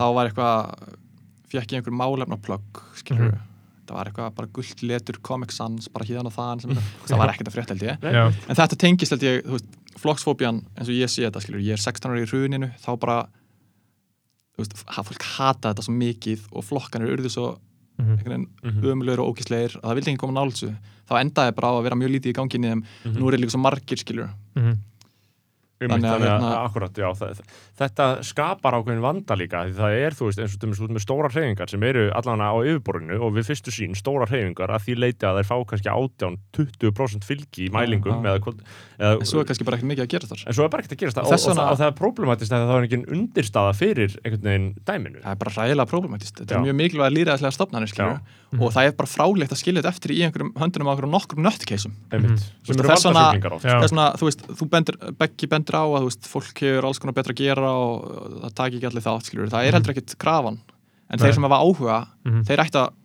þá 0.00 0.04
var 0.16 0.30
eitthvað 0.30 0.56
fekk 1.52 1.74
ég 1.74 1.82
einhver 1.82 1.96
málefnaplögg 1.98 2.80
skilur. 2.96 3.32
Mhm. 3.34 3.48
Það 3.82 3.96
var 3.98 4.08
eitthvað 4.08 4.34
bara 4.38 4.48
gullt 4.56 4.82
letur 4.86 5.16
Comic 5.26 5.52
Sans, 5.52 5.88
bara 5.92 6.06
híðan 6.06 6.26
og 6.30 6.32
þaðan 6.32 6.60
sem, 6.62 6.70
það 7.04 7.18
var 7.18 7.32
ekkert 7.34 7.48
að 7.50 7.56
frétta 7.58 7.74
held 7.74 7.82
ég. 7.82 7.96
En 8.48 8.56
þetta 14.62 14.70
tengist 14.70 14.70
held 14.70 14.70
ég, 14.70 14.70
þú 14.70 14.70
veist, 14.70 14.70
flokksfóbían 14.70 14.70
eins 14.70 14.70
og 14.70 14.70
ég 14.70 14.70
sé 14.70 14.70
þetta 14.70 14.70
skilur, 14.70 14.70
ég 14.70 14.70
er 14.70 14.70
16 14.70 14.70
ára 14.70 14.70
í 14.70 14.70
hruninu 14.70 14.70
þá 14.70 14.70
bara 14.70 14.70
þú 14.70 14.70
veist, 14.70 14.96
ha- 14.96 15.02
fólk 15.02 15.22
hata 15.36 15.72
þetta 15.74 15.82
svo 15.82 15.94
mikið 15.98 16.40
og 16.52 16.64
flokkanir 16.64 17.12
urðu 17.16 17.30
svo 17.30 17.58
Mhm. 17.98 18.16
veginn 18.24 18.46
ömulegur 18.92 19.20
og 19.20 19.36
ókíslegir 19.36 19.76
að 19.76 19.82
það 19.84 19.94
vildi 19.94 20.10
ekki 20.12 20.18
koma 20.18 20.32
nálsu 20.40 20.68
þá 21.08 21.12
endaði 21.20 21.54
bara 21.54 21.68
á 21.68 21.72
að 21.76 21.82
vera 21.84 21.96
mjög 21.96 22.10
lítið 22.14 22.30
í 22.32 22.36
ganginni 22.38 22.68
þeim. 22.72 22.82
Mhm. 23.04 23.16
nú 23.20 23.28
er 23.28 23.38
líka 23.38 23.50
svo 23.52 23.60
margir 23.60 23.98
skilur 24.00 24.30
mhm, 24.56 24.64
Einmitt, 24.64 24.78
Þannig 25.90 26.06
að, 26.06 26.14
þannig 26.14 26.28
að, 26.28 26.36
hérna- 26.38 26.62
akkurat, 26.68 27.00
já, 27.02 27.08
það, 27.18 27.40
þetta 27.82 28.06
skapar 28.28 28.76
ákveðin 28.78 29.02
vanda 29.02 29.36
líka 29.38 29.64
því 29.66 29.74
það 29.80 29.96
er, 29.98 30.16
þú 30.18 30.28
veist, 30.28 30.42
eins 30.42 30.54
og 30.54 30.62
þú 30.62 30.70
veist 30.72 30.94
með 30.96 31.04
stóra 31.06 31.30
hreyfingar 31.32 31.72
sem 31.72 31.82
eru 31.88 32.04
allan 32.14 32.44
á 32.44 32.52
yfirborinu 32.62 33.18
og 33.22 33.34
við 33.36 33.48
fyrstu 33.50 33.74
sín 33.74 33.96
stóra 33.98 34.28
hreyfingar 34.30 34.70
að 34.70 34.86
því 34.86 34.96
leiti 35.02 35.26
að 35.28 35.40
þær 35.40 35.50
fá 35.50 35.56
kannski 35.72 35.92
18-20% 35.92 37.26
fylgi 37.26 37.66
í 37.66 37.70
mælingum 37.72 38.22
Já, 38.26 38.36
já. 38.38 38.52
eða, 38.98 39.16
en 39.18 39.26
svo 39.28 39.42
er 39.42 39.48
kannski 39.48 39.66
bara 39.66 39.78
ekkert 39.78 39.90
mikið 39.92 40.04
að 40.06 40.12
gera 40.14 40.30
þar. 40.30 40.44
En 40.46 40.56
svo 40.56 40.66
er 40.66 40.72
bara 40.72 40.84
ekkert 40.84 40.96
að 40.96 41.02
gerast 41.02 41.18
það 41.18 41.32
Og 41.32 41.32
og, 41.32 41.48
og, 41.52 41.62
og, 41.72 41.78
það 41.80 41.88
er 41.88 41.96
problematist 41.98 42.52
að 42.52 42.66
það 42.68 42.76
er 42.76 42.86
engin 42.88 43.06
undirstaða 43.16 43.72
fyrir 43.78 44.16
einhvern 44.22 44.46
veginn 44.48 44.68
dæminu. 44.86 45.22
Það 45.24 45.34
er 45.34 45.40
bara 45.42 45.54
ræðilega 45.56 45.90
problematist 45.90 46.38
þetta 46.42 46.58
er 46.58 46.64
mjög 46.66 46.78
mikilvæg 46.82 47.14
líraðslega 47.16 47.56
stopnarnir 47.56 47.92
skilur 47.92 48.20
og 48.60 48.72
það 48.74 48.88
er 48.90 48.96
bara 48.98 49.08
frálegt 49.08 49.54
að 49.54 49.60
skilja 49.62 49.80
þetta 49.80 49.92
eftir 49.94 50.12
í 50.12 50.18
einhverjum 50.26 50.52
höndunum 50.60 50.90
á 50.90 50.92
okkur 50.92 51.08
nokkrum 51.08 51.46
nöttkeisum. 51.46 51.94
Mhm. 52.12 52.34
Og 52.68 52.74
eru 52.76 52.88
þess 52.90 53.06
vegna- 53.88 54.12
þú 54.20 54.28
veist, 54.28 54.42
þú 54.60 54.68
bendir, 54.68 54.98
Beggi 55.22 55.48
bendir 55.72 55.80
á 55.80 55.84
að 55.98 56.08
veist, 56.08 56.28
fólk 56.28 56.62
hefur 56.62 56.88
alls 56.88 57.00
konar 57.02 57.16
betra 57.16 57.32
að 57.34 57.42
gera 57.42 57.70
og 57.72 58.08
það 58.42 58.56
taki 58.58 58.78
ekki 58.78 58.88
allir 58.90 59.04
þátt, 59.06 59.28
skilur 59.28 59.52
það 59.52 59.68
er 59.68 59.76
heldur 59.78 59.94
ekkit 59.94 60.16
krafan, 60.20 60.58
en 61.08 61.16
Nei. 61.18 61.22
þeir 61.24 61.36
sem 61.38 61.46
hafa 61.48 61.62
áhuga 61.62 62.00
mhm. 62.26 62.42
þeir 62.48 62.64
ætti 62.66 62.82
að 62.82 62.98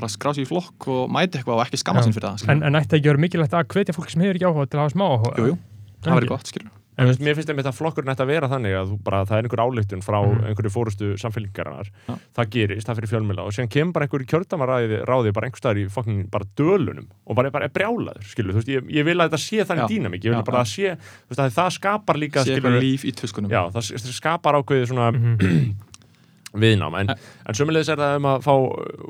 bara 0.00 0.08
skrá 0.08 0.32
sér 0.32 0.46
í 0.46 0.48
flokk 0.48 0.88
og 0.88 1.10
mæti 1.12 1.40
eitthvað 1.40 1.58
og 1.58 1.64
ekki 1.66 1.80
skamma 1.80 2.00
Já. 2.00 2.08
sín 2.08 2.16
fyrir 2.16 2.28
það, 2.30 2.50
En, 2.52 2.62
en 2.64 2.78
ætti 2.78 2.96
að 2.96 3.08
vera 3.10 3.20
mikilvægt 3.20 3.56
að 3.56 3.72
hvetja 3.74 3.96
fólk 3.96 4.12
sem 4.12 4.22
hefur 4.24 4.38
ekki 4.38 4.48
áhuga 4.48 4.68
til 4.70 4.78
að 4.78 4.84
hafa 4.86 4.94
smá 4.94 5.06
áhuga? 5.08 5.32
jú, 5.36 5.50
jú, 5.50 5.56
það 6.04 6.20
verður 6.20 6.32
gott, 6.36 6.52
skilur 6.52 6.79
En 7.00 7.08
veist, 7.08 7.20
mér 7.24 7.34
finnst 7.38 7.48
einmitt 7.48 7.64
að 7.70 7.78
flokkurinn 7.78 8.10
ætti 8.12 8.22
að 8.26 8.28
vera 8.34 8.48
þannig 8.52 8.74
að 8.76 8.90
bara, 9.06 9.22
það 9.24 9.38
er 9.38 9.46
einhver 9.48 9.62
ályktun 9.64 10.02
frá 10.04 10.18
Mhm. 10.20 10.44
einhverju 10.50 10.70
fórustu 10.74 11.06
samfélgingarinnar 11.22 11.88
Já. 12.08 12.14
það 12.36 12.50
gerist, 12.52 12.86
það 12.90 12.98
fyrir 13.00 13.10
fjölmjöla 13.14 13.46
og 13.46 13.52
síðan 13.56 13.70
kemur 13.72 13.92
bara 13.96 14.06
einhverju 14.06 14.28
kjördamaráði 14.32 14.98
ráði 15.08 15.32
bara 15.32 15.46
einhver 15.48 15.62
staðar 15.62 15.80
í 15.80 15.86
fokkin 15.88 16.30
bara 16.30 16.44
dölunum 16.60 17.06
og 17.26 17.36
bara, 17.36 17.50
bara 17.50 17.64
er 17.64 17.72
brjálaður, 17.72 18.22
skilur, 18.28 18.52
þú 18.52 18.60
veist, 18.60 18.68
ég, 18.68 18.90
ég 19.00 19.04
vil 19.08 19.16
að 19.16 19.30
þetta 19.30 19.40
sé 19.40 19.64
þannig 19.64 19.86
Já. 19.86 19.90
dýnamík, 19.94 20.24
ég 20.24 20.30
vil 20.34 20.42
Já, 20.42 20.44
bara 20.44 20.60
að 20.60 20.70
sé 20.76 20.96
þú 20.96 21.30
veist, 21.32 21.40
að 21.40 21.56
það 21.56 21.70
skapar 21.80 22.16
líka, 22.20 22.44
sé 22.44 22.54
eitthvað 22.58 22.80
líf 22.84 23.04
í 23.08 23.12
tuskunum 23.16 23.50
já, 23.50 23.62
það, 23.72 23.82
það 23.96 24.12
skapar 24.20 24.54
ákveðið 24.60 24.86
svona 24.92 25.10
Mhm. 25.16 25.74
viðnám, 26.60 26.94
en, 27.00 27.10
En- 27.10 27.16
en 27.46 27.54
sömulegis 27.54 27.88
er 27.92 27.96
það 27.96 28.16
um 28.16 28.26
að 28.26 28.42
fá 28.42 28.54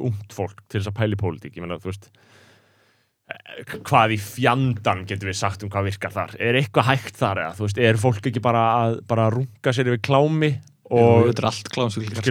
ungt 0.04 0.34
fólk 0.36 0.58
til 0.68 0.80
þess 0.80 0.90
að 0.92 0.98
pæli 1.00 1.16
pólitík, 1.16 1.54
ég 1.56 1.64
meina, 1.64 1.78
þú 1.80 1.88
veist 1.90 2.10
hvað 3.86 4.14
í 4.16 4.18
fjandan 4.22 5.04
getum 5.08 5.28
við 5.30 5.38
sagt 5.40 5.62
um 5.66 5.70
hvað 5.72 5.88
virkar 5.90 6.12
þar? 6.14 6.34
Er 6.40 6.58
eitthvað 6.60 6.88
hægt 6.90 7.16
þar 7.20 7.42
eða, 7.44 7.54
þú 7.58 7.66
veist, 7.68 7.78
er 7.78 8.00
fólk 8.00 8.26
ekki 8.30 8.42
bara 8.44 8.64
að 8.80 8.98
bara 9.10 9.28
runga 9.34 9.74
sér 9.76 9.90
yfir 9.92 10.02
klámi 10.06 10.52
og 10.90 11.28
þetta 11.28 11.38
er 11.44 11.46
allt 11.46 11.68
klámsvíklingar 11.70 12.24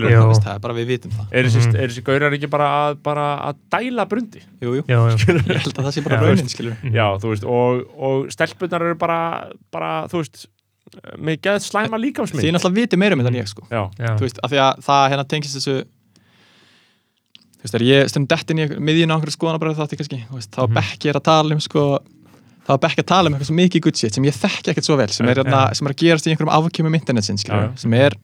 það 0.43 0.49
er 0.51 0.59
bara 0.59 0.73
við 0.75 0.89
vitum 0.89 1.11
það. 1.15 1.27
Er 1.31 1.43
þessi, 1.47 1.61
Mhm. 1.69 1.75
er 1.79 1.87
þessi 1.93 2.03
gaurar 2.03 2.33
ekki 2.35 2.49
bara 2.51 2.67
að, 2.89 2.97
bara 3.03 3.27
að 3.47 3.55
dæla 3.71 4.05
brundi? 4.11 4.41
Jú, 4.59 4.73
jú. 4.75 4.83
Ég 4.83 5.61
held 5.63 5.77
að 5.79 5.85
það 5.85 5.93
sé 5.95 6.03
bara 6.03 6.17
Já, 6.17 6.21
raunin 6.27 6.49
skilur 6.51 6.75
Mhm. 6.83 6.91
já, 6.93 7.05
þú 7.23 7.29
veist, 7.31 7.45
og, 7.45 7.85
og 7.97 8.27
stelpunar 8.35 8.81
eru 8.81 8.95
bara, 8.95 9.47
bara 9.71 10.07
þú 10.11 10.19
veist 10.23 10.47
með 11.21 11.39
geðt 11.45 11.63
slæma 11.69 11.97
líkamsmynd 12.01 12.51
náttúrulega 12.51 12.75
viti 12.81 12.97
meira 12.97 13.13
um 13.15 13.19
þetta 13.21 13.27
en 13.31 13.39
ég 13.39 13.47
sko. 13.47 13.63
Já, 13.69 13.89
Já. 13.95 14.15
þú 14.17 14.25
veist, 14.25 14.39
af 14.43 14.51
því 14.51 14.57
að 14.65 14.83
það 14.83 15.09
hérna 15.13 15.27
tengist 15.29 15.55
þessu 15.55 15.83
þú 17.59 17.67
veist, 17.67 17.73
þegar 17.73 17.87
ég 17.89 18.11
stund 18.13 18.29
dett 18.31 18.53
inn 18.53 18.61
í 18.63 18.67
miðjun 18.79 19.11
á 19.11 19.15
einhverju 19.17 19.35
skoðanabræðu 19.35 19.79
þátti 19.81 19.99
kannski, 19.99 20.21
veist, 20.31 20.51
þá 20.55 20.61
mm 20.63 20.79
Bekki 20.79 21.11
er 21.11 21.19
að 21.19 21.25
tala 21.27 21.57
um 21.57 21.61
sko, 21.63 21.83
þá 22.65 22.71
er 22.75 22.81
Bekki 22.85 23.03
að 23.03 23.09
tala 23.11 23.27
um 23.29 23.35
eitthvað 23.35 23.49
svo 23.51 23.57
mikið 23.59 23.85
good 23.85 23.99
shit 23.99 24.15
sem 24.15 24.27
ég 24.29 24.39
þekki 24.39 24.73
ekkert 24.73 24.87
svo 24.87 24.97
vel 24.99 25.09
sem 25.11 25.27
er, 25.27 25.35
Já. 25.35 25.43
hérna, 25.43 25.61
sem 25.75 25.89
er 25.89 25.95
að 25.95 26.01
gerast 26.03 26.29
í 26.29 26.33
einhverjum 26.33 26.53
afkjömmum 26.55 26.99
internetsins, 26.99 27.43
já. 27.47 27.67
sem 27.79 27.95
er 27.99 28.15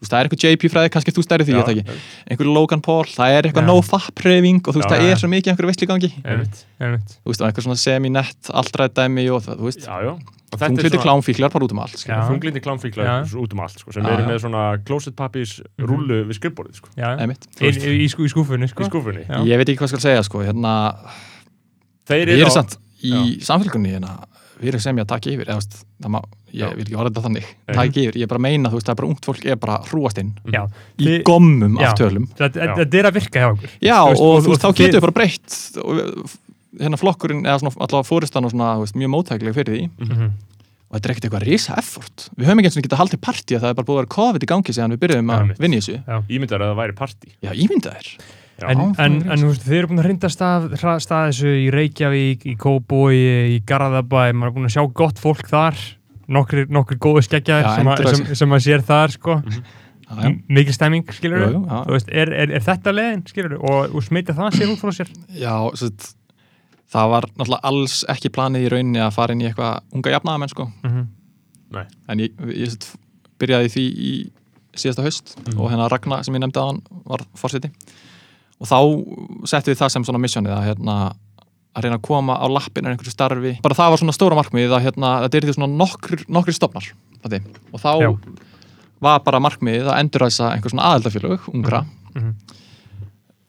veist, 0.00 0.10
það 0.12 0.18
er 0.20 0.28
eitthvað 0.28 0.44
JP 0.46 0.70
fræði, 0.72 0.90
kannski 0.94 1.14
þú 1.16 1.24
stærri 1.26 1.44
því, 1.46 1.54
ég 1.54 1.60
veit 1.60 1.72
ekki 1.76 1.98
einhver 2.30 2.50
Logan 2.56 2.80
Paul, 2.84 3.04
það 3.04 3.36
er 3.36 3.48
eitthvað 3.50 3.64
Já. 3.66 3.70
no-fap-reyfing 3.70 4.60
og 4.64 4.72
þú 4.74 4.80
veist, 4.80 4.90
Já, 4.90 4.96
það 4.96 5.06
já. 5.06 5.12
er 5.12 5.20
svo 5.22 5.30
mikið 5.34 5.52
einhverju 5.52 5.70
veistli 5.70 5.88
gangi, 5.90 6.10
einmitt. 6.24 6.60
Einmitt. 6.80 7.16
þú 7.20 7.32
veist, 7.34 7.40
og 7.44 7.48
einhver 7.50 7.66
svona 7.68 7.80
semi-net 7.84 8.52
alltræð 8.60 8.94
dæmi 8.96 9.26
og 9.34 9.42
það, 9.44 9.58
þú 9.60 9.68
veist, 9.70 9.84
já, 9.86 9.96
já 10.08 10.12
er 10.50 10.58
þungliti 10.58 10.90
svona 10.90 11.04
klámfíklar 11.06 11.52
bara 11.54 11.64
út 11.66 11.72
um 11.72 11.78
allt. 11.84 12.00
Já. 12.02 12.16
þunglindi 12.26 12.60
klámfíklar 12.64 13.06
Já. 13.06 13.16
út 13.38 13.52
um 13.54 13.60
allt 13.62 13.78
sko, 13.78 13.92
sem 13.94 14.02
Já, 14.02 14.16
já. 14.18 14.26
með 14.26 14.38
svona 14.42 14.62
closet 14.84 15.14
papís 15.14 15.60
rullu 15.78 16.24
við 16.26 16.38
skrifborðið 16.40 16.80
sko, 16.80 16.88
Já, 16.98 17.12
í, 17.20 17.70
í, 17.70 17.92
í, 18.02 18.08
skú, 18.10 18.24
í 18.26 18.32
skúfunni 18.32 18.66
sko. 18.72 18.82
Já. 18.90 19.44
Ég 19.46 19.60
veit 19.60 19.68
ekki 19.70 19.78
hvað 19.84 19.92
skal 19.94 20.02
segja, 20.08 20.24
sko, 20.26 20.42
hérna 20.42 20.74
þeir 22.10 22.24
Við 22.26 22.34
eru 22.34 22.40
erum 22.40 22.50
á- 22.50 22.58
samt 22.58 22.78
í 23.00 23.14
samfélgunni 23.46 23.94
hérna, 23.94 24.16
við 24.60 24.68
erum 24.72 24.82
sem 24.84 24.96
ég 25.00 25.06
að 25.06 25.10
taka 25.14 25.30
yfir 25.32 25.48
eða, 25.48 25.56
veist, 25.60 25.76
það 26.04 26.12
má, 26.14 26.20
ég 26.52 26.74
vil 26.76 26.84
ekki 26.84 26.96
orða 27.00 27.10
þetta 27.10 27.22
þannig. 27.26 27.46
Taka 27.70 28.00
yfir, 28.04 28.18
ég 28.20 28.22
er 28.26 28.30
bara 28.32 28.40
að 28.40 28.46
meina, 28.46 28.68
þú 28.70 28.76
veist, 28.80 28.86
það 28.86 28.92
er 28.94 29.00
bara 29.00 29.08
ungt 29.10 29.28
fólk 29.30 29.46
er 29.46 29.56
bara 29.62 29.78
hrúast 29.90 30.18
inn 30.20 30.32
Já. 30.52 30.62
í 30.98 31.06
Þið- 31.08 31.22
gommum 31.30 31.78
Já. 31.80 31.86
af 31.90 31.98
tölum. 31.98 32.28
Þetta 32.36 33.00
er 33.00 33.08
að 33.10 33.16
virka 33.20 33.40
hjá 33.40 33.48
okkur 33.54 33.70
Já, 33.80 33.96
veist, 34.04 34.20
og 34.20 34.28
og- 34.36 34.44
þú 34.44 34.52
veist, 34.54 34.62
þá 34.66 34.70
getur 34.80 35.00
við 35.00 35.06
bara 35.08 35.16
breytt 35.20 35.58
hérna 36.80 37.00
flokkurinn, 37.00 37.42
eða 37.46 37.58
svona 37.60 37.74
allavega 37.80 38.06
fóristan 38.10 38.44
og 38.46 38.52
svona, 38.54 38.78
veist, 38.80 38.94
mjög 38.94 39.10
móttækleg 39.16 39.54
fyrir 39.56 39.74
því. 39.74 39.90
Mhm. 40.06 40.30
og 40.90 40.96
þetta 40.98 41.06
er 41.06 41.12
ekkert 41.14 41.24
eitthvað 41.30 41.44
risa 41.46 41.74
effort. 41.78 42.28
Við 42.34 42.46
höfum 42.48 42.58
ekki 42.58 42.66
eins 42.66 42.76
og 42.76 42.82
getað 42.82 42.98
haldið 42.98 43.20
partí 43.22 43.54
að 43.54 43.60
það 43.62 43.70
er 43.70 43.74
bara 43.78 43.86
búið 43.86 43.94
að 43.94 44.00
vera 44.00 44.14
COVID 44.16 44.42
í 44.42 44.48
gangi 44.50 44.72
síðan 44.74 44.90
við 44.90 44.98
byrjuðum 45.04 45.30
að 45.30 45.52
í 45.70 45.78
þessu. 45.78 45.94
Ímyndar 47.54 48.06
Já, 48.60 48.66
Já. 48.66 48.70
En, 48.74 48.80
Já, 48.80 49.04
en, 49.06 49.14
en 49.32 49.38
þú 49.42 49.48
veist, 49.50 49.64
þið 49.66 49.76
eru 49.78 49.88
búin 49.90 50.02
að 50.02 50.06
hrinda 50.08 50.30
stað, 50.32 50.66
stað 50.80 51.26
þessu 51.30 51.52
í 51.56 51.66
Reykjavík, 51.74 52.46
í 52.46 52.54
Kóbói, 52.60 53.18
í 53.56 53.58
Garðabæ, 53.66 54.22
maður 54.36 54.50
er 54.50 54.56
búin 54.58 54.68
að 54.68 54.74
sjá 54.76 54.84
gott 55.00 55.18
fólk 55.22 55.48
þar, 55.48 55.80
nokkri, 56.30 56.66
nokkri 56.70 56.98
góði 57.02 57.24
skeggjaðir 57.28 57.68
Já, 57.68 57.74
sem, 57.80 57.90
að- 57.94 58.10
sem, 58.14 58.34
sem 58.42 58.52
maður 58.52 58.66
sér 58.68 58.84
þar, 58.90 59.14
sko, 59.16 59.38
Já, 59.46 59.60
já. 60.10 60.28
M- 60.28 60.40
mikil 60.50 60.74
stemming, 60.74 61.04
skilur 61.14 61.44
Jú, 61.44 61.50
jú, 61.54 61.60
já. 61.70 61.76
þú 61.86 61.94
veist, 61.94 62.08
er, 62.10 62.32
er, 62.44 62.50
er 62.58 62.64
þetta 62.66 62.92
leiðin, 62.96 63.20
skilur 63.30 63.52
og, 63.60 63.94
og 63.94 64.02
smita 64.02 64.34
það 64.34 64.56
sér 64.58 64.72
út 64.74 64.80
frá 64.82 64.90
sér? 64.96 65.12
Já, 65.38 65.54
svo, 65.78 65.86
þetta- 65.86 66.16
það 66.90 67.10
var 67.12 67.26
náttúrulega 67.30 67.68
alls 67.70 68.00
ekki 68.10 68.32
planið 68.34 68.64
í 68.66 68.70
rauninni 68.72 68.98
að 69.04 69.12
fara 69.14 69.32
inn 69.36 69.44
í 69.44 69.46
eitthvað 69.46 69.76
unga 69.94 70.10
jafnaðamenn 70.16 70.50
sko. 70.50 70.68
Mm 70.82 71.08
en 72.10 72.18
ég, 72.18 72.32
ég, 72.50 72.64
ég 72.66 72.86
byrjaði 73.38 73.68
því 73.70 73.82
í 74.02 74.12
síðasta 74.74 75.04
haust 75.06 75.36
og 75.54 75.68
hérna 75.70 75.84
Ragnar 75.86 76.24
sem 76.26 76.34
ég 76.34 76.42
nefndi 76.42 76.58
að 76.58 76.72
hann 76.72 76.80
var 77.06 77.22
fórseti 77.38 77.70
og 78.60 78.68
þá 78.68 78.78
settum 79.48 79.72
við 79.74 79.80
það 79.80 79.92
sem 79.94 80.04
svona 80.04 80.20
missjónið 80.22 80.54
að 80.56 80.66
hérna 80.68 80.96
að 81.70 81.84
reyna 81.86 81.96
að 82.00 82.02
koma 82.02 82.34
á 82.36 82.46
lappin 82.50 82.84
en 82.86 82.92
einhverju 82.96 83.12
starfi 83.14 83.52
bara 83.62 83.74
það 83.78 83.90
var 83.94 84.00
svona 84.02 84.12
stóra 84.16 84.36
markmið 84.38 84.72
að 84.74 84.84
hérna 84.88 85.10
þetta 85.24 85.38
er 85.38 85.46
því 85.48 85.54
svona 85.56 85.76
nokkri, 85.80 86.24
nokkri 86.28 86.52
stofnar 86.56 86.88
þetta. 87.22 87.40
og 87.72 87.80
þá 87.80 87.90
Já. 88.02 88.10
var 89.00 89.20
bara 89.24 89.40
markmið 89.40 89.86
að 89.86 90.00
enduræsa 90.02 90.50
einhver 90.52 90.70
svona 90.74 90.88
aðeldafélög, 90.90 91.46
ungra 91.54 91.84
Mhm. 92.14 92.34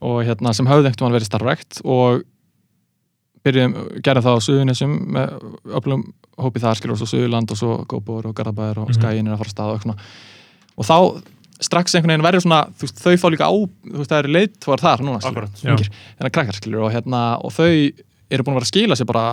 og 0.01 0.23
hérna 0.25 0.53
sem 0.53 0.65
höfðu 0.69 0.85
einhvern 0.85 1.01
veginn 1.09 1.17
verið 1.17 1.29
starfrækt 1.31 1.81
og 1.85 2.21
byrjum, 3.43 3.73
gerðum 4.05 4.23
það 4.23 4.37
á 4.37 4.45
Suðunisum 4.45 4.93
með 5.17 5.31
öflum 5.79 6.03
hópið 6.37 6.61
þar 6.61 6.77
skilur 6.77 6.93
og 6.93 7.01
svo 7.01 7.09
Suðurland 7.09 7.51
og 7.51 7.57
svo 7.57 7.85
Góbor 7.89 8.25
og 8.29 8.35
Garðabæður 8.37 8.77
og 8.83 8.89
Mhm. 8.89 8.97
Skæin 9.01 9.27
er 9.27 9.33
að 9.33 9.41
fara 9.41 9.49
að 9.49 9.55
staða 9.55 9.73
og, 9.73 9.99
og 10.77 10.85
þá 10.85 11.23
strax 11.61 11.93
einhvern 11.95 12.11
veginn 12.15 12.25
verður 12.25 12.43
svona 12.45 12.61
þú 12.73 12.87
veist, 12.87 13.01
þau 13.03 13.17
fá 13.21 13.27
líka 13.33 13.47
á, 13.49 13.53
þú 13.53 13.97
veist 14.01 14.11
það 14.11 14.21
eru 14.23 14.33
leiðtóðar 14.35 14.81
þar 14.85 15.03
núna, 15.05 15.19
skilur, 15.21 15.45
Akkurat, 15.47 15.61
já. 15.61 15.71
ungir, 15.75 15.89
hérna 16.19 16.31
krakkar 16.37 16.57
skilur 16.57 16.85
og 16.87 16.91
hérna 16.95 17.21
og 17.45 17.53
þau 17.53 17.67
eru 18.31 18.43
búin 18.47 18.55
að 18.55 18.59
vera 18.61 18.67
að 18.67 18.71
skila 18.73 18.97
sér 18.97 19.09
bara 19.11 19.25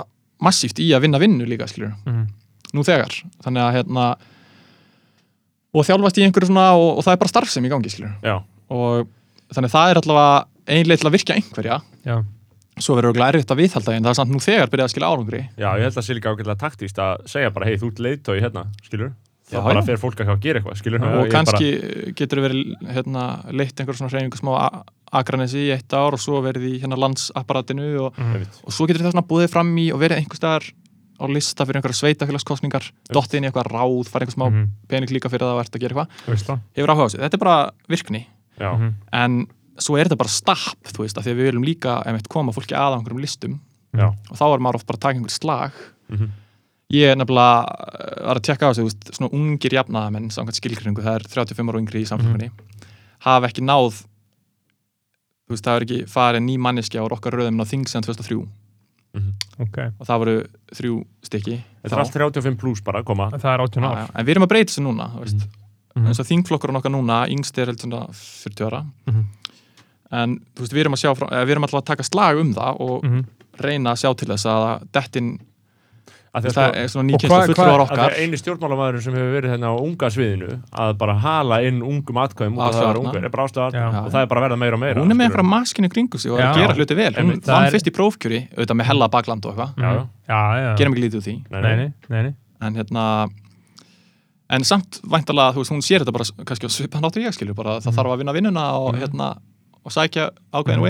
massíft 0.44 0.78
í 0.84 0.90
að 0.94 1.04
vinna 1.06 1.18
vinnu 1.22 1.46
líka 1.48 1.66
skilur 1.70 1.94
Mhm. 2.06 2.26
nú 2.74 2.84
þegar, 2.84 3.14
þannig 3.44 3.62
að 3.64 3.74
hérna 3.78 4.06
og 5.74 5.84
þjálfast 5.86 6.18
í 6.20 6.24
einhverju 6.26 6.48
svona 6.50 6.66
og, 6.76 6.98
og 6.98 7.04
það 7.06 7.14
er 7.14 7.20
bara 7.22 7.32
starfsem 7.32 7.66
í 7.68 7.70
gangi 7.72 7.92
skilur 7.92 8.12
Já, 8.24 8.38
og 8.72 9.08
þannig 9.52 9.70
að 9.70 9.76
það 9.76 9.92
er 9.94 10.00
allavega 10.02 10.34
einlega 10.68 11.00
til 11.00 11.08
að 11.08 11.14
virkja 11.16 11.36
einhverja. 11.38 11.76
Já, 12.04 12.16
svo 12.78 12.94
verður 12.98 13.08
örugglega 13.10 13.32
erfitt 13.32 13.52
að 13.54 13.60
viðhalda 13.62 13.94
en 13.96 14.04
það 14.04 14.12
er 14.12 14.18
samt 14.18 14.32
nú 14.34 14.40
þegar 14.44 14.68
byrjað 14.72 14.88
að 14.88 14.92
skila 14.92 15.08
árangri. 15.12 15.40
Já, 15.56 15.68
ég 15.78 15.86
held 15.86 15.92
að 15.94 15.96
það 15.98 16.06
sé 16.08 16.16
líka 16.18 16.32
ágætlega 16.34 16.60
taktíst 16.60 17.00
að 17.02 17.22
segja 17.32 17.50
bara, 17.56 17.66
hei, 17.70 17.76
þú 17.80 17.88
ert 17.92 18.02
leiðtói 18.04 18.36
hérna, 18.44 18.64
skilur 18.84 19.14
þá 19.50 19.64
bara 19.64 19.82
fer 19.82 19.96
fólk 19.96 20.20
að 20.24 20.40
gera 20.44 20.60
eitthvað, 20.60 20.76
skilur 20.80 21.04
og 21.08 21.28
kannski 21.32 21.68
getur 22.14 22.42
verið 22.44 22.74
hérna, 22.94 23.24
leitt 23.52 23.80
einhver 23.80 23.96
svona 23.96 24.10
hreyfingu 24.12 24.36
smá 24.40 24.52
a- 24.60 24.84
akranesi 25.20 25.68
í 25.68 25.72
eitt 25.72 25.88
ár 25.96 26.12
og 26.12 26.20
svo 26.20 26.42
verið 26.44 26.66
í 26.68 26.80
hérna 26.82 26.98
landsapparatinu 27.00 27.88
og, 28.06 28.18
Mhm. 28.18 28.44
og 28.64 28.72
svo 28.72 28.86
getur 28.86 29.02
það 29.06 29.12
svona 29.14 29.26
búið 29.26 29.48
fram 29.50 29.74
í 29.78 29.90
og 29.92 30.00
verið 30.00 30.18
einhver 30.20 30.36
staðar 30.36 30.64
á 31.18 31.24
lista 31.26 31.64
fyrir 31.64 31.80
einhverja 31.80 31.98
sveitafélagskostningar 32.14 32.90
dottið 33.10 33.34
inn 33.38 33.44
í 33.44 33.50
eitthvað 33.50 33.72
ráð, 33.72 34.08
farið 34.12 34.28
einhver 34.28 34.36
smá 34.36 34.50
Mhm. 34.52 34.66
pening 34.88 35.08
líka 35.10 35.28
fyrir 35.30 35.40
það 35.46 35.54
að 35.54 35.60
verða 35.62 35.76
að 35.76 35.80
gera 35.80 35.94
eitthvað. 35.94 36.44
Það. 36.46 36.60
Hefur 36.76 36.88
áhuga 36.92 37.04
á 37.04 37.08
þessu, 37.08 37.18
þetta 37.18 37.34
er 37.34 37.38
bara 37.38 37.70
virkni. 37.88 38.26
Já, 38.60 38.72
Mhm. 38.76 38.94
en 39.12 39.46
svo 39.78 39.98
er 39.98 40.04
þetta 40.04 40.18
bara 40.18 40.28
stapp 40.28 40.82
þú 40.84 40.98
veist, 41.04 41.16
af 41.18 41.24
því 41.24 41.30
að 41.32 41.36
við 41.38 41.52
viljum 41.52 41.64
líka 41.64 42.02
einmitt 42.06 42.28
koma 42.28 42.52
fólki 42.52 42.74
að 42.76 42.94
á 42.94 42.98
einhverjum 43.00 43.20
listum. 43.20 43.60
Já, 43.96 44.08
og 44.30 44.36
þá 44.36 44.54
er 44.54 44.58
maður 44.60 44.74
oft 44.74 44.86
bara 44.86 44.96
að 44.98 45.00
taka 45.00 45.18
einhver 45.18 45.30
slag. 45.30 45.72
Mhm, 46.12 46.28
ég 46.94 47.10
er 47.12 47.16
nefnilega 47.20 47.64
uh, 47.64 48.26
var 48.28 48.38
að 48.40 48.46
tjekka 48.48 48.68
á 48.68 48.72
þessu, 48.72 49.12
svona 49.12 49.32
ungir 49.36 49.74
jafnaðamenn 49.76 50.30
samkvæmt 50.32 50.60
skilgringu, 50.60 51.02
það 51.04 51.18
er 51.20 51.26
35 51.28 51.72
ára 51.72 51.82
yngri 51.82 52.00
í 52.04 52.08
samfélgunni, 52.08 52.50
hafa 53.26 53.50
ekki 53.50 53.64
náð 53.66 53.98
þú 55.48 55.54
veist, 55.56 55.64
það 55.64 55.74
er 55.80 55.86
ekki 55.86 55.98
farið 56.12 56.44
ný 56.44 56.56
manneskja 56.60 57.04
á 57.04 57.08
okkar 57.08 57.36
röðum 57.38 57.60
á 57.60 57.66
þing 57.68 57.86
sem 57.88 58.04
2003 58.04 58.40
mhm. 58.40 59.30
Ok, 59.58 59.78
og 59.98 60.06
það 60.06 60.18
voru 60.22 60.34
þrjú 60.78 60.96
stykki. 61.26 61.54
Þetta 61.82 61.96
er 61.96 62.02
allt 62.04 62.12
35 62.14 62.58
pluss 62.60 62.82
bara 62.86 63.00
að 63.00 63.08
koma. 63.08 63.24
Það 63.34 63.48
er 63.50 63.62
18 63.64 63.82
Já, 63.82 63.88
ár. 63.90 64.10
en 64.14 64.26
við 64.28 64.30
erum 64.36 64.44
að 64.46 64.50
breyta 64.52 64.70
þessu 64.70 64.84
núna 64.84 65.06
veist, 65.18 65.40
Mhm. 65.96 66.04
eins 66.06 66.20
og 66.22 66.26
þingflokkurinn 66.28 66.78
okkar 66.78 66.92
núna 66.94 67.16
yngst 67.32 67.58
er 67.58 67.66
heldur 67.72 67.88
svona 67.88 68.02
40 68.14 68.66
ára. 68.68 68.84
Mhm. 69.08 69.24
en 70.12 70.36
þú 70.54 70.60
veist, 70.62 70.72
við 70.72 70.80
erum 70.84 70.94
að 70.94 71.02
sjá 71.02 71.10
frá, 71.18 71.26
eða 71.28 71.44
við 71.44 71.50
erum 71.50 71.64
alltaf 71.66 71.80
að 71.82 71.84
taka 71.90 72.02
slag 72.06 72.38
um 72.40 72.54
það 72.54 72.80
og 72.80 73.02
Mhm. 73.04 73.24
reyna 73.60 73.90
að 73.92 73.98
sjá 74.04 74.16
til 74.16 74.28
þess 74.28 74.46
að 74.46 74.86
dettin, 74.92 75.40
Að 76.28 76.44
það 76.44 76.52
sko- 76.52 76.74
er 76.76 76.88
svona 76.92 77.18
hvað- 77.18 77.46
fullur 77.48 77.56
hvað- 77.56 77.82
okkar. 77.88 78.10
er 78.12 78.18
eini 78.20 78.36
stjórnmálamæður 78.38 79.00
sem 79.02 79.14
hefur 79.16 79.30
verið 79.38 79.50
hérna 79.54 79.68
á 79.72 79.74
unga 79.80 80.08
sviðinu 80.12 80.48
að 80.72 80.90
bara 80.98 81.14
hala 81.24 81.56
inn 81.64 81.78
ungum 81.82 82.16
atkvæðum 82.20 82.58
út 82.58 82.66
af 82.68 82.74
það 82.74 82.88
að 82.88 82.98
ungar, 83.00 83.24
er 83.24 83.28
bara 83.32 83.44
ástæðar 83.48 83.72
og 84.04 84.10
það 84.12 84.20
er 84.22 84.26
bara 84.26 84.40
verða 84.44 84.58
meira 84.60 84.74
og 84.76 84.80
meira 84.82 85.00
hún 85.00 85.10
er 85.10 85.16
með 85.16 85.24
einhverja 85.30 85.48
maskinu 85.48 85.88
kringu 85.88 86.18
sig 86.20 86.30
og 86.32 86.38
að 86.38 86.54
gera 86.60 86.74
hluti 86.76 86.94
vel. 86.96 87.12
Hún 87.14 87.40
vann 87.46 87.70
fyrst 87.72 87.88
í 87.88 87.94
prófkjöri, 87.96 88.40
auðvitað 88.54 88.76
með 88.76 88.84
hella 88.90 89.08
bakland 89.08 89.46
og 89.46 89.56
eitthvað. 89.56 89.74
Já, 89.78 89.88
já. 89.96 90.06
Já, 90.28 90.40
já 90.60 90.76
gerum 90.76 90.92
ekki 90.94 91.04
lítið 91.08 91.18
úr 91.18 91.24
því. 91.28 91.36
Nei, 91.50 91.60
Nei, 91.60 91.76
nei. 91.76 91.76
nei, 91.76 91.92
nei, 92.10 92.22
nei. 92.22 92.34
En 92.60 92.74
hérna 92.74 93.30
en 94.50 94.60
samt 94.64 95.00
væntalega, 95.04 95.52
þú 95.54 95.60
veist, 95.64 95.72
hún 95.72 95.84
sér 95.84 96.00
þetta 96.04 96.12
bara 96.12 96.24
kannski 96.44 96.68
á 96.68 96.70
svipan 96.72 97.02
áttur 97.04 97.22
ég 97.24 97.32
skilur 97.36 97.54
bara, 97.54 97.80
það 97.80 97.94
þarf 97.96 98.12
að 98.12 98.18
vinna 98.18 98.32
vinnuna 98.36 98.64
og 98.80 98.94
hérna 98.96 99.38
og 99.84 99.92
sækja 99.92 100.30
ákveðin 100.52 100.80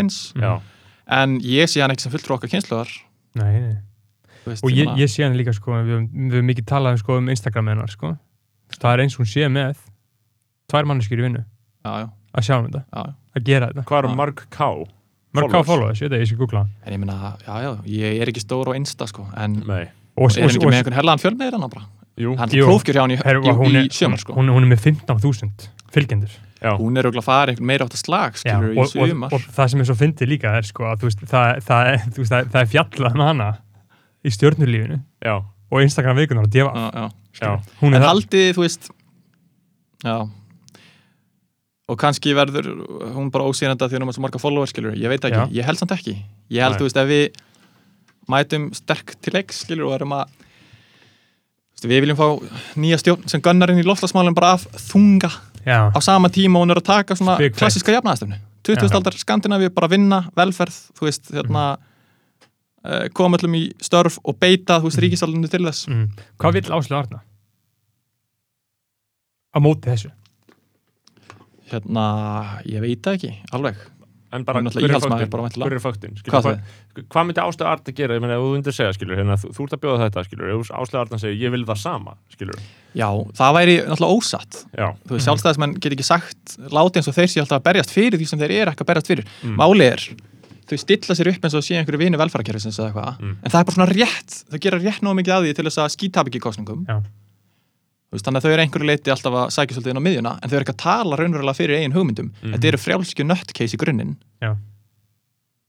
ég 4.53 4.61
hann 4.63 4.69
nei 4.69 4.69
Og 4.69 4.99
ég, 4.99 5.03
ég 5.05 5.13
sé 5.13 5.25
hann 5.27 5.39
líka 5.39 5.55
sko, 5.57 5.77
við 5.77 5.95
höfum 5.99 6.49
mikið 6.49 6.69
talað 6.69 6.99
um, 6.99 7.03
sko, 7.05 7.19
um 7.21 7.33
Instagram 7.33 7.73
hennar 7.75 7.93
sko. 7.93 8.15
Það 8.79 8.93
er 8.93 9.05
eins 9.05 9.17
og 9.17 9.25
hún 9.25 9.33
sé 9.33 9.49
með 9.53 9.83
tvær 10.69 10.89
manneskjur 10.89 11.23
í 11.23 11.27
vinnu. 11.29 11.45
Já, 11.85 11.93
já, 12.05 12.09
að 12.35 12.49
sjá 12.49 12.55
um 12.59 12.69
þetta, 12.69 12.85
já, 12.85 13.03
já. 13.09 13.19
að 13.39 13.51
gera 13.53 13.69
þetta. 13.73 13.85
Hvað 13.89 14.03
eru 14.03 14.09
Já. 14.13 14.19
marg 14.23 14.47
K? 14.53 14.71
Mörg 15.37 15.53
hvað 15.53 15.69
followers, 15.69 16.01
ég 16.01 16.09
veit 16.09 16.17
að 16.17 16.23
ég 16.23 16.31
sé 16.31 16.37
googla 16.39 16.65
hann. 16.65 16.75
en 16.85 16.95
ég 16.95 17.01
meina, 17.03 17.33
já, 17.45 17.55
já, 17.61 17.71
ég 17.93 18.23
er 18.23 18.31
ekki 18.33 18.41
stór 18.41 18.71
á 18.71 18.79
Insta 18.79 19.07
sko, 19.11 19.27
en 19.37 19.59
Nei, 19.69 19.85
og, 20.17 20.33
er 20.33 20.47
hann 20.47 20.55
ekki 20.55 20.71
með 20.71 20.79
einhvern 20.81 20.97
hellan 20.97 21.21
fjölmeðir 21.21 21.57
hann 21.59 21.69
bara? 21.69 21.85
Jú, 22.19 22.33
hann 22.39 22.49
er 22.49 22.65
prófkjör 22.65 22.97
hjá 22.97 23.03
hann 23.05 23.13
í, 23.15 23.19
Her, 23.21 23.41
í, 23.45 23.53
hún, 23.61 23.77
í 23.77 23.83
er, 23.85 23.91
sjömar 23.95 24.23
sko. 24.23 24.35
hún, 24.39 24.49
hún 24.55 24.65
er 24.65 24.73
með 24.73 24.87
15.000 24.89 25.69
fylgjendur. 25.93 26.33
Já, 26.59 26.73
hún 26.81 26.97
er 26.99 27.07
auðvitað 27.07 27.21
að 27.23 27.29
fara 27.29 27.53
einhvern 27.53 27.69
meira 27.71 27.87
átt 27.87 27.95
að 27.95 28.01
slag 28.03 28.41
Já, 28.41 28.41
skilur 28.41 28.73
og, 28.73 28.97
í 28.97 29.13
og, 29.13 29.37
og 29.37 29.45
það 29.55 29.71
sem 29.71 29.85
er 29.85 29.89
svo 29.91 29.99
fyndið 30.01 30.33
líka 30.33 30.55
er 30.59 30.67
sko, 30.67 30.89
að, 30.89 31.05
þú 31.05 31.11
veist, 31.11 31.21
það, 31.31 31.61
það, 31.69 31.91
er, 31.93 32.01
þú 32.09 32.25
veist, 32.25 32.33
það, 32.33 32.49
það 32.57 32.61
er 32.65 32.73
fjallað 32.73 33.19
um 33.21 33.25
hana 33.29 33.51
í 34.25 34.33
stjórnulífinu 34.35 34.99
já, 35.25 35.37
og 35.39 35.85
Instagram 35.85 36.19
vikunar 36.19 36.49
og 36.49 36.53
djefa 36.53 36.73
já, 36.75 36.89
já. 36.95 37.09
já, 37.43 37.53
hún 37.83 37.95
en 37.95 38.01
er 38.01 38.05
það 38.05 38.13
haldið, 38.15 38.51
þú 38.57 38.65
veist 38.67 38.91
já 40.05 40.17
og 41.89 41.97
kannski 41.97 42.35
verður 42.37 42.69
hún 43.15 43.31
bara 43.33 43.47
ósýranda 43.49 43.89
því 43.89 43.97
hún 43.97 44.05
er 44.05 44.11
með 44.11 44.19
svo 44.19 44.25
marga 44.27 44.41
followers 44.43 44.75
skilur, 44.75 44.97
ég 44.99 45.09
veit 45.09 45.25
ekki, 45.25 45.39
Já. 45.41 45.55
ég 45.57 45.69
held 45.69 45.81
samt 45.81 45.95
ekki 45.97 46.15
ég 46.19 46.61
held, 46.61 46.77
Nei. 46.77 46.81
þú 46.81 46.89
veist, 46.89 47.01
ef 47.01 47.09
við 47.09 47.39
mætum 48.29 48.67
sterk 48.77 49.15
til 49.25 49.33
leiks, 49.39 49.63
skilur, 49.65 49.89
og 49.89 49.97
erum 49.97 50.13
að 50.19 50.35
veist, 51.73 51.87
við 51.89 52.03
viljum 52.05 52.19
fá 52.19 52.27
nýja 52.77 53.01
stjórn 53.01 53.25
sem 53.33 53.45
gunnar 53.45 53.73
inn 53.73 53.81
í 53.81 53.87
lofslagsmálum 53.89 54.37
bara 54.37 54.59
af 54.59 54.67
þunga 54.91 55.33
já, 55.65 55.81
á 55.89 55.99
sama 56.05 56.29
tíma 56.33 56.61
og 56.61 56.67
hún 56.67 56.77
er 56.77 56.83
að 56.83 56.91
taka 56.91 57.17
svona 57.17 57.39
face. 57.41 57.57
klassiska 57.57 57.97
jafnaðastöfnu 57.97 58.43
20. 58.69 58.85
Já. 58.85 58.97
aldar 58.99 59.17
Skandinavíu 59.17 59.73
bara 59.73 59.89
vinna, 59.89 60.25
velferð 60.37 60.77
þú 60.99 61.09
veist, 61.09 61.31
hérna 61.33 61.63
mm. 61.79 61.87
Koma 63.17 63.39
öllum 63.39 63.59
í 63.59 63.65
störf 63.85 64.19
og 64.25 64.39
beita, 64.41 64.79
þú 64.81 64.89
veist, 64.89 65.03
ríkisaldinu 65.05 65.51
til 65.51 65.65
þess. 65.67 65.89
Mm. 65.91 66.07
hvað 66.41 66.59
vill 66.59 66.73
Áslu 66.79 66.99
Arna? 66.99 67.21
Á 69.53 69.59
móti 69.65 69.91
þessu? 69.91 70.13
Hérna, 71.69 72.09
ég 72.69 72.81
veit 72.85 73.13
ekki, 73.13 73.35
alveg. 73.53 73.81
En 74.29 74.45
bara 74.45 74.61
er 74.61 74.69
hver 74.69 74.93
er 74.93 75.81
faktin? 75.81 76.13
er 76.13 76.25
Hvað 76.29 76.43
hvað, 76.45 76.59
hvað 77.09 77.25
myndi 77.25 77.41
Áslega 77.41 77.71
Arna 77.73 77.93
gera, 77.97 78.17
ég 78.19 78.21
meina, 78.21 78.37
ef 78.37 78.43
þú 78.45 78.51
myndir 78.53 78.75
segja, 78.77 78.93
skilur, 78.97 79.17
hérna, 79.17 79.39
þú, 79.41 79.53
þú 79.57 79.65
ert 79.65 79.77
að 79.77 79.81
bjóða 79.85 80.01
þetta, 80.03 80.25
skilur, 80.27 80.51
ef 80.53 80.73
Áslega 80.77 81.01
Arna 81.01 81.21
segir, 81.23 81.39
ég 81.47 81.55
vil 81.55 81.65
það 81.69 81.81
sama, 81.81 82.17
skilur, 82.35 82.59
Já, 82.97 83.09
það 83.37 83.55
væri 83.57 83.77
náttúrulega 83.85 84.17
ósatt. 84.17 84.59
Já, 84.73 84.87
Þú 85.05 85.15
veist, 85.15 85.27
sjálfstæðismenn 85.29 85.77
get 85.79 85.95
ekki 85.95 86.07
sagt 86.07 86.57
láti 86.73 87.01
eins 87.01 87.09
og 87.11 87.17
þeir 87.17 87.31
sé 87.33 87.43
alltaf 87.43 87.61
að 87.61 87.67
berjast 87.69 87.95
fyrir 87.95 88.21
því 88.21 88.29
sem 88.29 88.43
þeir 88.43 88.55
eru 88.57 88.73
ekki 88.73 88.85
að 88.85 88.91
berjast 88.91 89.11
fyrir. 89.13 89.29
Mm. 89.45 89.57
Máli 89.61 89.89
er, 89.89 90.05
þau 90.69 90.79
stilla 90.83 91.15
sér 91.19 91.31
upp 91.33 91.45
eins 91.49 91.55
og 91.59 91.65
sé 91.65 91.79
einhverju 91.79 91.99
vini 92.03 92.19
velferðarkerfisins 92.21 92.79
eða 92.79 92.91
eitthvað 92.91 93.21
Mm. 93.23 93.37
en 93.43 93.51
það 93.51 93.61
er 93.61 93.65
bara 93.69 93.77
svona 93.79 93.93
rétt, 93.93 94.37
þau 94.53 94.59
gera 94.61 94.79
rétt 94.83 95.03
nóg 95.03 95.17
mikið 95.19 95.35
að 95.37 95.47
því 95.49 95.55
til 95.59 95.65
þess 95.69 95.79
að 95.85 95.95
skítap 95.97 96.27
ekki 96.29 96.39
í 96.41 96.45
kostningum 96.45 96.85
Þannig 98.09 98.39
að 98.41 98.45
þau 98.47 98.53
eru 98.55 98.63
einhverju 98.65 98.87
leiti 98.89 99.11
alltaf 99.13 99.35
að 99.37 99.51
sækja 99.53 99.75
svolítið 99.77 99.91
inn 99.93 100.01
á 100.01 100.07
miðjuna 100.07 100.31
en 100.41 100.49
þau 100.49 100.55
eru 100.57 100.65
ekki 100.65 100.73
að 100.73 100.81
tala 100.81 101.17
raunverulega 101.21 101.57
fyrir 101.59 101.77
eigin 101.77 101.93
hugmyndum 101.93 102.31
Mhm. 102.41 102.53
Þetta 102.55 102.69
eru 102.71 102.79
frjálskju 102.81 103.25
nöttcase 103.29 103.75
í 103.77 103.81
grunninn 103.83 104.15
Já. 104.41 104.55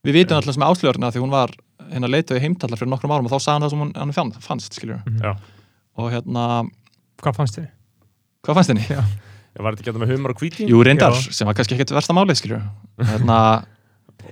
Við 0.06 0.12
vitum 0.16 0.36
alltaf 0.38 0.54
sem 0.56 0.64
áslöðurna 0.64 1.10
því 1.12 1.20
hún 1.20 1.30
var 1.34 1.50
hérna 1.90 2.08
leituði 2.08 2.40
heimtallar 2.40 2.78
fyrir 2.80 2.88
nokkrum 2.94 3.12
árum 3.12 3.26
og 3.28 3.32
þá 3.34 3.40
sagði 3.44 3.52
hann 3.52 3.62
það 3.66 3.70
sem 3.70 3.80
hún, 3.84 3.92
hann 3.96 4.12
fann, 4.16 4.32
fannst, 4.40 4.72
skiljur. 4.78 5.02
Já. 5.20 5.36
og 6.00 6.10
hérna, 6.14 6.44
hvað 7.20 7.36
fannst 7.36 7.58
þið? 7.58 7.68
hvað 8.46 8.54
fannst 8.54 8.70
ég 8.70 9.60
var 9.60 9.74
þetta 9.74 9.82
ekki 9.82 9.90
að 9.90 9.96
það 9.98 10.04
með 10.06 10.12
humar 10.16 10.30
og 10.32 10.38
hvíti? 10.40 10.68
Jú, 10.70 10.80
reyndar, 10.86 11.12
Já. 11.12 11.32
sem 11.34 11.46
var 11.46 11.54
kannski 11.58 11.74
ekkert 11.76 11.90
versta 11.92 12.14
málið, 12.16 12.40
hérna, 13.04 13.64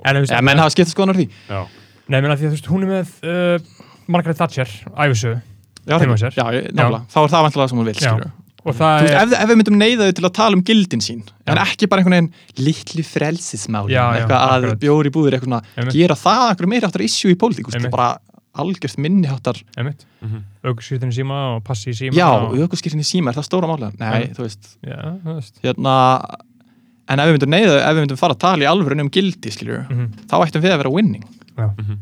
En, 0.04 0.22
ja, 0.28 0.40
menn 0.44 0.58
hafa 0.62 0.70
skipt 0.74 0.92
skoðanar 0.92 1.16
því. 1.20 1.28
Já, 1.48 1.60
Nei, 2.08 2.20
menn 2.24 2.32
að 2.32 2.40
því 2.40 2.46
að 2.46 2.50
þú 2.52 2.56
veist, 2.56 2.68
hún 2.72 2.84
er 2.86 2.90
með 2.94 3.14
uh, 3.28 3.86
Margaret 4.08 4.38
Thatcher, 4.40 4.68
æfisögu 4.96 5.40
Já, 5.88 6.44
já, 6.52 6.68
nákvæmlega, 6.72 7.00
þá 7.08 7.18
er 7.22 7.32
það 7.32 7.44
vantilega 7.46 7.68
sem 7.72 7.78
hún 7.80 7.88
vil, 7.88 7.96
skilju 7.96 8.28
er 8.28 9.16
ef, 9.22 9.32
ef 9.38 9.48
við 9.48 9.56
myndum 9.60 9.76
neyða 9.80 10.06
þau 10.08 10.16
til 10.18 10.26
að 10.28 10.32
tala 10.36 10.58
um 10.58 10.62
gildin 10.66 11.00
sín 11.04 11.20
en 11.48 11.56
Já. 11.56 11.62
ekki 11.64 11.88
bara 11.88 12.02
einhvern 12.02 12.16
veginn 12.18 12.64
litli 12.66 13.04
frelsismál 13.06 13.86
Já, 13.88 14.00
já, 14.02 14.18
eitthvað 14.18 14.54
að 14.56 14.66
bjóri 14.82 15.12
búðir 15.14 15.36
eitthvað 15.38 15.52
svona 15.52 15.94
gera 15.94 16.16
það 16.18 16.42
einhverju 16.50 16.72
meiri 16.74 16.88
áttar 16.90 17.04
issue 17.06 17.32
í 17.32 17.38
pólitík 17.40 17.68
þú 17.68 17.72
veist, 17.72 17.78
Einmitt. 17.80 17.94
bara 17.94 18.08
algjört 18.58 18.98
minniháttar 18.98 19.60
Mhm. 20.18 20.42
aukurskýrtin 20.66 21.12
í 21.12 21.16
síma 21.20 21.36
og 21.56 21.64
passi 21.64 21.92
í 21.92 21.94
síma 21.94 22.16
já, 22.18 22.26
í 23.00 23.06
síma, 23.06 23.30
er 23.30 23.38
það 23.38 23.46
stóra 23.46 23.68
málega? 23.70 23.92
Nei, 24.02 24.32
þú 24.34 24.42
veist. 24.42 25.60
Hérna 25.62 25.94
en 27.08 27.20
ef 27.20 27.26
við 27.28 27.36
myndum 27.38 27.54
neyða, 27.56 27.76
ef 27.88 27.96
við 27.96 28.02
myndum 28.04 28.20
fara 28.20 28.34
að 28.36 28.42
tala 28.46 28.64
í 28.64 28.70
alvöru 28.70 29.00
um 29.00 29.10
gildi, 29.10 29.50
skiljur, 29.54 29.84
Mhm. 29.88 30.08
þá 30.28 30.34
ættum 30.46 30.62
við 30.62 30.72
að 30.74 30.80
vera 30.84 30.90
winning 30.94 31.24
Já. 31.56 31.68
Mhm. 31.76 31.98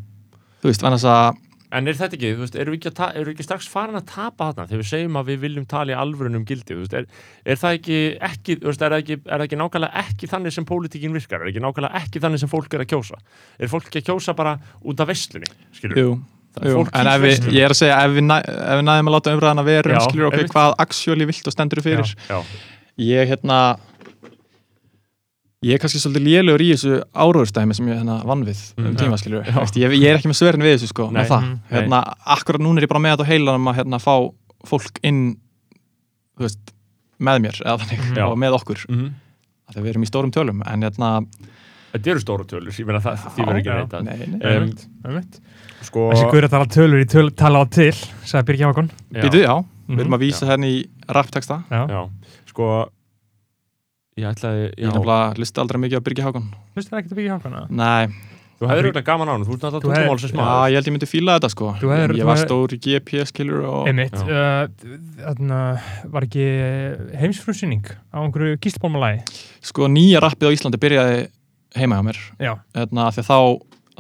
þú 0.63 0.71
veist, 0.71 0.81
þannig 0.83 1.05
að 1.05 1.37
En 1.73 1.89
er 1.89 1.95
þetta 1.99 2.15
ekki, 2.15 2.29
þú 2.37 2.43
veist, 2.45 2.55
erum 2.57 2.75
við 2.77 2.87
ekki, 2.87 3.25
við 3.27 3.29
ekki 3.35 3.43
strax 3.45 3.67
farin 3.69 3.97
að 3.99 4.05
tapa 4.07 4.53
þarna 4.55 4.69
þegar 4.71 4.81
við 4.81 4.87
segjum 4.87 5.17
að 5.19 5.27
við 5.27 5.39
viljum 5.43 5.65
tala 5.67 5.93
í 5.93 5.97
alvörun 5.99 6.37
um 6.39 6.45
gildi, 6.47 6.73
þú 6.77 6.85
veist, 6.87 6.95
er, 6.95 7.07
er 7.45 7.57
það 7.57 7.75
ekki, 7.81 7.99
ekki, 8.23 8.57
þú 8.63 8.67
veist, 8.71 8.83
er 8.87 8.91
það 8.95 9.03
ekki, 9.03 9.17
er 9.27 9.39
það 9.41 9.45
ekki 9.49 9.59
nákvæmlega 9.61 10.05
ekki 10.07 10.29
þannig 10.31 10.53
sem 10.55 10.65
pólitíkin 10.65 11.13
virkar, 11.13 11.43
er 11.43 11.51
ekki 11.51 11.61
nákvæmlega 11.61 12.01
ekki 12.01 12.23
þannig 12.23 12.39
sem 12.39 12.49
fólk 12.49 12.73
er 12.79 12.85
að 12.87 12.89
kjósa? 12.95 13.19
Er 13.59 13.67
fólk 13.69 13.91
ekki 13.91 14.01
að 14.01 14.07
kjósa 14.15 14.37
bara 14.39 14.55
út 14.87 15.01
af 15.01 15.09
vestlunni, 15.11 15.51
skilur? 15.75 15.97
Jú, 15.99 16.87
en 16.95 17.07
við, 17.21 17.51
ég 17.53 17.67
er 17.67 17.75
að 17.75 17.81
segja 17.83 17.99
ef 18.07 18.15
við, 18.15 18.25
næ, 18.31 18.39
ef 18.47 18.79
við 18.79 18.87
næðum 18.87 19.11
að 19.11 19.17
láta 19.19 19.35
umræðan 19.37 19.61
að 19.61 19.65
vera 19.75 19.91
Já, 19.91 19.99
um 19.99 20.07
skilur 20.09 20.27
okkur 20.31 20.39
einmitt. 20.39 20.55
hvað 20.55 20.75
actually 20.87 21.27
vilt 21.27 21.47
og 21.51 21.53
stendur 21.53 21.83
fyrir 21.83 22.15
Já, 22.31 22.39
ég 22.97 23.29
hérna 23.29 23.59
ég 25.65 25.73
er 25.75 25.79
kannski 25.81 25.99
svolítið 26.03 26.27
lélugur 26.27 26.61
í 26.63 26.69
þessu 26.75 26.99
áróðurstæmi 27.17 27.75
sem 27.75 27.87
ég 27.89 27.97
hérna 28.01 28.19
vann 28.29 28.45
við 28.45 28.59
um 28.77 28.85
Mm, 28.91 28.97
tíma 29.01 29.17
skilur 29.19 29.45
ég, 29.47 29.97
ég 29.97 30.09
er 30.11 30.19
ekki 30.19 30.29
með 30.29 30.39
svörin 30.41 30.63
við 30.63 30.75
þessu 30.77 30.89
sko 30.93 31.11
Nei, 31.11 31.23
með 31.23 31.29
það. 31.33 31.43
mhm, 31.43 31.59
hérna, 31.71 32.01
akkurat 32.37 32.61
núna 32.61 32.79
er 32.79 32.87
ég 32.87 32.89
bara 32.93 33.01
með 33.01 33.17
þetta 33.17 33.25
á 33.27 33.31
heilanum 33.33 33.71
að 33.73 33.77
hérna, 33.81 33.99
fá 34.03 34.15
fólk 34.67 34.99
inn 35.03 35.37
þú 36.37 36.45
veist, 36.45 36.73
með 37.19 37.41
mér 37.47 37.61
eða 37.65 37.79
þannig, 37.81 38.17
Já. 38.17 38.25
og 38.29 38.37
með 38.39 38.57
okkur 38.61 38.85
Mhm. 38.91 39.07
þegar 39.73 39.83
við 39.87 39.91
erum 39.95 40.03
í 40.05 40.11
stórum 40.11 40.33
tölum 40.33 40.63
en 40.67 40.83
hérna, 40.83 41.27
Þetta 41.97 42.11
eru 42.11 42.21
stóra 42.21 42.45
tölur, 42.45 42.69
ég 42.77 42.85
meina 42.87 43.01
það, 43.01 43.17
því 43.33 43.45
verður 43.47 43.57
ekki 43.63 43.71
Já. 43.71 43.77
reyndað. 43.81 44.03
nei, 44.05 44.17
nei. 44.19 44.37
Um, 44.37 44.63
Einmitt, 44.67 44.87
einmitt. 45.07 45.41
Sko, 45.87 46.11
Þessi 46.13 46.31
guður 46.31 46.45
að 46.45 46.51
tala 46.51 46.67
tölur 46.67 47.01
í 47.01 47.07
töl, 47.09 47.31
tala 47.31 47.63
á 47.63 47.65
til, 47.71 47.93
sagði 48.27 48.45
Birgir 48.51 48.67
Hákon. 48.69 48.91
já, 49.15 49.23
býtu, 49.23 49.41
já, 49.41 49.55
Mhm. 49.89 49.97
við 49.97 50.01
erum 50.05 50.13
að 50.19 50.21
vísa 50.27 50.47
hérna 50.51 50.67
í 50.67 50.87
rappteksta 51.09 51.65
Já. 51.71 51.87
já, 51.89 52.11
sko, 52.53 52.89
ég 54.17 54.25
ætlaði, 54.31 54.63
ég 54.73 54.87
já, 54.87 54.89
nefnilega 54.89 55.37
listi 55.43 55.61
aldrei 55.61 55.81
mikið 55.83 56.01
á 56.01 56.05
Birgi 56.07 56.25
Hákon 56.25 56.47
Hlustu 56.77 56.93
það 56.95 57.01
ekki 57.03 57.11
til 57.13 57.19
Birgir 57.19 57.35
Hákon? 57.37 57.57
nei, 57.77 58.07
þú 58.57 58.71
hefur 58.71 58.87
auðvitað 58.89 59.05
gaman 59.11 59.29
á 59.29 59.33
hann, 59.35 59.45
þú 59.45 59.53
ert 59.57 59.61
Þú 59.61 59.67
náttúrulega 59.67 59.83
hefur- 59.83 60.07
tungumálsins 60.07 60.33
já, 60.33 60.71
ég 60.73 60.77
held 60.79 60.89
ég 60.89 60.95
myndi 60.97 61.09
fíla 61.11 61.35
þetta 61.37 61.51
sko 61.53 61.67
Þú 61.83 61.91
hefur- 61.93 62.17
ég 62.17 62.25
var 62.31 62.37
hefur- 62.37 62.49
stór 62.49 62.73
í 62.73 62.79
GPS 62.87 63.29
skilur 63.35 63.65
og 63.69 63.89
Einmitt, 63.91 64.17
Já. 64.17 64.25
uh, 64.25 64.69
þarna 65.27 65.59
var 66.17 66.23
ekki 66.29 66.47
heimsfrumsýning 67.21 67.85
á 67.93 68.19
einhverju 68.25 68.57
gíslbólmalagi. 68.57 69.21
sko 69.61 69.89
nýja 69.93 70.21
rappið 70.25 70.49
á 70.49 70.55
Íslandi 70.57 70.81
byrjaði 70.81 71.29
heima 71.77 71.97
hjá 72.01 72.05
mér 72.09 72.19
Já, 72.41 72.55
því 72.73 73.21
að 73.21 73.29
þá 73.29 73.39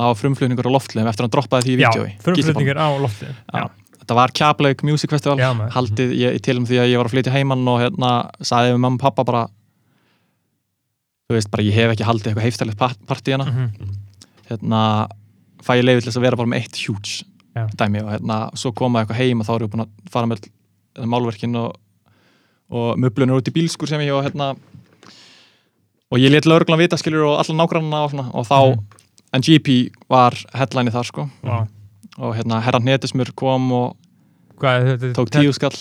á 0.01 0.07
frumflutningur 0.17 0.65
á 0.69 0.73
loftlegum 0.73 1.09
eftir 1.13 1.25
að 1.25 1.29
hann 1.29 1.35
droppaði 1.37 1.63
því 1.69 1.73
í 1.77 1.81
já, 1.81 1.89
vídjói 1.93 2.11
frumflutningur 2.25 2.77
á 2.81 2.89
loftið. 3.01 3.35
Já. 3.53 3.69
þetta 4.01 4.15
var 4.17 4.29
Kjapleik 4.33 4.83
Music 4.85 5.11
Festival 5.11 5.37
Já, 5.41 5.53
haldið 5.77 6.13
ég, 6.17 6.33
ég 6.37 6.41
til 6.41 6.57
um 6.57 6.65
því 6.65 6.81
að 6.81 6.89
ég 6.93 6.97
var 6.97 7.05
að 7.09 7.15
flytja 7.17 7.33
heimann 7.37 7.69
og 7.69 7.81
hérna 7.85 8.31
sagði 8.41 8.73
við 8.73 8.81
mamma 8.81 8.97
og 8.97 9.01
pappa 9.05 9.25
bara 9.25 9.49
þú 11.27 11.35
veist 11.35 11.51
bara 11.51 11.65
ég 11.67 11.75
hef 11.75 11.93
ekki 11.95 12.07
haldið 12.07 12.29
eitthvað 12.31 12.47
heifstælið 12.47 12.77
partí 13.09 13.33
hérna 13.35 13.47
Mhm. 13.51 13.95
hérna 14.51 14.81
fæ 15.63 15.73
ég 15.81 15.85
leiði 15.85 16.03
til 16.03 16.11
þess 16.13 16.19
að 16.21 16.27
vera 16.27 16.37
bara 16.37 16.49
með 16.49 16.61
eitt 16.63 16.77
Já. 17.57 17.67
dæmi 17.75 18.03
og 18.05 18.11
hérna 18.13 18.51
svo 18.55 18.73
komaði 18.73 19.07
eitthvað 19.07 19.17
heim 19.23 19.41
og 19.41 19.47
þá 19.47 19.55
erum 19.57 19.69
við 19.69 19.73
búin 19.75 19.87
að 19.87 20.11
fara 20.11 20.27
með 20.27 20.49
öll 20.97 21.07
málverkin 21.07 21.57
og, 21.57 21.77
og 22.71 22.99
möblunur 22.99 23.41
út 23.41 23.49
í 23.49 23.53
bílskur 23.57 23.89
sem 23.89 24.01
ég 24.01 24.13
og 24.15 24.25
hérna 24.25 24.55
og 26.13 26.19
ég 26.21 26.31
let 26.31 26.45
lauruglan 26.47 26.79
vita 26.79 26.97
skilur 26.97 27.25
og 27.27 27.39
allan 27.41 27.59
nágrannna 27.59 28.05
og, 28.05 28.11
svona, 28.11 28.31
og 28.35 28.47
þá 28.47 28.77
Mhm. 28.77 28.85
en 29.33 29.41
GP 29.43 29.91
var 30.09 30.33
headline 30.55 30.91
þar 30.93 31.05
sko 31.05 31.31
Vá. 31.43 31.67
og 32.19 32.35
hérna 32.37 32.63
herran 32.63 32.85
Netismur 32.85 33.33
kom 33.35 33.73
og 33.73 33.97
Hvað 34.57 34.87
er 34.93 35.13
tók 35.17 35.29
tíu 35.35 35.53
skall 35.53 35.75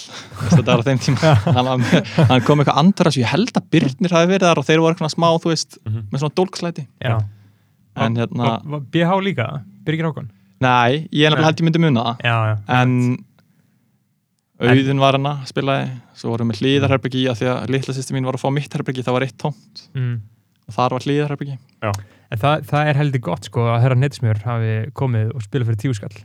þetta 0.52 0.66
var 0.68 0.82
á 0.84 0.88
þeim 0.90 1.00
tíma 1.06 1.34
hann, 1.56 1.84
hann 2.30 2.42
kom 2.44 2.60
eitthvað 2.60 2.80
andra 2.82 3.12
svo 3.14 3.22
ég 3.24 3.30
held 3.32 3.54
að 3.56 3.70
Byrnir 3.72 4.12
hafi 4.18 4.28
verið 4.34 4.48
þar 4.50 4.60
og 4.62 4.66
þeir 4.68 4.82
voru 4.84 4.96
eitthvað 4.98 5.14
smá 5.16 5.28
þú 5.40 5.52
veist 5.54 5.78
Mhm. 5.86 6.02
með 6.12 6.20
svona 6.24 6.36
dólkslæti 6.42 6.84
hérna 7.96 8.50
BH 8.92 9.12
líka, 9.24 9.46
Birgir 9.86 10.06
Hákon? 10.10 10.28
nei, 10.60 11.08
ég 11.14 11.32
er 11.32 11.38
held 11.44 11.56
ég 11.62 11.64
myndi 11.70 11.80
muna 11.80 12.04
það 12.04 12.26
Já, 12.28 12.36
já. 12.50 12.56
en 12.82 13.18
auðin 14.60 15.00
var 15.04 15.18
hana 15.18 15.34
spilaði, 15.48 15.90
svo 16.16 16.32
vorum 16.32 16.52
við 16.52 16.62
hlýðarherbyggi 16.64 17.26
að 17.32 17.40
því 17.42 17.50
að 17.52 17.74
litla 17.76 17.94
sýsti 17.96 18.16
mín 18.16 18.26
var 18.28 18.38
að 18.38 18.44
fá 18.46 18.52
mitt 18.56 18.72
herbyggi 18.76 19.04
það 19.04 19.16
var 19.18 19.26
eitt 19.28 19.38
tómt 19.42 19.88
Mm. 19.96 20.20
og 20.68 20.74
þar 20.76 20.90
var 20.96 21.08
hlýðarherbyggi 21.08 21.58
En 22.32 22.40
það, 22.42 22.64
það 22.66 22.88
er 22.90 22.98
heldur 22.98 23.22
gott 23.22 23.44
sko 23.46 23.62
að 23.70 23.82
herra 23.84 23.96
Netsmjör 23.96 24.40
hafi 24.44 24.92
komið 24.98 25.36
og 25.36 25.44
spilað 25.46 25.68
fyrir 25.70 25.78
tíu 25.84 25.94
skall. 25.94 26.16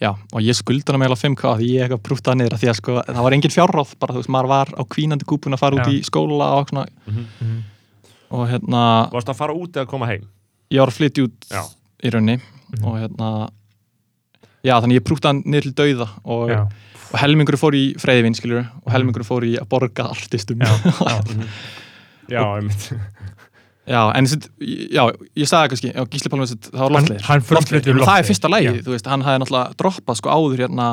Já, 0.00 0.10
og 0.32 0.40
ég 0.44 0.54
skulda 0.54 0.92
hann 0.94 1.00
meðal 1.02 1.16
5k 1.18 1.56
því 1.58 1.68
ég 1.74 1.82
eitthvað 1.86 2.02
brútaði 2.06 2.38
niður 2.38 2.54
að 2.56 2.62
því 2.62 2.68
að 2.70 2.76
sko, 2.78 2.96
það 3.08 3.22
var 3.26 3.36
engin 3.38 3.54
fjárráð 3.54 3.94
bara 3.98 4.14
þú 4.14 4.20
veist, 4.22 4.30
maður 4.34 4.50
var 4.52 4.68
á 4.78 4.82
kvínandi 4.94 5.26
kúpun 5.28 5.56
að 5.56 5.62
fara 5.64 5.76
út 5.80 5.88
Já. 5.88 5.92
í 5.96 6.04
skóla 6.06 6.48
og 6.60 6.68
svona 6.70 6.86
Mhm. 7.06 7.26
Mm. 7.42 7.62
og 8.30 8.48
hérna, 8.48 8.82
Varst 9.12 9.28
að 9.32 9.36
fara 9.40 9.52
út 9.54 9.72
eða 9.72 9.86
koma 9.88 10.06
heim? 10.06 10.26
ég 10.70 10.78
var 10.80 10.88
að 10.92 10.98
flytja 10.98 11.24
út 11.24 11.48
Já. 11.50 11.62
í 12.04 12.10
raunni 12.12 12.38
Mhm. 12.38 12.84
og 12.84 12.94
hérna 13.00 13.50
já, 14.64 14.74
þannig 14.80 15.00
ég 15.00 15.04
brútaði 15.04 15.26
hann 15.32 15.42
niður 15.46 15.62
til 15.62 15.72
dauða 15.72 16.08
og, 16.24 16.50
og 16.50 17.18
helmingur 17.18 17.56
fór 17.56 17.74
í 17.74 17.94
freyðvinn 17.98 18.34
skilur 18.36 18.66
og 18.84 18.92
helmingur 18.92 19.24
fór 19.24 19.42
í 19.48 19.56
að 19.58 19.66
borga 19.68 20.10
artistum 20.10 20.58
já, 20.58 20.68
já. 21.08 21.22
Já, 22.28 22.42
einmitt. 22.58 22.92
Já, 23.88 24.00
en 24.14 24.26
þessi, 24.26 24.38
já, 24.92 25.02
ég 25.36 25.48
sagði 25.48 25.68
kannski, 25.72 25.92
já, 25.94 26.04
Gísli 26.12 26.30
þessi, 26.30 26.56
það 26.68 26.78
var 26.78 26.88
Hann- 26.90 26.96
loftleir. 26.98 27.22
hann 27.28 27.40
frumflytur 27.40 28.00
Það 28.04 28.18
er 28.18 28.26
fyrsta 28.28 28.48
lægi, 28.52 28.64
Já. 28.68 28.82
þú 28.84 28.92
veist, 28.94 29.06
hann 29.06 29.22
hafði 29.24 29.40
náttúrulega 29.42 29.76
droppað 29.80 30.16
sko 30.20 30.28
áður 30.34 30.58
hérna 30.64 30.88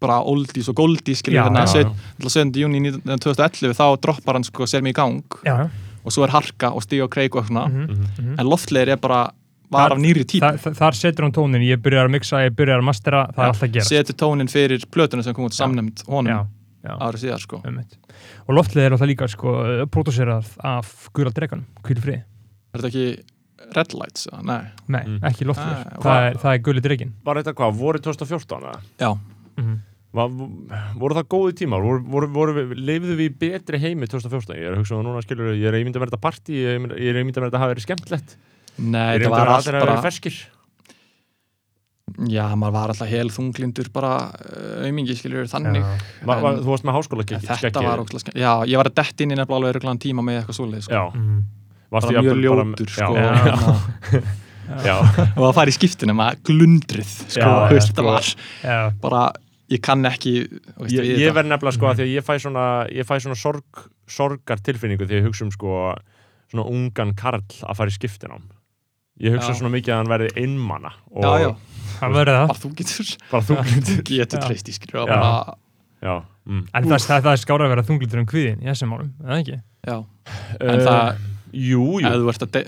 bara 0.00 0.20
oldies 0.22 0.68
og 0.70 0.76
goldies, 0.78 1.22
Já, 1.26 1.42
hérna, 1.44 1.64
já, 1.64 1.66
set- 1.66 1.86
já. 1.86 1.92
náttúrulega 2.18 2.52
7. 2.52 2.60
júni 2.62 2.92
2011, 3.02 3.74
þá 3.74 4.00
droppar 4.00 4.34
hann 4.38 4.44
sko 4.44 4.62
Sér 4.66 4.82
mig 4.82 4.94
í 4.94 4.98
gang 4.98 5.22
já. 5.44 5.68
og 6.04 6.12
svo 6.12 6.22
er 6.24 6.30
Harka 6.30 6.70
og 6.72 6.82
Stíg 6.82 7.02
og 7.02 7.10
Kreik 7.10 7.34
og 7.36 7.46
svona, 7.46 7.66
Mhm. 7.68 7.90
mhm. 8.18 8.38
en 8.40 8.46
loftleir 8.46 8.88
er 8.88 8.96
bara, 8.96 9.30
var 9.70 9.90
Þar- 9.90 9.92
af 9.92 9.98
nýri 9.98 10.24
típ. 10.24 10.40
Þa, 10.40 10.58
þa, 10.58 10.74
þar 10.74 10.94
setur 10.94 11.22
hann 11.24 11.32
tónin, 11.32 11.60
ég 11.62 11.76
byrjar 11.82 12.06
að 12.08 12.10
mixa, 12.10 12.36
ég 12.48 12.54
byrjar 12.54 12.78
að 12.80 12.84
mastera, 12.84 13.26
það 13.34 13.38
er 13.44 13.48
alltaf 13.52 13.62
að 13.68 13.72
gera. 13.72 13.84
Setur 13.84 14.14
tónin 14.14 14.48
fyrir 14.48 14.84
plötunum 14.90 15.22
sem 15.24 15.34
kom 15.34 15.44
út 15.44 15.52
Já. 15.52 15.66
samnefnd 15.66 16.02
honum 16.06 16.26
Já, 16.32 16.46
já. 16.86 16.98
árið 16.98 17.18
síðar, 17.24 17.40
sko. 17.40 17.62
Einmitt. 17.66 17.96
Og 18.48 18.56
loftlið 18.56 18.86
er 18.86 18.94
alltaf 18.96 19.08
líka 19.10 19.28
sko, 19.28 19.52
pródúserað 19.92 20.46
af 20.64 20.92
Guðral 21.12 21.34
Dregan, 21.36 21.66
Kvíli 21.84 22.00
Frið. 22.04 22.22
Er 22.72 22.80
þetta 22.80 22.88
ekki 22.88 23.06
Red 23.76 23.92
Lights? 23.98 24.26
eða? 24.30 24.40
Nei. 24.48 24.62
Nei, 24.88 25.02
Mm. 25.04 25.18
ekki 25.28 25.44
loftlið. 25.44 25.74
Ah, 25.76 25.98
það, 26.00 26.22
er, 26.30 26.38
það 26.44 26.54
er 26.54 26.62
Guðli 26.64 26.82
Dregin. 26.86 27.12
Var 27.24 27.42
þetta 27.42 27.54
hvað, 27.58 27.76
voru 27.76 27.98
2014 28.00 28.62
eða? 28.64 28.80
Já. 28.98 29.12
Mm 29.58 29.76
Var, 30.10 30.28
voru 30.96 31.14
það 31.18 31.26
góði 31.28 31.52
tímar? 31.52 31.82
Voru, 31.84 32.00
voru, 32.08 32.26
voru 32.32 32.52
við, 32.56 32.70
lifðu 32.80 33.14
við 33.18 33.26
í 33.28 33.34
betri 33.38 33.76
heimi 33.78 34.06
2014? 34.08 34.56
Ég 34.56 34.64
er 34.64 34.72
að 34.72 34.78
hugsa 34.80 34.94
um 34.96 35.02
það 35.02 35.08
núna, 35.10 35.20
skilur, 35.22 35.50
ég 35.52 35.66
er 35.68 35.74
að 35.76 35.82
ímynda 35.84 36.00
mér 36.00 36.08
þetta 36.08 36.20
partí, 36.24 36.54
ég 36.56 36.70
er 36.72 36.80
að- 36.88 36.96
ég 36.96 37.08
er 37.12 37.18
að 37.18 37.22
ímynda 37.26 37.40
mér 37.42 37.50
þetta 37.50 37.60
hafa 37.60 37.74
verið 37.74 37.84
skemmtlegt. 37.84 38.36
Nei, 38.78 39.18
Ég 39.18 39.20
er 39.20 39.26
þetta 39.28 39.36
að 39.36 39.52
allt 39.52 39.52
að 39.52 39.64
þetta 39.68 39.76
hafa 39.76 39.84
bara... 39.84 39.92
verið 39.92 40.06
ferskir. 40.08 40.36
Já, 42.28 42.44
maður 42.56 42.72
var 42.72 42.88
alltaf 42.92 43.08
hel 43.10 43.28
þunglindur 43.34 43.88
bara 43.92 44.12
uh, 44.32 44.86
aumingi, 44.86 45.14
skiljur, 45.18 45.46
þannig 45.50 45.82
Já. 45.82 45.92
Va, 46.24 46.36
va, 46.40 46.52
En- 46.54 46.62
þú 46.64 46.72
varst 46.72 46.84
með 46.88 46.96
háskóla 46.98 47.24
En 47.36 47.40
Þetta 47.48 47.82
var 47.84 47.98
ógæslega 48.02 48.22
skemmt. 48.24 48.38
Já, 48.42 48.52
ég 48.66 48.76
var 48.80 48.90
að 48.90 48.94
dett 49.00 49.20
inn 49.24 49.30
í 49.30 49.36
nefnilega 49.38 49.58
alveg 49.60 49.74
öruglan 49.76 49.98
tíma 50.02 50.22
með 50.26 50.40
eitthvað 50.42 50.58
svoleið, 50.60 50.82
sko. 50.88 50.94
Já, 50.94 51.04
-hmm. 51.12 51.42
varstu 51.90 52.12
Bara 52.12 52.22
mjög 52.22 52.28
jafnvel 52.28 52.48
bara- 52.48 52.64
ljótur, 52.64 52.88
sko. 52.88 53.14
Já, 53.14 53.22
Já. 53.24 53.34
hérna, 53.44 54.22
já, 54.88 54.96
og 55.36 55.44
að 55.48 55.54
fara 55.54 55.70
í 55.70 55.76
skiptinu 55.78 56.14
með 56.14 56.42
glundrið, 56.44 57.12
sko. 57.28 57.40
Já, 57.40 57.46
já, 57.46 58.02
var 58.02 58.24
Já, 58.64 58.90
bara, 59.00 59.32
ég 59.70 59.80
kann 59.82 60.04
ekki, 60.04 60.32
þú 60.48 60.82
veist, 60.84 60.94
ég, 60.96 61.04
ég 61.04 61.18
þetta. 61.28 61.34
verð 61.38 61.48
nefnilega 61.52 61.72
sko 61.76 61.86
Mhm. 61.86 61.92
að 61.92 61.96
því 61.98 62.04
að 62.04 62.14
ég 62.16 62.24
fæ 62.24 62.34
svona, 62.40 62.66
ég 62.92 63.04
fæ 63.06 63.14
svona 63.20 63.36
sorg, 63.36 63.64
sorgar 64.08 64.58
tilfinningu 64.64 65.04
þegar 65.06 65.20
ég 65.22 65.26
hugsa 65.28 65.44
um 65.44 65.50
sko 65.50 65.94
svona 66.50 66.64
ungan 66.70 67.14
karl 67.14 67.42
að 67.62 67.76
fara 67.76 67.90
í 67.90 67.92
skiptinám. 67.98 68.42
Ég 69.20 69.34
hugsa 69.34 69.52
Já. 69.52 69.58
svona 69.60 69.74
mikið 69.74 69.92
að 69.92 69.96
hann 69.98 70.06
verði 70.12 70.28
einmana 70.36 70.92
og 71.12 71.22
Já, 71.24 71.32
já, 71.42 71.56
það 72.00 72.16
verður 72.18 72.38
það. 72.38 72.46
bara 72.52 72.62
þú 72.64 72.70
getur, 72.80 73.10
bara 73.32 73.42
þú 73.48 73.56
þú 73.88 73.96
getur 74.10 74.38
Já. 74.38 74.46
treyst 74.46 74.68
í, 74.68 74.76
Já. 75.08 75.16
bara, 75.16 75.56
Já, 75.98 76.14
mm. 76.46 76.64
En 76.78 76.84
það, 76.84 77.00
það, 77.08 77.22
það 77.26 77.32
er 77.32 77.40
skára 77.42 77.64
að 77.66 77.72
vera 77.74 77.82
þunglitur 77.88 78.20
um 78.22 78.26
kviðin 78.30 78.60
í 78.62 78.68
þessum 78.70 78.92
málum, 78.94 79.12
eða 79.24 79.38
ekki? 79.42 79.56
já. 79.88 79.96
En 80.60 80.70
Eh, 80.78 80.84
það, 80.86 81.18
Jú, 81.58 81.84
jú, 81.98 82.06
ef 82.06 82.18
þú 82.22 82.28
ert 82.28 82.42
að 82.44 82.50
de 82.52 82.62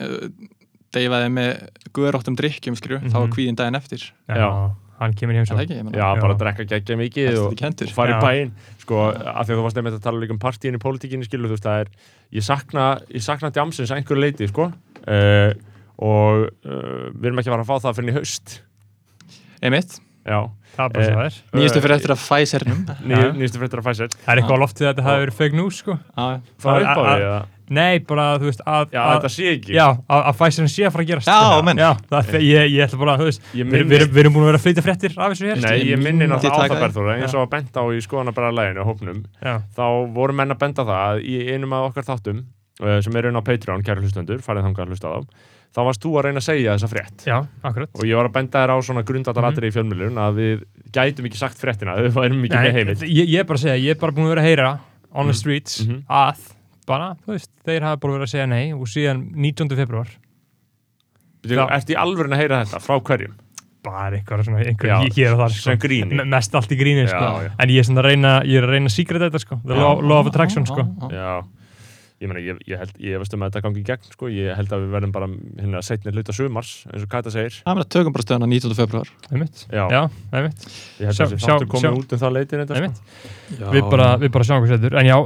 deyfa 0.96 1.18
þig 1.22 1.32
með 1.36 1.50
guðráttum 1.94 2.36
drikkjum, 2.40 2.76
skilju, 2.80 2.98
þá 3.06 3.14
Mhm. 3.14 3.26
er 3.26 3.34
kvíðin 3.36 3.56
daginn 3.60 3.76
eftir. 3.78 4.10
Já. 4.28 4.48
Hann 5.00 5.14
kemur 5.14 5.32
Er. 5.34 5.56
Það 5.56 5.60
ég 5.78 5.84
meina. 5.84 5.96
Já, 5.96 6.08
Já. 6.16 6.20
bara 6.20 6.34
að 6.34 6.40
drekka 6.40 6.64
geggja 6.68 6.96
mikið 7.00 7.38
og, 7.38 7.46
og 7.52 7.56
fara 7.94 8.18
í 8.18 8.20
bæinn 8.20 8.50
sko, 8.82 8.96
af 9.16 9.46
því 9.46 9.52
að 9.54 9.56
þú 9.56 9.62
varst 9.64 9.76
nefnir 9.78 9.94
að 9.96 10.02
tala 10.02 10.20
líka 10.20 10.34
um 10.34 10.38
partíin 10.42 10.76
í 10.76 10.80
pólitíkinni 10.82 11.24
skilu, 11.24 11.46
þú 11.48 11.54
veist, 11.56 11.64
það 11.64 11.80
er 11.80 11.88
ég 12.36 12.42
sakna, 12.44 13.00
ég 13.08 13.22
sakna 13.24 13.50
djamsins 13.50 13.90
að 13.90 13.96
einhverju 14.02 14.20
leiti, 14.20 14.48
sko 14.50 14.66
uh, 15.08 15.52
og 16.00 16.50
uh, 16.66 17.08
við 17.16 17.30
erum 17.30 17.38
ekki 17.40 17.48
að 17.48 17.54
fara 17.56 17.64
að 17.64 17.70
fá 17.70 17.80
það 17.86 17.96
fyrir 17.96 18.10
í 18.12 18.16
haust 18.18 18.60
Það 20.70 20.96
er 20.96 21.00
Eh, 21.00 21.14
það 21.16 21.24
er. 21.24 21.36
nýjastu 21.56 21.80
fyrir 21.82 21.94
eftir 21.96 22.12
að 22.14 22.20
Pfizernum. 22.22 22.82
Nýjastu 23.40 23.58
fréttir 23.60 23.80
af 23.80 23.86
Pfizer 23.88 24.10
Það 24.12 24.28
er 24.34 24.40
eitthvað 24.40 24.60
á 24.60 24.62
loftið 24.62 24.84
að 24.86 24.90
þetta 24.92 25.04
hafi 25.06 25.22
verið 25.24 25.38
fake 25.40 25.56
news, 25.58 25.78
sko. 25.82 25.96
Já, 25.96 26.26
Fara 26.62 26.82
upp 26.84 26.90
á 26.90 27.00
að- 27.00 27.08
því, 27.10 27.24
eða? 27.30 27.40
Nei, 27.70 27.98
bara, 28.02 28.24
þú 28.42 28.46
veist, 28.50 28.62
að... 28.66 28.86
Já, 28.94 29.00
að, 29.00 29.10
þetta 29.16 29.30
sé 29.34 29.44
ekki 29.54 29.74
Já, 29.76 29.84
að, 30.10 30.22
að 30.30 30.38
Pfizer 30.40 30.68
sé 30.70 30.86
að 30.86 30.94
fara 30.94 31.04
að 31.04 31.10
gerast. 31.10 31.30
Já, 31.30 31.60
menn. 31.68 31.80
Já, 31.82 31.90
það, 32.10 32.30
ég, 32.42 32.70
ég 32.74 32.84
ætla 32.86 32.98
bara, 33.02 33.14
þú 33.20 33.26
veist, 33.28 33.44
við, 33.54 33.94
erum- 33.98 34.34
búin 34.34 34.44
að 34.44 34.48
vera 34.50 34.60
að 34.60 34.64
flytja 34.64 34.84
fréttir 34.86 35.14
af 35.18 35.34
þessu 35.34 35.50
hér. 35.50 35.60
nei, 35.66 35.76
ég 35.90 36.02
minni 36.02 36.26
náttúrulega 36.30 36.66
á 36.66 36.70
það. 36.74 36.82
Berþóra, 36.86 37.14
eins 37.20 37.34
og 37.38 37.44
að 37.46 37.52
benda 37.56 37.78
á 37.82 37.86
í 37.94 38.00
skoðana 38.06 38.34
bara 38.34 38.50
læginu 38.54 38.82
á 38.82 38.88
hópnum 38.90 39.20
Já, 39.42 39.54
þá 39.78 39.84
voru 40.18 40.34
menn 40.40 40.54
að 40.54 40.60
benda 40.64 40.86
það 40.90 41.04
að 41.10 41.22
í 41.30 41.36
einum 41.54 41.76
af 41.78 41.88
okkar 41.92 42.08
þáttum 42.10 42.42
uh, 42.82 42.98
sem 43.06 43.16
er 43.22 43.30
inn 43.30 43.38
á 43.38 43.42
Patreon, 43.46 43.86
kæru 43.86 44.02
hlustendur, 44.02 44.42
farið 44.42 44.66
þangað 44.66 44.86
að 44.86 44.94
hlusta 44.94 45.10
á 45.10 45.12
þá 45.14 45.22
þá 45.70 45.80
varst 45.86 46.02
þú 46.02 46.10
að 46.18 46.24
reyna 46.26 46.40
að 46.42 46.46
segja 46.48 46.72
þessa 46.76 46.88
frétt 46.90 47.24
Já, 47.26 47.36
og 47.62 48.04
ég 48.04 48.16
var 48.18 48.26
að 48.28 48.32
benda 48.34 48.58
þér 48.64 48.72
á 48.74 48.76
svona 48.82 49.04
grundallaratri 49.06 49.66
Mhm. 49.66 49.70
í 49.70 49.74
fjölmjölun 49.76 50.18
að 50.18 50.34
við 50.40 50.64
gætum 50.92 51.26
ekki 51.30 51.36
sagt 51.38 51.58
fréttina, 51.62 51.94
við 52.00 52.12
værum 52.16 52.42
ekki 52.44 52.58
með 52.58 52.72
heimild 52.74 53.02
ég, 53.06 53.26
ég 53.30 53.38
er 53.40 53.44
bara 53.44 53.58
að 53.58 53.62
segja, 53.62 53.78
ég 53.84 53.90
er 53.90 54.00
bara 54.00 54.12
búin 54.12 54.26
að 54.26 54.34
vera 54.34 54.42
að 54.42 54.48
heyra 54.50 54.70
on 55.12 55.26
the 55.26 55.32
Mhm. 55.32 55.38
streets 55.38 55.80
Mhm. 55.86 56.02
að 56.10 56.36
bara, 56.86 57.14
þú 57.26 57.32
veist, 57.36 57.50
þeir 57.66 57.82
hafa 57.82 57.96
bara 58.00 58.12
verið 58.14 58.26
að 58.26 58.34
segja 58.34 58.48
nei 58.48 58.72
og 58.72 58.86
síðan 58.86 59.30
19. 59.34 59.76
februar 59.76 60.08
Þú 61.42 61.54
Já. 61.56 61.66
ert 61.72 61.88
í 61.88 61.94
alvörin 61.96 62.34
að 62.34 62.40
heyra 62.42 62.64
þetta, 62.64 62.80
frá 62.84 63.00
hverjum 63.00 63.32
bara 63.82 64.16
einhver 64.18 64.42
svona, 64.44 64.60
einhver 64.66 64.90
Já, 64.90 64.98
ég 65.16 65.32
og 65.32 65.38
þar 65.40 65.50
sem 65.56 65.78
gríni. 65.78 66.12
Me- 66.18 66.24
mest 66.24 66.52
allt 66.54 66.68
í 66.68 66.76
gríni, 66.76 67.06
Já, 67.06 67.14
sko 67.14 67.46
já. 67.46 67.50
en 67.58 67.68
ég 67.70 67.88
er 67.96 68.02
reyna, 68.04 68.42
ég 68.44 68.58
er 68.58 68.66
að 68.66 68.70
reyna 68.74 68.90
secret 68.92 69.22
þetta, 69.22 69.40
sko 69.40 69.60
the 69.64 69.74
law, 69.74 70.00
law 70.02 70.18
of 70.20 70.26
attraction, 70.26 70.66
sko 70.66 70.84
Já, 71.10 71.42
ég 72.20 72.28
meina, 72.28 72.40
ég, 72.44 72.58
ég 72.68 72.76
held, 72.76 72.90
ég 73.00 73.16
veist 73.22 73.32
um 73.32 73.40
að 73.40 73.48
þetta 73.54 73.60
gangi 73.64 73.80
í 73.80 73.84
gegn, 73.88 74.08
sko, 74.12 74.28
ég 74.28 74.52
held 74.58 74.72
að 74.76 74.82
við 74.82 74.90
verðum 74.92 75.12
bara 75.14 75.28
hérna 75.56 75.80
setni 75.86 76.12
hluta 76.12 76.34
sumars, 76.36 76.72
eins 76.92 77.06
og 77.06 77.08
Kata 77.14 77.30
segir. 77.32 77.54
Það 77.64 77.78
meina 77.78 77.86
tökum 77.94 78.12
bara 78.16 78.24
stöðuna 78.26 78.48
19. 78.50 78.74
februar 78.76 79.08
einmitt, 79.32 79.62
Já, 79.72 79.84
já, 79.88 80.00
einmitt. 80.36 80.66
Ég 81.00 81.08
held 81.08 81.16
Sjá- 81.16 81.24
að 81.24 81.32
þessi 81.32 81.40
sjá- 81.46 81.54
þáttur 81.54 81.70
komið 81.72 81.86
sjá- 81.86 81.96
út 82.02 82.12
um 82.12 82.20
það 82.20 82.34
leitir 82.36 82.60
þetta, 82.60 82.76
Einmitt. 82.76 83.00
sko 83.56 83.70
við 83.72 83.88
bara, 83.94 84.08
við 84.20 84.32
bara 84.36 84.44
sjáum 84.50 84.60
hvað 84.66 84.74
setur. 84.74 84.96
En 85.00 85.08
já, 85.08 85.16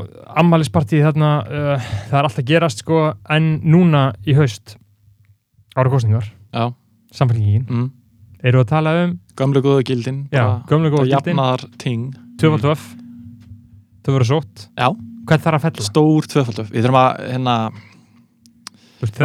ammælispartíð 0.45 1.03
þarna 1.09 1.31
uh, 1.43 1.89
það 2.13 2.19
er 2.21 2.29
alltaf 2.31 2.45
gerast, 2.53 2.85
sko 2.87 3.01
en 3.39 3.49
núna 3.75 4.05
í 4.27 4.37
haust 4.39 4.77
ára 5.75 5.91
kostningar, 5.91 6.31
Já, 6.55 6.69
samfélgingin 7.11 7.67
mm. 7.67 7.89
eru 8.47 8.61
að 8.63 8.69
tala 8.71 8.93
um, 9.03 9.17
gömlu 9.35 9.59
góðu 9.67 9.83
gildin 9.91 10.29
já, 10.31 10.63
gömlega 10.71 10.95
góða 10.95 11.09
gildin. 11.11 11.35
Jafnar 11.35 11.67
ting 11.83 12.15
tvöfaldöf 12.39 12.87
þau 14.07 14.13
voru 14.15 14.29
sótt, 14.31 14.69
Já, 14.79 14.93
hvað 15.25 15.45
þarf 15.47 15.59
að 15.59 15.65
fella? 15.67 15.87
stór 15.89 16.29
tvöfaldvöf 16.31 16.69
Við 16.73 16.85
þurfum 16.85 17.01
að, 17.01 17.11
hérna, 17.33 17.55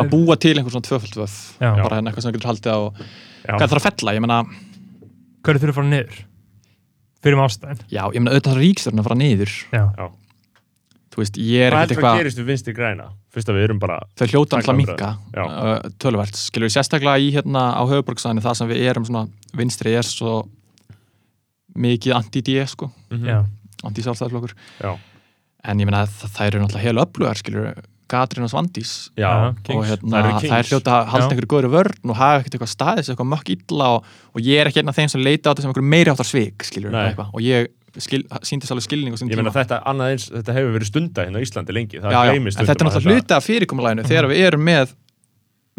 að 0.03 0.09
búa 0.13 0.35
til 0.39 0.55
einhver 0.57 0.73
svona 0.75 0.87
tvöfaldvöf 0.87 1.35
Já. 1.59 1.69
bara 1.83 1.95
hérna 1.99 2.09
eitthvað 2.11 2.25
sem 2.25 2.33
getur 2.35 2.51
haldið 2.51 2.71
á. 2.71 2.79
Já, 3.45 3.53
Hvað 3.55 3.67
þarf 3.73 3.79
að 3.79 3.87
fella? 3.89 4.15
Ég 4.15 4.21
meina, 4.25 4.39
hverju 5.43 5.59
þurfa 5.63 5.73
að 5.73 5.79
fara 5.79 5.91
niður? 5.93 6.17
Fyrir 7.19 7.35
um 7.35 7.43
ástæðin 7.43 7.81
já, 7.91 8.03
ég 8.07 8.19
meina 8.23 8.31
auðvitað 8.35 8.59
ríkstjórn 8.63 8.99
að 9.01 9.07
fara 9.09 9.19
niður. 9.19 9.51
Já, 9.75 9.85
Þú 11.09 11.17
veist, 11.23 11.37
ég 11.41 11.65
er 11.65 11.73
Hvað 11.73 11.81
ekkert 11.83 11.97
eitthvað 11.97 12.19
gerist 12.21 12.39
við 12.39 12.47
vinstri 12.47 12.73
græna? 12.77 13.05
Fyrst 13.33 13.49
að 13.49 13.57
við 13.57 13.63
erum 13.65 13.79
bara, 13.81 13.97
Þau 14.15 14.27
hljóta 14.29 14.59
alltaf 14.59 14.77
minka 14.77 15.09
Já. 15.33 15.43
töluvert. 15.99 16.37
Skilur 16.37 16.69
við 16.69 16.75
sérstaklega 16.77 17.17
í 17.19 17.31
hérna 17.33 17.63
á 17.75 17.81
höfuborgsæðinu 17.89 18.43
en 25.63 25.79
ég 25.79 25.85
meina 25.89 26.05
það, 26.07 26.29
það 26.35 26.47
eru 26.49 26.59
náttúrulega 26.63 26.85
heil 26.87 27.01
öflugar 27.05 27.37
skilur 27.41 27.73
Katrín 28.09 28.41
og 28.41 28.49
Svandís. 28.49 28.91
Já, 29.19 29.29
og 29.69 29.83
hérna, 29.85 30.21
Það 30.41 30.53
er 30.57 30.69
hljóta 30.71 30.93
að 30.97 31.09
halda 31.11 31.27
einhverju 31.29 31.49
góðri 31.51 31.69
vörn 31.75 32.09
og 32.09 32.15
hafa 32.17 32.39
ekkert 32.41 32.55
eitthvað 32.57 32.71
staðis, 32.73 33.09
eitthvað 33.11 33.27
mökk 33.35 33.51
illa 33.53 33.89
og, 33.99 34.07
og 34.33 34.41
ég 34.41 34.57
er 34.63 34.69
ekki 34.71 34.81
einn 34.81 34.89
af 34.89 34.97
þeim 34.97 35.11
sem 35.13 35.21
leita 35.21 35.45
á 35.45 35.49
þetta 35.53 35.61
sem 35.61 35.69
einhverju 35.69 35.91
meiri 35.93 36.09
áttar 36.09 36.29
Nei. 36.89 37.03
eitthvað. 37.11 37.29
Og 37.37 37.43
ég 37.45 37.67
skil, 38.01 38.23
síndist 38.41 38.71
alveg 38.73 38.87
skilning 38.87 39.13
á 39.13 39.17
sín 39.21 39.29
Ég 39.29 39.37
meina 39.37 39.51
tíma. 39.51 39.59
þetta, 39.61 39.77
annað 39.85 40.13
eins, 40.15 40.25
þetta 40.33 40.55
hefur 40.57 40.73
verið 40.79 40.89
stunda 40.89 41.25
hérna 41.27 41.37
á 41.37 41.45
Íslandi 41.45 41.75
lengi, 41.77 41.99
það 42.01 42.09
já, 42.15 42.19
já, 42.25 42.33
en 42.33 42.49
þetta 42.49 42.65
er 42.65 42.73
að 42.73 42.89
náttúrulega 42.89 43.19
hluti 43.19 43.35
af 43.37 43.45
fyrirkomulæginu 43.45 44.05
þegar 44.09 44.27
við 44.33 44.41
erum 44.49 44.65
með 44.65 44.93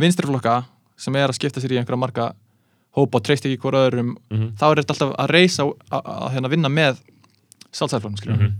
vinstriflokka 0.00 0.54
sem 1.00 1.16
er 1.18 1.30
að 1.32 1.38
skipta 1.38 1.62
sér 1.62 1.74
í 1.74 1.80
einhverja 1.80 1.98
marga 2.02 2.28
hópa 2.98 3.18
og 3.20 3.24
treyst 3.26 3.46
ekki 3.46 3.58
hvora 3.62 3.84
öðrum 3.88 4.14
Mhm. 4.30 4.52
þá 4.58 4.64
er 4.70 4.82
þetta 4.82 4.94
alltaf 4.94 5.14
að 5.18 5.30
reysa 5.34 5.62
að, 5.66 5.72
að, 5.90 6.02
að 6.14 6.30
hérna 6.34 6.50
vinna 6.54 6.68
með 6.70 7.02
sjálfsæðflokkum, 7.74 8.18
skilur 8.22 8.38
Mhm. 8.38 8.54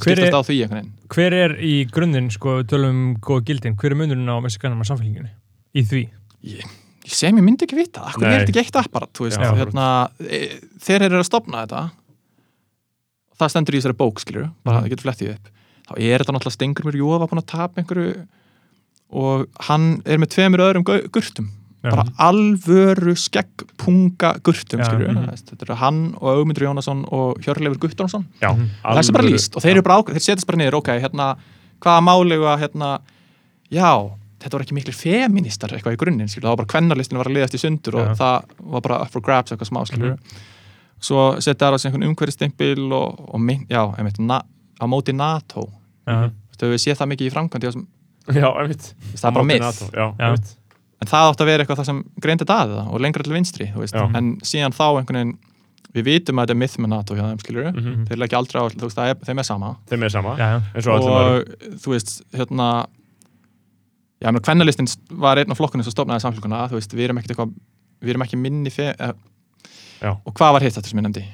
Skiptast 0.00 0.32
á 0.32 0.40
því 0.48 0.56
einhvern 0.64 0.78
veginn. 0.78 0.92
hver 1.12 1.34
er 1.36 1.54
í 1.60 1.72
grunninn 1.92 2.30
sko, 2.32 2.62
tölum 2.64 2.90
um 2.90 3.16
góða 3.20 3.44
gildin, 3.50 3.76
hver 3.76 3.92
er 3.92 3.98
munurinn 4.00 4.30
á 4.32 4.36
mexikanum 4.40 4.80
og 4.80 4.88
samfélgingunni 4.88 5.32
í 5.76 5.82
því? 5.84 6.02
ég, 6.48 6.64
sem 7.06 7.36
ég 7.36 7.44
myndi 7.44 7.66
ekki 7.66 7.76
vita, 7.76 8.00
akkur 8.08 8.24
er 8.26 8.40
þetta 8.46 8.54
ekki 8.54 8.62
eitt 8.64 8.78
apparat 8.80 9.12
þú 9.12 9.26
veist, 9.28 9.40
Já, 9.42 9.52
hérna, 9.58 9.86
e, 10.24 10.40
þeir 10.80 11.04
eru 11.10 11.20
að 11.20 11.28
stopna 11.28 11.64
þetta. 11.66 11.82
Það 13.42 13.50
stendur 13.52 13.74
í 13.76 13.80
þessari 13.82 13.98
bók, 13.98 14.20
skilur 14.22 14.48
bara 14.64 14.80
það 14.82 14.92
getur 14.92 15.06
flettið 15.08 15.32
upp. 15.34 15.48
Þá 15.88 15.92
er 15.98 16.22
þetta 16.22 16.34
náttúrulega 16.36 16.56
stengur 16.56 16.86
mér 16.88 16.98
Jófa 17.00 17.28
búin 17.28 17.42
að 17.42 17.48
tapa 17.52 17.82
einhverju 17.82 18.26
og 19.12 19.46
hann 19.68 19.88
er 20.08 20.20
með 20.22 20.30
tveimur 20.36 20.62
öðrum 20.64 20.84
gu- 20.88 21.08
gurtum. 21.12 21.50
Bara 21.82 22.04
alvöru 22.18 23.14
skeggpunga 23.18 24.36
gurtum, 24.46 24.80
Já, 24.80 24.86
skilur 24.86 25.10
mhm. 25.10 25.32
þetta 25.34 25.66
eru 25.66 25.78
hann 25.80 26.00
og 26.20 26.28
Augmundur 26.36 26.68
Jónasson 26.68 27.04
og 27.10 27.40
Hjörleifur 27.42 27.80
Guttormsson. 27.82 28.26
Já, 28.40 28.52
Mhm. 28.52 28.68
það 28.84 29.08
er 29.08 29.12
bara 29.12 29.28
líst 29.28 29.56
og 29.56 29.62
þeir 29.62 29.70
eru 29.76 29.82
bara 29.82 30.02
þeir 30.02 30.26
setjast 30.28 30.46
bara 30.46 30.58
niður, 30.58 30.78
ok, 30.78 30.88
hérna 31.02 31.36
hvaða 31.80 32.02
málegu 32.06 32.46
að, 32.46 32.60
hérna 32.62 33.00
já, 33.70 34.10
þetta 34.42 34.56
voru 34.56 34.66
ekki 34.66 34.76
miklu 34.78 34.94
feministar 34.94 35.70
eitthvað 35.74 35.96
í 35.96 36.00
grunninn, 36.02 36.28
skilur, 36.28 36.46
það 36.46 36.54
var 36.56 36.60
bara 36.62 36.72
kvennarlistin 36.74 37.18
var 37.18 37.30
að 37.30 37.36
liðast 37.36 37.54
í 37.58 37.62
sundur 37.62 37.98
og 37.98 38.06
Já. 38.06 38.14
það 38.14 38.44
var 38.74 38.80
bara 38.80 39.00
up 39.02 39.10
for 39.10 39.20
grabs 39.20 39.52
eitthvað 39.52 39.70
smá, 39.70 39.82
skilur 39.86 40.18
svo 41.02 41.40
setja 41.42 41.66
það 41.66 41.74
á 41.74 41.78
einhvern 41.86 42.06
umhverfistempil 42.10 42.92
og, 42.94 43.34
og 43.34 43.40
mynd, 43.42 43.66
já, 43.70 43.82
einmitt, 43.98 44.20
na, 44.22 44.42
á 44.78 44.84
móti 44.86 45.14
NATO, 45.14 45.66
þú 46.06 46.30
veist, 46.30 46.62
við 46.62 46.78
séð 46.84 47.00
það 47.02 47.10
mikið 47.14 47.26
í 47.26 47.34
framkvæmdi 47.34 47.66
það 49.18 49.26
er 49.26 49.34
bara 49.34 49.44
Á 50.22 50.38
Já, 51.02 51.04
Já. 51.04 51.06
en 51.06 51.10
það 51.12 51.30
átt 51.32 51.40
að 51.42 51.46
vera 51.50 51.64
eitthvað 51.64 51.80
það 51.82 51.88
sem 51.90 52.04
greindi 52.22 52.44
daðið 52.48 52.76
það 52.78 52.92
og 52.94 53.00
lengra 53.00 53.22
til 53.26 53.32
vinstri, 53.34 53.66
þú 53.74 53.82
veist, 53.82 53.94
Já. 53.98 54.04
en 54.18 54.36
síðan 54.46 54.72
þá 54.76 54.84
einhvern 55.00 55.18
veginn 55.18 55.38
við 55.92 56.04
vitum 56.08 56.38
að 56.38 56.46
þetta 56.46 56.54
er 56.54 56.60
myth 56.62 56.76
með 56.80 56.88
NATO 56.88 57.14
hjá 57.14 57.22
þeim, 57.28 57.40
skilur 57.42 57.66
Mhm. 57.72 58.04
þeir 58.08 58.18
leggja 58.22 58.38
aldrei 58.38 58.58
á, 58.62 58.64
þú 58.72 58.86
veist, 58.86 58.96
það 58.96 59.10
er, 59.10 59.14
þeim 59.28 59.38
er 59.38 59.42
sama 59.44 59.76
Þeim 59.90 60.02
er 60.04 60.08
sama, 60.14 60.36
já, 60.38 60.46
já. 60.48 60.60
eins 60.74 60.86
og 60.86 60.94
allir 60.96 61.12
og 61.12 61.78
þú 61.82 61.90
veist, 61.92 62.22
hérna 62.32 62.68
já, 64.22 64.30
menn 64.32 64.40
kvennalistinn 64.42 64.88
var 65.18 65.36
einn 65.42 65.50
af 65.50 65.58
flokkunum 65.58 65.84
sem 65.84 65.92
stofnaði 65.92 66.22
samfélguna, 66.24 66.68
þú 66.70 66.78
veist, 66.78 66.94
við 66.96 67.04
erum 67.08 67.18
ekkert 67.20 67.34
eitthvað 67.34 67.52
við 68.02 68.10
erum 68.14 68.22
ekki 68.24 68.38
minni 68.40 68.70
fe 68.70 68.94
eh, 68.98 69.12
Já. 70.02 70.16
og 70.24 70.32
hvað 70.34 70.52
var 70.56 70.62
hitt 70.64 70.74
þetta 70.78 70.88
sem 70.88 70.98
ég 70.98 71.06
nefndi? 71.06 71.24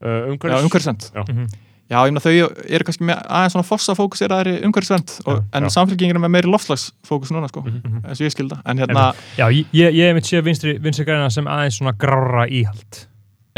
uh, 0.00 0.08
Já, 0.08 0.32
Umhverfis 0.32 0.64
umhverfisvend 0.64 1.10
Já. 1.14 1.24
Mhm. 1.28 1.46
Já, 1.90 1.98
ég 2.06 2.12
meina 2.14 2.20
þau 2.22 2.32
eru 2.70 2.84
kannski 2.86 3.02
með 3.08 3.20
aðeins 3.26 3.54
svona 3.56 3.66
fossa 3.66 3.94
fókuseraðri 3.98 4.52
umhverfisvend 4.62 5.10
og, 5.26 5.40
Já, 5.40 5.44
en 5.58 5.64
já. 5.66 5.70
samfélgingin 5.74 6.14
er 6.14 6.22
með 6.22 6.30
meiri 6.36 6.50
loftslagsfókus 6.52 7.32
núna 7.34 7.48
sko, 7.50 7.64
Mhm. 7.66 8.04
eins 8.06 8.20
og 8.20 8.26
ég 8.28 8.34
skilda 8.36 8.60
en 8.64 8.78
hérna, 8.78 9.12
já 9.36 9.46
ég, 9.50 9.66
ég 9.74 9.94
ég 9.98 10.06
hef 10.08 10.14
mitt 10.14 10.24
séð 10.30 10.44
vinstri, 10.46 10.78
vinstri 10.78 11.04
græna 11.04 11.30
sem 11.32 11.44
aðeins 11.50 11.80
svona 11.80 11.92
grára 11.98 12.46
íhald 12.48 13.06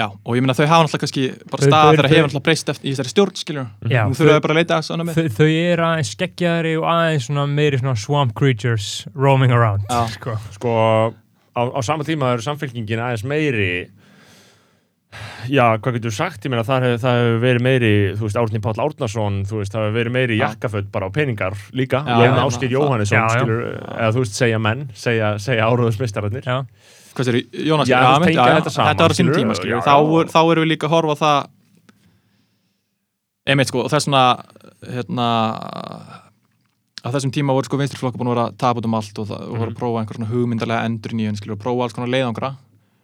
já, 0.01 0.09
og 0.25 0.33
ég 0.35 0.41
meina 0.41 0.55
þau 0.57 0.67
hafa 0.67 0.85
náttúrulega 0.87 1.03
kannski 1.05 1.25
bara 1.51 1.63
stað 1.69 1.93
þegar 1.93 2.09
hefur 2.09 2.29
náttúrulega 2.31 2.43
breyst 2.49 2.69
eftir 2.73 2.89
í 2.89 2.95
þessari 2.97 3.13
stjórn, 3.13 3.37
skiljur 3.37 3.67
Já, 3.93 4.03
nú 4.09 4.15
þau- 4.17 4.25
þurfum 4.25 4.41
bara 4.43 4.55
að 4.55 4.61
leita 4.63 4.79
svona 4.83 5.05
með 5.05 5.15
þau, 5.15 5.29
þau 5.37 5.49
eru 5.53 5.83
aðeins 5.91 6.15
skeggjaðari 6.17 6.75
og 6.81 6.85
aðeins 6.89 7.27
svona 7.29 7.47
meiri 7.53 7.79
svona 7.85 7.97
swamp 8.01 8.35
creatures 8.35 9.07
roaming 9.15 9.53
around 9.53 9.83
Já. 9.91 10.07
sko. 10.09 10.39
Sko, 10.57 11.15
á, 11.55 11.61
á 11.69 11.81
sama 11.85 12.03
tíma 12.05 12.33
eru 12.33 12.41
samfélkingin 12.41 12.97
aðeins 12.97 13.25
meiri 13.29 13.91
Já, 15.53 15.65
hvað 15.77 15.97
getur 15.99 16.09
þú 16.13 16.15
sagt? 16.17 16.45
Ég 16.47 16.53
meina, 16.53 16.63
það 16.65 16.85
hefur 16.87 17.03
hef 17.13 17.41
verið 17.43 17.65
meiri, 17.67 17.91
þú 18.17 18.25
veist, 18.27 18.39
Árni 18.41 18.61
Páll 18.65 18.81
Árnason, 18.81 19.35
þú 19.49 19.59
veist, 19.61 19.75
það 19.75 19.85
hefur 19.87 19.97
verið 19.99 20.15
meiri 20.17 20.39
jakkaföld 20.41 20.89
bara 20.95 21.09
á 21.09 21.11
peningar 21.13 21.57
líka, 21.77 22.01
Áskir 22.07 22.71
það- 22.71 22.77
Jóhannesson, 22.77 23.29
skilur, 23.35 23.63
eða 23.93 24.11
þú 24.17 24.23
veist, 24.25 24.39
segja 24.39 24.59
menn, 24.63 24.87
segja, 24.95 25.33
segja 25.39 25.67
áróðusmistararnir. 25.69 26.45
já, 26.49 26.65
hvað 27.13 27.29
sér, 27.29 27.39
Jónas, 27.53 27.89
Já, 27.89 27.99
já, 28.01 28.31
já, 28.33 28.57
þetta 28.57 28.71
saman, 28.73 28.89
þetta 28.95 29.03
var 29.05 29.13
á 29.13 29.17
sínum 29.19 29.35
skilurðu, 29.35 29.43
tíma, 29.43 29.55
skilur 29.61 29.77
já, 29.77 29.81
þá, 29.85 29.97
já. 30.01 30.33
þá 30.33 30.41
erum 30.53 30.65
við 30.65 30.71
líka 30.73 30.87
að 30.89 30.95
horfa 30.97 31.17
það 31.21 31.47
einmitt 33.53 33.69
sko, 33.69 33.85
og 33.85 33.91
þess 33.91 34.07
vegna 34.09 34.25
hérna 34.97 35.29
á 37.03 37.09
þessum 37.11 37.33
tíma 37.35 37.53
voru 37.57 37.67
sko 37.67 37.77
vinstriflokka 37.81 38.17
búin 38.21 38.31
að 38.31 38.37
vera 38.37 38.49
að 38.49 38.59
tapa 38.63 38.79
út 38.81 38.87
um 38.87 38.95
allt 38.95 39.19
og, 39.19 39.27
það, 39.29 39.41
og 39.51 39.57
voru 39.59 39.73
að 39.75 39.79
prófa 39.81 40.03
einhver 40.03 40.17
svona 40.21 40.31
hugmyndarlega 40.31 40.85
endur 40.87 41.17
nýjun, 41.19 41.37
skilur, 41.41 41.57
og 41.59 41.65
prófa 41.65 41.83
alls 41.89 41.97
konar 41.97 42.13
leiðangra 42.15 42.53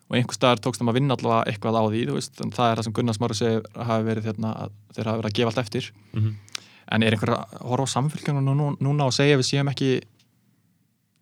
og 0.08 0.16
einhver 0.16 0.36
staðar 0.36 0.60
tókst 0.64 0.80
þeim 0.80 0.88
að 0.92 0.98
vinna 0.98 1.16
allavega 1.18 1.50
eitthvað 1.52 1.76
á 1.76 1.82
því, 1.88 2.02
þú 2.08 2.14
veist, 2.16 2.40
en 2.40 2.52
það 2.56 2.70
er 2.70 2.78
það 2.78 2.86
sem 2.86 2.94
Gunnar 2.96 3.16
Smári 3.18 3.34
segir 3.36 3.66
hafi 3.76 4.06
verið 4.06 4.28
hérna, 4.30 4.52
að 4.64 4.70
þeir 4.96 5.10
hafi 5.10 5.20
verið 5.20 5.30
að 5.30 5.38
gefa 5.38 5.52
allt 5.52 5.64
eftir. 5.64 5.90
Mhm. 6.14 6.36
en 6.88 7.02
er 7.02 7.12
einhver 7.12 7.34
að 7.34 7.58
horfa 7.68 7.84
á 7.84 7.94
samfélgjörnum 7.94 8.46
nú, 8.56 8.66
núna 8.80 9.04
og 9.04 9.12
segja 9.12 9.36
að 9.36 9.42
við 9.42 9.48
séum 9.50 9.68
ekki 9.68 9.88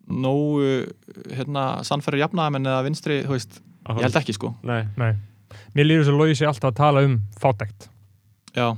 nógu 0.07 0.87
hérna, 1.35 1.63
sannfæri 1.83 2.21
jafnaðamenn 2.21 2.69
eða 2.69 2.85
vinstri, 2.85 3.17
þú 3.25 3.35
veist, 3.35 3.59
ég 3.89 4.05
held 4.05 4.19
ekki. 4.21 4.35
sko. 4.37 4.53
Nei, 4.63 4.85
nei. 4.95 5.11
Mér 5.75 5.89
líður 5.89 6.07
svo 6.07 6.15
logi 6.21 6.37
sig 6.39 6.47
alltaf 6.47 6.71
að 6.71 6.79
tala 6.79 7.03
um 7.03 7.17
fátækt. 7.41 7.89
Já, 8.55 8.77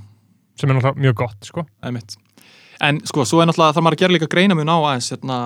sem 0.58 0.70
er 0.70 0.76
náttúrulega 0.80 1.06
mjög 1.06 1.16
gott 1.22 1.46
sko. 1.46 1.66
einmitt. 1.84 2.18
En 2.82 3.00
sko, 3.06 3.22
svo 3.22 3.42
er 3.44 3.50
náttúrulega, 3.50 3.76
þarf 3.78 3.86
maður 3.86 3.98
að 3.98 4.04
gera 4.04 4.14
líka 4.18 4.28
greina 4.34 4.56
mun 4.58 4.74
á 4.74 4.78
aðeins, 4.80 5.12
hérna 5.14 5.38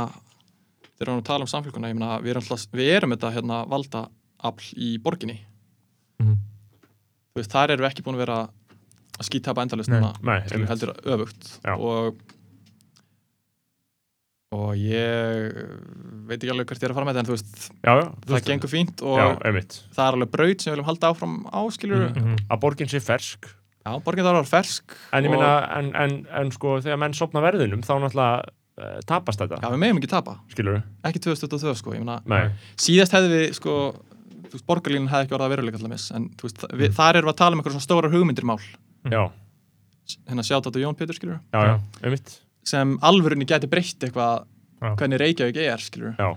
þegar 0.94 0.99
við 0.99 1.07
erum 1.07 1.19
að 1.19 1.27
tala 1.27 1.44
um 1.44 1.52
samfélguna, 1.52 1.91
ég 1.91 1.98
meina, 1.99 2.19
við 2.23 2.30
erum, 2.31 2.44
alltaf, 2.48 2.68
við 2.72 2.91
erum 2.95 3.15
þetta, 3.18 3.34
hérna, 3.35 3.60
valda 3.68 4.07
afl 4.44 4.74
í 4.78 4.98
borginni 5.02 5.40
Mhm. 6.20 6.38
þú 7.34 7.41
veist, 7.41 7.52
þar 7.52 7.72
erum 7.74 7.86
við 7.86 7.91
ekki 7.91 8.03
búin 8.06 8.15
að 8.20 8.24
vera 8.26 8.38
að 9.20 9.26
núna, 10.02 10.14
nei, 10.24 10.40
skilur 10.48 10.53
einmitt. 10.53 10.70
heldur 10.70 10.94
öfugt 11.15 11.60
Já. 11.64 11.74
og 11.78 12.15
og 14.53 14.76
ég 14.78 15.56
veit 16.30 16.38
ekki 16.44 16.52
alveg 16.53 16.68
hvert 16.70 16.84
ég 16.84 16.86
er 16.86 16.94
að 16.94 16.98
fara 16.99 17.07
með 17.07 17.15
þetta 17.15 17.24
en 17.24 17.30
þú 17.30 17.34
veist, 17.34 17.56
já, 17.82 17.94
já, 17.98 18.03
það 18.28 18.34
veist, 18.36 18.49
gengur 18.52 18.70
fínt 18.70 19.02
og 19.02 19.18
Já, 19.18 19.26
það 19.98 20.03
er 20.06 20.18
alveg 20.20 20.32
braut 20.36 20.61
sem 20.61 20.70
við 20.70 20.76
viljum 20.78 20.90
halda 20.91 21.10
áfram 21.10 21.36
á, 21.49 21.60
skilur 21.74 22.03
Mhm. 22.11 22.22
Mhm. 22.22 22.36
Að 22.53 22.60
borgin 22.61 22.88
sé 22.91 23.02
fersk, 23.02 23.49
já, 23.86 23.91
borgin 24.06 24.24
þarf 24.24 24.38
að 24.38 24.44
vera 24.44 24.52
fersk 24.53 24.94
en 25.14 25.24
ég 25.24 25.30
og- 25.30 25.34
meina, 25.40 25.78
en, 25.80 25.95
en, 25.95 26.28
en 26.32 26.52
sko, 26.52 26.78
þegar 26.86 26.99
menn 26.99 27.14
sopna 27.18 27.41
verðinum, 27.41 27.82
þá 27.82 27.94
náttúrulega 27.98 28.44
uh, 28.78 28.99
tapast 29.07 29.40
þetta, 29.41 29.57
Já, 29.61 29.70
við 29.74 29.82
meðum 29.82 29.98
ekki 30.02 30.10
tapa, 30.10 30.38
skilur 30.53 30.78
við? 30.78 30.84
ekki 31.03 31.20
2022 31.20 31.76
sko, 31.76 31.91
Nei, 32.26 32.49
síðast 32.78 33.11
hefði 33.18 33.30
við 33.34 33.53
sko, 33.57 33.95
veist, 34.54 34.66
borgarlínan 34.70 35.12
hefði 35.12 35.28
ekki 35.28 35.38
orðað 35.38 35.48
að 35.50 35.54
veruleika 35.56 35.80
allaveg, 35.82 36.08
en 36.18 36.30
veist, 36.42 36.66
við, 36.72 36.94
þar 36.98 37.20
erum 37.20 37.30
við 37.30 37.34
að 37.34 37.40
tala 37.42 37.56
um 37.56 37.62
eitthvað 37.62 37.76
svona 37.76 37.88
stórar 37.88 38.14
hugmyndir 38.14 38.48
mál, 38.50 38.60
hérna 40.30 40.46
sjátt 40.48 40.68
á 40.68 40.80
Jón 40.84 40.98
Pétur, 41.00 41.18
skilur 41.18 41.40
já, 41.54 41.78
já, 42.04 42.18
sem 42.68 42.98
alvörunni 43.04 43.48
geti 43.50 43.70
breytt 43.72 44.04
eitthvað 44.08 44.46
hvernig 44.84 45.22
Reykjavík 45.22 45.60
er, 45.64 45.84
skilur 45.84 46.16
Já, 46.20 46.30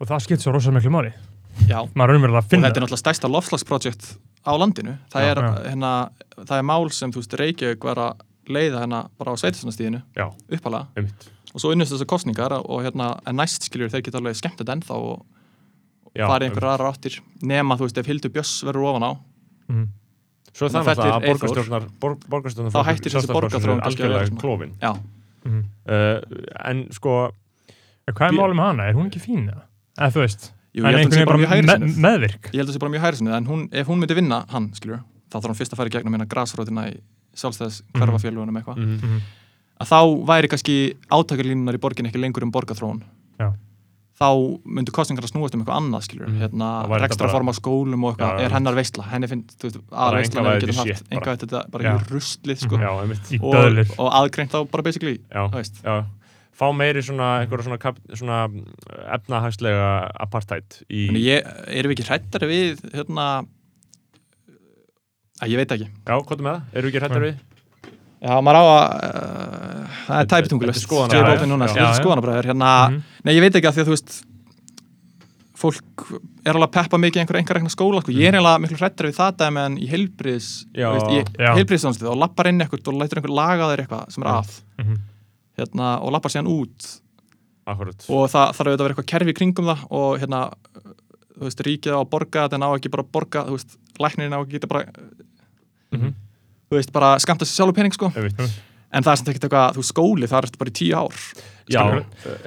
og 0.00 0.10
það 0.10 0.24
skipt 0.26 0.44
svo 0.44 0.52
rosalega 0.54 0.80
miklu 0.80 0.92
máli. 0.92 1.12
Og 2.60 2.66
þetta 2.66 2.68
er 2.68 2.84
náttúrulega 2.84 3.00
stærsta 3.00 3.30
lofslagsprojekt 3.32 4.08
á 4.44 4.52
landinu. 4.60 4.96
Það 5.12 5.28
er, 5.30 5.40
hérna, 5.70 5.92
það 6.42 6.58
er 6.58 6.66
mál 6.68 6.90
sem 6.92 7.14
veist 7.14 7.36
Reykjavík 7.40 7.86
var 7.88 8.02
að 8.04 8.26
leiða 8.52 8.82
hérna 8.84 9.00
bara 9.18 9.34
á 9.34 9.40
sveitisvannastíðinu 9.40 10.02
já, 10.14 10.28
uppalega 10.52 11.06
og 11.56 11.62
svo 11.62 11.72
unnust 11.72 11.94
þessar 11.94 12.08
kostningar 12.10 12.54
og 12.58 12.84
hérna 12.84 13.14
en 13.26 13.38
næst 13.40 13.66
skiljur 13.66 13.90
þeir 13.90 14.04
geta 14.06 14.20
alveg 14.20 14.36
skemmt 14.38 14.60
þetta 14.60 14.76
ennþá 14.76 14.98
og 15.00 15.24
farið 16.16 16.48
einhverjar 16.48 16.72
aðra 16.76 16.92
áttir 16.92 17.20
nema 17.42 17.76
þú 17.76 17.86
veist 17.86 17.98
ef 17.98 18.06
Hildur 18.06 18.30
Björs 18.30 18.54
verður 18.64 18.88
ofan 18.92 19.02
á 19.06 19.12
Mhm. 19.68 19.86
Svo 20.56 20.66
er 20.66 20.70
það 20.70 20.84
Þannig 20.86 20.86
að 20.86 20.96
náttúrulega 20.96 21.16
að 21.16 21.26
borgarstjórnar 21.26 21.86
borg, 22.00 22.18
borgarstjórnar 22.30 22.72
Þá 22.72 22.84
hættir 22.86 23.12
þessi 23.12 23.28
vera 23.66 23.80
algjörlega 23.88 24.38
klófin 24.40 24.72
Mhm. 25.46 25.64
uh, 25.88 26.20
En 26.64 26.86
sko, 26.92 27.30
En 28.08 28.14
hvað 28.14 28.26
er 28.28 28.32
með 28.54 28.66
hana? 28.70 28.82
Er 28.88 28.94
hún 28.94 29.06
ekki 29.10 29.20
fín? 29.20 29.50
eða? 29.50 30.10
Þú 30.12 30.20
veist, 30.22 30.52
Jú, 30.76 30.82
sé 30.84 30.92
einhvern 30.92 31.10
veginn 31.10 31.26
bara 31.26 31.38
hægri 31.50 31.66
me 31.66 32.08
meðvirk 32.08 32.42
ég 32.52 32.56
held 32.60 32.68
að 32.68 32.72
það 32.72 32.76
sé 32.76 32.80
bara 32.80 32.92
mjög 32.92 33.04
hægri 33.04 33.16
sinni 33.16 33.32
en 33.36 33.46
hún, 33.46 33.68
ef 33.72 33.86
hún 33.88 33.98
myndi 33.98 34.14
vinna 34.14 34.44
hann, 34.50 34.70
skiljur 34.76 35.00
þá 35.30 35.36
þarf 35.40 35.50
hún 35.50 35.56
fyrst 35.60 35.72
að 35.72 35.78
í 35.88 35.94
gegnum 35.96 36.14
hérna 36.16 36.26
grasrótina 36.28 36.82
í 36.92 37.00
sjálfstæðis 37.34 37.82
hverfafélugunum 37.96 38.56
eitthvað 38.60 38.76
mm 38.76 38.96
Mhm. 39.00 39.20
að 39.80 39.86
þá 39.88 40.00
væri 40.26 40.48
kannski 40.48 40.96
átakarlínunar 41.10 41.74
í 41.74 41.80
borgin 41.80 42.06
ekki 42.06 42.20
lengur 42.20 42.42
um 42.44 42.52
borgarþróun 42.52 43.02
Já. 43.40 43.52
Þá 44.16 44.28
myndu 44.64 44.92
kostningar 44.96 45.26
að 45.26 45.32
snúast 45.34 45.54
um 45.54 45.60
eitthvað 45.62 45.76
annað 45.80 46.04
skilur, 46.06 46.28
Mhm. 46.30 46.38
hérna, 46.40 46.68
rekstraform 47.02 47.50
á 47.50 47.54
skólum 47.58 48.04
og 48.08 48.14
eitthvað, 48.16 48.38
já. 48.40 48.44
er 48.46 48.50
hennar 48.56 48.74
veistla 48.78 49.04
henni 49.10 49.28
finnst, 49.28 49.56
þú 49.60 49.68
veist, 49.68 49.80
Bara 49.90 50.06
að 50.08 50.20
veistlan 50.22 50.44
einkavæðið 50.44 50.56
við 50.56 50.66
getum 50.66 50.80
haft 50.80 51.04
bara. 51.04 51.16
einhvað 51.20 51.40
þetta 51.42 51.70
bara 51.70 51.84
Já. 51.84 51.92
í 51.92 52.06
ruslið 52.14 52.58
sko, 52.64 52.76
já, 52.80 52.90
og, 53.42 53.98
og 53.98 54.12
aðgreint 54.20 54.50
þá 54.56 54.70
bara 54.70 54.82
basically 54.82 55.18
Já, 55.32 55.48
veist, 55.52 55.82
já 55.84 56.04
Fá 56.56 56.72
meiri 56.72 57.02
svona, 57.04 57.44
einhverja 57.44 57.66
svona, 57.68 57.94
svona 58.16 58.36
efnahagslega 59.12 60.10
apartheid 60.24 60.78
í 60.88 61.10
ég, 61.12 61.44
erum 61.68 61.92
við 61.92 61.98
ekki 61.98 62.06
hrættari 62.08 62.48
við 62.48 62.80
hérna 62.96 63.44
að 65.42 65.52
ég 65.52 65.60
veit 65.60 65.74
ekki 65.76 65.88
Já, 66.06 66.16
hvað 66.16 66.32
er 66.38 66.44
með 66.46 66.54
það? 66.56 66.62
Eru 66.80 66.88
ekki 66.90 67.02
hrættar 67.02 67.24
við? 67.26 67.36
Já, 68.22 68.32
maður 68.40 68.56
á 68.56 68.64
að 68.64 68.84
uh, 68.86 69.98
það 70.06 70.20
er 70.22 70.28
tæpitungulust 70.32 70.82
skoðanabræður 72.00 72.48
hérna, 72.50 72.70
Mhm. 72.88 73.02
nei 73.24 73.34
ég 73.36 73.40
veit 73.44 73.54
ekki 73.60 73.68
að 73.68 73.76
því 73.76 73.82
að 73.84 73.88
þú 73.90 73.94
veist 73.96 74.16
fólk 75.56 76.06
er 76.46 76.52
alveg 76.56 76.68
að 76.68 76.74
peppa 76.76 76.98
mikið 77.00 77.16
í 77.16 77.20
einhver 77.24 77.38
einhver 77.40 77.56
rekna 77.58 77.70
skóla, 77.72 78.00
sko. 78.02 78.12
ég 78.12 78.28
er 78.28 78.36
eiginlega 78.36 78.60
miklu 78.60 78.76
hrættar 78.80 79.06
við 79.08 79.16
það 79.16 79.56
en 79.66 79.76
í 79.80 79.86
heilbriðs 79.88 80.48
heilbriðstónstið 81.56 82.10
og 82.12 82.18
lappar 82.20 82.48
inn 82.50 82.60
eitthvað 82.60 82.88
og 82.92 82.98
lætur 83.00 83.20
einhver 83.20 83.34
laga 83.36 83.68
þér 83.72 83.82
eitthvað 83.84 84.12
sem 84.12 84.22
er 84.22 84.28
Já. 84.28 84.36
að 84.40 84.60
Mhm. 84.78 84.96
hérna, 85.58 85.86
og 86.02 86.12
lappar 86.12 86.30
síðan 86.30 86.48
út 86.52 87.00
Akkurat 87.66 88.04
og 88.08 88.28
það 88.30 88.52
þarf 88.54 88.66
auðvitað 88.66 88.74
að 88.76 88.84
vera 88.86 88.94
eitthvað 88.94 89.06
kerfi 89.12 89.32
kringum 89.34 89.64
það 89.66 89.80
og 89.90 90.20
hérna 90.20 90.40
þú 91.36 91.42
veist, 91.44 91.60
ríkið 91.66 91.92
á 91.92 92.00
að 92.04 92.10
borga 92.10 92.48
þetta 92.48 92.54
en 92.54 92.62
á 92.62 92.70
ekki 92.76 92.90
bara 92.90 93.02
að 93.02 93.12
borga 93.12 93.44
þú 93.48 93.52
veist, 93.56 93.76
læknirinn 93.98 94.36
á 94.36 94.40
ekki 94.44 94.52
geta 94.56 94.66
bara 94.68 94.84
Mhm. 95.92 96.14
Þú 96.70 96.80
veist, 96.80 96.94
bara 96.94 97.16
skamta 97.22 97.46
sér 97.46 97.60
sjálfur 97.60 97.78
pening 97.80 97.96
sko. 97.96 98.12
En 98.96 99.04
það 99.04 99.12
er 99.12 99.18
sem 99.18 99.28
ekkert 99.32 99.44
eitthvað, 99.48 99.76
þú 99.76 99.84
skóli 99.84 100.30
það 100.30 100.38
er 100.38 100.46
eftir 100.48 100.60
bara 100.62 100.70
í 100.72 100.74
tíu 100.78 100.96
ár. 100.96 101.22
Já, 101.66 101.82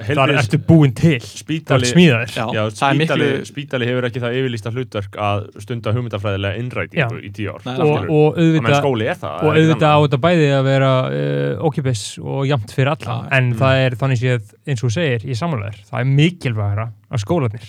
heilbrigðis- 0.00 0.38
ertu 0.40 0.58
búin 0.64 0.94
til. 0.96 1.18
Það 1.20 1.42
spítali 1.42 1.88
smíðaðir. 1.90 2.30
Já, 2.32 2.44
Já, 2.56 2.62
það 2.72 2.94
spítali, 2.96 3.26
miklu 3.26 3.48
spítali 3.50 3.88
hefur 3.90 4.06
ekki 4.08 4.22
það 4.22 4.36
yfirlýsta 4.38 4.72
hlutverk 4.72 5.18
að 5.20 5.42
stunda 5.60 5.92
hugmyndafræðilega 5.92 6.62
innrætingu 6.62 7.20
í 7.20 7.32
tíu 7.36 7.52
ár 7.52 7.66
Nei, 7.68 7.74
og, 7.84 8.08
og 8.08 8.40
auðvitað 8.40 8.78
skóli 8.80 9.10
það 9.10 9.34
og 9.36 9.44
það 9.44 9.60
ekki 9.60 9.60
auðvitað 9.60 9.92
á 9.92 9.98
þetta 10.00 10.20
bæði 10.24 10.48
að 10.56 10.64
vera 10.70 10.92
uh, 11.10 11.66
ókipis 11.68 12.04
og 12.24 12.40
jamt 12.48 12.72
fyrir 12.72 12.92
alla. 12.94 13.18
Já, 13.20 13.28
en 13.36 13.50
mm. 13.52 13.58
það 13.60 13.82
er 13.84 13.98
þannig 14.00 14.22
séð 14.24 14.56
eins 14.64 14.84
og 14.88 14.96
segir 14.96 15.28
í 15.28 15.36
samanlegar, 15.36 15.84
það 15.92 16.00
er 16.00 16.10
mikilvægara 16.16 16.88
að 17.10 17.24
skólanir 17.26 17.68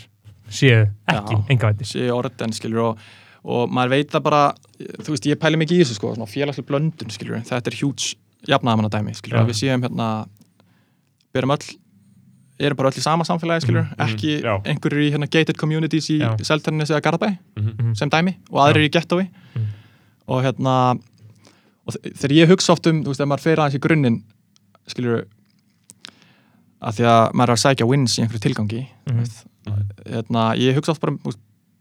séu 0.52 0.86
ekki 1.12 1.36
Já. 1.36 1.44
engavættir 1.52 1.92
sé 1.92 2.08
orðin, 2.14 2.56
skilur 2.56 2.92
og, 2.92 3.04
og 3.44 3.70
maður 3.74 3.90
veit 3.90 4.12
það 4.12 4.24
bara 4.24 4.42
þú 5.02 5.10
veist, 5.16 5.26
ég 5.26 5.40
pæli 5.42 5.58
mikið 5.58 5.80
í 5.80 5.84
þessu, 5.84 5.96
sko, 5.98 6.14
svona 6.16 6.30
félagslega 6.30 6.68
blöndun 6.70 7.10
skilur, 7.14 7.42
þetta 7.48 7.72
er 7.72 7.78
huge 7.82 8.16
jafnaðamanna 8.48 8.90
dæmi 8.94 9.14
skilur, 9.18 9.38
Já. 9.40 9.44
að 9.44 9.50
við 9.52 9.60
séum 9.62 9.82
hérna 9.86 10.10
berum 11.34 11.52
öll 11.56 11.78
erum 12.62 12.78
bara 12.78 12.90
öll 12.92 12.98
í 12.98 13.02
sama 13.02 13.24
samfélagi, 13.26 13.64
skilur, 13.66 13.88
Mhm, 13.90 14.02
ekki 14.06 14.42
já. 14.44 14.62
einhverjur 14.66 15.02
í 15.02 15.12
hérna 15.12 15.30
gated 15.30 15.58
communities 15.58 16.10
í 16.14 16.20
Já. 16.22 16.36
Seltjarnis 16.38 16.92
eða 16.92 17.02
Garðabæ, 17.02 17.38
Mhm. 17.58 17.96
sem 17.98 18.10
dæmi 18.10 18.36
og 18.52 18.60
aðrir 18.68 18.86
í 18.86 18.92
gettói 18.94 19.28
Mhm. 19.56 19.66
og 20.28 20.44
hérna 20.44 21.00
og 21.88 21.94
þegar 22.04 22.32
ég 22.38 22.48
hugsa 22.48 22.72
oft 22.74 22.86
um, 22.88 23.04
þú 23.04 23.08
veist, 23.08 23.22
ef 23.22 23.28
maður 23.28 23.40
fer 23.42 23.56
aðeins 23.58 23.76
í 23.76 23.80
grunninn 23.80 24.24
skilur 24.88 25.26
að 26.82 26.94
því 26.98 27.06
að 27.10 27.34
maður 27.34 27.50
er 27.50 27.56
að 27.58 27.64
sækja 27.66 27.88
wins 27.88 28.18
í 28.20 28.22
einhverju 28.24 28.42
tilgangi 28.46 28.88
Mhm. 29.08 29.26
hérna, 30.06 30.56
ég 30.58 30.76
hugsa 30.76 30.92
oft 30.92 31.02
bara 31.02 31.14
um 31.14 31.20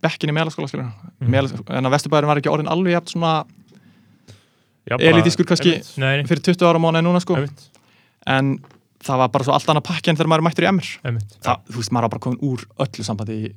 þú 0.00 0.06
veist, 0.06 0.18
bekkin 0.18 0.30
í 0.30 0.34
meðlaskóla 0.36 0.68
skilur 0.68 0.84
Mhm. 1.20 1.30
mm. 1.30 1.70
en 1.76 1.84
að 1.86 1.92
Vesturbæðurinn 1.94 2.26
var 2.32 2.36
ekki 2.40 2.50
orðin 2.52 2.68
alveg 2.72 2.92
jafn 2.96 3.06
svona 3.14 3.44
Já, 4.90 4.96
elitískur 4.98 5.44
kannski 5.46 5.74
einmitt, 5.76 5.98
Nei, 5.98 6.22
fyrir 6.26 6.42
20 6.42 6.66
ára 6.66 6.78
mánu 6.80 6.98
en 6.98 7.04
núna 7.04 7.20
sko 7.20 7.36
einmitt. 7.36 7.68
en 8.26 8.58
það 9.04 9.16
var 9.18 9.28
bara 9.28 9.44
svo 9.44 9.52
allt 9.54 9.68
annað 9.68 9.84
pakki 9.86 10.08
en 10.10 10.16
þegar 10.16 10.26
maður 10.32 10.40
er 10.42 10.46
mættur 10.48 10.64
í 10.64 10.68
einmitt. 10.70 11.36
það, 11.44 11.56
þú 11.70 11.76
veist, 11.76 11.92
maður 11.92 12.02
var 12.02 12.08
bara 12.10 12.24
komin 12.24 12.40
úr 12.42 12.64
öllu 12.80 13.04
sambandi 13.04 13.36
í 13.36 13.54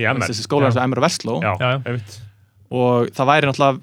Í 0.00 0.02
þessi 0.06 0.46
skóla 0.46 0.66
eins 0.70 0.76
og 0.78 0.82
Emmer 0.82 0.98
og 0.98 1.04
Vestló 1.04 1.40
Já, 1.42 1.52
Já, 1.58 1.68
já. 1.74 1.82
einmitt 1.84 2.20
og 2.70 3.10
það 3.10 3.26
væri 3.26 3.46
náttúrulega 3.50 3.80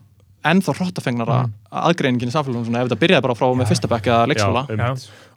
ennþá 0.48 0.74
hróttafengnara 0.80 1.38
Mhm. 1.44 1.54
Aðgreiningin 1.72 2.32
í 2.32 2.34
samfélagum 2.34 2.66
svona, 2.68 2.82
ef 2.82 2.90
þetta 2.90 3.00
byrjaði 3.02 3.26
bara 3.26 3.36
frá 3.38 3.48
með 3.60 3.70
fyrsta 3.72 3.90
bekk 3.92 4.10
eða 4.12 4.28
leikskóla. 4.32 4.64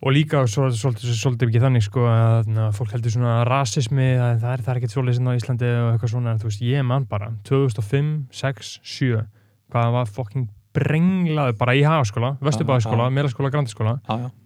og 0.01 0.15
líka 0.15 0.43
svo, 0.47 0.69
svolítið, 0.71 1.49
ekki 1.49 1.63
þannig 1.65 1.85
sko 1.87 2.07
að 2.07 2.51
na, 2.55 2.69
fólk 2.77 2.95
heldur 2.95 3.15
svona 3.15 3.41
rasismi 3.49 4.09
að 4.15 4.45
það 4.45 4.55
er, 4.55 4.65
er 4.67 4.81
ekkert 4.81 4.95
svolítið 4.95 5.31
á 5.31 5.39
Íslandi 5.41 5.71
og 5.75 5.91
eitthvað 5.93 6.13
svona 6.15 6.35
en 6.35 6.41
þú 6.43 6.51
veist, 6.51 6.65
ég 6.65 6.87
man 6.87 7.07
bara 7.11 7.33
2005, 7.49 8.11
6, 8.41 8.73
7 8.95 9.11
hvað 9.71 9.87
það 9.87 9.97
var 9.99 10.13
fokking 10.19 10.49
brenglaður 10.77 11.57
bara 11.59 11.75
í 11.75 11.83
hagaskóla, 11.87 12.35
vesturbæðaskóla, 12.47 13.09
Já, 13.09 13.15
meðlaskóla, 13.19 13.51
grandaskóla 13.55 13.97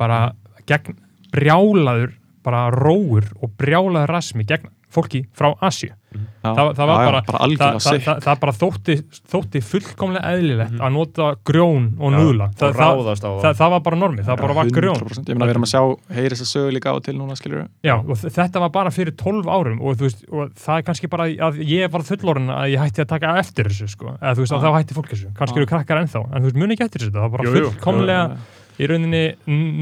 bara 0.01 0.21
gegn 0.69 0.97
brjálaður 1.35 2.15
bara 2.45 2.69
róur 2.73 3.29
og 3.43 3.53
brjálaður 3.61 4.15
rasmi 4.15 4.47
gegn 4.49 4.73
fólki 4.93 5.27
frá 5.37 5.53
Asju 5.65 5.93
Já, 5.93 6.24
það, 6.45 6.69
það 6.79 6.87
var 6.91 6.99
já, 7.01 7.07
bara, 7.09 7.21
bara 7.25 7.25
það, 7.25 7.45
algjörlega 7.45 7.81
það, 7.81 7.95
sick 7.95 8.05
það, 8.05 8.19
það 8.25 8.41
bara 8.45 8.55
þótti, 8.61 8.95
þótti 9.35 9.63
fullkomlega 9.71 10.33
eðlilegt 10.35 10.73
Mhm. 10.75 10.83
að 10.85 10.93
nota 10.95 11.27
grjón 11.49 11.87
og 11.99 12.05
og 12.05 12.15
það, 12.15 12.53
það, 12.61 12.75
ráðast 12.85 13.25
á 13.25 13.31
það, 13.31 13.41
það 13.45 13.55
það 13.61 13.71
var 13.75 13.81
bara 13.89 13.97
normið, 14.05 14.25
það 14.29 14.41
bara 14.45 14.55
var 14.59 14.67
grjón 14.77 14.99
100%. 15.01 15.29
ég 15.29 15.35
meina 15.39 15.47
við 15.49 15.55
erum 15.55 15.65
að 15.65 15.73
sjá, 15.75 15.83
heyri 16.15 16.35
þess 16.35 16.45
að 16.45 16.53
sögu 16.55 16.73
líka 16.77 16.89
á 16.93 16.97
til 17.05 17.15
núna 17.19 17.37
skilur 17.41 17.69
Já, 17.85 17.95
og 17.97 18.15
þ- 18.21 18.33
þetta 18.39 18.61
var 18.61 18.71
bara 18.71 18.91
fyrir 18.91 19.13
12 19.17 19.47
árum 19.49 19.81
og, 19.81 19.97
þú 19.97 20.05
veist, 20.09 20.25
og 20.31 20.51
það 20.55 20.77
er 20.79 20.83
kannski 20.83 21.09
bara 21.11 21.25
að 21.49 21.63
ég 21.65 21.91
var 21.91 22.03
fullorinn 22.03 22.51
að 22.51 22.67
ég 22.75 22.81
hætti 22.85 23.01
að 23.05 23.09
taka 23.15 23.37
eftir 23.39 23.65
þessu 23.73 23.89
sko. 23.89 24.17
eða 24.21 24.35
þú 24.35 24.45
veist 24.45 24.53
að 24.53 24.61
Já. 24.61 24.65
þá 24.69 24.77
hætti 24.79 24.95
fólk 24.95 25.09
þessu 25.15 25.33
kannski 25.35 25.57
eru 25.57 25.67
krakkar 25.67 26.03
ennþá, 26.05 26.21
en 26.35 26.43
þú 26.43 26.45
veist 26.51 26.57
muni 26.61 26.75
ekki 26.77 26.85
eftir 26.85 27.01
þessu 27.01 27.15
það 27.15 27.25
var 27.25 27.33
bara 27.39 27.51
fullkomlega 27.55 28.37
í 28.79 28.87
rauninni 28.91 29.25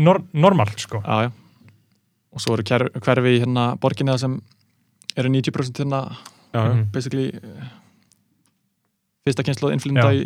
nor 0.04 0.22
normal 0.34 0.66
sko. 0.76 1.00
já, 1.02 1.26
já. 1.26 1.30
og 2.32 2.40
svo 2.40 2.54
eru 2.56 2.62
hverfi 3.00 3.36
í 3.36 3.40
hérna 3.44 3.76
borginni 3.80 4.18
sem 4.18 4.40
eru 5.16 5.28
90% 5.28 5.82
hérna 5.84 6.00
Já, 6.52 6.60
já. 6.60 6.72
Mhm. 6.74 6.88
basically 6.92 7.28
eh, 7.32 7.68
fyrsta 9.26 9.44
kynslu 9.46 9.70
innflynda 9.72 10.10
í. 10.12 10.24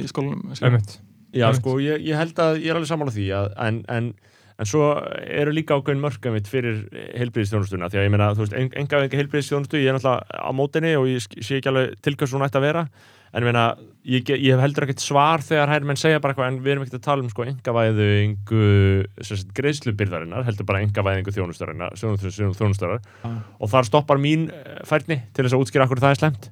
Einmitt. 0.62 0.98
Já, 1.36 1.50
sko, 1.58 1.76
ég, 1.82 2.00
ég 2.06 2.16
held 2.16 2.38
að 2.40 2.62
ég 2.62 2.70
er 2.72 2.78
alveg 2.78 2.88
sammála 2.88 3.12
því 3.12 3.26
að, 3.36 3.50
en, 3.66 3.80
en, 3.92 4.06
en 4.56 4.68
svo 4.70 4.86
eru 5.20 5.52
líka 5.52 5.76
ákveðin 5.76 6.00
mörka 6.00 6.32
mitt 6.32 6.48
fyrir 6.48 6.86
heilbríðistjónustuna 7.18 7.90
því 7.92 8.00
að 8.00 8.06
ég 8.06 8.14
meina, 8.14 8.30
þú 8.32 8.46
veist, 8.46 8.56
en, 8.56 8.70
enga 8.72 9.02
enga 9.04 9.20
heilbríðistjónustu 9.20 9.82
ég 9.82 9.90
er 9.92 9.98
náttúrulega 9.98 10.48
á 10.48 10.50
mótinni 10.56 10.94
og 10.96 11.10
ég 11.10 11.26
sé 11.36 11.58
ekki 11.58 11.68
alveg 11.72 11.98
til 12.00 12.16
hvað 12.16 12.32
svona 12.32 12.48
ætti 12.48 12.60
að 12.62 12.66
vera 12.70 12.86
en 13.36 13.44
ég 13.44 13.46
meina, 13.50 13.64
ég, 14.08 14.30
ég 14.32 14.54
hef 14.54 14.62
heldur 14.64 14.86
ekkert 14.86 15.02
svar 15.04 15.42
þegar 15.44 15.68
hægir 15.74 15.86
menn 15.90 16.00
segja 16.00 16.20
bara 16.24 16.32
eitthvað 16.32 16.50
en 16.54 16.60
við 16.64 16.72
erum 16.74 16.84
ekkert 16.86 16.98
að 17.02 17.06
tala 17.06 17.24
um 17.26 17.30
sko 17.32 17.44
engavæðingu 17.50 18.60
greiðslubyrðarinnar, 19.58 20.46
heldur 20.48 20.68
bara 20.68 20.82
engavæðingu 20.84 21.34
þjónustarinnar, 21.36 21.96
þjónustarar 22.00 23.02
Já. 23.04 23.32
og 23.60 23.72
þar 23.72 23.88
stoppar 23.90 24.20
mín 24.22 24.48
eh, 24.52 24.78
færni 24.88 25.20
til 25.36 25.44
þess 25.46 25.56
að 25.58 25.66
útskýra 25.66 25.88
okkur 25.88 26.04
það 26.06 26.16
er 26.16 26.22
slemt 26.24 26.48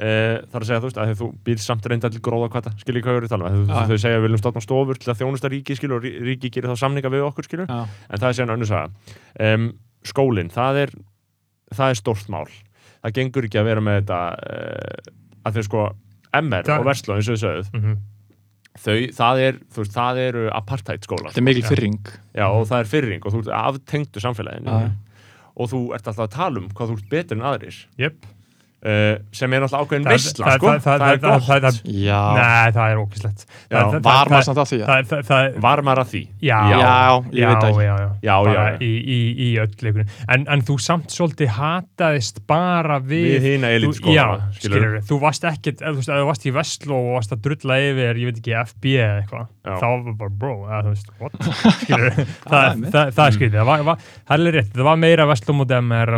Uh, 0.00 0.40
þar 0.50 0.62
að 0.64 0.66
segja 0.66 0.80
þú 0.80 0.88
veist 0.88 0.98
að 1.02 1.10
þú 1.18 1.26
býr 1.44 1.58
samt 1.60 1.86
reynda 1.90 2.08
til 2.10 2.20
gróða 2.24 2.46
kvata, 2.50 2.70
skilur 2.80 3.02
hvað 3.04 3.14
við 3.14 3.18
erum 3.20 3.26
að 3.28 3.32
tala 3.34 3.50
um. 3.52 3.66
Að 3.76 3.90
þau 3.90 3.98
segja 4.00 4.16
við 4.16 4.24
viljum 4.24 4.40
stofna 4.40 4.62
stofur 4.64 4.98
til 5.02 5.10
að 5.12 5.18
þjónusta 5.20 5.50
ríki 5.52 5.76
skilur 5.76 5.98
og 5.98 6.06
rí- 6.06 6.12
ríki 6.24 6.50
gerir 6.54 6.72
þá 6.72 6.80
samninga 6.80 7.10
við 7.12 7.24
okkur 7.26 7.46
skilur 7.46 7.68
Já. 7.68 7.76
en 8.08 8.22
það 8.22 8.26
er 8.30 8.36
síðan 8.38 8.52
önnur 8.54 8.70
saga 8.70 8.88
um, 9.50 9.66
skólinn, 10.10 10.50
það 10.54 10.80
er 10.86 10.94
það 11.76 11.92
er 11.92 12.00
stórt 12.00 12.30
mál 12.32 12.46
það 13.04 13.14
gengur 13.20 13.48
ekki 13.50 13.60
að 13.60 13.68
vera 13.70 13.84
með 13.84 13.98
þetta 14.00 14.20
uh, 14.56 15.12
að 15.44 15.58
þau 15.60 15.66
sko 15.68 15.84
MR 16.34 16.62
Það- 16.62 16.78
og 16.80 16.86
Vestló 16.86 17.16
eins 17.16 17.28
og 17.28 17.36
þau 17.36 17.44
sögðu 17.46 17.74
Mhm. 17.80 17.96
þau, 18.78 18.96
það 19.20 19.40
er, 19.48 19.52
þú 19.72 19.76
veist, 19.82 19.92
það 19.96 20.18
eru 20.28 20.44
apartheid 20.54 21.00
skólar 21.06 21.30
Þetta 21.32 21.38
er 21.38 21.48
mikil 21.50 21.62
fyrring. 21.66 21.98
Já, 22.34 22.46
og 22.48 22.66
það 22.68 22.80
er 22.80 22.84
fyrring 22.84 23.26
og 23.26 23.32
þú 23.32 23.38
ert 23.46 23.54
aftengdu 23.60 24.20
samfélaginu 24.22 24.92
og 25.56 25.68
þú 25.70 25.80
ert 25.94 26.06
alltaf 26.06 26.28
að 26.28 26.30
tala 26.36 26.58
um 26.62 26.68
hvað 26.70 26.88
þú 26.92 26.96
ert 26.98 27.08
betur 27.10 27.36
en 27.36 27.42
aðrir 27.42 27.84
Jöp. 27.98 28.16
Uh, 28.80 29.18
sem 29.36 29.52
er 29.52 29.60
náttúrulega 29.64 29.84
ákveðin 29.84 30.06
það- 30.08 30.20
sko 30.24 30.44
það- 30.44 30.60
það- 30.60 31.00
það 31.00 31.12
er 31.12 31.18
gott 31.24 31.42
það- 31.48 31.64
það- 31.66 31.80
Já. 32.00 32.20
Nei, 32.36 32.70
það 32.76 32.90
er 32.90 33.00
ógislegt 33.04 33.44
Já, 33.70 33.80
Var 34.00 34.30
maður 34.30 34.46
samt 34.48 34.60
að 34.62 34.68
því? 34.70 34.78
Það, 34.90 35.04
það, 35.10 35.22
það, 35.30 35.60
Var 35.60 35.82
maður 35.88 36.00
að 36.04 36.10
því? 36.14 36.22
já, 36.40 36.58
Já, 36.70 36.78
ég 37.30 37.40
já, 37.40 37.48
veit 37.50 37.60
það 37.60 37.70
ekki. 37.70 37.84
já, 37.84 37.96
já, 38.00 38.08
Já, 38.22 38.34
bara 38.44 38.54
já, 38.54 38.64
já. 38.70 38.78
Í, 38.80 38.92
í, 39.00 39.18
í 39.40 39.48
öll 39.60 39.74
leikunum 39.84 40.08
en, 40.28 40.46
en 40.56 40.62
þú 40.70 40.78
samt 40.80 41.06
svolítið 41.14 41.48
hataðist 41.58 42.40
bara 42.46 42.98
við, 43.00 43.26
Við 43.36 43.46
hina 43.50 43.66
þú, 43.70 43.76
elitskólana, 43.80 44.16
Já, 44.16 44.26
skilurðu. 44.58 45.00
skilur 45.00 45.08
Þú 45.10 45.20
varst 45.20 45.44
ekkert, 45.50 45.82
ef 45.82 46.00
þú 46.08 46.26
varst 46.30 46.46
í 46.46 46.52
Vestló 46.56 46.96
og 47.00 47.12
varst 47.18 47.32
að 47.36 47.42
drulla 47.46 47.78
yfir, 47.84 48.20
ég 48.20 48.30
veit 48.30 48.40
ekki, 48.40 48.54
FB 48.64 48.84
eða 48.96 49.16
eitthvað 49.20 49.46
þá 49.70 49.86
var 49.90 50.14
bara 50.20 50.30
bro, 50.40 50.54
eða 50.66 50.80
þú 50.84 50.92
veist, 50.94 51.10
what 51.20 51.32
skilur, 51.84 52.10
það, 52.10 52.24
það 52.50 52.60
er 52.60 52.70
það, 52.70 52.76
mitt. 52.80 52.92
það, 52.92 53.12
er 54.50 54.56
rétt 54.56 54.72
það 54.74 54.88
var 54.90 54.96
meira 55.04 55.26
Vestló 55.30 55.54
móti 55.60 55.76
MR 55.80 56.14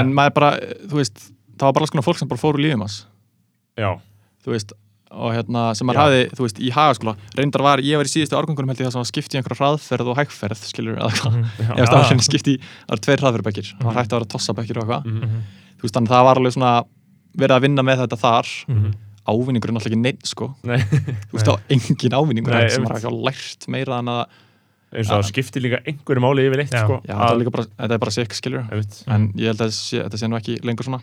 en 0.00 0.12
maður 0.16 0.34
bara, 0.36 0.50
þú 0.96 1.02
veist, 1.04 1.28
það 1.56 1.68
var 1.68 1.76
bara 1.76 1.86
alls 1.86 1.92
konar 1.94 2.06
fólk 2.08 2.18
sem 2.22 2.28
bara 2.32 2.40
fór 2.42 2.56
úr 2.56 2.64
lífum 2.64 2.84
hans. 2.86 2.98
Já, 3.76 3.90
Þú 4.46 4.52
veist, 4.54 4.72
og 5.10 5.32
hérna, 5.34 5.62
sem 5.74 5.86
maður 5.88 5.98
Já. 5.98 6.02
hafði, 6.06 6.20
þú 6.38 6.44
veist, 6.46 6.58
í 6.62 6.68
hagaskóla, 6.74 7.12
reyndar 7.34 7.62
var, 7.66 7.80
ég 7.82 7.98
var 7.98 8.06
í 8.06 8.10
síðustu 8.12 8.36
árgangunum 8.38 8.70
held 8.70 8.78
ég 8.82 8.86
það 8.86 8.94
sem 8.94 9.02
var 9.02 9.08
skipt 9.10 9.34
í 9.34 9.38
einhverja 9.40 9.58
hraðferð 9.58 10.10
og 10.12 10.18
hægferð, 10.20 10.60
skilur, 10.70 10.98
eða 11.00 11.10
hvað. 11.18 11.34
Mhm. 11.34 11.48
Ég 11.66 11.80
veist, 11.80 11.90
það 11.90 11.98
var 11.98 12.10
henni 12.12 12.26
skipt 12.26 12.50
í, 12.52 12.54
það 12.62 12.92
var 12.94 13.02
tveir 13.06 13.22
hraðferðbekkir, 13.24 13.70
það 13.80 13.88
var 13.90 13.98
hægt 13.98 14.12
að 14.14 14.18
vera 14.20 14.30
tossabekkir 14.36 14.78
og 14.78 14.84
eitthvað. 14.86 15.08
Mhm. 15.10 15.42
Þú 15.76 15.82
veist, 15.86 15.96
þannig 15.98 16.10
að 16.10 16.16
það 16.16 16.26
var 16.28 16.40
alveg 16.42 16.54
svona 16.56 16.72
verið 17.42 17.56
að 17.56 17.64
vinna 17.66 17.82
með 17.90 18.02
þetta 18.04 18.18
þar. 18.22 18.52
Mhm. 18.70 18.94
Ávinningur 19.26 19.68
er 19.68 19.74
náttúrulega 19.74 19.90
ekki 19.90 20.02
neitt, 20.06 20.26
sko. 20.30 20.46
nei 20.62 20.78
Þú 20.78 21.34
veist, 21.34 21.46
var 21.50 21.60
engin 21.74 22.14
ávinningur 22.14 22.70
sem 22.70 22.84
hafi 22.86 23.02
ekki 23.02 23.14
lært 23.26 23.66
meira 23.74 23.98
en 23.98 24.06
að, 24.12 24.26
eins 24.92 25.10
og 25.10 25.18
það 25.20 25.28
skiptir 25.32 25.62
líka 25.64 25.80
einhverju 25.86 26.22
máli 26.22 26.44
yfir 26.48 26.62
eitt, 26.62 26.74
sko 26.76 27.00
já, 27.02 27.14
þetta 27.16 27.32
er 27.34 27.40
líka 27.42 27.54
bara, 27.56 27.64
þetta 27.80 27.94
er 27.98 28.04
bara 28.06 28.10
sick, 28.14 28.34
skilur. 28.38 28.66
Einmitt. 28.70 29.00
En 29.08 29.32
ég 29.34 29.50
held 29.50 29.60
að 29.60 29.70
þetta 29.72 29.80
sé, 29.80 30.02
þetta 30.04 30.20
sé 30.22 30.28
nú 30.30 30.36
ekki 30.38 30.58
lengur 30.62 30.84
svona. 30.86 31.02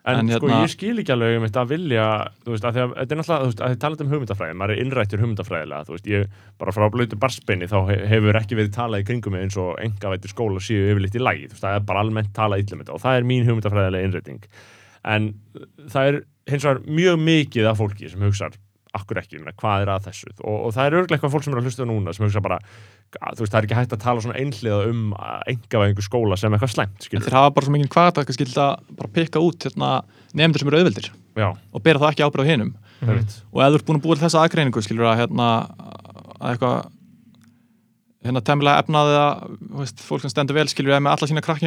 En, 0.00 0.16
En 0.16 0.30
sko, 0.32 0.48
hérna- 0.48 0.62
ég 0.64 0.70
skil 0.72 0.96
ekki 1.02 1.12
alveg 1.12 1.34
um 1.36 1.44
þetta 1.44 1.60
að 1.60 1.68
vilja, 1.74 2.04
þú 2.44 2.50
veist, 2.54 2.64
að 2.64 2.72
því 2.76 2.80
að 2.80 2.92
þetta 2.96 3.12
er 3.14 3.18
náttúrulega, 3.20 3.40
þú 3.44 3.48
veist, 3.50 3.60
að 3.60 3.70
þið 3.74 3.80
talað 3.84 4.00
um 4.00 4.08
hugmyndafræði, 4.14 4.54
maður 4.56 4.72
er 4.72 4.80
innrættur 4.80 5.20
hugmyndafræðilega, 5.20 5.84
þú 5.84 5.92
veist, 5.92 6.06
ég 6.08 6.38
bara 6.58 6.72
frá 6.72 6.86
blöytu 6.94 7.18
barspenni 7.20 7.68
þá 7.68 7.76
he- 7.90 8.06
hefur 8.08 8.38
ekki 8.40 8.56
verið 8.56 8.72
talað 8.72 9.02
í 9.04 9.06
kringum 9.10 9.36
eins 9.36 9.58
og 9.60 9.76
engavættur 9.84 10.32
skóla 10.32 10.58
séu 10.64 10.88
yfirleitt 10.94 11.18
í 11.20 11.20
lagi, 11.20 11.44
þú 11.50 11.52
veist, 11.52 11.64
það 11.68 11.76
er 11.76 11.84
bara 11.92 12.00
almennt 12.00 12.32
talað 12.32 12.64
illum 12.64 12.80
þetta 12.80 12.94
og 12.96 13.00
það 13.04 13.18
er 13.20 13.28
mín 13.28 13.44
hugmyndafræðilega 13.50 14.08
innrætting. 14.08 14.40
En 15.04 15.34
það 15.92 16.08
er 16.08 16.20
hins 16.48 16.64
vegar 16.64 16.80
mjög 16.88 17.20
mikið 17.28 17.68
af 17.70 17.78
fólki 17.84 18.08
sem 18.10 18.20
hugsar 18.24 18.56
akkur 18.96 19.20
ekki, 19.20 19.38
hvað 19.60 19.84
er 19.84 19.92
að 19.94 20.06
þessu 20.08 20.30
og, 20.40 20.56
og 20.66 20.72
það 20.74 20.86
er 20.86 20.96
örglega 20.98 21.16
eitthvað 21.16 21.34
fólk 21.34 21.44
sem 21.46 21.54
er 21.54 21.60
að 21.60 21.66
hlusta 21.68 21.86
núna 21.86 22.14
sem 22.16 22.24
hugsa 22.26 22.42
bara, 22.42 22.58
þú 23.14 23.44
veist, 23.44 23.52
það 23.52 23.58
er 23.60 23.68
ekki 23.68 23.78
hægt 23.78 23.94
að 23.94 24.02
tala 24.04 24.24
svona 24.24 24.38
einhliða 24.40 24.80
um 24.90 25.00
engavæðingu 25.52 26.02
skóla 26.06 26.38
sem 26.40 26.56
eitthvað 26.56 26.74
slæmt, 26.74 26.96
En 26.98 27.06
skilur 27.06 27.26
þeir 27.26 27.38
hafa 27.38 27.54
bara 27.54 27.68
svo 27.68 27.74
mikið 27.76 27.92
hvað 27.94 28.06
að 28.10 28.86
bara 28.98 29.12
pikka 29.14 29.42
út 29.46 29.66
hérna, 29.68 29.90
nefndur 30.34 30.64
sem 30.64 30.70
eru 30.72 30.80
auðveldir 30.80 31.10
Já, 31.38 31.48
og 31.54 31.82
bera 31.86 32.02
það 32.02 32.10
ekki 32.10 32.26
ábyrð 32.26 32.42
á 32.42 32.50
hinum. 32.50 32.72
Mhm. 33.00 33.10
einmitt. 33.10 33.34
Og 33.54 33.62
ef 33.62 33.70
þú 33.70 33.76
ert 33.78 33.86
búin 33.86 33.98
að 34.00 34.04
búa 34.04 34.16
þessa 34.20 34.42
aðgreiningu, 34.44 34.82
skilur 34.82 35.06
að 35.06 35.20
hérna, 35.22 35.46
að 36.40 36.50
eitthvað 36.50 36.90
hérna 38.20 38.42
temmilega 38.44 38.82
efnaði 38.82 39.14
að 39.16 39.58
veist, 39.80 40.02
fólk 40.04 40.24
sem 40.24 40.32
stendur 40.32 40.58
vel 40.58 40.68
skilur 40.68 40.92
að 40.96 41.04
með 41.06 41.14
alla 41.14 41.28
sína 41.30 41.44
krakki 41.44 41.64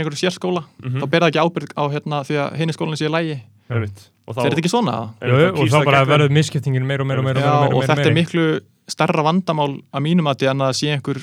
Mhm. 4.24 4.34
það. 4.34 4.38
Og 4.38 4.46
eru 4.46 4.56
þetta 4.56 4.62
ekki 4.64 4.72
svona 4.72 4.96
Jú, 5.22 5.36
og 5.52 5.68
þá 5.68 5.74
það 5.78 5.86
bara 5.86 6.06
verður 6.06 6.30
misskiptingin 6.32 6.86
meira 6.88 7.02
og 7.04 7.08
meira 7.08 7.20
og 7.20 7.26
meira, 7.26 7.40
Já, 7.42 7.44
meira, 7.44 7.62
meira, 7.64 7.76
og 7.76 7.84
þetta 7.84 8.06
er 8.08 8.14
miklu 8.14 8.46
starra 8.88 9.24
vandamál 9.24 9.82
að 9.94 10.02
mínum 10.04 10.28
að 10.32 10.38
því 10.40 10.50
en 10.52 10.58
að 10.64 10.70
það 10.72 10.78
sé 10.80 10.88
einhver 10.96 11.20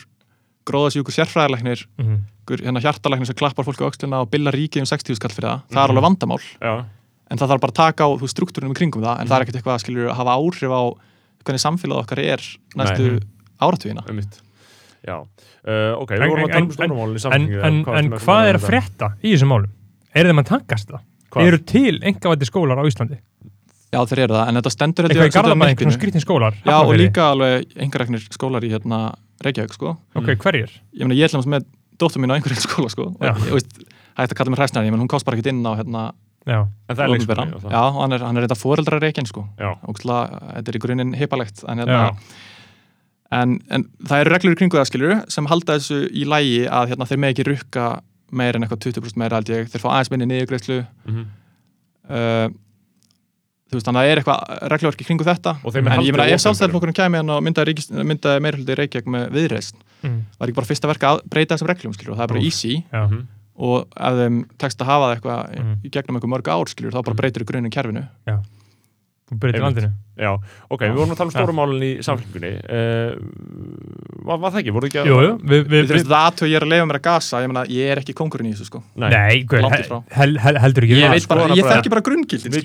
gróðasjúkur 0.69 1.15
sérfræðilegnir 1.17 1.87
Mhm. 1.99 2.17
einhver 2.47 2.65
hérna 2.67 2.81
hjartalæknir 2.85 3.27
sem 3.27 3.35
klappar 3.37 3.65
fólki 3.65 3.83
á 3.85 3.91
öxluna 3.91 4.21
og 4.21 4.31
billar 4.31 4.53
ríkið 4.53 4.81
um 4.81 4.87
60 4.87 5.15
skall 5.17 5.31
fyrir 5.31 5.49
það, 5.49 5.61
það 5.71 5.77
Mhm. 5.77 5.85
er 5.85 5.91
alveg 5.91 6.05
vandamál 6.05 6.41
Já, 6.61 6.85
en 7.31 7.39
það 7.39 7.49
þarf 7.49 7.61
bara 7.61 7.73
að 7.73 7.81
taka 7.81 8.05
á 8.05 8.09
struktúrunum 8.29 8.73
í 8.73 8.79
kringum 8.79 9.03
það 9.03 9.21
en 9.21 9.27
það 9.29 9.37
er 9.41 9.43
ekkert 9.45 9.57
eitthvað 9.63 9.77
að 9.77 9.83
skilur 9.85 10.11
að 10.11 10.17
hafa 10.17 10.37
áhrif 10.37 10.71
á 10.71 10.83
hvernig 11.45 11.63
samfélag 11.65 11.99
okkar 12.05 12.19
er 12.19 12.41
næstu 12.77 13.21
Já, 15.01 15.17
uh, 15.17 15.97
ok, 15.97 16.11
við 16.13 16.23
En- 16.23 16.31
vorum 16.31 16.45
að 16.45 16.53
tala 16.53 16.61
um 16.61 16.69
í 16.69 17.97
En, 17.97 18.13
hvað 18.21 18.49
er 18.51 18.57
að 18.59 18.67
frétta 18.69 19.09
í 19.25 19.33
þessum 19.33 19.49
málum? 19.49 19.71
Er 20.15 20.25
þeim 20.27 20.41
að 20.43 20.47
tankast 20.51 20.89
það? 20.91 21.01
Hvað? 21.31 21.47
Eru 21.47 21.61
til 21.71 21.99
engavætti 22.11 22.49
skólar 22.49 22.81
á 22.81 22.85
Íslandi? 22.89 23.21
Já, 23.91 23.99
þeir 24.07 24.23
eru 24.27 24.37
það, 24.37 24.49
en 24.49 24.59
þetta 24.61 24.71
stendur 24.71 25.07
Eitthvað 25.09 25.29
í 25.29 25.35
svona 25.35 25.95
skrítin 25.97 26.23
skólar? 26.23 26.57
Já, 26.63 26.77
og 26.79 26.93
líka 26.95 27.27
alveg 27.33 27.73
einhverreknir 27.75 28.23
skólar 28.31 28.67
í 28.67 28.71
hérna 28.71 29.01
Reykjavík, 29.43 29.75
sko. 29.75 29.97
Ok, 30.19 30.29
hverjir? 30.45 30.75
Ég 30.95 31.09
meina, 31.09 31.17
ég 31.19 31.31
ætlum 31.31 31.49
með 31.51 31.67
dóttur 31.99 32.23
mín 32.23 32.31
á 32.31 32.37
einhverjum 32.37 32.63
skóla, 32.69 32.91
sko. 32.93 33.09
Já. 33.19 33.33
Og, 33.33 33.47
ég 33.49 33.57
veist, 33.57 33.81
hægt 34.21 34.35
að 34.35 34.39
kalla 34.39 34.55
mig 34.55 34.61
hræsnari, 34.63 34.91
ég 34.91 34.95
menn 34.95 35.03
hún 35.03 35.11
kost 35.11 35.27
bara 35.27 35.39
ekkert 35.39 35.51
inn 35.55 35.65
á 35.67 35.75
hérna 35.75 36.05
Já, 36.49 36.61
En 36.89 36.97
það 36.97 37.03
er 37.05 37.11
leikskóli 37.13 37.49
Já, 37.67 37.83
og 37.83 37.99
hann 38.01 38.15
er, 38.17 38.23
hann 38.25 38.39
er 38.39 38.47
þetta 38.47 38.59
foreldra 38.61 39.01
Reykjavík, 39.03 39.33
sko. 39.33 39.43
Já, 39.59 39.73
Ókslega, 39.91 40.39
þetta 40.55 40.73
er 40.73 40.79
í 40.79 40.83
grunninn 40.87 41.17
hipalegt, 41.19 41.65
en 41.67 41.83
já, 41.83 41.89
hérna, 41.91 42.29
en, 43.41 43.57
en 43.75 43.89
það 44.07 44.23
eru 44.23 44.35
reglur 44.37 44.55
í 44.55 44.61
kringu 44.61 44.79
það, 44.79 44.89
skilur, 44.93 45.19
sem 45.35 45.51
halda 45.51 45.77
þessu 45.81 45.99
í 46.15 46.25
lægi 46.31 46.63
að 46.71 46.95
hérna 46.95 47.11
þeir 47.11 47.21
með 47.25 47.35
ekki 47.35 47.49
rukka 47.51 47.89
meir 48.33 48.57
en 48.57 48.63
eitthvað 48.67 48.83
20% 48.87 49.17
meira, 49.17 49.37
held 49.41 49.49
ég. 49.53 49.69
Þeir 49.73 49.81
fá 49.85 49.89
aðeins 49.95 50.11
minni 50.11 50.27
niðurgreiðslu. 50.31 50.87
Mhm. 51.07 51.25
Uh, 52.11 52.49
þú 53.71 53.79
veist, 53.79 53.87
þannig 53.87 54.01
að 54.01 54.07
það 54.07 54.11
er 54.13 54.21
eitthvað 54.21 54.71
regluverk 54.73 55.01
í 55.03 55.07
kringu 55.07 55.27
þetta. 55.29 55.53
Er 55.63 55.69
En 55.71 55.75
ég 55.75 55.85
meina, 55.85 55.95
ef 55.95 56.09
opinberum. 56.11 56.41
sjálfstæðarflokkurinn 56.45 56.97
kæmi 56.99 57.17
hann 57.21 57.31
og 57.31 57.43
myndaði, 57.47 57.69
ríkis, 57.71 57.91
myndaði 57.95 58.41
meirhuldi 58.43 58.77
Reykjavík 58.81 59.07
með 59.15 59.29
viðreist, 59.37 59.77
mm, 60.03 60.17
var 60.41 60.49
ekki 60.49 60.57
bara 60.59 60.67
fyrsta 60.67 60.89
verka 60.91 61.13
að 61.15 61.21
breyta 61.31 61.55
þessum 61.55 61.69
reglum, 61.71 61.95
skilur, 61.95 62.13
og 62.13 62.19
það 62.19 62.25
er 62.27 62.33
bara 62.35 62.41
Úff. 62.41 62.47
easy 62.51 62.85
já. 62.93 63.05
Mhm. 63.07 63.21
og 63.61 63.87
ef 63.95 64.15
þeim 64.19 64.37
tekst 64.59 64.79
að 64.83 64.87
hafa 64.91 65.05
það 65.07 65.15
eitthvað 65.21 65.41
Mhm. 65.61 65.77
í 65.85 65.91
gegnum 65.91 66.17
einhver 66.19 66.33
mörg 66.35 66.49
ár, 66.51 66.67
skilur, 66.67 66.91
þá 66.91 67.05
bara 67.05 67.15
breytir 67.21 67.43
í 67.43 67.47
grunninn 67.47 67.71
kerfinu. 67.71 68.09
Til 68.27 69.39
Einmitt. 69.39 69.61
landinu 69.63 69.93
Já, 70.21 70.31
ok, 70.69 70.83
við 70.85 70.99
vorum 71.01 71.15
að 71.15 71.21
tala 71.21 71.31
um 71.31 71.35
stórumálinn 71.35 71.85
í 71.87 71.91
samfélginni 72.05 72.51
uh, 72.61 73.13
var, 74.27 74.37
var 74.43 74.51
það 74.53 74.59
ekki? 74.61 74.73
Voru 74.77 74.89
ekki 74.91 74.99
að 75.01 75.09
Jú, 75.09 75.17
jú, 75.25 75.31
við, 75.41 75.63
við, 75.65 75.81
veist, 75.81 75.95
við 75.95 76.05
það 76.11 76.25
aðtöð 76.29 76.51
ég 76.51 76.57
er 76.59 76.65
að 76.67 76.73
leifa 76.75 76.87
mér 76.91 76.99
að 76.99 77.05
gasa, 77.07 77.41
ég 77.41 77.49
meina, 77.51 77.63
ég 77.73 77.85
er 77.95 78.01
ekki 78.03 78.15
kongurinn 78.19 78.51
í 78.51 78.53
þessu, 78.53 78.67
sko. 78.69 78.79
Nei, 79.01 79.09
langt 79.49 79.73
hel, 79.73 80.01
hel, 80.19 80.33
hel, 80.45 80.57
heldur 80.61 80.85
ekki 80.87 80.95
Ég 80.99 81.05
það, 81.07 81.15
veit 81.15 81.25
bara, 81.31 81.41
skoðanabræður. 81.41 81.57
ég 81.57 81.65
þekki 81.71 81.91
bara 81.95 82.05
grunngildin, 82.11 82.51
Við 82.51 82.61
við 82.61 82.65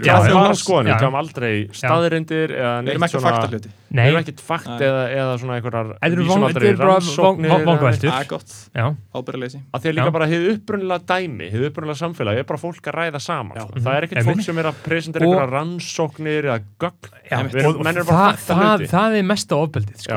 gæðum 0.91 1.15
aldrei 1.21 1.55
staðrindir 1.79 2.49
eða 2.55 2.73
Við 2.83 2.91
erum 2.91 3.05
ekki 3.07 3.15
að 3.15 3.23
svona 3.23 3.31
fakta 3.39 3.47
hluti. 3.53 3.69
Við 3.95 4.03
erum 4.09 4.19
ekkert 4.19 4.41
fakt 4.43 4.75
eða, 4.83 5.03
eða 5.15 5.33
svona 5.39 5.55
einhverjar 5.55 5.87
Þetta 5.95 6.11
eru 6.11 6.79
bara 6.81 6.99
vangaveltur. 7.69 8.09
Það 8.11 8.19
er 8.19 8.27
gott, 8.27 8.51
já, 8.75 8.85
ábyrðarleysi. 9.15 9.59
að 9.71 9.79
því 9.79 9.87
að 9.91 9.95
líka 9.95 10.11
bara 10.15 10.27
hefur 10.31 10.47
upprunalega 10.55 11.03
dæmi 11.13 11.47
hefur 11.53 11.67
upprunalega 11.69 11.99
samfélagi, 12.01 12.39
er 12.43 12.47
bara 12.49 12.59
fólk 12.59 12.83
að 12.91 12.95
ræða 12.99 13.19
saman 13.23 13.55
Og- 17.75 17.83
það, 18.09 18.37
það, 18.47 18.83
það 18.91 19.15
er 19.19 19.23
mesta 19.29 19.55
ofbeldið 19.55 19.97
sko. 20.01 20.11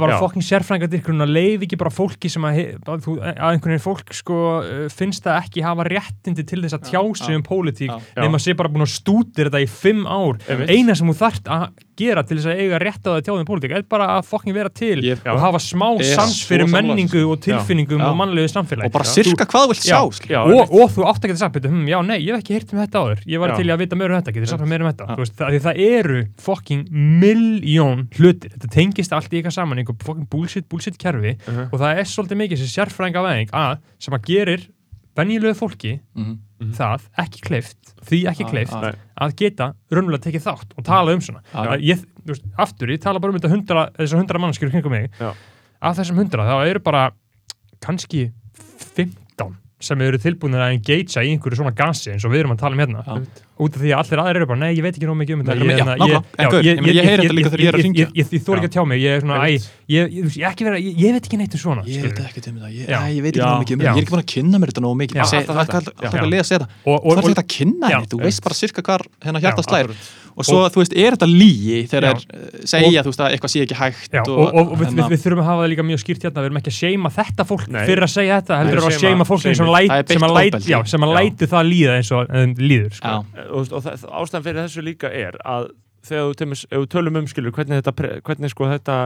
Bara 0.00 0.12
fokkin 0.24 0.46
sérfræðingadýrkunin 0.50 1.24
að 1.26 1.32
leif 1.36 1.60
ekki 1.66 1.78
bara 1.78 1.90
fólki 1.94 2.30
sem 2.30 2.42
að, 2.48 2.60
að, 2.86 3.00
þú- 3.06 3.16
að 3.22 3.50
einhvern 3.52 3.72
veginn 3.76 3.84
fólk 3.86 4.12
sko, 4.20 4.38
uh, 4.60 4.88
finnst 4.92 5.22
það 5.24 5.40
ekki 5.44 5.62
hafa 5.66 5.84
réttindi 5.90 6.46
til 6.46 6.62
þess 6.64 6.76
að 6.78 6.86
tjá 6.90 7.02
sig 7.16 7.36
um 7.36 7.42
pólitík 7.46 7.90
nema 8.26 8.38
sé 8.42 8.56
bara 8.56 8.68
búin 8.68 8.86
að 8.86 8.94
stútir 8.96 9.50
þetta 9.50 9.62
í 9.62 9.68
fimm 9.68 10.06
ár. 10.06 10.38
Eina 10.68 10.94
sem 10.94 11.06
þú 11.06 11.16
þarft 11.22 11.44
að 11.48 11.68
gera 11.96 12.22
til 12.26 12.36
þess 12.38 12.46
að 12.52 12.60
eiga 12.62 12.78
rétt 12.82 13.02
á 13.06 13.10
það 13.16 13.30
þeim 13.40 13.48
pólitík? 13.48 13.72
Er 13.76 13.82
bara 13.88 14.06
að 14.18 14.26
fokkin 14.28 14.54
vera 14.54 14.68
til 14.70 15.00
Ég- 15.02 15.22
og 15.26 15.40
hafa 15.40 15.58
smá 15.62 15.88
er 15.98 16.04
sans 16.14 16.36
fyrir 16.46 16.68
menningu 16.70 17.22
og 17.30 17.40
tilfinningum 17.40 17.98
Já. 18.00 18.06
og 18.10 18.16
mannlegu 18.20 18.48
samfélagi. 18.52 18.86
Og 18.86 18.92
bara 18.92 19.04
sirka 19.04 19.44
hvað 19.46 19.64
þú 19.66 19.70
vilt 19.72 19.86
Já. 19.86 20.00
sjá, 20.20 20.40
og, 20.44 20.72
og 20.72 20.90
þú 20.94 21.06
átt 21.10 21.24
ekki 21.24 21.36
sagt 21.40 21.54
betur, 21.56 21.70
hm, 21.72 21.86
já 21.88 21.98
nei, 22.06 22.18
ég 22.20 22.34
hef 22.34 22.42
ekki 22.44 22.54
heyrt 22.56 22.72
um 22.72 22.80
þetta 22.84 23.02
áður. 23.02 23.20
Ég 23.26 23.38
var 23.40 23.48
Já. 23.50 23.56
til 23.56 23.66
að 23.72 23.78
vita 23.84 23.96
meira 23.96 24.16
um 24.16 24.22
þetta, 24.22 24.34
getur 24.36 24.58
mér 24.58 24.68
meira 24.68 24.84
um 24.86 24.92
þetta. 24.92 25.16
Veist, 25.16 25.36
það, 25.36 25.58
það 25.66 25.80
eru 25.86 26.20
fokking 26.38 26.86
miljón 27.26 28.06
hlutir, 28.18 28.50
þetta 28.56 28.70
tengist 28.72 29.12
allt 29.16 29.32
í 29.32 29.40
eitthvað 29.40 29.56
saman 29.56 29.78
einhver 29.82 29.96
fokking 30.04 30.28
bullshit, 30.30 30.68
bullshit 30.68 30.98
kerfi 30.98 31.36
Mhm. 31.46 31.68
og 31.72 31.80
það 31.80 31.98
er 32.00 32.04
svolítið 32.04 32.40
mikið 32.42 32.58
þessi 32.62 32.74
sérfrænga 32.76 33.22
veðing 33.24 33.50
að, 33.52 33.78
sem 33.98 34.14
að 34.14 34.22
gerir 34.26 34.66
venjulegu 35.16 35.56
fólki 35.56 35.98
Mhm. 36.60 36.72
það 36.78 37.02
ekki 37.24 37.40
kleift, 37.44 37.94
því 38.08 38.20
ekki 38.30 38.44
Já, 38.46 38.50
kleift 38.50 38.72
já. 38.72 38.80
Nei. 38.80 38.92
að 39.20 39.34
geta 39.36 39.74
raunverulega 39.92 40.24
tekið 40.24 40.46
þátt 40.46 40.70
og 40.78 40.84
tala 40.84 41.12
um 41.12 41.20
svona. 41.20 41.42
Að 41.52 41.82
ég, 41.84 42.04
veist, 42.24 42.44
aftur, 42.58 42.88
ég 42.88 43.00
tala 43.02 43.20
bara 43.20 43.32
um 43.32 43.38
þetta 43.38 43.52
hundra, 43.52 43.90
þessar 43.98 44.18
hundra 44.22 44.38
mannskjur 44.40 44.70
kringum 44.72 44.90
mig 44.90 45.10
Já. 45.20 45.34
af 45.82 45.96
þessum 45.98 46.16
hundra, 46.16 46.46
þá 46.48 46.56
eru 46.70 46.80
bara 46.80 47.10
kannski 47.80 48.32
15 48.96 49.56
sem 49.76 50.00
eru 50.00 50.16
tilbúinir 50.16 50.62
að 50.64 50.70
engagea 50.78 51.20
í 51.26 51.34
einhverju 51.34 51.58
svona 51.58 51.74
gasi 51.76 52.14
eins 52.14 52.24
og 52.24 52.32
við 52.32 52.42
erum 52.42 52.54
að 52.54 52.62
tala 52.62 52.76
um 52.76 52.80
hérna 52.80 53.02
Já. 53.04 53.42
út 53.60 53.74
af 53.76 53.82
því 53.82 53.90
að 53.92 53.98
allir 54.00 54.22
aðrir 54.22 54.38
eru 54.40 54.46
bara, 54.48 54.60
nei, 54.62 54.70
ég 54.72 54.84
veit 54.86 54.96
ekki 54.96 55.08
nóg 55.10 55.18
mikið 55.20 55.36
um 55.36 55.42
þetta 55.44 55.56
ég, 55.56 55.66
hérna, 55.76 55.96
heyri 57.04 57.26
þetta 57.26 57.36
líka 57.36 57.50
þegar 57.52 57.62
ég 57.62 57.68
er 57.68 57.76
að 57.76 57.82
hringja. 57.84 58.06
ég, 58.06 58.14
ég, 58.16 58.32
ég 58.32 58.44
þór 58.46 58.56
ekki 58.62 58.70
að 58.70 58.74
tjá 58.76 58.84
mig, 58.88 59.02
ég 59.04 59.16
er 59.18 59.24
svona, 59.26 59.40
ég, 59.52 59.68
ég, 59.92 60.16
ég, 60.16 60.30
ég, 60.32 60.48
ekki 60.48 60.68
vera, 60.68 60.80
ég, 60.80 60.96
ég 61.04 61.16
veit 61.16 61.28
ekki 61.28 61.40
neitt 61.42 61.56
um 61.56 61.60
svona 61.60 61.84
Ég 61.84 62.06
veit 62.08 62.20
ekkert 62.24 62.48
um 62.48 62.56
þetta, 62.56 62.72
ég, 62.72 63.20
veit 63.26 63.36
ekki 63.36 63.44
nóg 63.44 63.60
mikið 63.66 63.76
um 63.76 63.84
þetta, 63.84 63.92
ég 63.92 64.00
er 64.00 64.06
ekki 64.06 64.14
búin 64.16 64.24
að 64.24 64.30
kynna 64.32 64.60
mér 64.62 64.72
þetta 64.72 64.84
nóg 64.86 64.96
mikið. 65.02 65.20
Alltaf 65.26 65.46
Það 65.46 65.60
er 65.60 65.66
þetta. 65.66 65.76
alltaf 65.76 66.06
alltaf 66.06 66.24
að 66.24 66.32
lesa 66.32 66.56
þetta. 66.56 66.68
Það 66.86 66.96
er 66.96 67.20
og, 67.20 67.24
þetta 67.26 67.44
að 67.44 67.50
kynna 67.56 67.92
henni, 67.92 68.10
þú 68.12 68.22
veist 68.24 68.46
bara 68.48 68.56
sirka 68.56 68.86
hvar 68.86 69.04
hennar 69.28 69.44
hjarta 69.44 69.64
Já, 69.64 69.68
slæðir. 69.68 70.06
Og 70.36 70.44
svo, 70.44 70.58
þú 70.68 70.80
veist, 70.82 70.94
er 71.00 71.14
þetta 71.16 71.28
lígi 71.30 71.78
þegar 71.88 72.18
þeir 72.20 72.36
eh, 72.36 72.64
segja, 72.68 73.02
þú 73.04 73.12
veist, 73.12 73.22
að 73.24 73.36
eitthvað 73.36 73.52
sé 73.54 73.62
ekki 73.64 73.78
hægt 73.78 74.16
Já, 74.18 74.20
og, 74.22 74.40
og, 74.44 74.58
og 74.60 74.74
við, 74.76 74.82
hérna- 74.90 75.06
við, 75.06 75.14
við 75.14 75.22
þurfum 75.22 75.40
að 75.42 75.48
hafa 75.48 75.62
það 75.62 75.70
líka 75.72 75.86
mjög 75.88 76.02
skýrt 76.02 76.26
hérna, 76.26 76.42
við 76.42 76.50
erum 76.50 76.60
ekki 76.60 76.72
að 76.72 76.76
seima 76.76 77.12
þetta 77.16 77.46
fólk 77.48 77.64
Nei. 77.72 77.80
fyrir 77.88 78.06
að 78.06 78.12
segja 78.12 78.40
þetta, 78.40 78.58
heldur 78.60 78.80
Nei, 78.80 78.86
að 78.90 78.98
seima- 79.00 79.28
fólk 79.30 79.44
sem, 79.46 79.72
læt, 79.76 79.94
er 79.96 80.12
sem, 80.12 80.26
að 80.28 80.36
læt, 80.36 80.58
já, 80.68 80.78
sem 80.92 81.06
að 81.06 81.14
læti 81.16 81.48
það 81.54 81.70
líða 81.72 81.96
eins 81.96 82.12
og 82.12 82.36
líður 82.60 82.98
sko. 82.98 83.14
Já, 83.16 83.46
og, 83.46 83.72
og 83.72 83.86
það, 83.86 84.04
ástæðan 84.20 84.46
fyrir 84.50 84.60
þessu 84.66 84.84
líka 84.84 85.12
er 85.24 85.40
að 85.40 85.70
þegar 86.06 86.52
við 86.76 86.90
tölum 86.92 87.20
um 87.22 87.30
skilur 87.30 87.54
hvernig 87.56 87.80
þetta, 87.80 88.12
hvernig 88.26 88.52
sko 88.52 88.68
þetta 88.70 88.98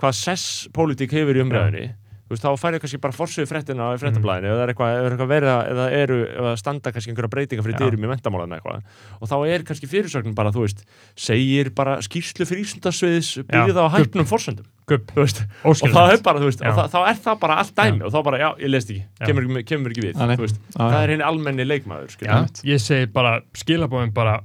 hvað 0.00 0.16
sess 0.16 0.68
pólitík 0.74 1.12
hefur 1.14 1.36
í 1.36 1.42
umræðinni 1.44 1.88
veist, 2.32 2.44
þá 2.44 2.50
færðu 2.62 2.80
kannski 2.82 3.00
bara 3.02 3.16
forsöðu 3.16 3.48
fréttina 3.50 3.88
í 3.94 4.00
fréttablaðinu, 4.02 4.50
ef 4.50 4.56
það 4.56 4.62
er 4.64 4.72
eitthvað, 4.72 4.92
það 4.92 5.06
er 5.06 5.14
eitthvað 5.16 5.30
verið 5.32 5.50
að- 5.52 5.70
eða 5.72 5.86
eru, 6.02 6.18
það 6.42 6.56
standa 6.62 6.92
kannski 6.92 7.12
einhverja 7.12 7.32
breytingar 7.36 7.64
fyrir 7.66 7.76
Já. 7.78 7.82
dyrum 7.86 8.04
í 8.06 8.10
mentamálan 8.12 8.54
eitthvað. 8.56 8.82
Og 9.20 9.28
þá 9.28 9.36
er 9.52 9.62
kannski 9.68 9.88
fyrirsögnin 9.92 10.34
bara, 10.34 10.50
þú 10.52 10.64
veist 10.66 10.84
segir 11.16 11.70
bara 11.74 11.96
skýrslu 12.02 12.46
fyrir 12.48 12.64
Íslandasviðis 12.66 13.30
byggða 13.46 13.84
á 13.84 13.88
gubb. 13.88 13.98
hæfnum 13.98 14.26
forsöndum 14.32 14.66
og 15.64 15.76
það 15.94 16.12
er 16.12 16.22
bara, 16.22 16.38
þú 16.42 16.48
veist, 16.50 16.60
og 16.66 16.74
það, 16.74 16.88
þá 16.92 16.98
er 17.08 17.20
það 17.22 17.38
bara 17.40 17.54
allt 17.62 17.74
dæmi 17.78 17.98
Já. 18.02 18.04
og 18.06 18.12
þá 18.12 18.24
bara, 18.24 18.38
já, 18.42 18.48
ég 18.58 18.68
leist 18.72 18.90
ekki, 18.90 19.04
kemur, 19.26 19.42
ekki- 19.46 19.66
kemur 19.70 19.90
ekki 19.94 20.02
við 20.02 20.16
Já, 20.16 20.82
það 20.82 20.98
er 21.04 21.08
henni 21.14 21.24
almenni 21.24 21.64
leikmaður 21.64 22.10
ég 22.66 22.80
segi 22.82 23.06
bara, 23.12 23.40
skilabóðin 23.54 24.12
bara 24.12 24.40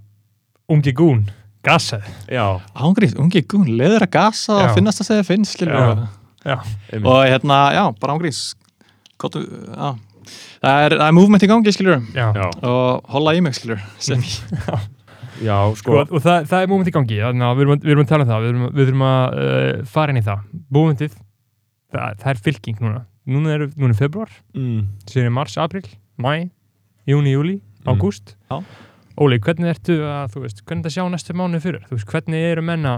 ungi 0.69 0.93
gún, 0.93 1.26
gasaði 1.64 2.03
já, 2.30 2.45
ángrís, 2.76 3.15
ungi 3.18 3.41
gún, 3.47 3.68
leður 3.77 4.05
að 4.07 4.11
gasa 4.11 4.53
og 4.69 4.76
finnast 4.77 5.01
að 5.01 5.09
segja 5.11 5.26
finnst, 5.26 5.57
skilur 5.57 6.07
Já. 6.48 6.57
Og 7.03 7.22
hérna, 7.28 7.57
já, 7.76 7.84
bara 7.99 8.15
ángrís 8.15 8.41
Kottu, 9.19 9.41
já. 9.44 9.90
Það 10.61 10.84
er, 10.86 10.95
það 10.99 11.07
er 11.07 11.15
movement 11.15 11.44
í 11.44 11.49
gangi, 11.49 11.74
já, 12.15 12.28
og 12.68 13.11
holla 13.14 13.34
í 13.38 13.41
mig, 13.44 13.57
ég 13.68 13.80
já, 15.48 15.57
Sko, 15.78 16.02
sko 16.03 16.18
og 16.18 16.24
það, 16.24 16.48
það 16.49 16.64
er 16.64 16.72
múment 16.72 16.90
í 16.90 16.94
gangi 16.95 17.19
þannig 17.22 17.48
að 17.48 17.56
við 17.60 17.65
erum, 17.65 17.80
við 17.84 17.94
erum 17.94 18.03
að 18.03 18.11
tala 18.11 18.26
um 18.26 18.32
það. 18.32 18.44
Við 18.44 18.52
erum, 18.52 18.65
við 18.74 18.91
erum 18.91 19.06
að 19.07 19.38
uh, 19.38 19.69
fara 19.94 20.14
inn 20.14 20.19
í 20.19 20.26
það. 20.26 20.44
Múmentið, 20.78 21.15
það, 21.94 22.19
það 22.24 22.34
er 22.34 22.41
fylking 22.48 22.84
núna. 22.84 23.03
Núna 23.28 23.56
er, 23.56 23.65
núna 23.76 23.94
er 23.94 23.99
februar, 23.99 24.36
mm. 24.56 24.84
síðan 25.11 25.30
er 25.30 25.36
mars, 25.38 25.57
april, 25.61 25.84
mæ 26.22 26.32
júni, 27.07 27.34
júli, 27.36 27.57
Mm. 27.88 27.94
ágúst. 27.95 28.36
Já. 28.52 28.64
Óli, 29.18 29.40
hvernig 29.40 29.72
ertu 29.72 29.95
að, 30.03 30.34
þú 30.34 30.41
veist, 30.44 30.60
hvernig 30.68 30.86
það 30.86 30.94
sjá 30.94 31.03
næstu 31.10 31.34
mánuð 31.38 31.64
fyrir, 31.64 31.86
þú 31.88 31.95
veist, 31.95 32.10
hvernig 32.11 32.44
eru 32.52 32.64
menna 32.68 32.91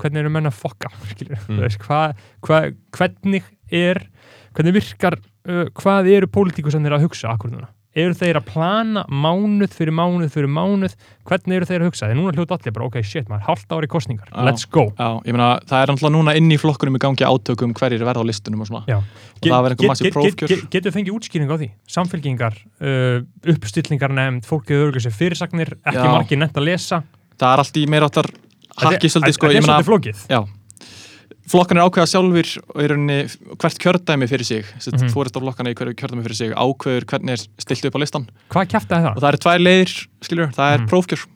hvernig 0.00 0.22
eru 0.24 0.30
menna 0.34 0.52
að 0.52 0.60
fokka, 0.64 0.92
Mm. 1.48 1.62
veist, 1.64 1.80
hvað, 1.84 2.14
hva, 2.46 2.62
hvernig 2.96 3.42
er 3.70 4.04
hvernig 4.56 4.74
virkar 4.78 5.18
uh, 5.48 5.66
hvað 5.78 6.08
eru 6.16 6.28
pólitíku 6.32 6.70
sem 6.72 6.82
þeir 6.84 6.96
að 6.98 7.04
hugsa 7.08 7.30
akkur 7.34 7.50
núna, 7.52 7.68
eru 7.98 8.14
þeir 8.16 8.38
að 8.40 8.46
plana 8.52 9.02
mánuð 9.10 9.72
fyrir 9.74 9.94
mánuð 9.96 10.30
fyrir 10.34 10.50
mánuð 10.52 10.94
hvernig 11.28 11.56
eru 11.58 11.68
þeir 11.68 11.82
að 11.84 11.88
hugsa, 11.90 12.08
þeir 12.10 12.18
núna 12.18 12.32
hljóta 12.36 12.56
allir 12.58 12.74
bara 12.76 12.86
ok, 12.88 12.98
shit, 13.04 13.28
maður, 13.30 13.44
hálft 13.48 13.74
ári 13.76 13.88
kostningar, 13.90 14.28
Já. 14.32 14.40
let's 14.48 14.64
go 14.70 14.84
Já, 14.98 15.08
ég 15.28 15.36
meina, 15.36 15.48
það 15.68 15.82
er 15.84 15.92
alltaf 15.94 16.12
núna 16.14 16.34
inn 16.38 16.50
í 16.54 16.58
flokkunum 16.60 16.98
í 16.98 17.02
gangi 17.04 17.26
átökum 17.28 17.74
hverjir 17.78 18.04
verða 18.08 18.24
á 18.24 18.28
listunum 18.28 18.64
og 18.64 18.70
svona 18.70 18.84
Já. 18.88 18.98
og 19.00 19.46
það 19.48 19.64
verður 19.68 19.76
einhver 19.76 19.92
massíf 19.94 20.16
prófkjör 20.16 20.52
get, 20.54 20.66
Getur 20.76 20.94
fengið 20.96 21.16
útskýring 21.18 21.52
á 21.52 21.56
því? 21.60 21.70
Samfélkingar, 21.96 22.58
uh, 22.82 23.20
uppstillingar 23.54 24.14
nefnd, 24.16 24.46
fólkið 24.48 24.84
örgur 24.88 25.04
sér 25.06 25.16
fyrirsagnir, 25.16 25.74
ekki 25.84 26.04
Já. 26.04 26.12
margir 26.12 26.40
nefnt 26.44 26.60
að 26.60 26.68
lesa 26.72 27.02
það 27.38 27.50
er 27.54 27.64
allt 27.64 27.76
í 27.78 27.86
meira 27.90 28.08
áttar 28.10 28.28
hakki 28.86 29.08
svolítið, 29.08 29.34
sko, 29.34 29.46
Þetta 29.46 29.54
ég 29.54 29.58
er 29.58 29.68
svolítið 29.68 29.88
flókið 29.88 30.16
Já, 30.28 30.40
flokkan 31.48 31.78
er 31.80 31.86
ákveða 31.88 32.08
sjálfur 32.12 32.48
og 32.74 32.82
í 32.84 32.88
rauninni 32.92 33.18
hvert 33.58 33.78
kjördæmi 33.82 34.28
fyrir 34.28 34.44
sig 34.44 34.64
mm 34.64 34.78
Mhm. 34.78 34.96
-hmm. 35.00 35.12
fórist 35.14 35.36
á 35.36 35.40
flokkana 35.40 35.70
í 35.70 35.74
hverju 35.74 35.94
kjördæmi 35.96 36.22
fyrir 36.22 36.36
sig 36.36 36.50
ákveður 36.52 37.04
hvernig 37.06 37.30
er 37.32 37.40
stilt 37.58 37.84
upp 37.86 37.96
á 37.96 38.00
listan 38.00 38.28
Hvað 38.50 38.66
kæftaði 38.68 39.06
og 39.08 39.16
það? 39.16 39.20
það 39.22 39.28
eru 39.28 39.38
tvær 39.38 39.58
leiðir, 39.64 40.08
skiljur, 40.22 40.48
það 40.52 40.74
er 40.74 40.78
Mhm. 40.78 40.88
prófkjör 40.88 41.26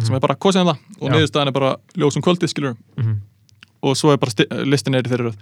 sem 0.00 0.14
er 0.14 0.20
bara 0.20 0.34
kosið 0.34 0.60
um 0.60 0.66
það 0.68 0.78
og 1.00 1.10
niðurstaðan 1.10 1.46
er 1.48 1.52
bara 1.52 1.76
ljósum 1.96 2.22
kvöldið, 2.22 2.48
skiljur 2.48 2.76
Mhm. 2.96 3.14
Og 3.82 3.94
svo 3.96 4.10
er 4.12 4.16
bara 4.18 4.30
sti- 4.32 4.46
listin 4.66 4.94
er 4.98 5.02
í 5.06 5.10
þeirra 5.10 5.28
röð. 5.28 5.36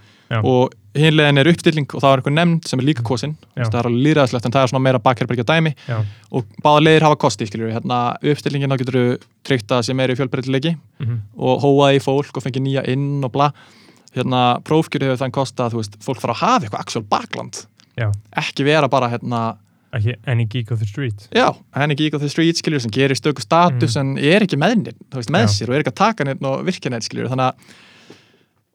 Og 0.45 0.73
hinlegin 0.99 1.39
er 1.39 1.49
uppstilling 1.49 1.87
og 1.95 2.03
það 2.03 2.13
er 2.13 2.21
einhver 2.23 2.35
nefnd 2.37 2.67
sem 2.69 2.81
er 2.81 2.85
líka 2.89 3.03
kosin. 3.07 3.37
Já. 3.57 3.65
það 3.71 3.79
er 3.81 3.89
alveg 3.91 4.03
líðræðslegt 4.07 4.47
en 4.47 4.53
það 4.57 4.63
er 4.63 4.73
svona 4.73 4.83
meira 4.83 4.99
bakherbergja 4.99 5.45
dæmi. 5.49 5.75
Já. 5.89 5.99
og 6.33 6.45
báða 6.65 6.83
leiðir 6.85 7.03
hafa 7.07 7.17
kosti, 7.17 7.47
hérna 7.47 8.01
uppstillingin 8.23 8.71
þá 8.71 8.79
getur 8.83 8.99
þú 8.99 9.05
tryggt 9.45 9.71
að 9.73 9.83
sé 9.87 9.95
meiri 9.95 10.17
fjölbreytileiki. 10.17 10.77
Mhm. 11.01 11.21
og 11.39 11.61
hóaði 11.63 11.97
í 11.97 12.03
fólk 12.03 12.37
og 12.37 12.43
fengi 12.43 12.61
nýja 12.61 12.87
inn 12.89 13.23
og 13.25 13.33
bla. 13.33 13.53
Hérna 14.17 14.61
prófkjöri 14.65 15.05
hefur 15.11 15.21
þann 15.27 15.33
kosta 15.33 15.67
að 15.69 15.77
veist, 15.77 15.97
fólk 16.01 16.21
fara 16.21 16.33
að 16.35 16.41
hafa 16.41 16.65
eitthvað 16.67 16.81
actual 16.81 17.05
bakland 17.05 17.67
Já. 17.99 18.13
ekki 18.37 18.65
vera 18.65 18.89
bara 18.89 19.09
hérna 19.09 19.57
Ekki 19.97 20.15
any 20.27 20.45
geek 20.45 20.71
of 20.73 20.79
the 20.81 20.85
street. 20.87 21.29
Já, 21.33 21.55
henni 21.75 21.95
geek 21.97 22.13
of 22.15 22.21
the 22.21 22.29
street 22.29 22.57
skiljur 22.59 22.81
sem 22.83 22.91
gerir 22.91 23.15
stöku 23.17 23.41
status 23.41 23.95
en 23.97 24.19
er 24.19 24.41
ekki 24.45 24.57
með 24.59 24.93
veist, 25.15 25.31
með 25.31 25.47
Mm. 25.47 25.53
Sér 25.55 25.69
og 25.71 25.75
er 25.77 25.83
ekki 25.85 25.93
að 25.93 26.01
taka 26.03 26.25
neitt 26.25 26.43
og 26.45 26.65
virkja 26.67 26.91
neitt 26.91 27.05
skiljur 27.07 27.29
þannig 27.31 27.47
að 27.47 27.55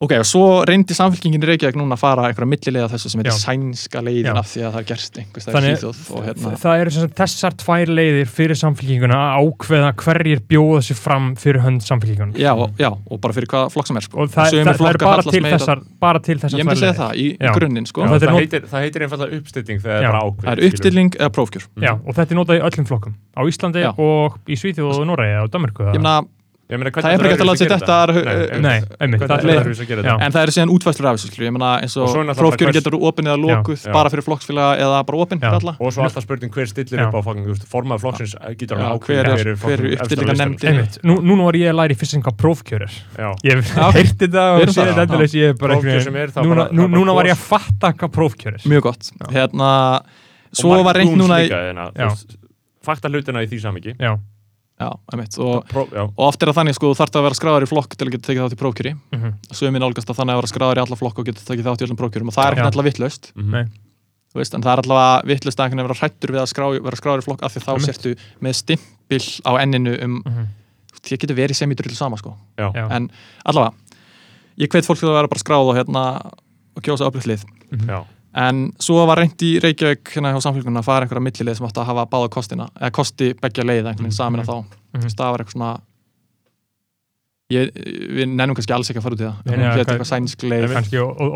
ok, 0.02 0.14
og 0.18 0.26
svo 0.26 0.45
reyndi 0.65 0.95
samfélkingin 0.98 1.44
í 1.45 1.48
Reykjavík 1.52 1.76
núna 1.78 1.94
að 1.94 2.02
fara 2.02 2.23
einhverja 2.30 2.49
millilega 2.49 2.88
þessu 2.90 3.11
sem 3.14 3.22
heitir 3.22 3.36
sænska 3.38 4.02
leiðin 4.02 4.40
af 4.40 4.48
því 4.49 4.64
að 4.65 4.72
það 4.73 4.80
er 4.82 4.88
gerst 4.90 5.19
einhvers 5.22 5.45
það 5.45 5.57
er 5.60 5.68
hlýþjóð 5.68 5.99
og 6.18 6.23
hérna 6.26 6.53
Það 6.61 6.82
eru 6.82 6.94
sem 6.95 7.06
sagt 7.06 7.19
þessar 7.22 7.57
tvær 7.61 7.91
leiðir 7.99 8.32
fyrir 8.34 8.60
samfélkinguna 8.61 9.19
að 9.22 9.45
ákveða 9.52 9.91
hverjir 10.02 10.41
bjóða 10.49 10.82
sér 10.90 10.99
fram 11.02 11.28
fyrir 11.41 11.61
hönd 11.68 11.86
samfélkinguna 11.86 12.34
já, 12.41 12.52
já, 12.82 12.90
og 12.90 13.22
bara 13.22 13.38
fyrir 13.38 13.52
hvað 13.53 13.69
flokk 13.76 13.91
sem 13.91 14.02
er 14.02 14.07
sko. 14.07 14.19
og 14.26 14.34
það, 14.34 14.57
það, 14.57 14.73
það 14.82 14.90
er 14.91 15.02
bara 15.06 15.28
til, 15.30 15.44
þessar, 15.52 15.84
bara 16.02 16.23
til 16.26 16.40
þessar 16.41 16.60
ég 16.60 16.65
myndi 16.65 16.82
tvær 16.82 16.82
segja 16.82 16.91
leiðir. 16.91 17.02
það 17.03 17.22
í, 17.22 17.28
Já. 17.38 17.45
í 17.52 17.56
grunninn 17.60 17.88
sko. 17.90 18.02
Já, 18.02 18.11
það, 18.15 18.28
nót- 18.32 18.41
heitir, 18.41 18.68
það 18.73 18.86
heitir 18.88 19.06
einfallega 19.07 19.38
uppstilling 19.41 19.82
þegar 19.86 20.02
Já. 20.02 20.02
það 20.02 20.10
er 20.10 20.11
bara 20.11 20.26
ákveð 20.26 20.49
það 20.49 20.57
er 20.57 20.65
uppstilling 20.72 21.15
eða 21.22 21.32
prófkjör 21.38 21.65
Já, 21.86 21.94
og 22.02 22.14
þetta 22.18 22.32
er 22.36 22.40
notað 22.41 22.57
í 22.57 22.65
öllum 22.72 22.90
flokkum 22.90 23.15
á 23.38 23.41
Íslandi 23.45 23.86
Já. 23.86 23.91
og 24.02 24.38
í 24.49 24.57
Svíþjóð 24.57 25.02
og 25.02 25.07
Noregi 25.14 25.38
og 25.45 25.52
Danmarku 25.53 25.88
ég 25.94 26.02
meina, 26.02 26.22
meina, 26.80 26.91
Það 26.91 27.11
er 27.11 27.18
bara 27.18 27.27
ekki 27.27 27.35
hægt 27.35 27.41
að 27.41 27.49
láta 27.49 27.60
sér 27.61 27.72
þetta 27.72 27.88
það- 27.91 28.11
er 29.99 30.06
það? 30.07 30.22
En 30.22 30.31
það 30.31 30.41
eru 30.45 30.53
síðan 30.56 30.72
útvæðslur 30.76 31.07
af 31.11 31.15
þessu, 31.18 31.27
skilju, 31.31 31.48
ég 31.49 31.53
meina 31.56 31.72
eins 31.81 31.95
Og 31.98 32.53
hvers- 32.72 32.77
getur 32.80 32.95
opin 33.10 33.26
eða 33.27 33.39
lokuð 33.41 33.80
Já. 33.81 33.91
bara 33.91 34.10
fyrir 34.14 34.23
flokksfélaga 34.27 34.72
eða 34.85 34.99
bara 35.06 35.18
alla. 35.60 35.73
Og 35.80 35.91
svo 35.91 36.03
alltaf 36.06 36.23
spurning 36.23 36.52
hver 36.52 36.68
stillir 36.72 37.02
upp 37.07 37.15
á 37.15 37.22
fucking, 37.27 37.45
þú 37.45 37.52
veist, 37.56 37.65
formaður 37.68 38.02
flokksins 38.06 38.35
getur 38.57 38.77
hann 38.77 38.99
hver 38.99 39.19
er- 39.19 39.31
ákveðið 39.31 39.57
hver 39.61 39.80
er 39.81 39.98
uppstillingarnefndin? 39.98 40.69
Einmitt, 40.72 40.98
nú, 41.03 41.15
núna 41.22 41.43
var 41.49 41.53
ég 41.60 41.69
að 41.72 41.77
læra 41.81 41.91
í 41.91 41.98
fyrst 41.99 42.11
sem 42.15 42.22
hvað 42.22 42.38
prófkjör 42.39 42.81
er 42.88 42.93
Ég 43.43 43.52
þetta 44.22 44.30
Við 44.31 44.56
og 44.56 44.61
erum 44.61 44.73
séð 44.73 44.88
það, 44.88 44.95
þetta 45.02 45.18
Núna, 46.41 46.95
það 47.11 47.15
var 47.15 47.26
ég 47.26 47.35
að 47.35 47.43
fatta 47.52 47.93
hvað 47.93 48.11
prófkjör 48.15 48.53
er. 48.56 48.61
Mjög 48.72 48.81
gott. 48.81 49.11
Hérna, 49.31 49.69
svo 50.53 50.84
var 50.84 50.95
reynd 50.95 51.18
núna 51.18 51.38
hérna, 51.49 51.91
Fakta 52.81 53.10
hlutina 53.11 53.43
í 53.43 53.48
því 53.48 53.60
samingi 53.61 53.93
Já, 53.99 54.15
Já, 54.82 54.88
einmitt. 55.14 55.38
Og, 55.38 55.76
Já, 55.94 56.02
og 56.08 56.24
oft 56.26 56.41
er 56.41 56.49
það 56.49 56.58
þannig, 56.58 56.78
sko, 56.78 56.90
þú 56.90 56.98
þarft 57.02 57.20
að 57.20 57.26
vera 57.28 57.38
skráður 57.38 57.66
í 57.66 57.70
flokk 57.70 57.94
til 57.94 58.08
að 58.08 58.14
geta 58.16 58.28
tekið 58.28 58.41
þátt 58.45 58.56
í 58.56 58.60
prófkjöri. 58.62 58.94
mhm, 59.14 59.34
Sumi 59.60 59.82
nálgast 59.84 60.10
að 60.10 60.20
þannig 60.22 60.34
að 60.34 60.41
vera 60.41 60.52
skráður 60.52 60.82
í 60.82 60.84
alla 60.86 60.99
flokk 61.02 61.22
og 61.22 61.28
geta 61.30 61.45
tekið 61.45 61.68
þátt 61.70 61.84
í 61.84 61.88
öllum 61.88 61.99
prófkjörum 62.02 62.32
og 62.32 62.36
það 62.38 62.48
er 62.48 62.58
ekki 62.58 62.68
alltaf 62.72 62.88
vittlust. 62.90 63.32
mhm. 63.36 63.52
Nei. 63.52 63.66
Þú 64.32 64.40
veist, 64.40 64.53
en 64.56 64.64
það 64.64 64.72
er 64.72 64.82
allavega 64.86 65.28
vittlust 65.28 65.60
að 65.60 65.76
vera 65.76 65.99
hrættur 65.99 66.32
við 66.32 66.40
að 66.41 66.49
skrá, 66.53 66.66
vera 66.72 66.95
skráður 66.95 67.22
í 67.22 67.26
flokk 67.28 67.41
af 67.44 67.52
því 67.52 67.62
þá 67.66 67.72
sértu 67.84 68.14
með 68.40 68.53
stimpil 68.62 69.26
á 69.44 69.52
enninu 69.60 69.95
um 70.06 70.14
mhm, 70.24 70.45
því 71.02 71.18
getur 71.20 71.36
verið 71.36 71.60
sem 71.60 71.72
í 71.72 71.76
drullu 71.76 71.98
sama, 71.98 72.18
sko. 72.18 72.38
Já. 72.56 72.72
En 72.95 73.10
allavega, 73.44 73.74
ég 74.62 74.72
hveit 74.72 74.88
fólk 74.88 75.02
til 75.02 75.10
að 75.10 75.18
vera 75.20 75.32
bara 75.32 75.44
skráð 75.44 75.72
og 75.72 75.76
hérna 75.76 76.03
og 76.78 76.86
kjósa 76.86 77.10
öflutlið. 77.10 77.44
Mhm. 78.34 78.41
En 78.48 78.74
svo 78.80 79.06
var 79.06 79.18
reynd 79.18 79.41
í 79.44 79.60
Reykjavík 79.60 80.14
hérna 80.16 80.32
hjá 80.34 80.41
samfélguna 80.41 80.80
að 80.80 80.88
fara 80.88 81.06
einhverja 81.06 81.24
millilið 81.26 81.58
sem 81.58 81.66
átti 81.68 81.82
að 81.82 81.90
hafa 81.91 82.06
báða 82.08 82.30
kostina, 82.32 82.70
eða 82.80 82.91
kosti 82.91 83.34
beggja 83.41 83.64
leið 83.68 83.90
einhvern 83.91 84.08
veginn 84.08 84.16
samin 84.16 84.41
að 84.41 84.48
þá. 84.48 84.58
Mhm. 84.64 85.02
Þú 85.02 85.03
veist, 85.03 85.18
það 85.18 85.32
var 85.32 85.40
eitthvað 85.44 85.58
svona 85.58 85.82
ég, 87.52 87.72
við 87.76 88.32
nennum 88.32 88.56
kannski 88.56 88.74
alls 88.76 88.90
ekki 88.91 89.02
að 89.02 89.06
fara 89.08 89.18
út 89.18 89.22
í 89.22 89.28
það. 89.28 89.44
Við 89.44 89.58
hvað- 89.58 89.78
hétt 89.78 89.91
eitthvað 89.91 90.12
sænsk 90.14 90.45
leið 90.48 90.66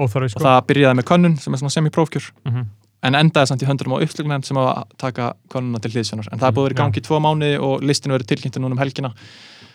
óþarfi 0.05 0.25
og 0.25 0.31
sko 0.31 0.43
það 0.45 0.59
byrjaði 0.71 0.99
með 0.99 1.07
könnun 1.11 1.37
sem 1.39 1.53
er 1.53 1.57
svona 1.59 1.75
semi-prófkjör 1.75 2.29
Mhm, 2.45 2.65
en 3.03 3.13
endaði 3.13 3.47
samt 3.47 3.61
í 3.63 3.67
höndunum 3.67 3.97
á 3.99 4.03
uppslugnen 4.03 4.45
sem 4.45 4.57
að 4.57 4.83
taka 4.97 5.33
könnuna 5.49 5.81
til 5.81 5.91
hliðsjónar. 5.91 6.27
En 6.31 6.39
það 6.39 6.47
er 6.47 6.55
búið 6.55 6.71
í 6.71 6.75
Já. 6.75 6.79
gangi 6.79 6.99
í 7.01 7.05
tvo 7.05 7.19
mánuði 7.19 7.59
og 7.61 7.81
listinu 7.81 8.15
verið 8.17 8.27
tilkynntu 8.31 8.59
núna 8.63 8.71
um 8.71 8.77
helgina. 8.77 9.13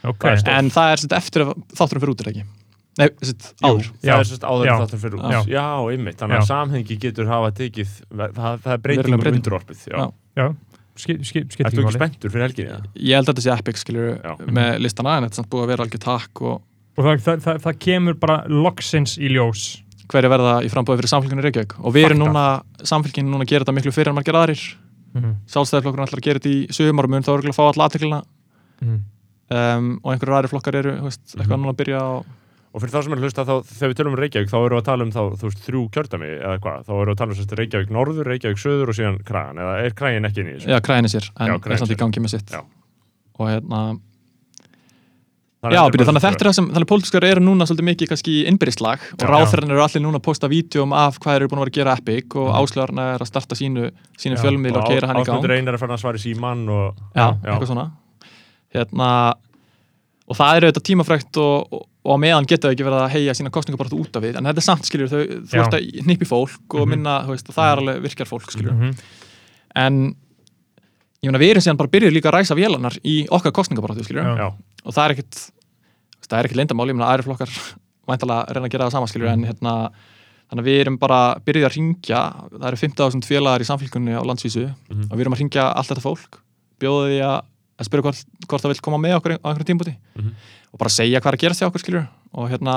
Ok, 0.03 0.19
Það 0.19 0.39
stórt. 0.41 0.59
En 0.59 0.71
það 0.71 0.93
er 0.93 1.17
eftir 1.17 1.41
að 1.45 1.55
þátturum 1.77 2.01
fyrir 2.01 2.15
út 2.15 2.27
ekki. 2.27 2.45
Nei, 3.01 3.09
sett 3.27 3.47
áður. 3.65 3.91
Já. 4.05 4.13
það 4.13 4.23
er 4.23 4.29
sérst 4.31 4.47
áður 4.47 4.71
en 4.71 4.81
þáttur 4.85 5.03
fyrir 5.05 5.19
út 5.19 5.35
Já. 5.35 5.41
Já, 5.55 5.67
einmitt, 5.95 6.19
þannig 6.21 6.41
að 6.41 6.49
samhengi 6.51 6.97
getur 7.05 7.31
hafa 7.31 7.53
tekið 7.61 7.95
það, 8.11 8.61
það 8.65 8.73
er 8.77 8.83
breytingum 8.87 9.21
breyting. 9.25 9.41
undirorpið 9.41 9.85
Já. 9.91 9.99
Já. 10.41 10.47
skip, 11.01 11.23
skip, 11.25 11.53
skip 11.55 11.67
Ertu 11.71 11.85
ekki 11.85 11.97
spenntur 11.97 12.35
fyrir 12.35 12.47
helginni? 12.49 12.81
Ég 13.01 13.17
held 13.21 13.29
að 13.29 13.35
þetta 13.35 13.47
sé 13.47 13.55
epic, 13.57 13.81
skilur, 13.81 14.11
Já. 14.21 14.35
með 14.51 14.73
listana, 14.85 15.17
en 15.19 15.27
þetta 15.27 15.39
er 15.39 15.41
samt 15.43 15.51
búið 15.53 15.65
að 15.67 15.73
vera 15.75 15.87
algjör 15.89 16.05
takk 16.07 16.43
og 16.45 16.59
og 17.01 17.07
það, 17.07 17.21
það, 17.25 17.41
það, 17.47 17.59
það 17.65 17.79
kemur 17.87 18.17
bara 18.21 18.37
loksins 18.51 19.17
í 19.17 19.31
ljós 19.33 19.65
hverju 20.11 20.29
verða 20.33 20.55
í 20.67 20.69
frambóði 20.73 21.01
fyrir 21.01 21.13
samfélginu 21.15 21.45
Reykjavík 21.47 21.77
og 21.81 21.95
við 21.95 22.09
erum 22.11 22.19
núna, 22.25 22.43
samfélginu 22.83 23.31
núna 23.31 23.47
að 23.47 23.53
gera 23.53 23.65
þetta 23.65 23.75
miklu 23.79 23.93
fyrir 23.95 24.11
en 24.13 24.19
margir 24.19 24.37
aðrir 24.41 24.65
Mhm, 25.11 25.31
sjálfstæðiflokkurinn 25.51 26.07
ætlar 26.07 26.21
að 26.21 26.27
gera 26.29 26.39
þetta 26.39 26.51
í 26.55 26.75
sumar 26.77 27.07
og 27.09 27.11
mun 27.11 27.25
þá 27.27 27.31
örgulega 27.33 27.57
fá 27.57 27.65
all 27.67 27.83
aðteklina 27.83 28.19
mhm. 28.79 28.99
um, 29.51 29.89
og 30.05 30.13
einhverju 30.13 30.37
aðrir 30.37 30.53
flokkar 30.53 30.77
eru 30.79 30.93
veist, 31.03 31.25
eitthvað 31.35 31.57
Mhm. 31.57 31.65
núna 31.65 31.73
að 31.75 31.81
byrja 31.81 32.03
og 32.05 32.27
Og 32.71 32.79
fyrir 32.85 32.93
þá 32.95 33.01
sem 33.03 33.13
er 33.13 33.19
að 33.19 33.25
hlusta 33.27 33.43
þá, 33.49 33.55
þegar 33.67 33.91
við 33.91 33.97
tölum 33.99 34.13
um 34.15 34.19
Reykjavík 34.21 34.51
þá 34.53 34.59
erum 34.61 34.77
við 34.77 34.81
að 34.81 34.85
tala 34.91 35.03
um 35.07 35.11
þá, 35.11 35.23
þú 35.41 35.49
veist, 35.49 35.63
þrjú 35.67 35.81
kjördami 35.97 36.29
eða 36.37 36.59
hvað, 36.63 36.85
þá 36.87 36.91
erum 36.95 37.09
við 37.09 37.15
að 37.17 37.19
tala 37.19 37.33
um 37.35 37.39
sérst 37.41 37.57
Reykjavík 37.59 37.91
norður, 37.97 38.29
Reykjavík 38.31 38.61
söður 38.63 38.93
og 38.93 38.95
síðan 39.01 39.17
kragan 39.27 39.59
eða 39.65 39.73
er 39.89 39.97
kragin 39.99 40.29
ekki 40.31 40.41
inn 40.45 40.53
í 40.53 40.55
þessu? 40.55 40.71
já, 40.71 40.79
kræðinni 40.87 41.11
sér, 41.11 41.27
en 41.41 41.51
Já, 41.51 41.57
er 41.67 41.83
samt 41.83 41.91
í 41.91 41.99
gangi 41.99 42.23
með 42.23 42.35
sitt 42.37 42.55
Já. 42.55 42.63
og 43.41 43.51
hérna 43.51 43.81
Já, 45.61 45.77
að 45.85 45.91
byrju, 45.93 46.05
þannig 46.09 46.23
að 46.23 46.25
þetta 46.25 46.41
er 46.41 46.49
það 46.49 46.55
sem, 46.57 46.69
þannig 46.73 46.87
að 46.87 46.91
pólitískar 46.95 47.25
eru 47.29 47.41
núna 47.45 47.67
svolítið 47.69 47.85
mikið 47.91 48.09
kannski 48.15 48.33
í 48.33 48.45
innbyrðislag 48.49 49.03
og 49.13 49.21
Já. 49.21 49.29
ráþurinn 49.29 49.75
eru 49.75 49.83
allir 49.85 50.01
núna 50.07 50.17
að 50.17 50.25
posta 50.25 50.49
vídjum 50.49 50.95
af 50.97 51.19
hvað 51.21 51.37
eru 51.37 51.49
búin 51.51 51.61
að 51.61 51.67
vera 51.67 51.73
að 51.75 51.77
gera 51.77 51.97
Epic 52.01 52.37
og 52.41 52.47
Mhm. 52.49 52.57
áslöðarna 52.63 53.05
er 53.13 53.21
að 53.21 53.29
starta 53.29 53.59
sínu, 53.61 53.91
sínu 54.17 54.39
Já, 54.39 54.41
fjölmiðl 54.47 54.79
og 54.81 54.87
keira 54.89 55.11
hann 55.11 55.21
í 55.21 55.25
gang. 55.27 55.37
Ásmundur 55.37 55.53
Einar 55.59 55.75
er 55.77 55.79
farin 55.83 55.97
að 55.99 56.01
svara 56.01 56.17
í 56.17 56.25
símann 56.25 56.65
og 56.71 56.95
Já, 57.13 57.27
Já. 57.29 57.51
eitthvað 57.53 57.69
svona. 57.69 57.91
Hérna, 58.73 59.35
og 60.31 60.37
það 60.41 60.57
eru 60.57 60.71
auðvitað 60.71 60.87
tímafrækt 60.89 61.37
og, 61.45 61.69
og, 61.77 61.85
og 62.05 62.19
meðan 62.23 62.47
geta 62.49 62.69
þau 62.69 62.73
ekki 62.75 62.85
verið 62.87 63.03
að 63.05 63.11
heia 63.13 63.35
sína 63.37 63.51
kostningabaratu 63.53 63.99
út 64.01 64.17
af 64.17 64.23
við, 64.25 64.37
en 64.41 64.45
þetta 64.49 64.63
er 64.63 64.67
samt, 64.67 64.85
skiljur, 64.89 65.09
þau, 65.13 65.23
þú 65.51 65.59
ert 65.61 65.75
að 65.77 65.89
hnippi 66.07 66.25
fólk 66.29 66.75
og 66.75 66.87
Mhm. 66.87 66.89
minna, 66.95 67.19
þú 67.27 67.35
veist, 67.35 67.49
og 67.51 67.55
það 67.55 67.73
er 67.73 67.83
alveg 67.83 68.03
virkjar 68.07 68.27
fólk, 68.31 68.51
skiljur. 68.51 68.73
Mhm. 68.73 68.95
En, 69.77 70.17
ég 71.23 71.29
meina, 71.31 71.39
við 71.39 71.51
erum 71.51 71.63
síðan 71.67 71.77
bara 71.77 71.89
byrjuð 71.93 72.13
líka 72.17 72.31
að 72.31 72.37
ræsa 72.41 72.57
vélanar 72.57 72.97
í 73.05 73.27
okkar 73.29 73.53
kostningabaratu, 73.53 74.05
skiljur. 74.05 74.25
Og 74.87 74.93
það 74.95 75.05
er 75.05 75.15
ekkit 75.17 75.51
það 76.31 76.39
er 76.39 76.45
ekkit 76.47 76.57
leyndamál, 76.61 76.87
ég 76.89 76.95
meina 76.97 77.11
aðri 77.11 77.25
flokkar 77.27 77.51
væntalega 78.09 78.47
reyna 78.55 78.67
að 78.69 78.71
gera 78.71 78.85
það 78.87 78.93
sama 78.93 79.07
skilur 79.11 79.29
en 79.29 79.45
hérna 79.45 79.73
þannig 80.51 80.63
að 80.63 80.69
við 80.71 80.81
erum 80.81 80.97
bara 80.99 81.19
byrjuð 81.47 81.67
að 81.67 81.75
ringja 81.77 82.21
það 82.55 82.67
eru 82.71 82.77
15.000 82.81 83.27
félagar 83.29 83.61
í 83.61 83.67
samfélkunni 83.69 84.15
á 84.15 84.23
landsvísu 84.25 84.65
Mhm. 84.91 85.11
og 85.11 85.15
við 85.19 85.21
erum 85.21 85.35
að 85.35 85.41
ringja 85.43 85.67
allt 85.75 85.89
þetta 85.91 86.03
fólk 86.07 86.39
bjóða 86.81 87.05
því 87.11 87.19
að, 87.29 87.43
að 87.81 87.89
spyrja 87.89 88.05
hvort, 88.07 88.25
hvort 88.47 88.63
það 88.65 88.73
vil 88.75 88.83
koma 88.87 88.99
með 89.01 89.17
okkur 89.19 89.35
á 89.41 89.47
einhverjum 89.51 89.71
tímpúti 89.73 89.95
Mhm. 90.19 90.33
og 90.73 90.79
bara 90.79 90.91
segja 90.93 91.21
hvað 91.21 91.33
er 91.33 91.39
að 91.39 91.45
gera 91.47 91.59
þjá 91.59 91.67
okkur 91.71 91.85
skilur 91.85 92.09
og 92.35 92.51
hérna 92.53 92.75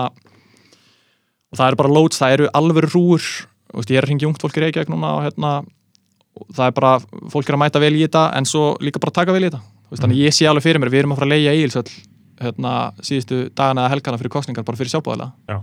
og 1.51 1.57
það 1.59 1.67
eru 1.67 1.75
bara 1.83 1.93
loads, 1.93 2.19
það 2.21 2.33
eru 2.37 2.47
alvöru 2.57 2.89
rúur 2.93 3.23
og 3.73 3.79
veist, 3.81 3.89
ég 3.91 3.97
er 3.99 4.05
að 4.07 4.09
ringja 4.13 4.27
ungt 4.29 4.41
fólk 4.41 4.57
í 4.57 4.63
Reykjavík 4.63 4.89
núna 4.93 5.11
og 5.17 5.23
hérna 5.27 5.51
og 6.33 6.47
það 6.57 6.65
er 6.67 6.71
bara, 6.79 6.93
fólk 7.29 7.49
er 7.49 7.55
að 7.57 7.61
mæta 7.61 7.79
vel 7.83 7.93
í 7.93 8.01
þetta 8.07 8.23
en 8.37 8.45
svo 8.49 8.63
líka 8.81 8.99
bara 8.99 9.11
taka 9.13 9.33
vel 9.35 9.43
í 9.43 9.49
þetta. 9.51 9.61
Þú 9.61 9.91
veist, 9.93 10.01
þannig 10.01 10.17
að 10.17 10.23
ég 10.25 10.33
sé 10.33 10.47
alveg 10.49 10.63
fyrir 10.65 10.79
mér, 10.81 10.89
við 10.89 10.99
erum 11.03 11.13
að 11.13 11.19
fara 11.19 11.27
að 11.27 11.33
leigja 11.35 11.53
Egilsöll 11.53 11.91
hérna, 12.41 12.71
síðustu 13.05 13.37
dagana 13.53 13.83
eða 13.85 13.91
helgana 13.93 14.17
fyrir 14.17 14.33
kostningar 14.33 14.65
bara 14.65 14.77
fyrir 14.79 14.89
sjálfbúðalega 14.89 15.31
Já. 15.47 15.57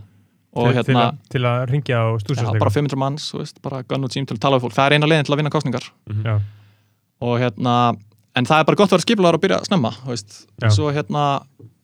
og 0.54 0.70
til, 0.70 0.82
til, 0.84 0.94
hérna, 0.94 1.02
að, 1.10 1.18
til 1.34 1.42
að 1.50 1.58
ringja 1.70 1.96
já, 1.98 2.18
stúsast 2.22 2.58
bara 2.62 2.70
500 2.70 2.96
manns 3.02 3.26
veist, 3.34 3.58
bara 3.62 3.82
gunn 3.82 4.04
og 4.06 4.10
tím 4.14 4.26
til 4.26 4.36
að 4.38 4.40
tala 4.46 4.56
við 4.58 4.64
fólk, 4.68 4.76
það 4.78 4.86
er 4.86 4.94
eina 4.94 5.06
leiðin 5.10 5.26
til 5.26 5.34
að 5.34 5.40
vinna 5.42 5.50
kostningar 5.50 5.84
Já. 6.24 6.36
og 7.20 7.34
hérna, 7.42 7.74
en 8.40 8.48
það 8.48 8.62
er 8.62 8.68
bara 8.70 8.78
gott 8.80 8.90
að 8.90 8.96
vera 8.96 9.04
skipulegar 9.06 9.36
og 9.38 9.42
byrja 9.44 9.60
snemma, 9.68 9.90
veist, 10.08 10.36
Já. 10.62 10.70
svo 10.74 10.90
hérna 10.96 11.24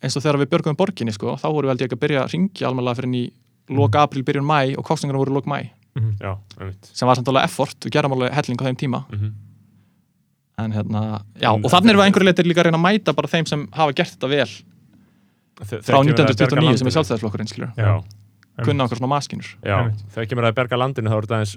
eins 0.02 0.16
og 0.16 0.22
þegar 0.24 0.40
við 0.42 0.50
björgum 0.54 0.76
borginni, 0.78 1.12
sko, 1.14 1.34
þá 1.40 1.46
voru 1.52 1.68
við 1.70 1.82
ég 1.84 1.88
ekki 1.90 1.98
að 1.98 2.04
byrja 2.06 2.22
að 2.24 2.32
ringja 2.36 2.68
almennilega 2.70 2.98
fyrir 3.00 3.16
í 3.20 3.24
loka 3.76 4.04
apríl, 4.06 4.22
byrjun 4.26 4.46
mæ 4.48 4.60
og 4.78 4.84
kostningarna 4.86 5.20
voru 5.22 5.34
lok 5.36 5.46
mæ 5.50 5.58
já, 6.20 6.32
einmitt. 6.60 6.90
Sem 6.92 7.08
var 7.08 7.16
samt 7.16 7.28
alveg 7.32 7.44
effort, 7.48 7.76
við 7.86 7.92
gerum 7.96 8.12
alveg 8.16 8.32
helling 8.36 8.60
á 8.60 8.64
þeim 8.68 8.76
tíma. 8.82 9.04
Mhm. 9.12 9.32
en 10.58 10.72
hérna, 10.72 11.00
já, 11.36 11.50
En 11.52 11.64
og 11.64 11.70
þannig 11.70 11.90
erum 11.92 12.00
við 12.00 12.06
einhverju 12.08 12.26
leitir 12.30 12.46
líka 12.48 12.62
að 12.62 12.68
reyna 12.70 12.78
að 12.80 12.84
mæta 12.86 13.12
bara 13.16 13.28
þeim 13.28 13.46
sem 13.48 13.66
hafa 13.76 13.92
gert 13.92 14.14
þetta 14.16 14.28
vel. 14.30 14.46
Þe- 15.56 15.80
frá 15.84 15.98
þegar 16.00 16.04
kemur 16.04 16.16
að 16.16 16.36
bjarga 16.36 16.56
1929 16.56 16.78
sem 16.78 16.86
er 16.86 16.94
sjálfstæðisflokkurinn, 16.96 17.48
skilur 17.50 17.72
Já, 17.76 17.92
kunna 18.64 18.84
okkur 18.86 18.96
svona 19.00 19.10
maskinur 19.12 19.50
já, 19.64 19.76
þegar 20.14 20.28
kemur 20.30 20.44
að 20.48 20.54
berga 20.56 20.78
landinu 20.80 21.08
þá 21.12 21.16
er 21.16 21.26
þetta 21.26 21.36
aðeins 21.36 21.56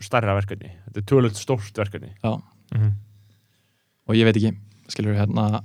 stærra 0.00 0.36
verkefni. 0.40 0.70
Þetta 0.88 0.96
er 1.02 1.06
tölult 1.12 1.36
stórt 1.36 1.80
verkefni. 1.82 2.12
Mhm. 2.24 2.90
Og 4.10 4.18
ég 4.18 4.26
veit 4.28 4.36
ekki, 4.40 4.52
skilur 4.90 5.14
hérna 5.18 5.62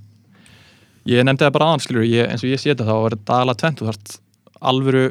ég 1.10 1.22
nefndi 1.26 1.46
það 1.46 1.54
bara 1.58 1.70
aðan, 1.72 1.84
skilur 1.86 2.06
ég, 2.08 2.30
eins 2.32 2.44
og 2.46 2.50
ég 2.54 2.62
sé 2.62 2.72
þetta 2.74 2.88
þá 2.88 2.96
er 3.10 3.16
þetta 3.18 3.38
aðalega 3.40 3.62
tvent 3.62 3.80
þú 3.82 3.88
þarft 3.92 4.18
alvöru 4.66 5.06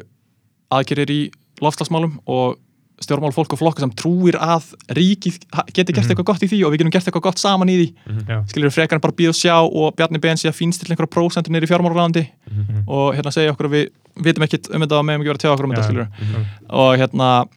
aðgerir 0.75 1.11
í 1.13 1.19
lofslagsmálum 1.63 2.17
og 2.27 2.57
stjórnmál 3.03 3.33
fólk 3.35 3.51
og 3.51 3.59
flokka 3.59 3.83
sem 3.83 3.91
trúir 3.91 4.37
að 4.39 4.69
ríkið 4.95 5.37
geti 5.75 5.91
gert 5.93 6.05
Mhm. 6.07 6.11
eitthvað 6.15 6.29
gott 6.31 6.43
í 6.43 6.47
því 6.47 6.59
og 6.65 6.71
við 6.71 6.77
getum 6.79 6.91
gert 6.95 7.07
eitthvað 7.09 7.25
gott 7.27 7.39
saman 7.39 7.67
í 7.69 7.75
því 7.75 7.87
Já. 8.29 8.37
skilur 8.47 8.71
frekar 8.71 8.95
en 8.95 9.01
bara 9.03 9.11
býð 9.19 9.29
og 9.33 9.35
sjá 9.35 9.55
og 9.67 9.95
Bjarni 9.99 10.19
Ben 10.23 10.37
sé 10.39 10.47
að 10.47 10.55
fínst 10.55 10.79
til 10.79 10.91
einhverja 10.95 11.11
prósentur 11.11 11.51
nýri 11.51 11.67
fjármálurlandi 11.67 12.23
Mhm. 12.51 12.83
og 12.87 13.15
hérna 13.15 13.31
segja 13.35 13.51
okkur 13.51 13.67
að 13.67 13.75
við 13.75 13.89
vitum 14.23 14.43
ekkit 14.47 14.69
um 14.73 14.81
þetta 14.81 14.99
og 14.99 15.05
meðum 15.05 15.21
ekki 15.21 15.27
vera 15.27 15.37
að 15.37 15.43
tjá 15.43 15.51
okkur 15.51 15.65
um 15.65 15.71
þetta 15.71 15.87
skilur 15.89 16.07
Mhm. 16.07 16.45
og 16.69 16.97
hérna 16.99 17.47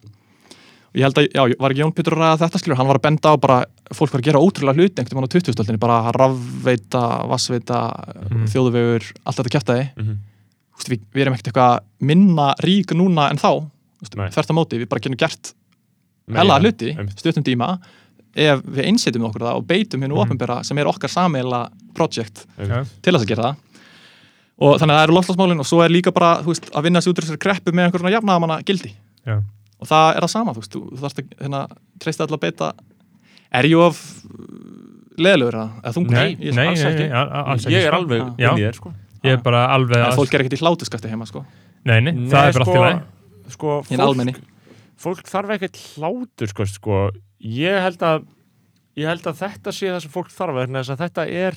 og 0.89 0.95
ég 0.97 1.05
held 1.05 1.17
að, 1.21 1.27
já, 1.33 1.43
var 1.59 1.71
ekki 1.73 1.81
Jón 1.83 1.93
Pétur 1.93 2.15
að 2.17 2.21
ræða 2.23 2.39
þetta 2.43 2.59
skilur, 2.59 2.77
hann 2.79 2.87
var 2.89 2.97
að 2.99 3.05
benda 3.05 3.29
á 3.29 3.35
bara 3.37 3.57
fólk 3.93 4.11
var 4.13 4.21
að 4.21 4.25
gera 4.29 4.39
ótrúlega 4.41 4.75
hluti 4.79 5.01
einhvern 5.01 5.19
veginn 5.21 5.29
á 5.29 5.33
2000-stöldinni, 5.35 5.79
bara 5.79 6.11
rafveita, 6.15 7.03
vassveita, 7.29 7.79
Mhm. 8.29 8.45
þjóðuvegur 8.49 9.03
allt 9.25 9.37
þetta 9.37 9.53
kjæftaði, 9.55 9.85
Mhm. 9.97 10.15
við, 10.89 10.99
við 11.13 11.21
erum 11.21 11.33
ekkert 11.33 11.51
eitthvað 11.53 11.79
minna 12.01 12.53
rík 12.63 12.93
núna 12.95 13.29
en 13.29 13.37
þá 13.37 13.69
þvert 14.01 14.49
á 14.49 14.53
móti, 14.55 14.79
við 14.79 14.89
bara 14.89 14.99
getum 15.01 15.17
gert 15.17 15.53
hella 16.33 16.59
hluti, 16.59 16.95
einmitt. 16.97 17.17
stuttum 17.19 17.43
tíma 17.43 17.79
ef 18.35 18.61
við 18.63 18.85
einsetjum 18.85 19.25
okkur 19.29 19.41
það 19.41 19.55
og 19.57 19.67
beitum 19.67 20.01
hennu 20.01 20.15
Mhm. 20.15 20.23
ofinbera 20.37 20.63
sem 20.63 20.77
er 20.77 20.85
okkar 20.85 21.09
sameila 21.09 21.69
projekt 21.93 22.45
Einmitt. 22.57 22.87
til 23.01 23.13
þess 23.13 23.23
að 23.25 23.27
gera 23.27 23.43
það 23.43 23.55
og 24.61 24.79
þannig 24.79 24.93
að 24.93 24.99
það 24.99 25.03
eru 25.07 25.13
lofslagsmálin 25.17 25.59
og 25.59 25.65
svo 25.65 25.83
er 25.83 25.89
líka 25.89 26.13
bara, 26.13 26.41
þú 26.43 26.45
veist, 26.53 26.69
að 26.71 26.83
vinna 26.83 27.01
sig 27.01 27.11
út 27.13 27.17
úr 27.19 27.25
þessari 27.25 27.39
kreppu 27.39 27.71
með 27.73 27.91
einhverjum 27.91 28.11
jafnaðamanna 28.21 28.63
gildi 28.63 28.93
Já. 29.25 29.41
Og 29.79 29.87
það 29.87 30.09
er 30.15 30.25
það 30.25 30.31
sama, 30.35 30.53
þú 30.55 30.63
veist, 30.63 30.73
þú, 30.75 30.81
þú 30.93 31.01
þarfst 31.05 31.19
að 31.23 31.35
hérna, 31.43 31.61
treysta 32.03 32.25
alltaf 32.25 32.37
að 32.39 32.45
beita 32.47 32.71
er 33.59 33.65
ég 33.69 33.79
of 33.81 34.01
leðilegur 35.19 35.57
eða 35.59 35.67
eða 35.83 35.93
þungur? 35.97 36.15
Nei, 36.15 36.35
Ég- 36.39 36.55
nei, 36.55 36.65
alls 36.69 36.83
nei, 36.83 36.91
ekki. 36.93 37.05
nei, 37.09 37.17
al- 37.19 37.29
al- 37.31 37.45
alls 37.53 37.65
ekki 37.65 37.75
Ég 37.75 37.85
er 37.85 37.91
sko. 37.93 37.99
alveg 37.99 38.21
inn 38.21 38.33
í 38.39 38.63
þér 38.63 38.75
sko 38.79 38.93
Ég 39.23 39.33
er 39.35 39.41
bara 39.43 39.61
alveg 39.75 39.97
en 39.99 40.05
að 40.07 40.15
fólk 40.15 40.33
er 40.33 40.43
ekkert 40.45 40.55
í 40.55 40.61
hlátuskasti 40.63 41.09
heima, 41.11 41.25
sko 41.27 41.45
Nei, 41.85 41.99
nei, 42.01 42.13
það 42.31 42.47
er 42.47 42.53
bara 42.53 42.65
allt 42.65 42.75
í 42.75 42.83
lagi 42.83 43.01
sko, 43.49 43.83
almenni. 43.99 44.33
fólk 44.99 45.23
þarf 45.27 45.49
ekkert 45.57 45.77
hlátur 45.97 46.47
sko, 46.51 46.65
sko. 46.65 46.97
ég 47.41 47.81
held 47.83 47.99
að 48.03 48.25
ég 48.99 49.07
held 49.07 49.23
að 49.27 49.39
þetta 49.43 49.71
sé 49.75 49.87
það 49.87 50.01
sem 50.03 50.11
fólk 50.11 50.29
þarf 50.31 50.55
vegna 50.59 50.83
þess 50.83 50.93
að 50.95 51.03
þetta 51.03 51.27
er 51.31 51.55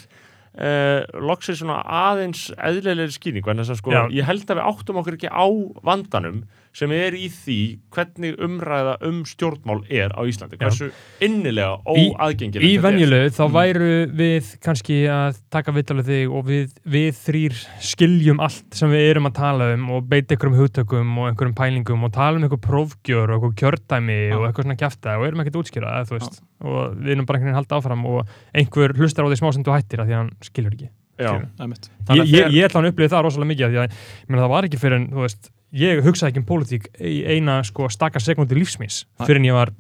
uh, 0.59 1.21
loksir 1.21 1.57
svona 1.59 1.83
aðeins 1.83 2.51
eðlilegri 2.59 3.13
skýring 3.15 3.45
vegna 3.47 3.63
þess 3.63 3.75
að 3.77 3.81
sko, 3.83 3.91
Já. 3.95 4.03
ég 4.15 4.25
held 4.29 4.47
að 4.47 4.59
við 4.61 4.67
áttum 4.73 5.01
okkur 5.03 5.17
ekki 5.19 5.31
á 5.31 5.47
vandanum 5.83 6.43
sem 6.73 6.91
er 6.97 7.13
í 7.13 7.27
því 7.29 7.57
hvernig 7.93 8.39
umræða 8.41 8.95
um 9.05 9.23
stjórnmál 9.29 9.83
er 9.93 10.09
á 10.17 10.21
Íslandi, 10.25 10.57
Já. 10.57 10.65
hversu 10.71 10.87
innilega 11.21 11.75
Í- 11.85 12.13
óaðgengilegt 12.17 12.65
Í 12.65 12.71
þetta 12.73 12.79
er. 12.79 12.85
venjulegu 12.87 13.31
þá 13.37 13.43
Mm. 13.45 13.53
væru 13.59 13.91
við 14.17 14.49
kannski 14.65 14.97
að 15.13 15.41
taka 15.53 15.73
vitalið 15.77 16.07
þig 16.09 16.33
og 16.33 16.47
við, 16.49 16.71
við 16.89 17.13
þrýr 17.27 17.59
skiljum 17.81 18.41
allt 18.41 18.73
sem 18.75 18.89
við 18.91 19.11
erum 19.11 19.27
að 19.29 19.35
tala 19.35 19.69
um 19.75 19.91
og 19.91 20.09
beita 20.09 20.35
einhverjum 20.35 20.59
hugtökum 20.63 21.19
og 21.19 21.29
einhverjum 21.33 21.55
pælingum 21.55 22.05
og 22.09 22.13
tala 22.13 22.37
um 22.41 22.43
einhver 22.49 22.63
prófgjör 22.65 23.35
og 23.37 23.43
einhver 23.43 23.55
kjördæmi 23.61 24.19
Já. 24.31 24.37
og 24.39 24.49
eitthvað 24.49 24.65
svona 24.65 24.79
kjafta 24.81 25.19
og 25.19 25.27
erum 25.29 25.41
ekkert 25.45 25.61
útskýra 25.61 25.93
það, 25.93 26.09
þú 26.09 26.19
veist 26.19 26.41
og 26.63 26.97
við 26.97 27.11
erum 27.17 27.27
bara 27.27 27.39
einhvern 27.39 27.53
veginn 27.53 27.61
halda 27.61 27.77
áfram 27.81 28.05
og 28.07 28.27
einhver 28.55 28.97
hlustar 28.97 29.25
á 29.25 29.29
því 29.29 29.37
smá 29.43 29.53
sem 29.53 29.65
þú 29.65 29.77
hættir 29.77 30.01
að 30.01 30.07
því 30.09 30.15
að 30.17 30.21
hann 30.23 30.31
skilur 30.41 30.73
ekki 30.73 30.89
Já. 31.21 31.33
Einmitt. 31.61 31.91
Ég, 32.09 32.47
að 32.49 32.57
ætla 32.65 32.81
hann 32.81 32.87
að 32.89 32.93
upplifa 32.95 33.13
það 33.13 33.23
rosalega 33.27 33.51
mikið 33.53 33.65
af 33.67 33.71
því 33.71 33.79
að 33.79 33.85
ég 33.93 34.31
meina, 34.33 34.43
það 34.43 34.49
var 34.57 34.65
ekki 34.67 34.79
fyrir 34.81 34.97
en, 34.97 35.05
þú 35.13 35.21
veist, 35.23 35.51
ég 35.73 36.03
hugsaði 36.05 36.33
ekki 36.33 36.43
um 36.43 36.49
pólitík 36.49 36.89
í 37.01 37.23
eina 37.25 37.61
sko 37.65 37.89
stakka 37.93 38.21
sekundi 38.21 38.59
lífsmins 38.59 39.05
fyrir 39.23 39.41
en 39.41 39.49
ég 39.49 39.57
var 39.57 39.73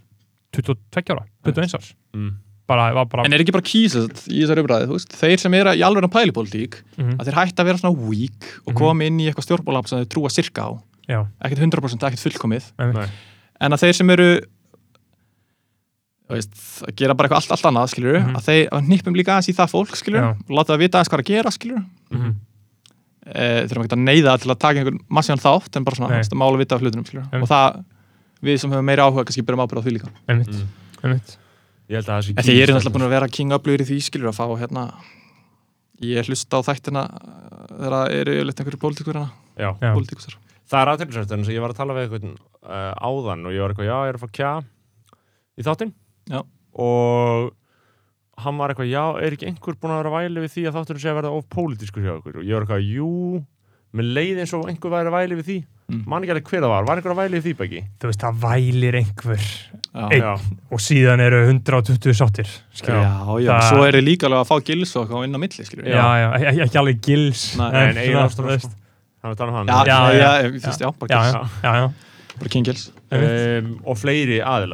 22 0.56 1.12
ára, 1.12 1.26
21 1.44 1.74
árs 1.78 1.92
mm. 2.14 2.30
bara, 2.68 3.04
bara 3.04 3.24
En 3.26 3.32
er 3.32 3.40
ekki 3.44 3.52
bara 3.52 3.64
kýsast 3.66 4.26
í 4.32 4.42
þessari 4.44 4.64
veist, 4.88 5.12
þeir 5.18 5.38
sem 5.40 5.54
eru 5.54 5.74
í 5.76 5.82
alveg 5.84 6.04
að 6.08 6.12
pæli 6.14 6.32
pólitík, 6.36 6.80
Mhm. 6.96 7.16
að 7.20 7.26
þeir 7.28 7.38
hætta 7.40 7.62
að 7.62 7.68
vera 7.70 7.78
svona 7.82 7.98
weak 8.08 8.48
og 8.66 8.72
Mhm. 8.72 8.78
koma 8.78 9.04
inn 9.04 9.18
í 9.20 9.28
eitthvað 9.28 9.46
stjórnbólap 9.48 9.88
sem 9.88 9.98
þeir 10.00 10.08
trúa 10.14 10.30
sirka 10.30 10.62
á, 10.68 10.70
já, 11.08 11.26
ekkert 11.44 11.58
100% 11.60 12.02
ekkert 12.08 12.24
fullkomið. 12.24 12.72
Nei. 12.78 13.08
en 13.60 13.70
að 13.72 13.78
þeir 13.82 13.94
sem 13.94 14.10
eru 14.10 14.40
veist, 16.32 16.54
að 16.86 16.94
gera 16.96 17.14
bara 17.14 17.28
eitthvað 17.28 17.42
allt, 17.42 17.52
allt 17.52 17.66
annað, 17.68 17.90
skilur 17.92 18.18
Mhm. 18.20 18.36
að 18.36 18.46
þeir 18.48 18.68
að 18.72 18.86
nýppum 18.88 19.16
líka 19.16 19.32
aðeins 19.36 19.50
í 19.52 19.54
það 19.58 19.70
fólk, 19.74 19.92
skilur 19.96 20.20
Já. 20.22 20.30
og 20.30 20.48
láta 20.56 20.72
það 20.74 20.78
vita 20.78 20.98
aðeins 20.98 21.10
hvað 21.12 21.18
er 21.18 21.22
að 21.22 21.32
gera, 21.32 21.50
skilur 21.50 21.84
Mhm. 22.10 22.34
E, 23.26 23.46
eru 23.66 23.82
ekki 23.84 23.96
að 23.96 24.02
neyða 24.06 24.34
til 24.42 24.50
að 24.52 24.58
taka 24.64 24.80
einhvern 24.82 25.00
massíðan 25.10 25.42
þátt, 25.42 25.76
en 25.78 25.84
bara 25.86 25.96
svona, 25.98 26.20
að 26.22 26.38
mála 26.42 26.58
vita 26.62 26.74
af 26.78 26.82
hlutunum, 26.82 27.06
og 27.42 27.48
það, 27.50 27.80
við 28.42 28.58
sem 28.62 28.70
höfum 28.74 28.88
meiri 28.90 29.02
áhuga 29.04 29.24
kannski 29.28 29.44
byrjum 29.46 29.62
ábyrða 29.66 29.82
á 29.82 29.84
því 29.86 29.92
líka. 29.96 30.10
Einmitt, 30.28 30.52
Mm. 30.52 30.68
einmitt. 31.04 31.36
ég 31.90 31.96
held 31.98 32.06
að 32.08 32.14
það 32.16 32.22
sé 32.26 32.34
En 32.36 32.44
þeir 32.44 32.62
eru 32.62 32.72
kýs- 32.72 32.78
náttúrulega 32.78 32.94
búin 32.96 33.06
að 33.06 33.14
vera 33.16 33.28
king 33.28 33.50
upplöður 33.52 33.82
í 33.82 33.88
því 33.90 33.98
skilur 34.06 34.30
að 34.32 34.38
fá 34.38 34.46
hérna 34.62 34.84
ég 36.02 36.26
hlusta 36.26 36.58
á 36.58 36.60
þættina 36.66 37.02
uh, 37.04 37.66
þegar 37.76 37.92
það 37.92 38.14
eru 38.20 38.32
yfirleitt 38.38 38.60
einhverju 38.62 38.80
pólitíkur 38.82 39.18
pólitíkusar 39.94 40.36
Það 40.72 40.80
er 40.80 40.90
aðtilsvægt 40.92 41.32
en 41.36 41.42
ég 41.52 41.60
var 41.60 41.70
að 41.74 41.76
tala 41.76 41.92
við 41.94 42.06
eitthvað 42.06 42.24
uh, 42.32 42.94
áðan 42.96 43.44
og 43.46 43.52
ég 43.52 43.60
var 43.60 43.74
eitthvað, 43.74 43.88
já, 43.90 43.96
ég 44.06 44.08
er 44.08 44.16
að 44.16 44.22
fá 44.22 44.30
kja 44.32 44.52
í 45.58 45.62
þáttinn. 45.66 45.92
Já. 46.32 46.40
og 46.80 47.52
hann 48.46 48.58
var 48.60 48.72
eitthvað, 48.74 48.90
já, 48.92 49.04
er 49.22 49.36
ekki 49.36 49.48
einhver 49.50 49.76
búin 49.80 49.94
að 49.94 50.02
vera 50.02 50.14
væli 50.18 50.44
við 50.46 50.52
því 50.56 50.66
að 50.70 50.76
þátturinn 50.78 51.02
sé 51.04 51.10
að 51.12 51.18
verða 51.20 51.34
of 51.38 51.48
pólitískur 51.52 52.02
hjá 52.06 52.14
okkur 52.18 52.40
og 52.40 52.44
ég 52.48 52.54
var 52.58 52.66
eitthvað, 52.66 52.88
jú 52.92 53.10
með 53.92 54.06
leið 54.16 54.38
eins 54.40 54.52
og 54.56 54.68
einhver 54.72 54.92
væri 54.94 55.10
væli 55.18 55.38
við 55.42 55.48
því 55.52 55.60
Mm. 55.92 56.04
man 56.08 56.22
ekki 56.22 56.30
alveg 56.32 56.46
hver 56.48 56.62
það 56.62 56.70
var, 56.72 56.84
var 56.88 56.96
einhver 56.96 57.12
að 57.12 57.18
væli 57.18 57.36
við 57.36 57.44
því 57.44 57.52
bæki? 57.58 57.80
þú 58.00 58.08
veist, 58.08 58.20
það 58.22 58.36
vælir 58.40 58.94
einhver 58.96 59.40
Já, 59.42 60.04
Einn. 60.06 60.22
Já, 60.22 60.30
og 60.72 60.80
síðan 60.80 61.20
eru 61.20 61.40
120 61.50 62.14
sáttir 62.16 62.48
já, 63.02 63.10
já, 63.42 63.50
Það- 63.58 63.66
svo 63.68 63.82
er 63.84 63.92
þið 63.98 64.04
líka 64.06 64.24
alveg 64.30 64.40
að 64.40 64.48
fá 64.48 64.56
gils 64.70 64.94
og 64.96 65.02
eitthvað 65.02 65.24
inn 65.26 65.36
á 65.36 65.40
milli 65.42 65.66
skilur 65.68 65.84
já, 65.90 66.06
já, 66.22 66.28
ekki, 66.38 66.62
ekki 66.64 66.78
alveg 66.80 67.02
gils 67.04 67.42
Nei, 67.58 67.66
veist. 68.48 68.70
hann 69.20 69.34
er 69.34 69.36
um 69.52 69.68
já, 69.68 69.84
Já, 69.84 69.84
já, 69.84 69.98
já. 70.00 70.16
já, 70.16 70.22
já, 70.22 70.80
já, 70.80 71.20
já, 71.20 71.42
já, 71.60 71.74
já. 71.76 71.84
um, 73.12 73.76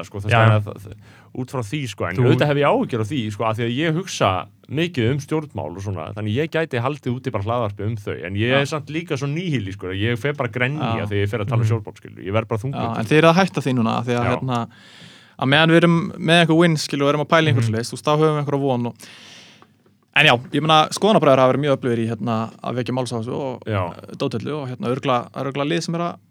sko, 0.07 0.21
Já. 0.31 0.39
það, 0.61 0.79
það, 0.79 0.95
út 1.39 1.53
frá 1.55 1.63
því 1.63 1.81
sko, 1.93 2.07
en 2.09 2.17
auðvitað 2.19 2.51
hef 2.51 2.59
ég 2.61 2.69
áhyggjur 2.69 3.03
á 3.03 3.07
því 3.09 3.21
sko, 3.35 3.45
að 3.49 3.59
því 3.61 3.65
að 3.69 3.75
ég 3.79 3.99
hugsa 3.99 4.31
mikið 4.69 5.11
um 5.13 5.21
stjórnmál 5.25 5.71
og 5.73 5.83
svona, 5.85 6.07
þannig 6.17 6.35
ég 6.37 6.51
gæti 6.53 6.81
haldið 6.85 7.15
úti 7.15 7.33
bara 7.33 7.45
hlaðarpi 7.47 7.87
um 7.87 7.95
þau, 7.97 8.17
en 8.27 8.35
ég 8.37 8.51
Já. 8.53 8.59
er 8.61 8.67
samt 8.69 8.91
líka 8.93 9.17
svo 9.17 9.29
nýhili, 9.31 9.73
sko, 9.73 9.89
að 9.95 10.03
ég 10.03 10.19
fer 10.19 10.35
bara 10.37 10.51
grenja 10.53 10.91
Já. 10.99 11.07
þegar 11.09 11.23
ég 11.25 11.31
fer 11.33 11.41
að 11.41 11.49
tala 11.49 11.63
um 11.63 11.65
Mhm. 11.65 11.71
stjórnmál, 11.71 11.97
skilur, 11.97 12.21
ég 12.27 12.33
verð 12.37 12.49
bara 12.49 12.59
Já, 12.59 12.63
þungur 12.67 12.99
en 12.99 13.07
þið 13.07 13.19
eru 13.23 13.29
að 13.33 13.39
hætta 13.41 13.61
því 13.65 13.73
núna 13.79 13.95
því 14.05 14.15
að, 14.19 14.29
hérna, 14.29 14.59
að 15.39 15.49
meðan 15.49 15.71
við 15.71 15.77
erum 15.83 15.97
með 16.19 16.43
eitthvað 16.45 16.59
win 16.59 16.77
skilu 16.77 17.03
og 17.07 17.09
erum 17.15 17.25
að 17.25 17.31
pæla 17.33 17.49
einhvers 17.53 17.69
Mhm. 17.71 17.75
leist, 17.79 17.93
þú 17.95 18.03
þá 18.03 18.13
höfum 18.19 18.35
við 18.37 18.41
einhverja 18.45 18.61
von 18.67 18.87
og... 18.87 18.95
en 20.19 20.27
já, 20.27 20.35
ég 20.53 20.61
meina 20.61 20.79
skoðanabræður 20.91 21.39
hafa 21.39 21.53
verið 21.53 21.63
mjög 21.65 21.77
öflugir 21.79 22.01
í 22.05 22.09
hérna, 22.11 22.37
að 22.61 22.75
vekja 22.83 22.95
máls 22.99 23.13
á 23.15 23.19
þessu 23.23 23.35
og 23.39 23.63
Já. 23.65 23.83
dótellu 24.19 24.53
og 24.59 24.69
hérna 24.69 24.91
örgla, 24.93 25.31
örgla 25.33 25.65
lið 25.65 25.83
sem 25.87 25.95
er 25.95 26.01
að 26.01 26.17
veist, 26.19 26.27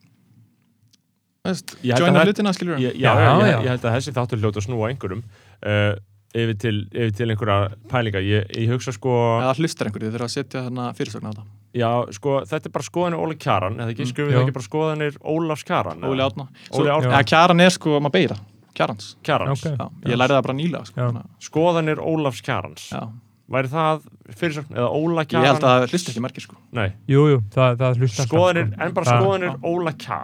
Ég 0.98 1.06
held 1.08 1.24
að 1.24 1.36
joina 1.84 2.20
það- 2.20 2.28
hlutina 2.28 2.54
skilur 2.54 2.78
ég, 2.82 2.94
já, 2.98 3.14
Já, 3.14 3.16
já, 3.16 3.32
ég, 3.40 3.52
já. 3.52 3.60
ég 3.64 3.70
held 3.74 3.86
að 3.88 3.96
þessi 3.98 4.14
þáttur 4.18 4.40
hljóta 4.44 4.60
að 4.62 4.66
snúa 4.68 4.90
einhverjum 4.92 5.24
uh, 5.66 5.96
yfir, 6.38 6.58
til, 6.60 6.76
yfir 6.92 7.14
til 7.18 7.30
einhverja 7.34 7.72
pælinga 7.90 8.22
ég, 8.22 8.50
ég 8.58 8.70
hugsa 8.74 8.92
sko, 8.94 9.14
eða 9.42 9.56
hlustar 9.58 9.88
einhverju, 9.90 10.10
þið 10.12 10.18
þurfa 10.18 10.28
að 10.28 10.36
setja 10.36 10.64
hérna 10.68 10.90
fyrirsögna 10.98 11.30
á 11.30 11.34
þetta 11.34 11.46
já, 11.78 11.90
sko 12.18 12.36
þetta 12.50 12.68
er 12.70 12.74
bara 12.76 12.88
skoðanir 12.90 13.24
Óli 13.24 13.38
Kjaran, 13.40 13.78
eða 13.80 13.94
ekki 13.94 14.04
Mm, 14.06 14.12
skrifum 14.12 14.32
já. 14.32 14.38
það 14.38 14.44
ekki 14.48 14.58
bara 14.58 14.68
skoðanir 14.68 15.18
Ólafs 15.24 15.64
Kjaran 15.68 16.04
Óli? 16.04 16.22
Átna 16.28 16.48
Óli 16.74 16.90
Árna. 16.92 17.12
eða 17.16 17.24
Kjaran 17.32 17.62
er 17.62 17.70
sko, 17.78 18.00
maður 18.00 18.12
beira 18.20 18.38
Kjarans, 18.78 19.16
Kjarans, 19.26 19.64
Ok. 19.66 19.72
já, 19.74 19.86
ég 20.12 20.18
lærði 20.22 20.36
það 20.38 20.44
bara 20.46 20.58
nýlega 20.60 20.86
sko, 20.86 21.02
Já. 21.02 21.24
skoðanir 21.48 21.98
Ólafs 21.98 22.42
Kjarans 22.46 22.90
já. 22.92 23.02
væri 23.50 23.70
það 23.72 24.02
fyrirsögn 24.38 24.76
eða 24.78 24.90
Óla 24.94 25.22
ég 25.24 25.28
Kjaran 25.32 25.48
held 25.48 25.64
að 25.64 25.88
hlusta 25.90 26.12
ekki 26.12 26.22
margir 26.22 26.42
sko 26.46 26.56
Nei, 26.74 26.90
Jú, 27.08 27.24
jú, 27.32 27.40
það, 27.56 27.78
það 27.82 27.98
hlusta 28.04 28.26
skoðanir, 28.28 28.68
sko. 28.74 28.82
en 28.86 28.94
bara 28.94 29.06
Það- 29.06 29.22
skoðanir 29.24 29.50
Já. 29.50 29.58
Óla 29.64 29.94
Kja 29.98 30.20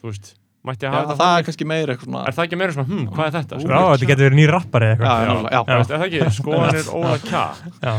þú 0.00 0.08
veist, 0.12 0.34
mætti 0.68 0.86
já, 0.86 0.90
að 0.90 0.96
hafa 0.98 1.14
það, 1.14 1.20
það 1.22 1.38
er 1.38 1.46
kannski 1.48 1.66
meira 1.68 1.94
eitthvað 1.94 2.08
svona 2.08 2.22
er 2.28 2.36
það 2.36 2.46
ekki 2.48 2.58
meira 2.60 2.74
svona, 2.76 2.88
hm, 2.88 3.06
hvað 3.16 3.26
er 3.28 3.34
þetta? 3.38 3.58
Ú, 3.58 3.62
Sko, 3.62 3.72
Já, 3.72 3.80
þetta 3.92 4.08
getur 4.10 4.28
verið 4.28 4.38
nýr 4.38 4.52
rappari 4.54 4.90
eða 4.92 5.08
já, 5.08 5.16
eitthvað 5.18 5.48
já, 5.48 5.60
já, 5.68 5.78
er 5.78 5.88
það 5.88 6.06
ekki, 6.08 6.30
skoðanir 6.38 6.90
Óla 6.98 7.16
Kja 7.24 7.42
Já. 7.82 7.94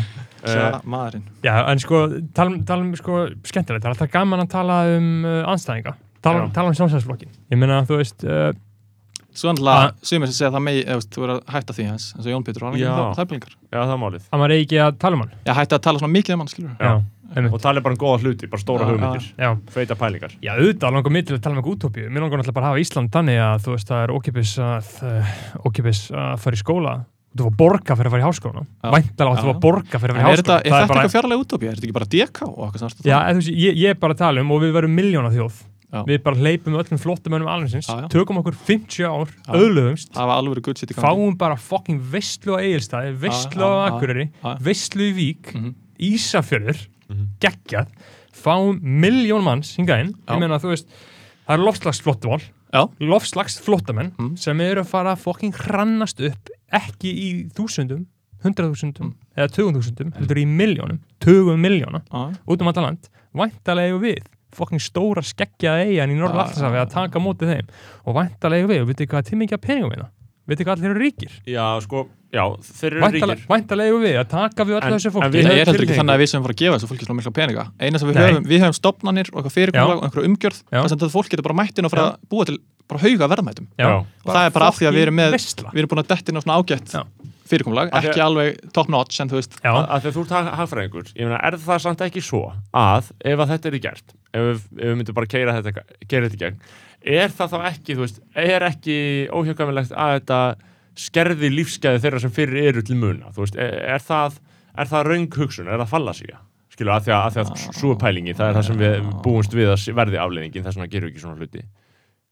já, 0.46 0.70
maðurinn 0.96 1.26
Já, 1.44 1.54
en 1.74 1.84
sko, 1.84 2.02
tala 2.38 2.54
um, 2.54 2.64
tala 2.70 2.86
um 2.88 2.96
sko, 3.00 3.20
skemmtilegt, 3.50 3.84
það 3.84 3.92
er 3.92 3.96
alltaf 3.98 4.14
gaman 4.16 4.46
að 4.46 4.52
tala 4.56 4.80
um 4.96 5.12
uh, 5.26 5.52
anstæðinga, 5.54 5.96
tala, 6.24 6.42
um- 6.46 6.50
Já. 6.50 6.56
tala 6.56 6.72
um 6.72 6.80
sjálfsæðsflokkin. 6.80 7.32
Ég 7.52 7.60
meina, 7.60 7.84
þú 7.90 8.00
veist, 8.02 8.26
uh, 8.28 8.52
Svo 9.40 9.52
sumir 9.54 10.28
sem 10.28 10.34
segja 10.34 10.50
það 10.52 10.64
megi, 10.66 10.82
þú 11.14 11.24
er 11.24 11.32
að 11.36 11.42
hætta 11.54 11.74
því 11.78 11.84
hans, 11.86 12.08
eins 12.18 12.26
og 12.26 12.32
Jón 12.34 12.44
Pétur, 12.48 12.66
hann 12.66 12.74
er 12.76 12.82
Já. 12.82 13.14
þæflingar. 13.16 13.54
já, 13.70 13.78
það 13.78 13.94
er 13.94 14.00
málið 14.02 14.24
að 14.26 14.42
maður 14.42 14.54
eigi 14.56 14.66
ekki 14.66 14.80
að 14.84 14.98
tala 15.00 15.16
um 15.16 15.22
hann. 15.24 15.34
Já, 15.46 15.54
hætta 15.54 15.78
að 15.78 15.84
tala 15.86 16.02
svona 16.02 16.16
mikið 16.16 16.34
um 16.34 16.42
hann, 16.44 16.50
skilur 16.50 16.74
Já. 16.82 16.94
Einmitt. 17.36 17.54
og 17.54 17.62
tala 17.62 17.82
bara 17.82 17.94
um 17.96 18.00
góða 18.02 18.20
hluti, 18.24 18.50
bara 18.50 18.62
stóra 18.62 18.88
hugmyndir 18.90 19.28
feita 19.70 19.96
pælingar 19.96 20.34
já, 20.42 20.52
auðvitað 20.56 20.94
langar 20.98 21.12
mig 21.12 21.26
til 21.28 21.36
að 21.38 21.42
tala 21.46 21.56
um 21.56 21.62
eitthvað 21.62 21.78
útópíu. 21.78 22.10
Mér 22.10 22.22
langar 22.26 22.40
náttúrulega 22.42 22.58
bara 22.60 22.66
að 22.66 22.74
hafa 22.74 22.84
Ísland 22.86 23.10
þannig 23.14 23.40
að, 23.46 23.64
þú 23.66 23.76
veist, 23.76 23.88
það 23.90 24.04
er 24.04 24.14
ókipis 24.18 24.54
að, 24.60 24.92
uh, 25.04 25.34
ókipis 25.70 26.02
að 26.12 26.36
fara 26.44 26.56
í 26.56 26.64
skóla. 26.64 26.96
Þú 27.30 27.46
var 27.46 27.54
borga 27.60 27.94
fyrir 27.96 28.10
að 28.10 28.14
fara 28.16 28.24
í 28.24 28.26
háskóla. 28.26 28.62
Já. 28.66 28.90
Væntalega 28.90 29.34
að 29.38 29.44
þú 29.44 29.50
var 29.52 29.60
borga 29.62 30.00
fyrir 30.02 30.16
að 30.16 30.18
fara 30.18 30.30
í 30.30 30.34
er 30.34 30.40
þetta, 30.42 30.56
háskóla. 30.56 30.66
er 30.66 30.82
þetta 30.82 30.96
eitthvað 30.98 31.14
fjarlæg 31.14 31.44
útópía? 31.44 31.70
Er 31.70 31.76
þetta 31.78 31.86
ekki 31.90 31.98
bara 32.00 32.10
DK 32.10 32.40
og 32.50 32.64
eitthvað 32.66 32.80
svona? 32.82 33.06
Já, 33.06 33.18
veist, 33.38 33.52
ég, 33.54 33.76
ég 33.78 33.90
er 33.94 34.00
bara 34.02 34.16
að 34.16 34.24
tala 34.24 34.42
um 34.42 34.52
og 34.56 34.64
við 34.64 34.74
verum 34.80 34.96
miljóna 34.98 35.30
þjóð. 35.36 35.60
Já. 35.90 36.04
Við 36.06 36.20
bara 36.22 36.38
hleypum 36.38 36.76
öllum 36.78 37.00
flottumönnum 37.02 37.48
alveg 37.50 37.72
Já, 37.74 37.96
já. 37.98 38.08
tökum 38.14 38.38
okkur 38.38 38.54
50 38.54 39.06
ár, 39.10 39.32
alveg 39.50 39.88
gangi. 40.94 41.06
fáum 41.06 41.38
bara 41.38 41.56
fucking 41.58 41.98
veistlu 42.12 42.54
á 42.54 42.62
Egilstaði, 42.62 43.16
veistlu 43.18 43.62
Já, 43.66 43.70
á 43.74 43.90
Akureyri, 43.90 44.28
já. 44.30 44.52
veistlu 44.62 45.02
í 45.10 45.14
Vík, 45.18 45.50
Mhm. 45.56 45.74
Ísafjörður, 47.10 47.16
Mhm. 47.16 47.28
geggjað, 47.40 47.88
fáum 48.34 48.80
miljón 48.82 49.44
manns 49.44 49.76
hingað 49.78 50.00
inn, 50.06 50.14
ég 50.28 50.40
meina 50.40 50.60
þú 50.60 50.70
veist, 50.74 50.88
það 51.48 51.58
er 51.58 51.66
lofslagsflottumál, 51.66 52.42
Já, 52.72 52.86
lofslagsflottamenn 53.00 54.12
Mhm. 54.18 54.38
sem 54.38 54.62
eru 54.62 54.82
að 54.82 54.88
fara 54.88 55.16
að 55.16 55.20
fucking 55.24 55.54
hrannast 55.54 56.20
upp, 56.22 56.50
ekki 56.72 57.10
í 57.12 57.52
þúsundum, 57.52 58.06
hundraðþúsundum 58.44 59.06
Mhm. 59.06 59.16
eða 59.38 59.48
tögundþúsundum, 59.50 60.14
heldur 60.14 60.38
í 60.38 60.46
miljónum, 60.46 61.00
tögum 61.20 61.60
miljóna, 61.60 62.04
já, 62.12 62.36
út 62.48 62.62
um 62.62 62.68
alla 62.68 62.82
land, 62.82 63.10
væntalega 63.34 63.90
eigum 63.90 64.02
við 64.02 64.24
fucking 64.52 64.80
stóra 64.80 65.22
skeggjaða 65.22 65.86
eigin 65.86 66.12
í 66.12 66.20
Norðallarsafi 66.20 66.76
já, 66.76 66.86
að 66.86 66.90
taka 66.92 67.20
á 67.20 67.22
móti 67.22 67.46
þeim. 67.46 67.68
Og 68.06 68.16
væntalega 68.16 68.64
eigum 68.64 68.70
við, 68.70 68.82
og 68.82 68.88
veitir 68.88 69.08
hvað 69.08 69.24
að 69.54 69.62
peningum 69.62 69.92
við 69.92 70.00
það 70.00 70.10
veitir 70.48 70.66
hvað 70.66 70.78
allir 70.78 70.90
eru 70.90 71.00
ríkir? 71.00 71.32
Já, 71.46 71.80
sko, 71.82 72.08
já, 72.34 72.44
þeir 72.80 72.96
eru 72.96 73.10
ríkir 73.14 73.44
væntalega 73.50 73.90
eigum 73.90 74.04
við 74.06 74.18
að 74.22 74.28
taka 74.34 74.66
við 74.70 74.76
öllu 74.80 74.90
En- 74.90 74.96
þessu 74.98 75.10
en 75.10 75.16
fólki 75.16 75.30
höfum 75.30 75.50
ég 75.50 75.62
er 75.64 75.70
heldur 75.70 75.86
ekki 75.88 75.98
þannig 76.00 76.16
að 76.16 76.22
við 76.24 76.30
sem 76.34 76.44
fara 76.46 76.54
að 76.56 76.62
gefa 76.64 76.76
þessu 76.80 76.90
fólki 76.92 77.06
svona 77.08 77.18
mikla 77.20 77.34
peninga. 77.40 77.66
Eina 77.80 78.00
sem 78.00 78.10
við 78.10 78.16
Nei. 78.20 78.26
höfum, 78.30 78.46
við 78.52 78.60
höfum 78.66 78.78
stopnanir 78.80 79.32
og 79.34 79.40
eitthvað 79.40 79.56
fyrirkomulag 79.58 79.98
og 79.98 80.04
einhverju 80.10 80.30
umgjörð, 80.30 80.60
þess 80.70 80.94
að 80.94 80.98
þetta 81.00 81.12
fólk 81.16 81.30
getur 81.34 81.48
bara 81.50 81.58
mættin 81.62 81.86
og 81.90 81.92
fara 81.96 82.06
að 82.14 82.30
búa 82.30 82.46
til 82.50 82.58
bara 82.90 83.02
hauga 83.06 83.28
verðmætum. 83.34 83.68
Já. 83.78 83.90
Og 84.02 84.30
það 84.34 84.46
er 84.46 84.54
bara 84.60 84.68
af 84.70 84.78
því 84.80 84.88
að 84.90 84.96
við 84.98 85.04
erum 85.08 85.18
með, 85.20 85.32
veistla. 85.38 85.70
við 85.74 85.82
erum 85.84 85.90
búin 85.94 86.02
að 86.04 86.10
detti 86.14 86.32
inn 86.34 86.38
á 86.38 86.42
svona 86.46 86.58
ágætt 86.62 86.96
fyrirkomulag, 87.50 87.90
ekki 87.98 88.22
alveg 88.22 88.58
top 88.74 88.90
notch, 88.94 89.20
en 89.24 89.30
þú 89.32 89.40
veist, 89.40 89.56
já, 89.64 89.72
að, 89.74 90.04
þegar 90.04 90.14
þú 90.14 90.22
ert 90.22 90.34
hag- 90.36 90.50
hagfræðingur 90.60 91.08
ég 91.18 91.26
meina, 91.26 91.40
er 91.50 91.56
það 91.58 91.80
samt 91.82 92.02
ekki 92.06 92.22
svo 92.22 92.42
að 92.78 93.08
ef 93.26 93.40
að 93.42 93.50
þetta 93.56 93.66
er 93.72 93.78
í 93.78 93.82
gert 93.82 94.14
ef 94.38 94.44
við, 94.46 94.60
ef 94.78 94.86
við 94.86 94.98
myndum 95.00 95.18
bara 95.18 95.26
keira 95.32 95.56
þetta, 95.58 95.82
keira 96.06 96.30
þetta 96.30 96.38
í 96.38 96.44
gegn 96.44 96.60
er 97.10 97.34
það 97.34 97.50
þá 97.56 97.58
ekki, 97.72 97.96
þú 97.98 98.04
veist 98.06 98.20
er 98.38 98.66
ekki 98.70 98.98
óhjökkamilegt 99.34 99.96
að 99.98 100.14
þetta 100.20 100.40
skerði 101.00 101.50
lífsgæði 101.54 102.02
þeirra 102.04 102.22
sem 102.26 102.34
fyrir 102.36 102.70
eru 102.74 102.84
til 102.86 102.98
muna, 103.00 103.32
veist, 103.38 103.56
er, 103.60 103.76
er 103.96 104.04
það 104.04 104.40
er 104.80 104.90
það 104.92 105.08
raung 105.10 105.28
hugsun, 105.40 105.68
er 105.72 105.80
það 105.82 105.92
fallasíja 105.96 106.40
skilur, 106.74 106.94
að 106.96 107.08
því 107.08 107.14
að, 107.16 107.38
að, 107.42 107.50
að 107.52 107.76
svo 107.80 107.92
er 107.96 108.00
pælingin 108.00 108.38
það 108.38 108.50
er 108.52 108.58
það 108.60 108.68
sem 108.70 108.78
við 108.80 109.10
búumst 109.26 109.56
við 109.58 109.72
að 109.74 109.88
verði 109.98 110.20
afleiðingin 110.24 110.64
þess 110.68 110.78
vegna 110.80 110.92
gerum 110.94 111.10
við 111.10 111.14
ekki 111.16 111.24
svona 111.26 111.40
hluti. 111.42 111.64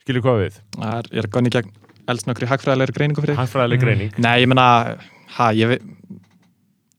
Skilur 0.06 0.24
hvað 0.24 0.38
við, 0.44 0.60
það 0.78 0.94
er, 1.02 1.10
ég 1.18 1.24
er 1.24 1.30
gonni 1.36 1.52
gegn 1.52 1.74
eldsnökkri 2.08 2.48
hagfræðilegri 2.48 2.96
greiningu 2.96 3.24
fyrir. 3.26 3.36
hagfræðileg 3.42 3.82
Mm. 3.82 3.84
greining. 3.84 4.12
Nei, 4.24 4.36
ég 4.40 4.48
meina, 4.48 4.68
ha, 5.36 5.48
ég 5.52 5.68
veit, 5.74 5.84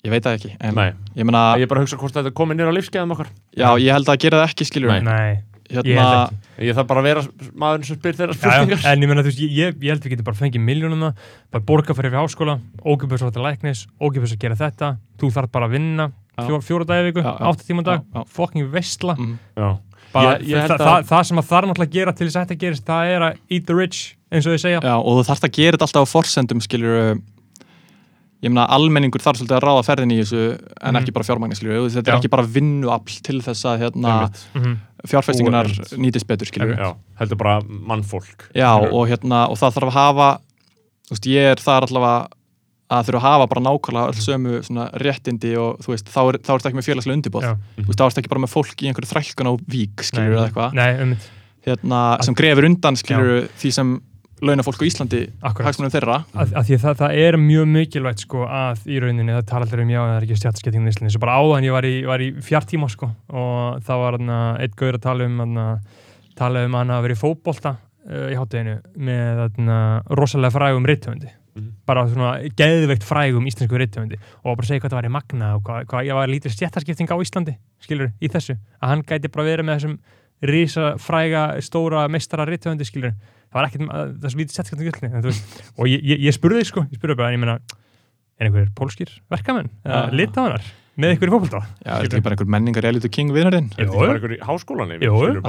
ég 0.04 0.12
veit 0.12 0.26
það 0.26 0.36
ekki, 0.36 0.50
en 0.60 0.74
Nei. 0.76 0.90
ég 1.16 1.24
meina, 1.24 1.44
að 1.54 1.62
ég 1.64 1.70
bara 1.70 1.80
hugsa 1.86 1.96
hvort 1.96 2.12
þetta 2.18 2.34
komið 2.36 2.58
nýra 2.60 2.68
á 2.68 2.76
lífsgæðum 2.76 3.14
okkar. 3.16 3.30
Já, 3.56 3.68
ég 3.80 3.96
held 3.96 4.12
að 4.12 4.20
gera 4.26 4.42
það 4.42 4.50
ekki, 4.52 4.68
skiljur 4.68 4.92
Nei. 4.92 5.00
nei, 5.08 5.40
Hérna, 5.68 6.30
ég 6.64 6.72
þarf 6.78 6.86
bara 6.88 7.00
að 7.02 7.06
vera 7.08 7.22
maðurinn 7.60 7.84
sem 7.84 7.98
spyr 7.98 8.16
þeirra 8.16 8.34
spurningar. 8.38 8.84
en 8.88 9.02
ég 9.04 9.08
meina 9.10 9.20
þú 9.24 9.28
veist, 9.28 9.40
ég, 9.42 9.50
ég, 9.52 9.74
ég 9.84 9.90
held 9.92 10.02
við 10.06 10.14
getum 10.14 10.24
bara 10.24 10.38
fengið 10.38 10.62
miljónuna, 10.64 11.10
bara 11.52 11.64
borga 11.68 11.94
fyrir 11.98 12.14
við 12.14 12.22
háskóla, 12.22 12.54
ógjöfus 12.88 13.20
á 13.20 13.28
þetta 13.28 13.44
læknis, 13.44 13.82
ógjöfus 14.00 14.32
að 14.32 14.40
gera 14.46 14.56
þetta, 14.56 14.88
þú 15.20 15.30
þarf 15.36 15.52
bara 15.52 15.68
að 15.68 15.76
vinna, 15.76 16.08
Já. 16.38 16.46
fjó, 16.48 16.60
fjóra 16.64 16.88
dagi 16.88 17.10
viku, 17.10 17.20
átta 17.26 17.66
tíma 17.68 17.84
á 17.84 17.88
dag, 17.90 18.72
veistla, 18.72 19.14
mm, 19.18 19.38
Já. 19.58 19.68
bara, 20.12 20.38
Ég- 20.38 20.48
ég 20.48 20.56
held 20.62 20.70
það, 20.72 20.80
að- 20.80 20.86
það, 20.88 21.08
það 21.12 21.24
sem 21.28 21.38
að 21.38 21.48
þarf 21.52 21.66
náttúrulega 21.68 21.88
að 21.88 21.96
gera 21.98 22.12
til 22.16 22.26
þess 22.26 22.36
að 22.36 22.46
þetta 22.46 22.60
gerist, 22.64 22.84
það 22.88 23.12
er 23.12 23.20
að 23.28 23.36
eat 23.50 23.66
the 23.66 23.74
rich, 23.74 24.16
eins 24.32 24.46
og 24.46 24.52
þið 24.56 24.62
segja. 24.64 24.80
já, 24.80 24.94
og 24.96 25.12
þú 25.18 25.26
þarfst 25.28 25.44
að 25.44 25.52
gera 25.52 25.76
þetta 25.76 25.86
alltaf 25.88 26.08
á 26.08 26.12
forsendum, 26.16 26.60
skiljur, 26.64 27.20
ég 28.42 28.50
meina, 28.52 28.66
almenningur 28.70 29.22
þarf 29.22 29.40
svolítið 29.40 29.56
að 29.58 29.64
ráða 29.66 29.84
ferðin 29.88 30.12
í 30.14 30.18
þessu, 30.22 30.42
en 30.80 30.94
Mhm. 30.94 31.02
ekki 31.02 31.12
bara 31.12 31.24
fjármagn, 31.24 31.56
skiljur, 31.58 31.88
þetta 31.90 32.06
Já. 32.06 32.12
er 32.14 32.18
ekki 32.20 32.30
bara 32.30 32.46
vinnuafl 32.46 33.22
til 33.22 33.40
þess 33.42 33.64
að, 33.64 33.78
hérna. 33.82 34.30
Mm 34.54 34.76
fjárfestingunar 35.06 35.68
Einmitt. 35.68 35.92
nýtist 35.98 36.26
betur. 36.26 36.48
Já, 36.50 36.96
heldur 37.20 37.38
bara 37.38 37.60
mannfólk 37.62 38.48
Já, 38.54 38.72
og 38.74 39.06
hérna, 39.08 39.48
og 39.48 39.56
það 39.56 39.76
þarf 39.76 39.88
að 39.92 39.98
hafa 39.98 40.40
þú 41.06 41.14
veist, 41.14 41.28
ég 41.30 41.52
er 41.52 41.56
þar 41.62 41.86
allavega 41.86 42.28
að 42.90 43.04
þurfa 43.06 43.20
að 43.20 43.26
hafa 43.28 43.46
bara 43.52 43.62
nákvæmlega 43.62 44.08
öll 44.08 44.24
sömu 44.26 44.64
svona 44.64 44.90
réttindi 44.98 45.52
og 45.60 45.78
þú 45.84 45.92
veist, 45.94 46.08
þá 46.08 46.20
er, 46.28 46.38
þetta 46.38 46.70
ekki 46.70 46.80
með 46.80 46.88
félagslega 46.88 47.16
undirbóð 47.18 47.46
þú 47.78 47.86
veist, 47.86 47.98
þá 47.98 48.04
er 48.04 48.10
þetta 48.10 48.22
ekki 48.24 48.32
bara 48.34 48.44
með 48.44 48.54
fólk 48.56 48.82
í 48.82 48.88
einhverju 48.88 49.12
þrælkun 49.12 49.50
á 49.50 49.54
vík, 49.68 49.96
skilur 50.02 50.34
eða 50.34 50.48
eitthvað 50.48 50.74
hérna, 51.68 52.22
sem 52.24 52.34
grefur 52.34 52.64
undan, 52.64 52.96
skilur 52.96 53.48
því 53.60 53.72
sem 53.72 54.00
launafólk 54.44 54.82
á 54.82 54.88
Íslandi 54.88 55.20
hagsmunum 55.42 55.92
þeirra. 55.92 56.18
Að, 56.34 56.54
að 56.60 56.70
það, 56.82 56.94
það 57.00 57.22
er 57.24 57.38
mjög 57.42 57.66
mikilvægt 57.72 58.24
sko 58.24 58.44
að 58.46 58.84
í 58.88 59.00
rauninni, 59.02 59.34
það 59.34 59.48
tala 59.50 59.66
allir 59.68 59.82
um 59.84 59.92
já, 59.92 60.00
það 60.00 60.14
er 60.16 60.26
ekki 60.26 60.38
stjætsketting 60.42 60.86
í 60.86 60.92
Íslandi, 60.92 61.14
svo 61.14 61.22
bara 61.24 61.38
áðan 61.40 61.66
ég 61.66 61.74
var 61.74 61.88
í, 61.88 61.94
var 62.08 62.24
í 62.24 62.28
fjartíma 62.44 62.90
sko 62.92 63.10
og 63.28 63.82
það 63.86 64.04
var 64.04 64.18
eitt 64.64 64.76
gaur 64.78 64.98
að 64.98 65.04
tala 65.08 65.28
um 65.28 65.42
hana, 65.44 65.66
tala 66.38 66.64
um 66.68 66.78
hann 66.78 66.94
að 66.94 67.04
vera 67.06 67.16
í 67.16 67.22
fótbolta 67.22 67.74
uh, 67.78 68.28
í 68.32 68.38
hátteginu 68.38 68.78
með 69.08 69.42
hana, 69.46 69.80
rosalega 70.10 70.54
frægum 70.56 70.88
rithöfundi. 70.88 71.34
Mhm. 71.58 71.72
bara 71.88 72.04
svona 72.06 72.36
geðveikt 72.54 73.02
frægum 73.02 73.46
íslensku 73.50 73.78
rithöfundi. 73.80 74.18
Og 74.44 74.54
bara 74.60 74.66
segja 74.68 74.84
hvað 74.84 74.92
það 74.92 74.98
var 75.00 75.08
í 75.08 75.10
magna 75.10 75.48
og 75.56 75.64
hvað, 75.66 75.88
hvað 75.90 76.06
ég 76.06 76.14
var 76.14 76.30
lítið 76.30 76.54
stjættarskipting 76.54 77.10
á 77.10 77.18
Íslandi 77.18 77.54
skilur, 77.82 78.12
í 78.22 78.30
þessu, 78.30 78.54
að 78.78 78.92
hann 78.92 79.02
gæti 79.02 79.32
bara 79.32 79.48
verið 79.48 79.66
með 79.66 79.80
þessum 79.80 79.98
það 83.48 83.58
var 83.58 83.68
ekkert, 83.68 83.86
það 83.92 84.26
er 84.28 84.34
svo 84.34 84.42
lítið 84.42 84.58
í 84.58 84.90
Íslandi 84.90 85.08
en 85.08 85.22
þú 85.22 85.30
veist 85.30 85.62
og 85.78 85.88
ég, 85.88 86.02
ég, 86.12 86.20
ég 86.28 86.36
spurði 86.36 86.66
sko, 86.68 86.84
ég 86.88 87.00
spurði 87.00 87.16
bara 87.20 87.30
en 87.32 87.38
ég 87.38 87.42
meina, 87.44 87.56
er 88.38 88.48
einhverjir 88.50 88.74
pólskir 88.76 89.14
verkamenn 89.32 89.70
eða 89.86 90.04
Já. 90.04 90.14
litáðanar 90.20 90.68
með 90.98 91.12
einhverjir 91.14 91.32
fókbalta 91.34 91.60
Já, 91.62 91.92
er 91.94 92.04
þetta 92.04 92.18
ekki 92.18 92.24
bara 92.26 92.36
einhver 92.36 92.50
menningar 92.54 92.84
reality 92.86 93.10
king 93.14 93.32
vinnurinn 93.34 93.68
Er 93.78 93.86
þetta 93.86 93.94
ekki 93.94 94.00
bara 94.02 94.16
einhver 94.18 94.34
í 94.34 94.38
háskólan 94.48 94.94
yfir? 94.96 95.04
Jú, 95.06 95.18
jú, 95.28 95.42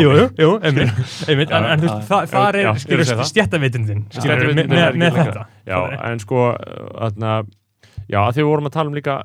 í 0.00 0.44
jú, 0.44 0.52
einmitt, 0.64 1.02
einmitt, 1.28 1.52
en, 1.52 1.84
þú 1.84 1.90
veist, 1.90 2.14
það, 2.32 2.60
er, 2.60 3.26
stjættavitundin, 3.28 4.06
skilur, 4.16 4.54
með, 4.56 5.18
þetta. 5.20 5.44
Já, 5.68 5.78
en 6.10 6.22
sko 6.24 6.46
þarna, 6.56 7.34
já, 8.08 8.20
því 8.32 8.40
við 8.40 8.48
vorum 8.54 8.70
að 8.70 8.76
tala 8.78 8.92
um 8.92 8.96
líka 8.96 9.18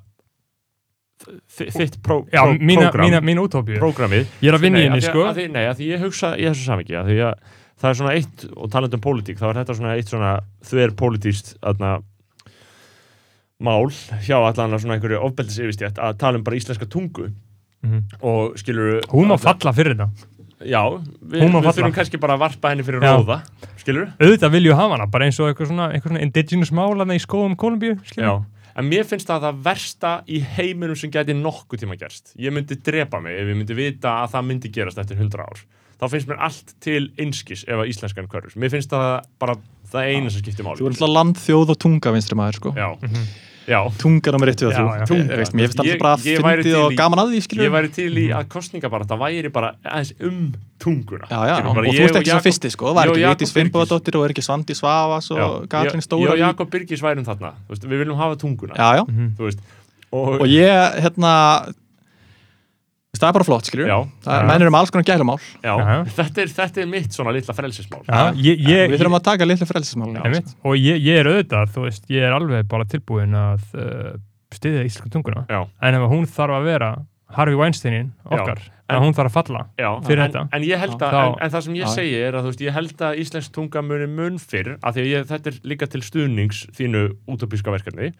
þi- 1.55 1.69
þitt 1.71 1.99
prógram, 2.03 2.57
mína, 2.59 2.89
prógramið. 2.91 4.27
Ég 4.43 4.51
er 4.51 4.57
að 4.57 4.65
vinna 4.67 4.81
í 4.81 4.89
henni, 4.89 5.01
sko. 5.03 5.23
að 5.29 5.39
því, 5.39 5.45
Nei, 5.55 5.63
að 5.69 5.79
því 5.79 5.87
ég 5.93 6.03
hugsa 6.03 6.33
í 6.35 6.47
þessu 6.49 6.67
samingi 6.67 6.97
að 6.99 7.11
því 7.13 7.17
að 7.29 7.33
það 7.81 7.89
er 7.89 7.97
svona 7.99 8.13
eitt, 8.15 8.45
og 8.55 8.69
talandi 8.71 8.95
um 8.99 9.03
pólitík 9.03 9.39
þá 9.41 9.47
er 9.51 9.59
þetta 9.61 9.75
svona 9.79 9.95
eitt 9.97 10.11
svona 10.11 10.33
þver 10.69 10.93
pólitíst 10.99 11.55
aðna 11.61 11.97
mál 13.65 13.87
hjá 14.25 14.35
allan 14.41 14.75
að 14.75 14.83
svona 14.83 14.97
einhverju 14.97 15.19
ofbeldis 15.23 15.59
yfirstjætt 15.63 15.99
að 16.03 16.17
tala 16.21 16.39
um 16.39 16.43
bara 16.47 16.59
íslenska 16.59 16.87
tungu 16.91 17.31
Mhm. 17.85 17.99
og 18.25 18.55
skilur 18.57 19.03
Hún 19.11 19.27
má 19.29 19.37
falla 19.37 19.71
fyrir 19.71 19.93
þetta 19.93 20.09
já, 20.65 20.81
við, 21.21 21.43
við 21.51 21.67
þurfum 21.69 21.93
kannski 21.93 22.17
bara 22.19 22.33
að 22.33 22.39
varpa 22.39 22.69
henni 22.71 22.83
fyrir 22.83 23.03
Já. 23.03 23.13
róða 23.13 23.37
skilur 23.77 24.07
Auðvitað 24.17 24.51
vilju 24.55 24.73
hafa 24.73 24.95
hana, 24.97 25.05
bara 25.05 25.25
eins 25.27 25.39
og 25.39 25.51
eitthvað 25.51 25.67
svona, 25.69 25.91
eitthvað 25.93 26.15
svona 26.15 26.23
indigenous 26.25 26.71
mál 26.71 26.97
hana 26.97 27.13
í 27.13 27.21
skóum 27.21 27.55
Kolumbíu 27.55 27.99
en 28.75 28.89
mér 28.89 29.05
finnst 29.05 29.27
það 29.29 29.45
það 29.45 29.59
versta 29.63 30.23
í 30.27 30.39
heiminum 30.57 30.95
sem 30.97 31.11
gæti 31.11 31.31
nokkuð 31.37 31.79
tíma 31.85 31.95
gerst. 31.95 32.33
Ég 32.35 32.51
myndi 32.51 32.75
drepa 32.83 33.21
mig 33.21 33.37
ef 33.39 33.47
ég 33.47 33.55
myndi 33.55 33.75
vita 33.77 34.09
að 34.25 34.33
það 34.33 34.47
myndi 34.49 34.71
gerast 34.73 34.97
eftir 34.99 35.15
100 35.15 35.39
ár. 35.45 35.61
Þá 36.01 36.05
finnst 36.11 36.27
mér 36.27 36.39
allt 36.43 36.73
til 36.83 37.09
einskis 37.17 37.63
ef 37.67 37.79
að 37.79 37.87
íslenskan 37.93 38.27
körfur. 38.27 38.55
Mér 38.59 38.69
finnst 38.73 38.89
það 38.91 39.21
bara 39.39 39.55
það 39.91 40.09
eina 40.11 40.29
sem 40.33 40.41
skiptir 40.43 40.65
máli. 40.67 40.81
Þú 40.81 40.89
er 40.89 40.95
alltaf 40.95 41.13
land, 41.15 41.35
þjóð 41.39 41.69
og 41.71 41.77
tunga 41.79 42.11
vinstri 42.11 42.35
maður, 42.35 42.57
sko. 42.59 42.73
Já, 42.75 42.89
já. 43.65 43.79
Tunga 43.97 44.31
nummer 44.35 44.49
1 44.51 44.65
og 44.67 44.73
Já, 44.73 44.77
3. 44.77 44.97
já. 44.99 45.05
Tunga. 45.09 45.37
Veist, 45.39 45.53
mér 45.55 45.69
finnst 45.71 45.79
alltaf 45.81 46.01
bara 46.03 46.17
fyndið 46.21 46.75
og 46.81 46.91
í- 46.91 46.97
gaman 46.99 47.21
að 47.23 47.31
því, 47.31 47.39
skilur. 47.47 47.63
Ég 47.65 47.71
væri 47.77 47.91
til 47.95 48.09
í 48.19 48.25
að 48.35 48.49
kostninga 48.51 48.89
bara 48.91 49.05
það 49.09 49.21
væri 49.23 49.51
bara 49.55 49.71
aðeins 49.85 50.11
um 50.19 50.41
tunguna. 50.83 51.25
Já, 51.31 51.39
já, 51.47 51.55
Skilurðu, 51.55 51.69
og 51.71 51.75
bara 51.79 51.87
þú 51.95 52.03
ert 52.09 52.19
ekki 52.19 52.33
svo 52.35 52.43
fyrsti, 52.49 52.71
sko. 52.75 52.85
Það 52.91 52.95
var 52.99 53.13
ekki 53.15 53.23
Birgis. 53.39 53.55
Finnbóðadóttir 53.55 54.19
og 54.19 54.25
er 54.27 54.35
ekki 54.35 54.43
Svandi 54.45 54.75
Svavas 54.75 55.31
og 55.31 55.69
Katrín 55.71 56.03
ég- 56.03 56.05
Stóra. 56.05 56.27
Ég 56.27 56.35
og 56.35 56.37
Jakob 56.43 56.69
Birgis 56.75 57.01
værum 57.01 57.23
þarna. 57.25 57.53
Þú 57.65 57.71
Veist, 57.71 57.87
við 57.87 57.97
viljum 58.03 58.17
hafa 58.19 58.35
tunguna. 58.35 58.75
Já, 58.75 58.99
já. 58.99 59.03
Þú 59.39 59.47
veist, 59.47 59.59
og, 60.11 60.41
ég, 60.45 60.99
hérna, 61.01 61.33
veist, 61.65 61.79
það 63.21 63.27
er 63.29 63.35
bara 63.39 63.47
flott, 63.47 63.69
skilur. 63.69 63.87
Já. 63.89 63.97
Það 64.25 64.37
Já. 64.41 64.45
mennir 64.51 64.67
um 64.71 64.77
alls 64.79 64.91
konar 64.93 65.07
gælumál. 65.07 65.39
Þetta, 65.63 66.41
er, 66.43 66.53
þetta 66.59 66.81
er 66.83 66.91
mitt 66.91 67.15
svona 67.17 67.33
litla 67.35 67.55
frelsismál. 67.57 68.03
Já, 68.09 68.21
ég, 68.35 68.61
ég, 68.67 68.91
Við 68.93 68.99
þurfum 69.01 69.17
að 69.19 69.25
taka 69.31 69.45
litlu 69.49 69.67
frelsismál. 69.69 70.13
Einmitt. 70.21 70.53
og 70.63 70.75
ég, 70.77 71.01
ég 71.05 71.19
er 71.23 71.31
auðvitað, 71.31 71.73
þú 71.75 71.87
veist, 71.87 72.05
ég 72.13 72.27
er 72.27 72.35
alveg 72.37 72.67
bara 72.71 72.85
tilbúin 72.85 73.33
að 73.39 73.65
uh, 73.79 74.13
stiðja 74.55 74.85
íslensku 74.87 75.09
tunguna 75.13 75.45
Já. 75.49 75.63
en 75.81 75.95
ef 75.99 76.07
hún 76.11 76.25
þarf 76.29 76.59
að 76.61 76.69
vera 76.69 76.93
Harvey 77.35 77.57
Weinsteinin 77.57 78.11
okkar, 78.29 78.59
en- 78.87 79.01
hún 79.01 79.15
þarf 79.17 79.31
að 79.31 79.35
falla 79.39 79.61
Já, 79.81 79.89
fyrir 80.05 80.21
en, 80.21 80.29
þetta. 80.31 80.43
en 80.53 80.61
ég 80.63 80.77
held 80.79 80.93
að, 81.01 81.11
Þá- 81.15 81.25
en, 81.25 81.33
en 81.41 81.51
það 81.55 81.63
sem 81.65 81.73
ég 81.75 81.87
Já. 81.87 81.93
segi 81.95 82.19
er 82.21 82.37
að 82.37 82.45
þú 82.45 82.51
veist, 82.53 82.61
ég 82.67 82.75
held 82.77 83.01
að 83.09 83.19
íslensk 83.23 83.51
tunga 83.57 83.81
muni 83.81 84.07
mun 84.07 84.37
fyrr, 84.39 84.75
af 84.85 84.93
því 84.95 85.01
að 85.03 85.09
ég, 85.09 85.25
þetta 85.33 85.51
er 85.51 85.57
líka 85.73 85.87
til 85.91 86.01
stuðnings 86.05 86.61
þínu 86.77 87.01
útopíska 87.33 87.73
verkefni 87.73 88.11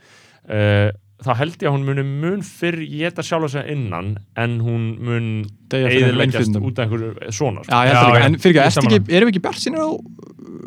uh, 0.49 0.89
þá 1.25 1.33
held 1.41 1.55
ég 1.61 1.67
að 1.69 1.75
hún 1.75 1.85
muni 1.87 2.03
mun 2.05 2.41
fyrr 2.45 2.79
geta 2.89 3.23
sjálfa 3.25 3.49
sig 3.55 3.69
innan 3.73 4.13
en 4.37 4.59
hún 4.63 4.83
mun 5.03 5.29
eðileggjast 5.73 6.55
út 6.59 6.79
af 6.79 6.85
einhverju 6.85 7.31
svona 7.33 7.63
sko. 7.65 7.71
Já, 7.71 7.79
ég 7.85 7.93
Já, 7.93 8.01
það 8.01 8.15
já. 8.19 8.25
En 8.25 8.35
fyrir 8.43 8.59
Ég 8.59 8.79
ekki, 8.81 8.99
erum 9.17 9.29
við 9.29 9.33
ekki 9.35 9.43
bjart 9.45 9.61
sínir 9.63 9.81
á 9.81 9.89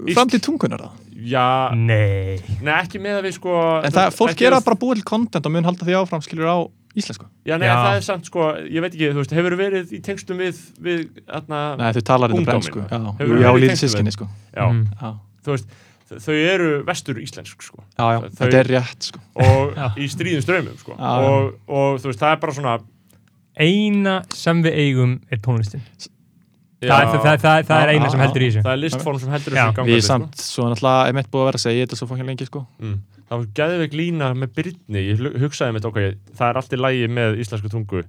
Ísl- 0.09 0.17
framtíð 0.17 0.43
tungunar 0.47 0.83
það? 0.85 1.05
Já, 1.29 1.47
Nei, 1.75 2.39
nei, 2.63 2.75
ekki 2.79 3.01
með 3.03 3.19
að 3.19 3.25
við 3.29 3.35
sko 3.39 3.55
En 3.83 3.91
það, 3.93 4.05
veist, 4.09 4.19
fólk 4.19 4.43
er 4.43 4.53
að- 4.55 4.61
að 4.63 4.67
bara 4.69 4.77
búið 4.83 5.01
til 5.01 5.05
content 5.11 5.47
og 5.47 5.53
mun 5.53 5.65
halda 5.67 5.85
því 5.89 5.97
áfram, 5.99 6.23
skilur 6.23 6.47
á 6.47 6.59
íslensku. 6.99 7.27
Já, 7.47 7.59
nei, 7.59 7.67
Já. 7.69 7.75
það 7.79 7.97
er 7.97 8.05
samt 8.07 8.25
sko, 8.31 8.41
ég 8.71 8.81
veit 8.83 8.95
ekki, 8.95 9.11
þú 9.13 9.21
veist, 9.23 9.35
hefur 9.35 9.57
verið 9.59 9.93
í 9.93 10.01
tengstum 10.03 10.39
við, 10.39 10.57
við, 10.83 11.03
þarna, 11.27 11.61
Nei, 11.79 11.93
þau 11.93 12.03
talar 12.03 12.31
þetta 12.33 12.47
brennsku. 12.49 12.81
Já, 12.89 12.99
já, 12.99 13.51
tengslum 13.55 13.77
sískinni, 13.83 14.13
sko. 14.15 14.29
já, 14.57 14.65
Mm. 14.71 14.87
Já, 15.03 15.11
þú 15.45 15.53
veist, 15.55 15.67
þau 16.09 16.35
eru 16.35 16.69
vestur 16.89 17.19
íslensk, 17.23 17.63
sko. 17.69 17.83
já, 17.99 18.05
já. 18.15 18.19
Þau- 18.25 18.39
þetta 18.43 18.61
er 18.63 18.71
rétt, 18.75 19.09
sko. 19.11 19.21
og 19.45 19.99
í 20.01 20.09
stríðum 20.09 20.45
strömmum 20.47 20.79
sko. 20.81 20.97
Og, 20.99 21.51
og 21.69 21.99
þú 22.01 22.13
veist, 22.13 22.23
það 22.23 22.33
er 22.37 22.41
bara 22.45 22.57
svona 22.59 22.79
eina 23.59 24.15
sem 24.35 24.63
við 24.65 24.79
eigum 24.85 25.19
er 25.35 25.41
tónlistin 25.43 25.83
já, 26.79 26.93
það, 26.93 27.11
það, 27.11 27.23
það, 27.23 27.39
það, 27.43 27.63
það 27.69 27.83
er 27.83 27.93
eina 27.95 28.11
sem 28.13 28.21
heldur 28.23 28.45
í 28.45 28.49
þessu 28.49 28.65
það 28.65 28.73
er 28.77 28.83
listform 28.85 29.19
sem 29.23 29.33
heldur 29.35 29.57
Já. 29.57 29.63
þessu 29.65 29.77
gangandi 29.79 29.97
Við 29.97 30.05
samt, 30.07 30.43
svo 30.43 30.69
náttúrulega, 30.71 31.09
er 31.11 31.17
mitt 31.19 31.31
búið 31.33 31.43
að 31.43 31.49
vera 31.51 31.59
að 31.61 31.65
segja 31.65 31.87
þetta 31.87 31.99
svo 31.99 32.09
fokkin 32.13 32.29
lengi, 32.31 32.47
sko. 32.49 32.63
sko. 32.63 32.85
mm. 32.87 32.99
það 33.29 33.43
var 33.43 33.49
geðveik 33.61 33.97
lína 33.99 34.29
með 34.39 34.53
Byrni 34.59 35.03
ég 35.09 35.23
hu- 35.25 35.35
hugsaði 35.43 35.75
mitt, 35.75 35.89
ok, 35.91 35.99
það 36.39 36.53
er 36.53 36.61
allt 36.63 36.77
í 36.77 36.81
lægi 36.85 37.09
með 37.19 37.41
íslensku 37.43 37.73
tungu 37.73 38.05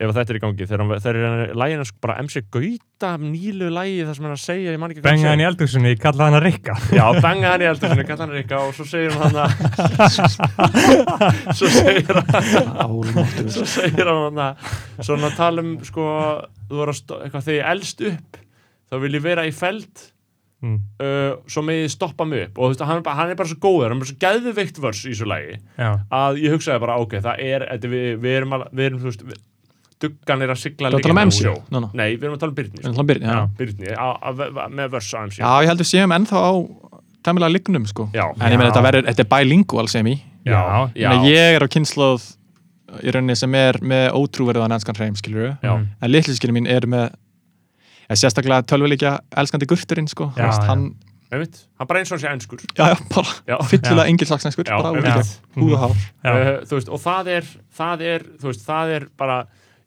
ef 0.00 0.08
að 0.08 0.16
þetta 0.18 0.32
er 0.32 0.38
í 0.38 0.42
gangi 0.42 0.66
þegar 0.66 0.82
hann- 0.82 1.02
þegar 1.04 1.16
er 1.22 1.52
lægina 1.62 1.84
sko 1.86 1.98
bara 2.02 2.16
MC 2.22 2.42
Gauta 2.52 3.10
nýlu 3.22 3.68
lægi 3.74 4.04
það 4.06 4.14
sem 4.16 4.24
hann 4.26 4.32
er 4.32 4.38
að 4.38 4.44
segja, 4.46 4.72
ég 4.72 4.80
man 4.82 4.90
ekki 4.94 5.02
hvað 5.02 5.08
Benga 5.10 5.22
hann 5.22 5.32
hann 5.32 5.42
í 5.44 5.48
eldursunni, 5.50 5.92
kalla 6.00 6.28
hann 6.28 6.38
að 6.38 6.46
rikka 6.46 6.74
Já, 6.96 7.04
benga 7.20 7.52
hann 7.52 7.62
í 7.64 7.68
eldur 7.70 7.92
sinni, 7.92 8.06
kalla 8.08 8.26
hann 8.26 8.36
Rikka 8.38 8.62
og 8.62 8.72
svo 8.76 8.84
segir 8.88 9.12
hann 9.20 9.36
hann 9.36 9.52
svo 11.58 11.68
segir 11.72 12.14
hann 12.22 13.50
svo 13.52 13.66
segir 13.68 14.08
hann 14.08 14.24
hann 14.30 14.42
að 14.46 15.04
svona 15.06 15.32
tala 15.36 15.62
um 15.64 15.74
sko, 15.86 16.08
að 16.72 17.38
þegar 17.42 17.58
ég 17.58 17.70
elst 17.74 18.02
upp 18.12 18.40
þá 18.92 18.98
vil 19.04 19.14
ég 19.16 19.24
vera 19.24 19.46
í 19.48 19.52
feld 19.56 20.08
mm. 20.62 20.76
uh, 21.02 21.30
svo 21.50 21.62
með 21.66 21.86
stoppa 21.94 22.26
mig 22.28 22.48
upp. 22.48 22.58
Og 22.58 22.64
þú 22.66 22.74
veist, 22.74 22.84
hann, 22.88 23.00
er 23.00 23.06
bara- 23.06 23.18
hann 23.20 23.32
er 23.32 23.38
bara 23.40 23.50
svo 23.50 23.60
góður, 23.62 23.88
hann 23.88 23.96
er 23.96 24.02
bara 24.04 24.10
svo 24.12 24.20
geðveikt 24.26 24.82
vörs 24.84 25.04
í 25.08 25.14
svo 25.16 25.28
lagi 25.30 25.56
Já, 25.78 25.90
að 26.12 26.42
ég 26.44 26.56
hugsaði 26.56 26.82
bara, 26.84 26.98
ok, 27.02 27.16
það 27.24 27.42
er 27.48 27.66
þetta, 27.70 27.92
við, 27.94 28.10
við 28.22 28.36
erum, 28.40 28.52
al, 28.58 28.62
við 28.72 28.88
erum, 28.90 29.02
veist 29.06 29.24
við, 29.26 29.40
duggan 30.02 30.42
er 30.46 30.52
að 30.54 30.60
sigla 30.62 30.90
að 30.90 30.96
tala 31.02 31.14
um 31.14 31.30
líka 31.30 31.36
sjó. 31.38 31.54
Nú, 31.72 31.80
nú. 31.84 31.90
Nei, 31.98 32.08
við 32.16 32.26
erum 32.28 32.36
að 32.36 32.42
tala 32.42 32.52
um 32.54 32.58
Byrni 32.58 32.76
Við 32.76 32.82
sko. 32.82 32.92
erum 32.92 33.02
að 33.04 33.10
byrja, 33.12 33.26
já. 33.26 33.38
Já. 33.38 33.48
Byrni, 33.62 33.94
á, 33.94 34.08
á, 34.18 34.28
á, 34.32 34.66
með 34.80 34.92
vörs 34.96 35.10
á 35.14 35.18
MC 35.26 35.38
Já, 35.42 35.48
ég 35.62 35.70
held 35.72 35.82
við 35.84 35.90
séum 35.92 36.14
ennþá 36.18 36.42
á 36.42 36.52
tæmilega 37.22 37.54
lignum, 37.54 37.86
sko. 37.86 38.08
Já. 38.16 38.24
En 38.34 38.52
ég 38.52 38.58
meina, 38.58 38.70
þetta 38.72 38.84
verður, 38.88 39.06
þetta 39.10 39.22
er 39.26 39.30
bilingual 39.36 39.88
sem 39.88 40.06
í. 40.10 40.16
já, 40.48 40.60
já. 40.98 41.10
Ég, 41.14 41.26
ég 41.30 41.56
er 41.58 41.62
á 41.62 41.68
kynnslóð 41.70 42.24
í 43.02 43.12
rauninni 43.14 43.36
sem 43.38 43.54
er 43.56 43.78
með 43.80 44.08
ótrúverðan 44.18 44.74
enskan 44.76 44.98
hreim, 44.98 45.14
skilur 45.16 45.46
við. 45.52 45.70
En 46.02 46.10
litliskinu 46.10 46.52
mín 46.58 46.66
er 46.68 46.84
með 46.90 47.06
ja, 48.10 48.16
sérstaklega 48.18 48.66
tölvuleikja 48.68 49.14
elskandi 49.38 49.68
gurturinn, 49.70 50.10
sko. 50.10 50.32
Já, 50.36 50.48
Veist, 50.50 50.60
já. 50.66 50.68
hann, 50.72 50.84
Einmitt, 51.32 51.62
hann 51.80 51.88
bara 51.88 52.02
eins 52.02 52.10
og 52.12 52.18
hann 52.18 52.20
sé 52.20 52.28
ennskur 52.28 52.60
já, 52.76 52.90
já, 52.90 52.96
bara 53.08 53.62
fyllilega 53.70 54.04
engilslagsnenskur, 54.10 54.66
Já, 54.68 54.74
bara 54.82 54.90
út 54.92 54.98
í 55.00 55.08
einmitt. 55.08 55.30
gegn. 55.54 55.62
húð 55.62 55.72
og 55.72 55.80
hár. 55.80 55.94
já. 56.26 56.32
uh, 56.34 56.50
þú 56.68 56.76
veist, 56.76 56.90
og 56.92 57.00
það 57.06 57.30
er 57.38 57.46
það 57.78 58.02
er, 58.10 58.26
þú 58.42 58.50
veist, 58.50 58.66
það 58.66 58.92
er 58.98 59.06
bara 59.22 59.38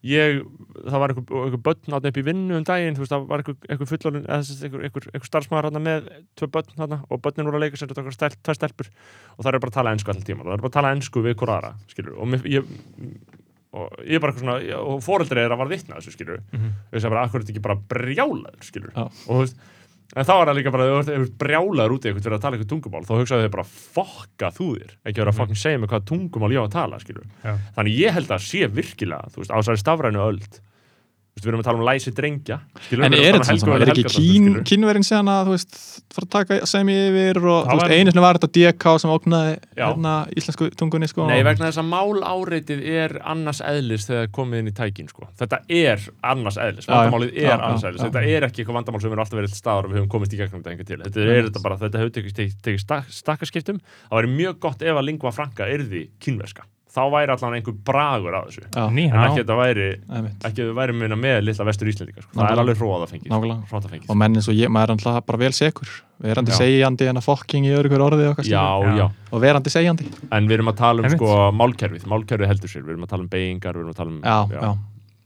ég, 0.06 0.42
það 0.86 1.00
var 1.02 1.12
einhver, 1.14 1.26
einhver 1.46 1.62
börn 1.66 1.96
átna 1.98 2.12
upp 2.12 2.20
í 2.22 2.24
vinnu 2.28 2.58
um 2.60 2.66
daginn, 2.68 2.96
þú 2.98 3.04
veist, 3.04 3.14
það 3.16 3.24
var 3.32 3.42
einhver, 3.44 3.56
einhver 3.74 3.90
fullorinn, 3.90 4.26
eða 4.28 4.40
þess 4.44 4.60
að 4.66 4.66
einhver, 4.86 5.08
einhver, 5.16 5.30
starfsmæður 5.30 5.68
átna 5.72 5.82
með 5.88 6.10
tvö 6.38 6.50
börn 6.56 6.84
átna 6.86 7.00
og 7.10 7.22
börnin 7.26 7.50
voru 7.50 7.58
að 7.60 7.66
leika 7.66 7.80
sér 7.82 7.90
þetta 7.92 8.04
okkur 8.06 8.18
stel, 8.20 8.32
tvær 8.46 8.60
stelpur 8.60 8.92
og 8.92 9.42
það 9.48 9.50
er 9.58 9.64
bara 9.66 9.74
að 9.74 9.78
tala 9.80 9.96
ennsku 9.96 10.14
alltaf 10.14 10.28
tíma 10.30 10.46
það 10.46 10.54
er 10.58 10.64
bara 10.66 10.72
að 10.74 10.78
tala 10.78 10.94
ennsku 10.96 11.26
við 11.26 11.38
hver 11.42 11.54
aðra, 11.56 11.74
skilur 11.90 12.20
og 12.22 12.30
mér, 12.36 12.46
ég 12.54 12.70
og 13.76 13.96
ég 14.08 14.16
er 14.16 14.22
bara 14.24 14.32
eitthvað 14.32 14.46
svona, 14.46 14.82
og 14.88 15.02
foreldri 15.04 15.42
er 15.44 15.52
að 15.52 15.60
var 15.60 15.72
vitna 15.74 15.98
þessu, 16.00 16.14
skilur 16.16 16.44
Mhm. 16.54 16.70
ég 16.94 17.02
sagði 17.02 17.12
bara, 17.16 17.26
akkur 17.28 17.40
er 17.42 17.44
þetta 17.44 17.56
ekki 17.56 17.66
bara 17.66 17.82
brjálaður, 17.92 18.62
skilur 18.64 18.94
Já. 18.96 19.04
og 19.10 19.34
þú 19.34 19.40
veist, 19.42 19.58
en 20.16 20.26
þá 20.28 20.34
er 20.36 20.48
það 20.50 20.56
líka 20.60 20.72
bara 20.76 20.86
ef 20.86 21.06
þú 21.08 21.16
ert 21.16 21.38
brjálaður 21.42 21.94
út 21.96 22.06
í 22.06 22.10
eitthvað 22.12 22.26
fyrir 22.28 22.38
að 22.38 22.42
tala 22.46 22.58
eitthvað 22.58 22.72
tungumál 22.76 23.06
þá 23.08 23.14
hugsaðu 23.20 23.46
þau 23.48 23.54
bara, 23.56 23.66
fokka 23.96 24.52
þú 24.54 24.68
þér. 24.78 24.92
Ekki 25.06 25.20
vera 25.22 25.32
að 25.32 25.34
Mhm. 25.34 25.40
fokkin 25.42 25.62
segja 25.64 25.80
mig 25.80 25.90
hvað 25.90 26.06
tungumál 26.12 26.52
ég 26.54 26.62
á 26.62 26.66
að 26.68 26.76
tala, 26.78 27.00
skilur 27.00 27.26
þannig 27.76 27.98
ég 27.98 28.12
held 28.14 28.28
að 28.30 28.46
sé 28.46 28.68
virkilega, 28.70 29.26
veist, 29.36 29.52
á 29.52 29.58
þessari 29.60 29.82
stafrænu 29.82 30.22
veist, 30.22 30.62
við 31.36 31.50
erum 31.52 31.60
að 31.60 31.68
tala 31.68 31.80
um 31.82 31.86
læsi 31.86 32.12
drengja 32.16 32.56
skilur, 32.86 33.04
En 33.06 33.14
erum 33.14 33.26
er 33.26 33.36
þetta 33.36 33.54
um 33.56 33.60
svona, 33.60 33.78
er 33.84 33.90
ekki 33.92 34.04
kín, 34.14 34.46
kínverinn 34.70 35.04
síðan 35.04 35.28
að, 35.34 35.50
þú 35.50 35.56
veist, 35.56 35.80
fara 36.16 36.26
að 36.26 36.32
taka 36.36 36.60
sem 36.72 36.92
yfir 36.94 37.40
og, 37.44 37.66
þú 37.68 37.76
veist, 37.82 37.92
einu 37.98 38.14
sinni 38.14 38.24
var 38.24 38.40
þetta 38.40 38.50
DK 38.56 38.94
sem 39.04 39.12
ógnaði 39.12 39.52
Já. 39.76 39.84
hérna 39.90 40.14
íslensku 40.40 40.70
tungunni, 40.80 41.10
sko. 41.12 41.26
Nei, 41.28 41.42
vegna 41.44 41.68
þess 41.68 41.82
að 41.84 41.90
mál 41.92 42.24
áreitið 42.24 42.86
er 42.96 43.18
annars 43.36 43.60
eðlis 43.68 44.08
þegar 44.08 44.24
er 44.30 44.32
komið 44.40 44.64
inn 44.64 44.72
í 44.72 44.76
tækin 44.80 45.12
sko. 45.12 45.28
þetta 45.44 45.60
er 45.68 46.06
annars 46.32 46.60
eðlis, 46.64 46.88
Já, 46.88 46.94
já. 46.94 46.96
vandamálið 47.02 47.34
Já, 47.36 47.42
er 47.44 47.52
já, 47.52 47.58
annars 47.68 47.84
eðlis 47.90 48.00
já. 48.00 48.08
þetta 48.08 48.24
er 48.38 48.48
ekki 48.48 48.64
eitthvað 48.64 48.80
vandamál 48.80 49.04
sem 49.04 49.12
er 49.18 49.24
alltaf 49.26 49.40
verið 49.42 49.52
til 49.58 49.60
staðar 49.60 49.90
og 49.90 49.92
við 49.92 50.00
höfum 50.00 50.12
komist 50.16 50.34
í 50.38 50.40
gegnum 50.40 50.64
þetta 50.64 50.88
til 50.88 51.02
þetta 51.04 51.26
er 51.36 51.50
þetta 51.50 51.64
bara, 51.68 51.80
þetta 51.84 52.00
hefur 52.06 52.16
tekið, 52.16 52.38
tekið, 52.40 52.56
tekið 52.70 52.86
stak, 52.86 53.12
stakkaskiptum 53.12 53.82
það 53.84 54.18
væri 54.22 54.32
mjög 54.40 54.60
gott 54.64 54.88
ef 54.88 54.96
að 55.04 55.08
lingua 55.12 55.36
franca 55.36 55.68
yrði 55.68 56.06
kynverska, 56.24 56.64
þá 56.96 57.02
væri 57.12 57.34
allan 57.36 57.56
einhver 57.58 57.76
bragur 57.90 58.38
af 58.40 58.46
þessu, 58.48 58.64
Já, 58.72 58.84
Ný, 58.96 59.04
en 59.10 59.16
já. 59.18 59.24
ekki 59.28 59.42
þetta 59.44 59.58
væri 59.60 59.88
ekki 60.48 60.64
að 60.64 60.70
við 60.70 60.74
væri 60.80 60.96
minna 60.96 61.18
með 61.20 61.38
litla 61.50 61.68
vestur 61.68 61.92
Íslendinga 61.92 62.24
sko. 62.24 62.32
það 62.40 62.52
er 62.54 62.62
alveg 62.64 62.80
hróða 62.80 63.10
fengið 63.12 63.36
fengið 63.92 64.10
Og 64.14 64.20
menn 64.22 64.40
eins 64.40 64.50
og 64.52 64.56
ég, 64.56 64.72
maður 64.72 64.94
er 64.94 64.96
alltaf 64.96 65.26
bara 65.28 65.42
vel 65.44 65.52
segur. 65.56 65.92
Verandi 66.24 66.54
Já. 66.56 66.60
segjandi 66.62 67.10
en 67.12 67.20
að 67.20 67.26
fokking 67.28 67.68
í 67.68 67.74
örugur 67.76 68.06
orðið 68.08 68.30
og, 68.32 68.42
já, 68.48 68.64
Já. 68.86 68.96
já, 68.96 69.06
og 69.32 69.42
verandi 69.44 69.70
segjandi. 69.74 70.08
en 70.32 70.48
við 70.48 70.58
erum 70.60 70.72
að 70.72 70.78
tala 70.80 71.04
um 71.04 71.06
Einmitt. 71.10 71.20
sko 71.20 71.52
málkerfið, 71.52 72.06
málkerfið 72.08 72.48
heldur 72.54 72.72
sér 72.72 72.86
við 72.88 72.96
erum 72.96 73.04
að 73.04 73.12
tala 73.12 73.24
um 73.26 73.32
beigingar, 73.36 73.76
við 73.76 73.84
erum 73.84 73.92
að 73.92 74.00
tala 74.00 74.12
um 74.16 74.22
Já, 74.24 74.38
já. 74.56 74.78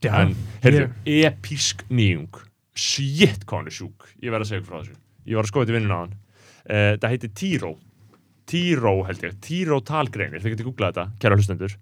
Já. 0.02 0.14
en 0.24 0.36
heyrðu, 0.64 0.90
episk 1.06 1.84
nýjung 1.92 2.40
shit 2.80 3.44
er 3.44 3.70
sjúk 3.74 4.08
ég 4.24 4.32
verð 4.32 4.46
að 4.46 4.50
segja 4.50 4.62
ykkur 4.64 4.72
frá 4.72 4.82
þessu 4.82 4.98
ég 5.28 5.36
var 5.36 5.44
að 5.46 5.52
skoða 5.52 5.66
þetta 5.68 5.76
vinnun 5.78 5.94
á 5.96 6.00
hann 6.00 6.14
uh, 6.16 6.94
það 7.02 7.14
heitir 7.14 7.34
Tiro 7.36 7.72
Tiro 8.50 8.96
held 9.08 9.24
ég, 9.26 9.40
Tiro 9.46 9.80
talgreinir 9.86 10.44
þið 10.44 10.56
getur 10.56 10.70
googlað 10.72 10.94
þetta, 10.94 11.08
kæra 11.22 11.38
hlustendur. 11.40 11.74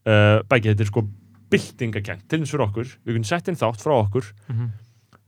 Uh, 0.00 0.38
bæki 0.50 0.72
þetta 0.72 0.86
er 0.86 0.90
sko 0.90 1.04
byltingakent 1.50 2.28
til 2.30 2.40
þess 2.42 2.54
fyrir 2.54 2.66
okkur, 2.66 2.94
við 3.04 3.18
kunum 3.18 3.26
sett 3.28 3.50
inn 3.50 3.58
þátt 3.60 3.84
frá 3.84 3.96
okkur. 4.00 4.30
Mhm. 4.50 4.70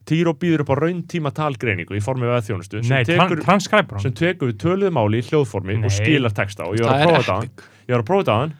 Tiro 0.03 0.33
býður 0.35 0.65
upp 0.65 0.73
á 0.75 0.77
rauntíma 0.83 1.31
talgreiningu 1.31 1.95
í 1.95 2.01
formi 2.03 2.27
veða 2.27 2.43
þjónustu 2.43 2.81
sem 2.83 3.05
tran 3.07 4.01
sem 4.03 4.15
tekur 4.19 4.51
við 4.51 4.57
töluðu 4.59 4.91
máli 4.97 5.21
í 5.23 5.27
hljóðformi 5.29 5.77
Nei. 5.79 5.87
og 5.87 5.95
skilar 5.95 6.35
texta. 6.35 6.67
Og 6.67 6.75
ég 6.75 6.89
var 6.89 6.99
að 6.99 7.07
prófa 7.07 7.21
þetta 7.23 7.37
á 7.37 7.39
hann 7.39 7.53
ég 7.87 7.95
var 7.95 8.03
að 8.03 8.09
prófa 8.09 8.25
þetta 8.25 8.35
á 8.35 8.41
hann. 8.41 8.55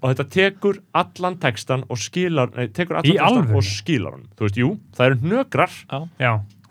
Og 0.00 0.12
þetta 0.12 0.26
tekur 0.36 0.80
allan 1.02 1.38
textan 1.42 1.84
og 1.88 1.98
skilar 1.98 2.52
nei, 2.54 2.68
tekur 2.68 3.00
allan 3.00 3.10
textan 3.10 3.40
alvöru? 3.40 3.58
og 3.58 3.66
skilar 3.66 4.16
hann. 4.16 4.26
Þú 4.38 4.46
veist, 4.46 4.60
jú, 4.60 4.70
það 4.94 5.10
eru 5.10 5.18
hnökrar. 5.24 5.80
Já 6.22 6.30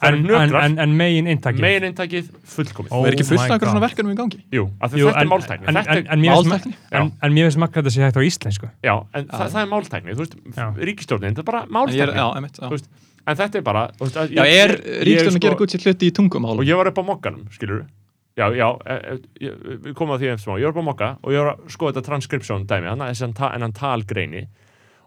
en, 0.10 0.26
en, 0.30 0.56
en, 0.60 0.76
en 0.84 0.96
megin 1.00 1.28
inntakið 1.34 1.64
megin 1.66 1.88
eintakið 1.90 2.30
fullkomið 2.56 2.92
og 2.98 3.08
er 3.10 3.16
ekki 3.18 3.26
fullt 3.30 3.44
einhverjum 3.46 3.72
svona 3.74 3.84
verkefnum 3.86 4.14
í 4.14 4.18
gangi. 4.20 4.40
Jú, 4.54 4.66
af 4.84 4.92
því 4.94 5.02
Jú, 5.02 5.08
þetta 5.10 5.20
er 5.20 5.26
en- 5.28 5.32
máltækni. 5.34 5.68
en, 5.68 5.78
en, 5.78 6.08
en, 6.16 6.22
mér 6.24 6.36
finnst 6.36 6.50
ma- 6.50 6.58
Máltækni? 6.58 6.76
en, 6.92 7.12
en 7.28 7.34
mér 7.38 7.48
finnst 7.50 7.62
makka 7.64 7.82
þetta 7.82 7.94
sé 7.96 8.04
hægt 8.06 8.20
á 8.20 8.24
íslensku. 8.28 8.70
Já, 8.84 8.94
en 9.14 9.26
Já. 9.26 9.32
það, 9.34 9.48
það 9.56 9.62
er 9.64 9.72
máltækni 9.74 10.16
Þú 10.18 10.24
veist, 10.24 10.38
ríkistjórnin, 10.92 11.34
þetta 11.36 11.44
er 11.46 11.50
bara 11.52 11.66
máltækni. 11.80 12.16
já, 12.20 12.28
einmitt, 12.36 12.60
já. 12.62 12.88
En 13.24 13.38
þetta 13.40 13.60
er 13.62 13.64
bara 13.64 13.84
veist, 14.00 14.18
að 14.20 14.34
já, 14.36 14.44
er 14.44 14.74
ríkstjórn 15.08 15.32
að 15.32 15.38
sko- 15.38 15.46
gera 15.48 15.60
gutt 15.62 15.72
sér 15.76 15.86
hluti 15.88 16.10
í 16.10 16.16
tungumál 16.16 16.58
Og 16.60 16.66
ég 16.68 16.76
var 16.76 16.90
upp 16.92 17.00
á 17.00 17.04
mokkanum, 17.08 17.46
skilur 17.56 17.86
Já, 18.36 18.48
já, 18.58 18.66
e, 18.90 18.94
e, 19.14 19.18
ég, 19.46 19.58
við 19.86 19.94
komum 19.94 20.16
að 20.16 20.24
því 20.24 20.30
eftir 20.34 20.44
smá 20.48 20.56
Ég 20.58 20.66
var 20.66 20.74
upp 20.74 20.82
á 20.82 20.90
mokka 20.90 21.10
og 21.22 21.32
ég 21.32 21.44
var 21.46 21.52
að 21.54 21.68
skoða 21.70 21.94
þetta 21.94 22.06
transcription 22.08 22.66
dæmi 22.66 22.90
að 22.90 23.04
en 23.54 23.62
hann 23.62 23.76
talgreini 23.78 24.48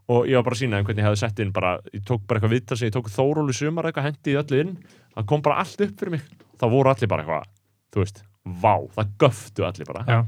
Og 0.08 0.28
ég 0.30 0.38
var 0.38 0.44
bara 0.46 0.54
að 0.54 0.60
sína 0.62 0.80
hvernig 0.86 1.02
ég 1.02 1.08
hefði 1.08 1.18
sett 1.18 1.40
inn 1.42 1.52
bara, 1.52 1.80
Ég 1.92 2.04
tók 2.06 2.22
bara 2.28 2.38
eitthvað 2.38 2.54
vitt 2.54 2.74
sem 2.78 2.86
ég 2.86 2.94
tók 2.94 3.10
Þórólu 3.10 3.54
sumar 3.56 3.88
eitthvað 3.88 4.06
hendi 4.10 4.34
í 4.34 4.38
öllu 4.38 4.60
inn. 4.62 4.72
Það 5.16 5.26
kom 5.32 5.42
bara 5.42 5.56
allt 5.64 5.80
upp 5.82 5.98
fyrir 5.98 6.14
mig. 6.14 6.24
Það 6.60 6.74
voru 6.76 6.92
allir 6.92 7.10
bara 7.10 7.24
eitthvað, 7.24 7.48
þú 7.92 8.04
veist 8.04 8.22
Vá, 8.46 8.74
það 8.94 9.14
göftu 9.18 9.66
allir 9.66 9.88
bara. 9.88 10.04
Já, 10.06 10.18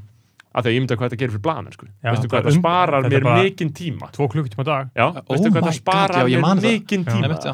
Af 0.58 0.64
því 0.64 0.70
að 0.70 0.74
ég 0.74 0.80
myndi 0.82 0.96
hvað 0.98 1.06
þetta 1.06 1.18
gerir 1.20 1.32
fyrir 1.34 1.44
blaðamenn 1.44 1.74
sko. 1.76 1.86
Veistu 2.02 2.28
hvað 2.28 2.40
þetta 2.40 2.50
um- 2.50 2.58
sparar 2.58 3.04
mér 3.12 3.26
mikinn 3.36 3.72
tíma? 3.76 4.08
Tvo 4.10 4.26
klukkutíma 4.32 4.64
á 4.64 4.66
dag. 4.66 4.88
Já, 4.96 5.06
Oh 5.06 5.28
veistu 5.28 5.50
hvað 5.52 5.62
þetta 5.62 5.74
sparar 5.76 6.24
mér 6.26 6.62
mikinn 6.64 7.04
tíma? 7.06 7.36
Af 7.38 7.44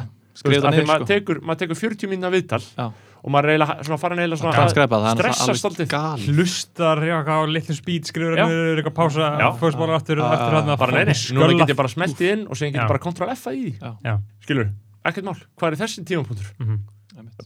það 0.41 0.73
því 0.73 0.85
maður 0.89 1.03
sko. 1.03 1.09
tekur, 1.11 1.41
maður 1.41 1.59
tekur 1.61 1.77
40 1.79 2.09
mínúna 2.09 2.31
viðtal. 2.33 2.63
Já. 2.75 2.87
Og 3.25 3.31
maður 3.33 3.49
er 3.49 3.53
eiginlega 3.55 3.85
svona 3.87 3.97
farin 3.97 4.19
eiginlega 4.21 4.37
svona 4.37 4.53
náttúrulega 4.53 5.33
svolítið. 5.33 5.65
alveg 5.65 5.89
gal. 5.89 6.19
Hlustar 6.29 6.97
já, 7.09 7.15
á 7.25 7.37
litlu 7.49 7.75
speed 7.75 8.03
skrifur 8.05 8.37
eitthvað 8.37 8.95
pása 8.99 9.29
Já. 9.41 9.47
fórsmála 9.57 9.95
aftur, 9.97 10.17
Já, 10.21 10.27
aftur 10.29 10.57
hann 10.59 10.77
bara 10.77 10.91
nei, 10.93 11.05
nei, 11.09 11.15
núna 11.33 11.57
get 11.59 11.73
ég 11.73 11.79
bara 11.81 11.89
smeltið 11.89 12.31
inn 12.35 12.43
og 12.47 12.55
sen 12.59 12.71
get 12.71 12.81
ég 12.83 12.87
bara 12.93 13.01
Ctrl 13.01 13.31
F 13.33 13.47
að 13.49 13.55
í 13.57 13.63
því. 13.65 13.95
Já. 14.05 14.13
skilur, 14.45 14.69
ekkert 15.05 15.25
mál, 15.25 15.39
hvað 15.57 15.71
er 15.71 15.79
þessi 15.81 16.05
tímapunktur? 16.05 16.51
Mhm. 16.61 16.79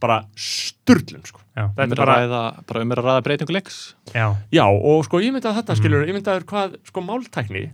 bara 0.02 0.24
sturlun 0.36 1.24
sko. 1.26 1.40
Þetta 1.56 1.86
um 1.86 1.92
er 1.94 1.96
að 1.96 2.00
bara, 2.02 2.16
ræða, 2.20 2.42
bara 2.68 2.82
um 2.82 2.90
að 2.92 3.00
ræða 3.06 3.22
breytingu 3.24 3.54
leiks. 3.54 3.94
Já, 4.14 4.36
já 4.52 4.64
og 4.66 5.06
sko 5.06 5.20
ég 5.22 5.32
myndi 5.32 5.46
að 5.48 5.54
Mhm. 5.56 5.62
þetta 5.64 5.76
skilur, 5.78 6.06
ég 6.08 6.14
myndi 6.14 6.32
að 6.34 6.44
hvað 6.44 6.76
sko 6.90 7.02
máltækni 7.02 7.72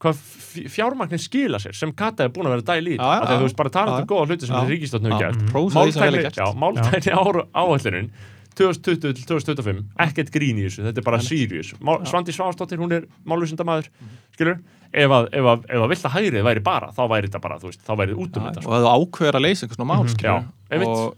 hvað 0.00 0.20
fjármagnin 0.72 1.20
skila 1.20 1.58
sér 1.62 1.76
sem 1.76 1.92
Kata 1.92 2.24
er 2.26 2.32
búin 2.34 2.48
að 2.48 2.56
vera 2.56 2.66
dæl 2.72 2.88
í. 2.88 2.96
Að 2.98 3.22
já. 3.22 3.36
þú 3.36 3.44
veist 3.46 3.58
bara 3.60 3.72
tala 3.74 3.96
Já, 3.98 4.02
um 4.02 4.08
góða 4.10 4.26
hluti 4.30 4.46
sem 4.48 4.56
þessi 4.56 4.74
ríkistofn 4.74 5.08
hefur 5.10 5.24
gert. 5.26 5.40
Er 5.40 5.74
máltækni, 5.76 6.22
gert. 6.24 6.40
já, 6.40 6.46
máltækni 6.64 7.12
áallunin 7.60 8.10
2020 8.60 9.14
til 9.14 9.24
2025 9.28 9.84
ekkert 10.04 10.32
grín 10.34 10.58
í 10.60 10.66
þessu, 10.66 10.82
þetta 10.88 11.00
er 11.00 11.06
bara 11.06 11.20
Má, 11.86 11.92
Svandi 12.08 12.32
Svásdóttir, 12.34 12.80
hún 12.82 12.92
er 12.96 13.06
málusindamæður 13.28 13.86
skilur, 14.34 14.58
ef 14.92 15.14
að, 15.16 15.28
ef 15.38 15.48
að, 15.52 15.62
ef 15.70 15.84
að 15.84 15.88
vilt 15.94 16.04
að 16.08 16.14
hægrið 16.16 16.44
væri 16.48 16.64
bara, 16.66 16.90
þá 16.96 17.02
væri 17.12 17.30
þetta 17.30 17.40
bara 17.46 17.58
þú 17.62 17.70
veist, 17.70 17.82
þá 17.86 17.92
væri 18.02 18.16
út 18.18 18.36
um 18.40 18.48
þetta 18.48 18.64
og 18.66 18.74
þú 18.74 18.90
ákveður 18.96 19.38
að 19.38 19.44
leysa 19.46 19.64
einhvers 19.64 19.78
svona 19.78 19.90
mál 19.92 20.02
Mhm. 20.02 20.12
skilur, 20.16 20.48
og 20.90 21.16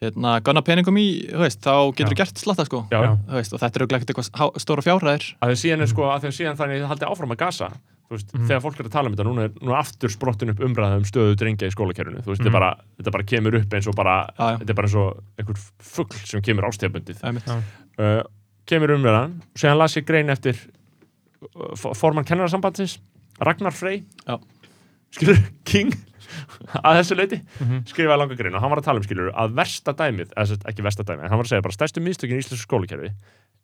hérna, 0.00 0.38
gunna 0.44 0.62
peningum 0.64 0.96
í 0.96 1.06
veist, 1.36 1.60
þá 1.64 1.92
getur 1.92 2.14
þú 2.14 2.18
gert 2.22 2.40
slatta 2.40 2.64
sko. 2.64 2.78
Veist, 2.90 3.52
og 3.52 3.60
þetta 3.60 3.80
eru 3.82 3.88
ekkert 3.90 4.12
eitthvað 4.14 4.60
stóra 4.62 4.84
fjárhæðir. 4.84 5.26
Að 5.44 5.52
því 5.52 5.58
síðan 5.60 5.84
er 5.84 5.90
sko, 5.90 6.06
síðan 6.32 6.56
þannig 6.60 6.86
haldið 6.88 7.10
áfram 7.10 7.34
að 7.34 7.40
gasa 7.42 7.68
þú 8.10 8.16
veist, 8.16 8.32
Mhm. 8.34 8.46
þegar 8.48 8.62
fólk 8.64 8.80
er 8.80 8.86
að 8.88 8.90
tala 8.90 9.06
um 9.06 9.14
þetta 9.14 9.26
núna 9.28 9.42
er, 9.44 9.50
núna 9.60 9.76
aftur 9.78 10.10
sprottin 10.10 10.50
upp 10.50 10.58
umræða 10.66 10.96
um 10.96 11.04
stöðu 11.04 11.36
drengja 11.38 11.68
í 11.68 11.74
skólakerfinu, 11.76 12.22
þú 12.24 12.32
veist, 12.32 12.46
er 12.46 12.50
bara, 12.50 12.70
þetta 12.98 13.12
bara 13.12 13.22
kemur 13.24 13.54
upp 13.60 13.70
eins 13.76 13.86
og 13.86 13.94
bara, 13.94 14.16
Já, 14.38 14.48
já. 14.50 14.58
þetta 14.58 14.70
er 14.70 14.74
bara 14.80 14.88
eins 14.88 14.96
og 14.96 15.22
einhver 15.38 15.60
fugl 15.78 16.16
sem 16.26 16.42
kemur 16.42 16.64
ástefbundið 16.66 17.22
uh, 18.00 18.22
kemur 18.66 18.88
umræðan, 18.96 19.36
síðan 19.54 19.78
las 19.78 19.94
ég 19.94 20.06
grein 20.08 20.28
eftir 20.32 20.56
uh, 21.54 21.76
for- 21.76 21.94
formann 21.94 22.24
kennararsambandsins 22.24 22.98
Ragnar 23.40 23.72
Frey. 23.72 24.02
Já. 24.26 24.40
skilur, 25.14 25.38
King 25.64 25.92
að 26.80 27.00
þessu 27.00 27.18
leiti, 27.18 27.40
Mhm. 27.60 27.84
skrifaði 27.90 28.18
langa 28.22 28.38
grein 28.38 28.54
og 28.54 28.60
hann 28.64 28.70
var 28.70 28.80
að 28.80 28.88
tala 28.88 29.02
um 29.02 29.06
skilur 29.06 29.32
að 29.34 29.54
versta 29.54 29.94
dæmið 29.94 30.34
eða 30.36 30.58
ekki 30.70 30.82
versta 30.86 31.04
dæmið, 31.04 31.28
hann 31.28 31.38
var 31.38 31.46
að 31.46 31.52
segja 31.54 31.62
bara 31.62 31.78
stærstu 31.78 32.02
mistökin 32.04 32.38
í 32.38 32.42
íslensku 32.44 32.66
skólakerfi 32.66 33.12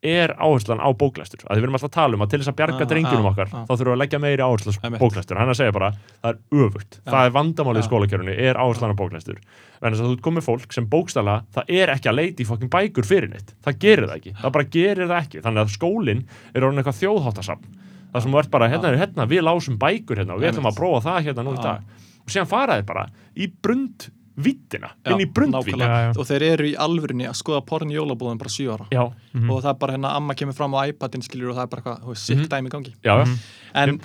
er 0.05 0.29
áherslan 0.37 0.77
á 0.77 0.89
bóklæstur. 0.93 1.41
Að 1.49 1.57
við 1.57 1.63
erum 1.65 1.73
alltaf 1.77 1.89
að 1.89 1.95
tala 1.97 2.13
um 2.17 2.21
að 2.21 2.29
til 2.29 2.39
þess 2.39 2.51
að 2.51 2.57
bjarga 2.59 2.83
Ah, 2.85 2.89
drengjunum 2.91 3.25
ah, 3.25 3.31
okkar 3.33 3.47
ah. 3.49 3.63
þá 3.65 3.71
þurfum 3.73 3.87
við 3.87 3.95
að 3.95 4.01
leggja 4.03 4.19
meiri 4.21 4.43
áherslu 4.45 4.73
á 4.77 4.89
bóklæstur. 5.01 5.37
Hann 5.37 5.47
er 5.49 5.53
að 5.55 5.57
segja 5.57 5.73
bara, 5.73 5.89
það 6.21 6.29
er 6.29 6.37
öfugt. 6.67 6.99
Það 7.07 7.25
er 7.25 7.33
vandamálið 7.33 7.81
í 7.81 7.87
skólakerfinu, 7.87 8.35
er 8.37 8.59
áherslan 8.61 8.93
á 8.93 8.97
bóklæstur. 8.99 9.39
En 9.81 9.89
þess 9.89 10.03
að 10.03 10.05
þú 10.05 10.13
ert 10.13 10.25
komið 10.27 10.45
fólk 10.45 10.77
sem 10.77 10.85
bókstala 10.85 11.35
það 11.49 11.73
er 11.81 11.93
ekki 11.95 12.11
að 12.11 12.17
leita 12.21 12.43
í 12.43 12.45
fokkin 12.45 12.69
bækur 12.69 13.09
fyrir 13.09 13.29
neitt. 13.33 13.55
Það 13.65 13.79
gerir 13.81 14.05
það 14.05 14.17
ekki, 14.21 14.35
það 14.37 14.53
bara 14.53 14.69
gerir 14.77 15.07
það 15.09 15.21
ekki. 15.23 15.41
Þannig 15.41 15.65
að 15.65 15.73
skólinn 15.73 16.23
er 16.53 16.61
orðin 16.61 16.83
eitthvað 16.83 17.01
þjóðháttasafn 17.01 17.65
það 18.13 18.23
sem 18.23 18.35
ert 18.39 18.51
bara, 18.53 18.69
hérna, 18.71 18.93
hérna 18.97 19.25
við 19.29 19.43
lásum 19.45 19.77
bækur 19.81 20.21
hérna 20.21 20.37
og 20.37 20.41
við 20.41 20.53
ætlum 20.53 20.69
að 20.69 20.77
prófa 20.77 21.01
það 21.09 21.25
hérna 21.27 21.43
nú 21.43 21.53
í 21.57 21.61
dag 21.61 21.81
og 22.27 22.33
síðan 22.35 22.49
faraði 22.51 22.85
bara 22.85 23.05
í 23.37 23.47
brundvittina 23.47 24.89
Já, 25.05 25.11
inn 25.15 25.23
í 25.23 25.27
já. 25.31 26.11
og 26.19 26.25
þeir 26.27 26.43
eru 26.51 26.67
í 26.67 26.75
alvörinni 26.77 27.25
að 27.29 27.37
skoða 27.39 27.61
porn 27.65 27.89
í 27.89 27.95
jólabúðum 27.97 28.37
bara 28.37 28.49
7 28.53 28.67
ára 28.75 28.87
já, 28.91 29.03
Mhm. 29.33 29.49
og 29.49 29.63
það 29.63 29.69
er 29.69 29.79
bara 29.79 29.93
hérna 29.97 30.15
amma 30.15 30.33
kemur 30.35 30.53
fram 30.53 30.73
á 30.75 30.83
iPadin 30.91 31.23
skilur 31.23 31.49
og 31.51 31.55
það 31.55 31.63
er 31.63 31.67
bara 31.67 31.81
eitthvað, 31.81 32.01
þú 32.03 32.07
veist, 32.13 32.25
sick 32.25 32.37
Mhm. 32.37 32.47
dæmi 32.49 32.67
í 32.67 32.71
gangi 32.75 32.93
já, 33.03 33.23
Mhm. 33.23 33.37
en 33.73 33.99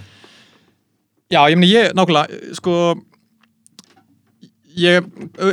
já, 1.31 1.41
ég 1.51 1.57
meni 1.59 1.73
ég, 1.73 1.93
nákvæmlega 1.93 2.55
sko 2.55 2.95
ég, 4.79 5.05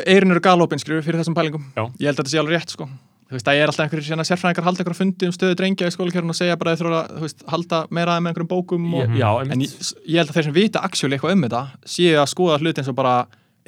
eirinn 0.07 0.31
eru 0.31 0.39
galopin 0.39 0.79
skilur 0.79 1.01
fyrir 1.03 1.19
þessum 1.19 1.35
pælingum 1.35 1.63
Já. 1.75 1.83
ég 1.99 2.05
held 2.07 2.17
að 2.19 2.23
þetta 2.23 2.29
sé 2.33 2.39
alveg 2.39 2.55
rétt 2.61 2.69
sko 2.71 2.87
þú 3.29 3.37
veist, 3.37 3.45
það 3.45 3.59
er 3.59 3.71
alltaf 3.71 3.85
einhverjir 3.85 4.23
sérfræðingar 4.25 4.65
halda 4.65 4.81
einhverjum 4.83 4.99
fundi 4.99 5.27
um 5.29 5.33
stöðu 5.35 5.57
drengja 5.59 5.89
í 5.89 5.93
skólakjörun 5.93 6.33
og 6.33 6.37
segja 6.37 6.57
bara 6.57 6.73
að 6.73 6.79
þeir 6.79 6.87
þurfa 6.87 7.01
að 7.01 7.19
þú 7.19 7.51
halda 7.53 7.81
meira 7.93 8.15
með 8.17 8.31
einhverjum 8.31 8.49
bókum 8.49 8.87
og, 8.97 9.17
já, 9.19 9.29
en 9.43 9.65
ég, 9.65 9.75
ég 10.09 10.21
held 10.21 10.31
að 10.31 10.39
þeir 10.39 10.47
sem 10.47 10.55
vita 10.55 10.81
actually 10.87 11.17
eitthvað 11.17 11.35
um 11.35 11.45
þetta 11.45 11.61
séu 11.93 12.15
að 12.17 12.31
skoða 12.33 12.57
hluti 12.63 12.81
eins 12.81 12.89
og 12.89 12.97
bara 12.97 13.13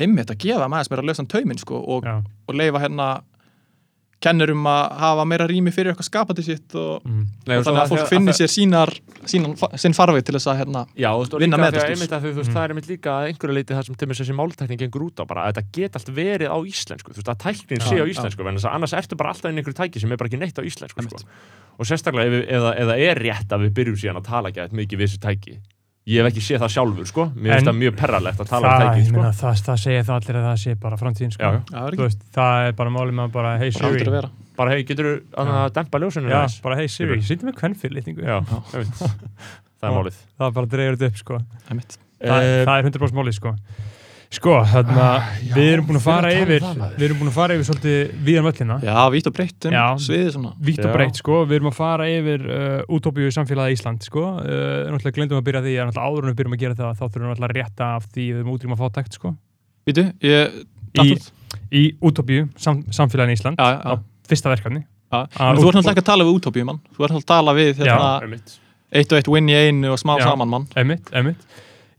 einmitt 0.01 0.33
að 0.33 0.41
gefa 0.41 0.69
maður 0.71 0.87
sem 0.87 0.95
er 0.95 1.03
að 1.03 1.11
lösa 1.11 1.27
tauminn 1.29 1.61
sko, 1.61 1.81
og, 1.95 2.07
og 2.49 2.57
leifa 2.57 2.81
hérna 2.81 3.11
kennurum 4.21 4.67
að 4.69 4.81
hafa 5.01 5.23
meira 5.25 5.47
rými 5.49 5.71
fyrir 5.73 5.91
eitthvað 5.91 6.07
skapandi 6.07 6.43
sitt 6.45 6.75
og. 6.77 7.05
Nei, 7.07 7.55
og 7.57 7.61
og 7.61 7.65
þannig 7.65 7.79
að 7.79 7.81
að 7.81 7.91
fólk 7.91 7.99
þegar- 8.01 8.11
finni 8.11 8.33
að 8.33 8.37
sér 8.39 8.51
sínar, 8.53 8.91
sínan, 9.31 9.55
sinn 9.81 9.95
farveg 9.97 10.25
til 10.27 10.35
þess 10.37 10.49
að 10.51 10.59
hérna, 10.61 10.83
Já, 10.95 11.09
veist, 11.17 11.33
og 11.33 11.41
vinna 11.41 11.57
með 11.57 11.71
að 11.71 11.79
þetta, 11.81 12.19
að 12.19 12.27
þú 12.27 12.33
veist, 12.37 12.51
það 12.53 12.63
er 12.63 12.73
einmitt 12.75 12.89
líka 12.91 13.15
að 13.15 13.27
einhverju 13.31 13.55
leiti 13.57 13.73
það 13.73 13.85
sem 13.89 13.95
til 13.95 14.07
þess 14.11 14.21
þessi 14.21 14.37
máltækning 14.37 14.81
gengur 14.83 15.05
út 15.09 15.19
á 15.19 15.23
bara 15.25 15.45
að 15.47 15.53
þetta 15.55 15.65
get 15.79 15.95
allt 15.99 16.13
verið 16.21 16.49
á 16.53 16.57
íslensku 16.61 17.11
þú 17.11 17.19
veist, 17.21 17.33
að 17.33 17.41
tæknin 17.45 17.81
sé 17.81 17.97
á 17.97 18.05
íslensku 18.05 18.41
að 18.45 18.69
annars 18.71 18.93
ertu 18.93 19.17
bara 19.17 19.33
alltaf 19.33 19.49
inn 19.49 19.57
einhverju 19.57 19.79
tæki 19.81 19.99
sem 19.99 20.11
er 20.11 20.17
bara 20.21 20.29
ekki 20.29 20.39
neitt 20.41 20.57
á 20.57 20.63
íslensku 20.63 21.01
sko. 21.01 21.25
og 21.79 21.85
sérstaklega 21.89 22.29
ef, 22.29 22.49
eða, 22.49 22.71
eða 22.77 22.95
er 23.09 23.15
rétt 23.25 23.49
að 23.49 23.65
við 23.65 23.73
byrjum 23.79 23.97
síðan 23.97 24.21
að 24.21 24.29
tala 24.29 24.49
ekki 24.51 24.61
eitthvað 24.61 24.81
mikið 24.81 25.01
við 25.01 25.07
þessi 25.09 25.21
tæki 25.25 25.57
ég 26.09 26.17
hef 26.21 26.29
ekki 26.31 26.41
séð 26.41 26.63
það 26.63 26.71
sjálfur, 26.75 27.07
sko 27.11 27.25
mér 27.35 27.53
finnst 27.55 27.69
það 27.69 27.77
mjög 27.81 27.97
perralegt 27.99 28.39
að 28.41 28.49
tala 28.49 28.69
það, 28.71 28.81
um 28.81 28.87
tæki 28.91 29.01
ég 29.01 29.07
sko. 29.07 29.15
meina, 29.17 29.31
það, 29.41 29.59
það 29.67 29.81
segja 29.83 30.05
það 30.07 30.15
allir 30.17 30.39
að 30.39 30.45
það 30.47 30.57
sé 30.63 30.75
bara 30.81 30.97
framtíðin 31.01 31.33
sko. 31.35 31.51
það 31.71 31.89
er 31.91 31.99
veist, 32.01 32.23
það 32.37 32.67
er 32.67 32.77
bara 32.81 32.93
málið 32.95 33.13
með 33.19 33.23
að 33.27 33.35
bara 33.35 33.51
að 33.57 33.65
Siri 33.77 34.21
bara 34.61 34.73
hei, 34.75 34.81
getur 34.83 35.07
þú 35.07 35.43
að 35.45 35.69
dempa 35.77 36.01
ljósinu 36.01 36.31
já, 36.31 36.37
aðeins? 36.39 36.57
bara 36.65 36.75
hey 36.81 36.87
Siri, 36.91 37.19
sýndu 37.25 37.47
mig 37.47 37.55
hvern 37.61 37.75
fyrir 37.77 37.95
litningu 37.99 38.25
já, 38.25 38.39
einmitt. 38.41 38.97
það 39.01 39.87
er 39.91 39.95
málið 39.99 40.17
það 40.41 40.57
bara 40.57 40.71
dreifur 40.73 40.97
þetta 40.97 41.11
upp 41.13 41.21
sko. 41.21 41.39
Það, 41.69 41.85
Eh, 42.21 42.63
það 42.67 42.75
er 42.77 42.85
100% 42.85 43.17
málið 43.17 43.33
sko. 43.39 43.51
Sko, 44.31 44.53
þarna 44.71 45.05
já, 45.43 45.53
við 45.55 45.69
erum 45.73 45.87
búin 45.89 45.99
að 45.99 46.05
fara 46.05 46.29
að 46.31 46.37
um 46.37 46.43
yfir 46.45 46.63
það, 46.63 46.81
við 46.95 47.05
erum 47.07 47.19
búin 47.21 47.31
að 47.31 47.35
fara 47.35 47.55
yfir 47.57 47.67
svolítið 47.67 47.97
viðan 48.27 48.45
völlina. 48.47 48.77
Já, 48.87 48.95
vítt 49.11 49.27
og 49.27 49.35
breytt 49.35 49.67
um 49.67 49.75
sviðið 50.05 50.29
svona. 50.37 50.51
vítt 50.69 50.83
og 50.85 50.93
breytt 50.95 51.19
sko, 51.19 51.35
við 51.49 51.57
erum 51.59 51.69
að 51.71 51.75
fara 51.77 52.07
yfir 52.11 52.45
uh, 52.47 52.95
útópíu 52.95 53.27
samfélagi 53.35 53.75
Ísland 53.77 54.07
sko. 54.07 54.23
Uh, 54.39 54.87
náttúrulega 54.87 55.17
glendum 55.19 55.41
að 55.41 55.47
byrja 55.49 55.63
því 55.65 55.73
að 55.75 55.89
náttúrulega 55.89 56.07
áður 56.07 56.23
en 56.23 56.31
við 56.31 56.39
byrjum 56.41 56.55
að 56.57 56.63
gera 56.63 56.79
það 56.79 56.95
þá 56.95 57.03
þurfum 57.03 57.25
við 57.25 57.31
náttúrulega 57.33 57.51
að 57.51 57.57
rétta 57.59 57.89
af 57.97 58.07
því 58.11 58.25
við 58.31 58.39
erum 58.41 58.53
útrýma 58.55 58.79
fátækt 58.79 59.13
sko. 59.19 59.33
Vítu, 59.89 60.07
ég 60.23 60.39
Í- 61.01 61.19
í 61.71 61.83
útópíu 62.03 62.47
sam, 62.59 62.83
samfélagin 62.91 63.35
Ísland 63.35 63.59
Já, 63.59 63.67
já, 63.75 63.79
á 63.83 63.93
fyrsta 64.27 64.51
verkefni. 64.51 64.81
Að 65.11 65.27
Þú 65.35 65.43
ert 65.43 65.75
náttúrulega 65.75 65.91
ekki 65.91 66.03
að 66.03 66.11
tala 66.11 66.23
við 66.23 66.31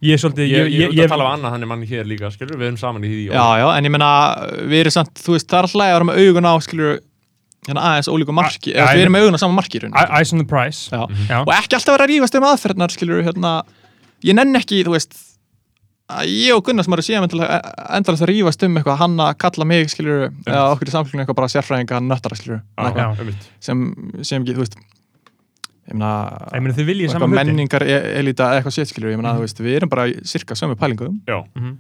saman 0.03 0.09
ég 0.09 0.16
er 0.16 0.23
svolítið 0.23 0.49
ég, 0.51 0.66
ég, 0.66 0.81
ég, 0.83 0.97
ég, 0.99 1.09
tala 1.11 1.29
af 1.29 1.37
annað 1.37 1.55
hann 1.55 1.62
er 1.62 1.70
manni 1.70 1.87
hér 1.87 2.07
líka, 2.09 2.31
skilur, 2.35 2.59
við 2.59 2.73
erum 2.73 2.79
saman 2.81 3.05
í 3.07 3.11
því 3.11 3.23
Já, 3.31 3.47
já, 3.61 3.66
en 3.77 3.87
ég 3.87 3.93
meina, 3.95 4.11
við 4.66 4.79
erum 4.83 4.95
samt, 4.97 5.15
þú 5.23 5.37
veist, 5.37 5.49
það 5.49 5.59
er 5.59 5.69
alltaf 5.69 5.83
að 5.85 5.93
vera 5.95 6.09
með 6.09 6.20
augun 6.23 6.49
á, 6.51 6.55
skilur, 6.66 7.03
hérna 7.69 7.85
aðeins 7.91 8.11
ólíku 8.11 8.35
marki, 8.35 8.73
eða 8.74 8.95
við 8.97 9.05
erum 9.05 9.15
með 9.15 9.27
augun 9.27 9.39
á 9.39 9.43
sama 9.43 9.59
marki 9.61 9.79
í 9.79 9.83
rauninni. 9.85 10.07
Eyes 10.19 10.33
on 10.35 10.43
the 10.43 10.49
prize 10.51 10.91
Já. 10.91 11.05
Já. 11.31 11.37
Og 11.45 11.53
ekki 11.55 11.79
alltaf 11.79 11.95
vera 11.95 12.09
að 12.09 12.11
rífast 12.11 12.39
um 12.39 12.49
aðferðnar, 12.49 12.95
skilur, 12.97 13.23
hérna, 13.29 13.53
ég 14.27 14.39
nenn 14.39 14.59
ekki, 14.59 14.83
þú 14.89 14.97
veist, 14.97 15.15
ég 16.27 16.57
og 16.57 16.65
Gunnar 16.66 16.85
sem 16.85 16.97
eru 16.97 17.05
síðan 17.07 17.29
endalast 17.31 18.27
að 18.27 18.33
rífast 18.33 18.66
um 18.66 18.81
eitthvað, 18.81 18.99
hann 19.05 19.15
að 19.23 19.37
kalla 19.47 19.69
mig, 19.70 19.87
skilur, 19.95 20.33
eða 20.49 20.65
okkur 20.74 20.91
í 20.91 20.97
samfélaginu 20.97 21.23
eitthvað 21.23 21.39
bara 21.39 21.53
sérfræðinga 21.55 22.03
nöttara, 22.09 22.41
skilur, 22.41 22.65
Já, 22.74 22.91
Já. 22.99 23.31
sem, 23.62 23.87
sem 24.27 24.43
ekki, 24.43 24.66
ég 25.90 25.94
meina, 25.98 26.74
þið 26.76 26.86
viljið 26.86 27.10
saman 27.10 27.30
hluti. 27.32 27.38
menningar 27.44 27.82
e- 27.82 28.18
elita 28.20 28.44
eða 28.50 28.62
eitthvað 28.62 28.76
sétt, 28.78 28.90
skilur, 28.92 29.10
ég 29.12 29.16
meina, 29.18 29.32
Mhm. 29.34 29.38
þú 29.38 29.46
veist, 29.46 29.60
við 29.60 29.76
erum 29.76 29.88
bara 29.88 30.04
cirka 30.24 30.54
sömu 30.54 30.74
pælingum. 30.76 31.20
Já, 31.26 31.44
Mhm, 31.54 31.76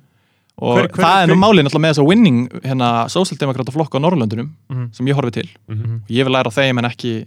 og 0.58 0.76
Hver- 0.78 0.88
hver- 0.88 1.04
það 1.04 1.22
er 1.22 1.26
nú 1.28 1.38
málið 1.38 1.62
náttúrulega 1.64 1.84
með 1.84 1.90
þess 1.92 2.02
að 2.02 2.08
winning 2.08 2.48
hérna 2.64 2.88
sósaldemokrata 3.08 3.72
flokk 3.72 3.94
á 3.94 3.98
Norrlöndunum 4.02 4.50
mhm, 4.70 4.88
sem 4.92 5.06
ég 5.06 5.14
horfi 5.14 5.30
til. 5.32 5.48
Mhm. 5.68 5.94
og 6.02 6.08
ég 6.10 6.24
vil 6.24 6.32
læra 6.32 6.50
þeim 6.50 6.78
en 6.78 6.84
ekki 6.90 7.26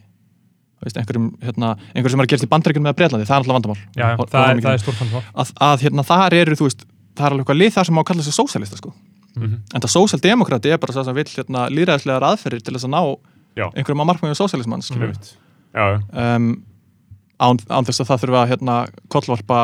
þú 0.75 0.83
veist, 0.85 0.97
einhverjum, 0.99 1.37
hérna, 1.41 1.77
einhverjum 1.95 2.11
sem 2.11 2.19
er 2.19 2.25
að 2.25 2.27
gerast 2.27 2.45
í 2.45 2.51
bandaríkjum 2.51 2.83
með 2.85 2.93
Breitlandi, 2.95 3.25
það 3.25 3.39
er 3.39 3.41
náttúrulega 3.41 3.57
vandamál. 3.61 3.77
Já, 3.95 4.05
já, 4.11 4.15
Hor- 4.17 4.27
það, 4.29 4.49
er, 4.49 4.61
það 4.61 4.73
er 4.73 4.83
stórt 4.83 4.99
fannfál 4.99 5.23
að, 5.33 5.53
að 5.61 5.79
hérna, 5.79 6.03
þar 6.05 6.33
eru, 6.33 6.55
þú 6.55 6.65
veist 6.67 6.85
það 7.15 7.25
er 7.25 7.31
alveg 7.31 7.45
eitthvað 7.45 7.57
lið 7.63 7.73
þar 7.73 7.85
sem 7.85 7.95
má 7.95 8.03
kalla 8.05 8.21
sig 8.21 8.33
sósælista 8.35 8.77
sko. 8.77 8.93
Mhm. 9.37 9.53
en 9.73 9.81
það 9.81 9.91
sósaldemokrati 9.95 10.71
er 10.71 10.77
bara 10.77 10.93
það 10.93 11.05
sem 11.05 11.15
vill 11.15 11.23
hérna, 11.25 11.69
líðræðislegar 11.71 12.23
aðferðir 12.23 12.61
til 12.63 12.73
þess 12.75 12.85
að 12.85 12.93
ná 12.95 13.17
Já. 13.55 13.71
einhverjum 13.73 14.01
að 14.03 14.07
markmiðum 14.11 14.35
sósalismann 14.35 14.81
um, 15.75 16.63
án, 17.39 17.57
án 17.69 17.85
þess 17.87 18.01
að 18.03 18.09
það 18.11 18.21
þurfa 18.23 18.41
að 18.43 18.49
hérna, 18.53 18.75
kollvarpa 19.11 19.59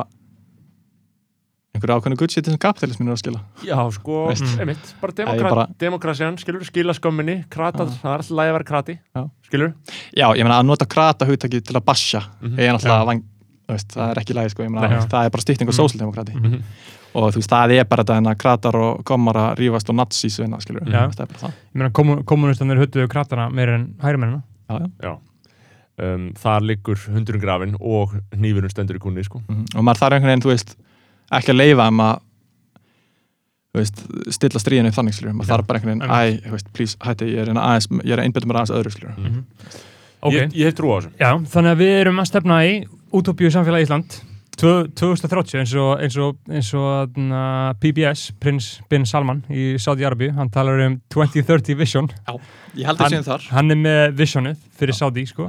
einhverju 1.71 1.95
ákveðnu 2.01 2.17
guddsíti 2.19 2.51
sem 2.51 2.59
kapitalismin 2.59 3.07
er 3.07 3.15
að 3.15 3.21
skila 3.21 3.39
Já, 3.63 3.77
sko, 3.95 4.17
einmitt, 4.59 4.89
bara, 5.01 5.13
demokra 5.21 5.49
bara- 5.55 5.67
demokrasian, 5.79 6.35
skilur, 6.41 6.65
skila 6.67 6.93
skömminni, 6.97 7.37
kratað, 7.53 7.93
Já. 7.93 8.01
það 8.01 8.11
er 8.11 8.17
alltaf 8.23 8.35
lægi 8.41 8.51
að 8.51 8.55
vera 8.57 8.67
krati, 8.67 8.95
Já. 9.15 9.23
skilur. 9.47 9.73
Já, 10.17 10.25
ég 10.35 10.43
meina 10.43 10.57
að 10.59 10.65
nota 10.67 10.85
krata 10.85 11.25
hugtakið 11.29 11.63
til 11.69 11.75
að 11.79 11.85
basja 11.87 12.21
Mhm. 12.41 12.59
er 12.59 12.73
náttúrulega 12.75 13.05
vang, 13.07 13.23
veist, 13.69 13.87
það 13.95 14.11
er 14.11 14.19
ekki 14.19 14.33
lægi 14.35 14.49
sko, 14.51 14.63
ég 14.63 14.69
meina, 14.69 14.89
Nei. 14.89 14.99
það 15.07 15.25
er 15.25 15.29
bara 15.29 15.41
stýtting 15.47 15.69
á 15.69 15.71
Mhm. 15.71 15.79
sósaldemokrati 15.79 16.35
Mhm. 16.35 16.61
og 17.15 17.31
þú 17.33 17.37
veist, 17.39 17.49
það 17.49 17.71
er 17.79 17.83
bara 17.85 18.03
þetta 18.03 18.15
hennar 18.19 18.35
kratar 18.35 18.75
og 18.75 19.03
gommar 19.05 19.33
að 19.35 19.55
rífast 19.59 19.89
og 19.89 19.95
nazis 19.95 20.37
vinna, 20.39 20.57
skilur 20.59 20.83
Já. 20.83 21.07
það 21.07 21.21
er 21.21 21.25
bara 21.25 21.39
það 21.39 21.51
Ég 21.51 21.75
meina, 21.75 21.89
kommun, 21.91 22.23
kommunistanir 22.25 22.77
höttuðu 22.85 23.07
kratana 23.07 23.49
meir 23.49 23.69
en 23.69 23.95
hægrimennina. 24.03 24.43
já, 24.69 24.91
já. 25.01 25.17
Um, 26.01 26.31
þar 26.33 26.63
liggur 26.65 26.97
hundurinn 27.13 27.41
grafin 27.43 27.75
og 27.79 28.15
hnífurinn 28.33 28.71
stendur 28.73 28.97
í 28.97 28.99
kunni, 29.03 29.21
sko. 29.23 29.41
Mhm. 29.47 29.67
og 29.77 29.83
maður 29.85 29.99
þarf 30.01 30.15
einhvern 30.17 30.31
veginn, 30.31 30.41
þú 30.47 30.49
veist 30.55 30.75
ekki 31.31 31.51
að 31.53 31.59
leifa 31.61 31.87
um 31.91 31.99
að 32.01 32.15
þú 33.71 33.79
veist, 33.79 34.01
stilla 34.35 34.59
stríðinu 34.63 34.91
þannig 34.95 35.15
skilur 35.15 35.35
maður 35.37 35.51
þarf 35.53 35.67
bara 35.69 35.79
einhvern 35.79 36.01
veginn, 36.01 36.11
æ, 36.11 36.41
þú 36.47 36.55
veist, 36.55 36.71
please, 36.73 36.97
hætti 37.05 37.27
ég 37.29 37.37
er, 37.43 37.45
reyna 37.51 37.61
aðeins, 37.69 37.87
ég 38.01 38.11
er 38.15 38.19
að 38.19 38.25
einbytta 38.27 38.49
mér 38.49 38.59
aðeins 38.61 38.73
öðru 38.79 38.91
skilur 38.95 39.13
Mhm. 39.17 39.45
Ok, 40.23 40.33
Ég, 40.33 40.51
ég 40.53 40.65
hef 40.69 40.75
trú 40.77 40.89
á 40.93 40.97
þessu. 41.01 41.11
já, 41.17 41.31
þannig 41.53 41.71
að 41.71 41.79
við 41.81 41.93
erum 42.01 42.19
að 42.21 42.27
stefna 42.29 42.57
í 42.65 42.73
útópíu 43.13 43.49
samfélagi 43.53 43.85
Ísland 43.87 44.17
2030 44.59 45.61
eins 45.61 45.73
og, 45.79 45.91
eins 46.03 46.17
og, 46.19 46.37
eins 46.51 46.71
og 46.77 47.17
na, 47.19 47.73
PBS, 47.81 48.31
Prins 48.41 48.73
Bin 48.91 49.05
Salman 49.07 49.43
í 49.49 49.75
Saudi 49.81 50.05
Arabi, 50.07 50.31
hann 50.35 50.51
talar 50.53 50.81
um 50.85 50.97
2030 51.13 51.77
vision, 51.79 52.09
ég 52.77 52.89
held 52.89 53.01
að 53.01 53.15
séum 53.15 53.27
þar 53.27 53.47
hann 53.55 53.73
er 53.73 53.79
með 53.79 54.17
visionið 54.19 54.65
fyrir 54.77 54.97
Saudi, 54.97 55.25
sko, 55.29 55.47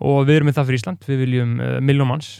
og 0.00 0.20
við 0.28 0.40
erum 0.40 0.50
með 0.50 0.60
það 0.60 0.70
fyrir 0.70 0.82
Ísland, 0.82 1.08
við 1.08 1.24
viljum 1.24 1.56
uh, 1.58 1.72
miljón 1.84 2.10
manns, 2.12 2.30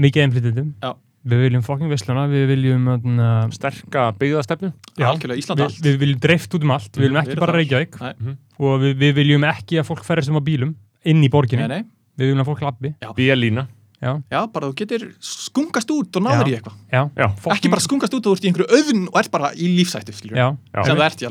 mikið 0.00 0.24
einflytjendum 0.24 0.72
Já. 0.82 0.90
við 1.30 1.44
viljum 1.46 1.66
fokking 1.68 1.92
vissluna, 1.92 2.26
við 2.32 2.48
viljum 2.54 2.90
na, 3.14 3.30
Sterka 3.54 4.08
byggðastefnu. 4.18 4.72
Já. 4.96 5.10
algjörlega 5.12 5.44
Ísland 5.44 5.62
við, 5.62 5.68
allt 5.68 5.86
við 5.86 6.00
viljum 6.02 6.24
dreift 6.26 6.58
út 6.58 6.66
um 6.66 6.74
allt, 6.74 6.90
við 6.96 7.06
viljum 7.06 7.20
ekki 7.22 7.36
við 7.36 7.44
bara. 7.44 7.58
Reykjavík 7.60 8.00
Nei. 8.02 8.12
Mhm. 8.16 8.36
og 8.66 8.82
við, 8.82 8.98
við 9.04 9.16
viljum 9.20 9.48
ekki 9.52 9.82
að 9.82 9.88
fólk 9.92 10.04
ferðast 10.08 10.32
um 10.32 10.40
á 10.40 10.42
bílum 10.48 10.74
inn 11.06 11.22
í 11.22 11.30
borginni, 11.30 11.68
nei, 11.68 11.84
nei. 11.84 11.90
við 12.18 12.32
viljum 12.32 12.42
að 12.42 12.50
fólk 12.50 12.66
lappi 12.66 12.94
Bíalína. 13.14 13.68
Já, 14.06 14.12
já, 14.32 14.40
bara 14.54 14.70
þú 14.70 14.76
getur 14.80 15.04
skungast 15.20 15.90
út 15.94 16.18
og 16.20 16.24
náður 16.26 16.50
í 16.52 16.54
eitthvað 16.56 16.78
já, 16.94 17.02
Já. 17.18 17.26
ekki 17.56 17.72
bara 17.74 17.84
skungast 17.84 18.14
út 18.16 18.22
og 18.26 18.30
þú 18.30 18.38
ert 18.38 18.46
í 18.46 18.50
einhverju 18.52 18.78
auðn 18.78 19.04
og 19.10 19.20
ert 19.22 19.32
bara 19.34 19.50
í 19.58 19.68
lífsættu 19.76 20.14
skilur 20.16 20.38
já, 20.40 20.48
Já. 20.72 20.80
sem 20.86 20.96
það 20.96 21.06
ert 21.10 21.26
í. 21.26 21.28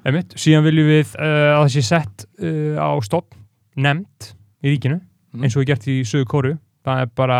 Einmitt. 0.00 0.32
síðan 0.40 0.64
viljum 0.64 0.86
við 0.88 1.10
uh, 1.20 1.58
að 1.58 1.62
það 1.66 1.72
sé 1.76 1.82
sett 1.84 2.24
uh, 2.40 2.76
á 2.80 2.88
stopp 3.04 3.34
nefnd 3.76 4.30
í 4.64 4.72
ríkinu 4.74 5.00
Mhm. 5.30 5.44
eins 5.46 5.54
og 5.54 5.60
við 5.62 5.68
gert 5.70 5.84
í 5.86 6.00
sögu 6.02 6.26
kóru 6.26 6.56
það 6.82 7.00
er 7.04 7.10
bara 7.14 7.36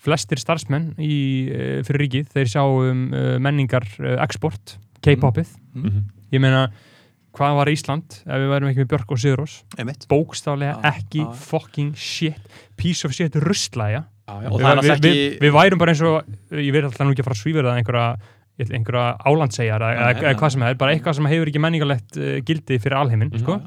flestir 0.00 0.38
starfsmenn 0.40 0.94
í, 0.96 1.50
uh, 1.50 1.82
fyrir 1.84 2.06
ríkið, 2.06 2.30
þeir 2.32 2.48
sjá 2.48 2.62
um 2.64 3.02
uh, 3.12 3.34
menningar 3.42 3.84
uh, 4.00 4.14
export, 4.24 4.78
K-popið 5.04 5.50
Mhm. 5.74 6.04
ég 6.32 6.40
meina, 6.40 6.70
hvað 7.36 7.56
var 7.60 7.70
Ísland 7.72 8.18
ef 8.24 8.40
við 8.42 8.50
værum 8.54 8.70
ekki 8.70 8.82
með 8.84 8.90
Björk 8.94 9.12
og 9.16 9.20
Sigurós 9.22 9.56
einmitt 9.78 10.06
bókstaflega 10.10 10.76
Já, 10.76 10.92
ekki 10.94 11.22
já. 11.24 11.32
fucking 11.50 11.92
shit 11.96 12.56
piece 12.80 13.04
of 13.08 13.12
shit 13.16 13.36
rustlæja 13.44 14.04
já, 14.04 14.32
og 14.50 14.56
við, 14.58 14.64
það 14.64 14.70
er 14.70 14.80
við, 14.80 14.90
náttúrulega 14.90 15.04
við, 15.04 15.20
ekki 15.26 15.44
við 15.46 15.54
værum 15.58 15.82
bara 15.84 15.92
eins 15.94 16.02
og 16.06 16.56
ég 16.64 16.72
veit 16.74 16.88
alltaf 16.88 17.04
nú 17.06 17.12
ekki 17.14 17.22
að 17.24 17.28
fara 17.28 17.36
að 17.38 17.42
svífur 17.44 17.68
það 17.68 17.80
einhverja 17.82 18.08
einhverja 18.56 19.06
álandsegjar 19.28 19.82
eða, 19.84 20.04
eða 20.16 20.30
nei. 20.32 20.36
hvað 20.40 20.52
sem 20.54 20.62
er, 20.64 20.76
bara 20.80 20.92
eitthvað 20.96 21.16
sem 21.18 21.26
hefur 21.28 21.50
ekki 21.52 21.60
menningarlegt 21.60 22.16
uh, 22.16 22.28
gildi 22.48 22.78
fyrir 22.80 22.96
alheiminn, 23.02 23.28
Mhm. 23.34 23.42
sko 23.44 23.58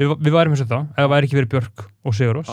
við, 0.00 0.14
við 0.24 0.32
værum 0.32 0.54
eins 0.56 0.62
og 0.64 0.70
það, 0.70 0.86
ef 0.88 1.02
það 1.02 1.10
væri 1.12 1.28
ekki 1.28 1.36
verið 1.36 1.50
Björk 1.52 1.82
og 2.08 2.14
Sigurós 2.16 2.52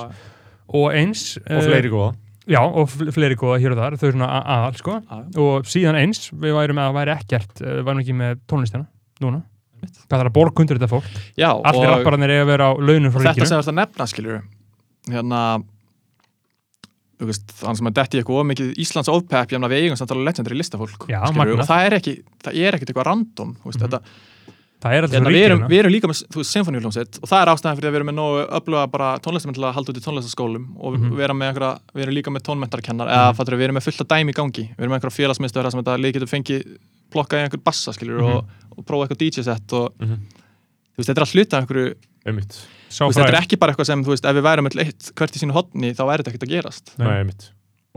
og 0.76 0.90
eins 1.00 1.22
Og 1.40 1.56
uh, 1.56 1.62
fleiri 1.70 1.90
góða. 1.94 2.10
já, 2.52 2.60
og 2.68 2.90
fl 2.92 3.14
fleiri 3.16 3.38
góða 3.40 3.62
hér 3.64 3.72
og 3.78 3.80
þar, 3.80 3.96
þau 4.02 4.12
svona 4.12 4.28
a- 4.28 4.44
aðal, 4.58 4.76
sko 4.82 4.98
og 5.40 5.72
síðan 5.72 6.02
eins, 6.02 6.28
við 6.36 6.58
værum 6.60 6.82
að 6.84 6.98
væri 7.00 7.16
ekkert 7.16 7.64
uh, 7.64 7.72
við 7.80 7.88
værum 7.88 8.04
ekki 8.04 8.18
með 8.26 8.44
tónlistina, 8.52 8.86
núna. 9.24 9.42
Hvað 10.10 10.20
er 10.24 10.30
að 10.30 10.34
borga 10.40 10.62
undir 10.64 10.78
þetta 10.80 10.92
fólk 10.92 11.10
já 11.38 11.50
allir 11.64 11.90
rappararnir 11.90 12.30
eiga 12.36 12.46
að 12.46 12.52
vera 12.54 12.70
á 12.70 12.72
launum 12.80 13.12
frá 13.12 13.20
þetta 13.22 13.36
ríkinu 13.36 13.60
þetta 13.64 13.78
nefna 13.80 14.08
skilur 14.08 14.42
hérna 15.10 15.42
veist, 17.20 17.52
þannig 17.60 17.82
sem 17.82 17.90
að 17.92 17.96
detti 18.00 18.20
eitthvað 18.22 18.40
of 18.40 18.48
mikið 18.54 18.70
Íslands 18.80 19.10
ofpepp, 19.12 19.52
ég 19.52 19.60
meina 19.60 19.72
við 19.74 19.84
eigum 19.86 20.00
samt 20.00 20.14
alveg 20.16 20.30
legendary 20.30 20.56
listafólk 20.60 21.08
og 21.10 21.66
það 21.68 21.86
er 21.90 21.96
ekki, 22.00 22.14
það 22.46 22.60
er 22.64 22.78
ekkert 22.78 22.92
eitthvað 22.94 23.08
random 23.10 23.56
veist, 23.66 23.80
Mhm. 23.80 23.84
þetta, 23.90 24.00
það 24.80 24.94
er 24.96 25.04
alltaf 25.04 25.16
hérna, 25.18 25.28
svo 25.28 25.36
við, 25.36 25.44
erum, 25.50 25.60
ríkina 25.60 25.70
við 25.74 25.80
erum 25.84 25.92
líka 25.92 26.08
með 26.08 26.46
symfóníuljómsveit 26.54 27.20
og 27.20 27.28
það 27.28 27.42
er 27.44 27.52
ástæðan 27.52 27.76
fyrir 27.80 27.90
að 27.90 27.92
við 27.92 28.00
erum 28.00 28.10
með 28.12 28.18
nógu 28.22 28.46
öfluga 28.60 28.84
bara 28.94 29.10
tónlistamenn 29.20 29.58
til 29.60 29.64
að 29.68 29.74
halda 29.76 29.92
út 29.92 30.00
í 30.00 30.06
tónlistaskólum 30.08 30.66
og 30.80 30.94
Mhm. 30.96 31.12
við, 31.12 31.24
erum 31.28 31.42
einhverja, 31.44 31.80
við 31.94 32.02
erum 32.06 32.16
líka 32.16 32.32
með 32.32 32.44
tónmentarkennar 32.48 33.08
eða 33.12 33.34
Mhm. 33.36 33.60
við 33.60 33.64
erum 33.68 33.76
með 33.76 33.84
fullt 33.84 34.02
af 34.02 34.08
dæmi 34.08 34.32
í 34.32 34.38
gangi 34.40 34.64
við 34.72 34.80
erum 34.80 34.92
með 34.92 35.00
einhverja 35.02 35.20
félagsmiðstöðra 35.20 35.72
sem 35.72 35.84
þetta 35.84 36.00
lið 36.00 36.14
getur 36.14 36.32
fengið 36.32 36.78
plokka 37.12 37.36
í 37.36 37.44
einhver 37.44 37.64
bassa 37.64 37.92
skilur 37.92 38.22
Mhm. 38.22 38.32
og, 38.32 38.46
og 38.80 38.86
prófa 38.88 39.06
eitthvað 39.08 39.22
DJ-sett 39.26 39.74
og 39.78 39.94
Mhm. 40.00 40.18
þú 40.96 40.98
veist, 41.04 41.10
þetta 41.12 41.20
er 41.22 41.28
að 41.28 41.34
hluta 41.36 41.58
af 41.58 41.64
einhverju 41.66 41.94
Einmitt. 42.30 42.56
Sá 42.92 43.06
Þú 43.06 43.14
veist, 43.14 43.20
þetta 43.22 43.32
er 43.32 43.42
ekki 43.44 43.58
bara 43.60 43.72
eitthvað 43.74 43.86
sem, 43.88 44.02
þú 44.04 44.12
veist, 44.12 44.26
ef 44.28 44.36
við 44.36 44.44
værum 44.44 44.68
öll 44.68 44.82
eitt 44.84 45.12
hvert 45.16 45.36
í 45.38 45.40
sínu 45.40 45.54
hotni, 45.56 45.94
þá 45.96 46.04
væri 46.10 46.24
þetta 46.24 46.32
ekkert 46.34 46.48
að 46.48 46.54
gerast 46.56 46.92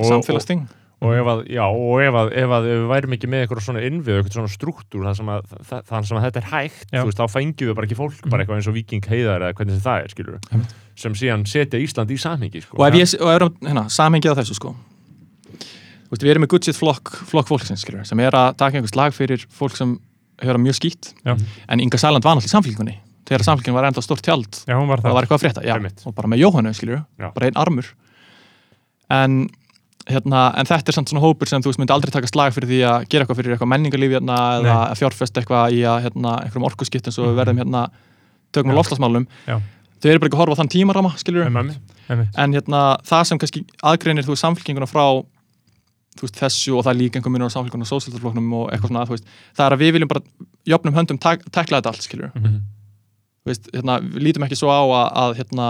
samfélagsting 0.03 0.69
og 1.03 1.11
ef 1.19 1.27
að, 1.27 1.41
já, 1.51 1.65
og 1.67 1.99
ef 1.99 2.15
að, 2.15 2.29
ef 2.39 2.53
að 2.55 2.67
ef 2.71 2.77
við 2.79 2.85
værum 2.93 3.15
ekki 3.17 3.29
með 3.33 3.41
eitthvað 3.43 3.65
svona 3.67 3.81
innvið, 3.83 4.19
eitthvað 4.21 4.37
svona 4.37 4.53
struktúr 4.53 5.03
þannig 5.03 5.19
sem, 5.19 6.05
sem 6.07 6.19
að 6.21 6.27
þetta 6.29 6.39
er 6.39 6.47
hægt 6.53 6.93
Já. 6.95 7.01
þú 7.03 7.09
veist, 7.09 7.19
þá 7.19 7.27
fengjum 7.35 7.71
við 7.73 7.75
bara 7.81 7.89
ekki 7.89 7.99
fólk, 7.99 8.21
bara 8.31 8.45
eitthvað 8.45 8.61
eins 8.61 8.69
og 8.71 8.77
Viking 8.77 9.09
heiðar 9.11 9.43
eða 9.49 9.57
hvernig 9.59 9.75
sem 9.75 9.83
það 9.83 10.05
er, 10.05 10.13
skilur 10.15 10.39
Einmitt. 10.53 10.75
sem 11.03 11.17
síðan 11.19 11.43
setja 11.51 11.81
Ísland 11.83 12.15
í 12.15 12.19
samhengi 12.23 12.63
sko. 12.63 12.79
og 12.79 12.87
ef 12.87 12.95
ég, 13.01 13.17
og 13.19 13.33
erum, 13.35 13.57
hérna, 13.67 13.85
samhengið 13.91 14.31
á 14.31 14.39
þessu 14.39 14.55
sko 14.61 14.77
þú 15.51 16.15
veist, 16.15 16.23
við 16.23 16.31
erum 16.37 16.47
með 16.47 16.53
good 16.55 16.65
shit 16.71 16.79
flokk, 16.79 17.11
flokk 17.35 17.51
fólksins, 17.51 17.83
skilur, 17.83 18.07
sem 18.07 18.21
er 18.23 18.31
að 18.39 18.55
taka 18.63 18.79
einhvers 18.79 18.95
lag 18.95 19.11
fyrir 19.17 19.43
fólk 19.51 19.75
sem 19.75 19.99
það 20.41 20.61
mjög 20.63 20.79
skýtt 20.81 21.13
Já. 21.27 21.37
en 21.69 21.81
Inga 21.81 21.99
Sæland 21.99 22.25
var 22.25 22.37
náttúrulega 22.37 22.51
í 22.51 22.57
samfélkingunni 22.57 22.97
þegar 23.29 23.45
samfélkingun 23.47 23.75
var 23.81 23.85
enda 23.91 24.03
stórt 24.03 24.23
tjald 24.23 24.63
já, 24.67 24.75
var 24.75 24.99
og 24.99 25.03
það 25.03 25.09
það 25.09 25.15
var 25.15 25.23
eitthvað 25.27 25.39
að 25.39 25.45
frétta, 25.45 25.63
já, 25.67 25.75
Einmitt. 25.77 26.03
og 26.07 26.15
bara 26.15 26.29
með 26.29 26.39
Jóhannu, 26.43 26.73
skilur, 26.75 27.05
Já. 27.21 27.31
bara 27.35 27.47
einn 27.47 27.57
armur 27.57 27.87
en 29.13 29.37
hérna, 30.11 30.41
en 30.59 30.67
þetta 30.67 30.91
er 30.91 30.97
samt 30.97 31.13
svona 31.13 31.23
hópur 31.23 31.47
sem 31.49 31.63
þú 31.63 31.71
veist 31.71 31.79
myndi 31.79 31.95
aldrei 31.95 32.11
taka 32.11 32.27
slag 32.31 32.53
fyrir 32.57 32.69
því 32.73 32.81
að 32.89 33.05
gera 33.13 33.25
eitthvað 33.25 33.39
fyrir 33.39 33.55
eitthvað 33.55 33.71
menningarlíf 33.71 34.15
hérna, 34.17 34.39
eða 34.59 34.63
Nei. 34.67 34.89
að 34.91 34.99
fjárfesta 34.99 35.43
eitthvað 35.43 35.77
í 35.77 35.83
að 35.87 36.01
hérna, 36.09 36.33
einhverjum 36.43 36.67
orkuskipt 36.67 37.07
eins 37.07 37.19
og 37.21 37.29
við 37.29 37.33
Mhm. 37.33 37.39
verðum 37.43 37.61
hérna 37.63 37.83
tökum 38.53 38.73
á 38.73 38.79
lofslagsmálum 38.81 39.27
Já. 39.47 39.61
þau 40.03 40.11
eru 40.11 40.19
bara 40.19 40.29
ekki 40.29 40.37
að 40.37 40.43
horfa 40.43 40.53
á 40.53 40.61
þann 40.61 40.73
tímarama. 40.75 41.15
Einmitt. 42.11 42.35
en 42.37 42.53
hérna, 42.53 42.99
það 43.07 43.25
sem 43.27 43.39
kannski 43.39 43.65
aðgreinir 43.83 44.27
þú 44.27 44.35
samfélkinguna 44.37 44.89
frá 44.91 45.25
veist, 46.21 46.37
þessu 46.37 46.77
og 46.77 46.85
það 46.85 46.99
líka 47.01 47.19
einhver 47.19 47.33
munur 47.33 47.49
á 47.49 47.55
samfélkinguna 47.55 47.87
og 47.89 47.93
sósildafloknum 47.93 48.53
og 48.59 48.71
eitthvað 48.73 48.91
svona, 48.93 49.07
veist, 49.09 49.25
það 49.57 49.67
er 49.67 49.77
að 49.77 49.83
við 49.83 49.93
viljum 49.97 50.09
bara 50.13 50.23
jöfnum 50.69 50.95
höndum 50.99 51.19
tak 51.21 51.47
tekla 51.51 51.81
þetta 51.81 51.93
allt, 51.93 52.03
Mhm. 52.37 52.61
Þú 53.43 53.51
veist, 53.51 53.65
hérna, 53.75 53.95
við 53.99 54.23
lítum 54.23 54.45
ekki 54.47 54.55
svo 54.61 54.69
á 54.71 54.83
að, 54.87 55.09
að, 55.19 55.33
hérna, 55.41 55.69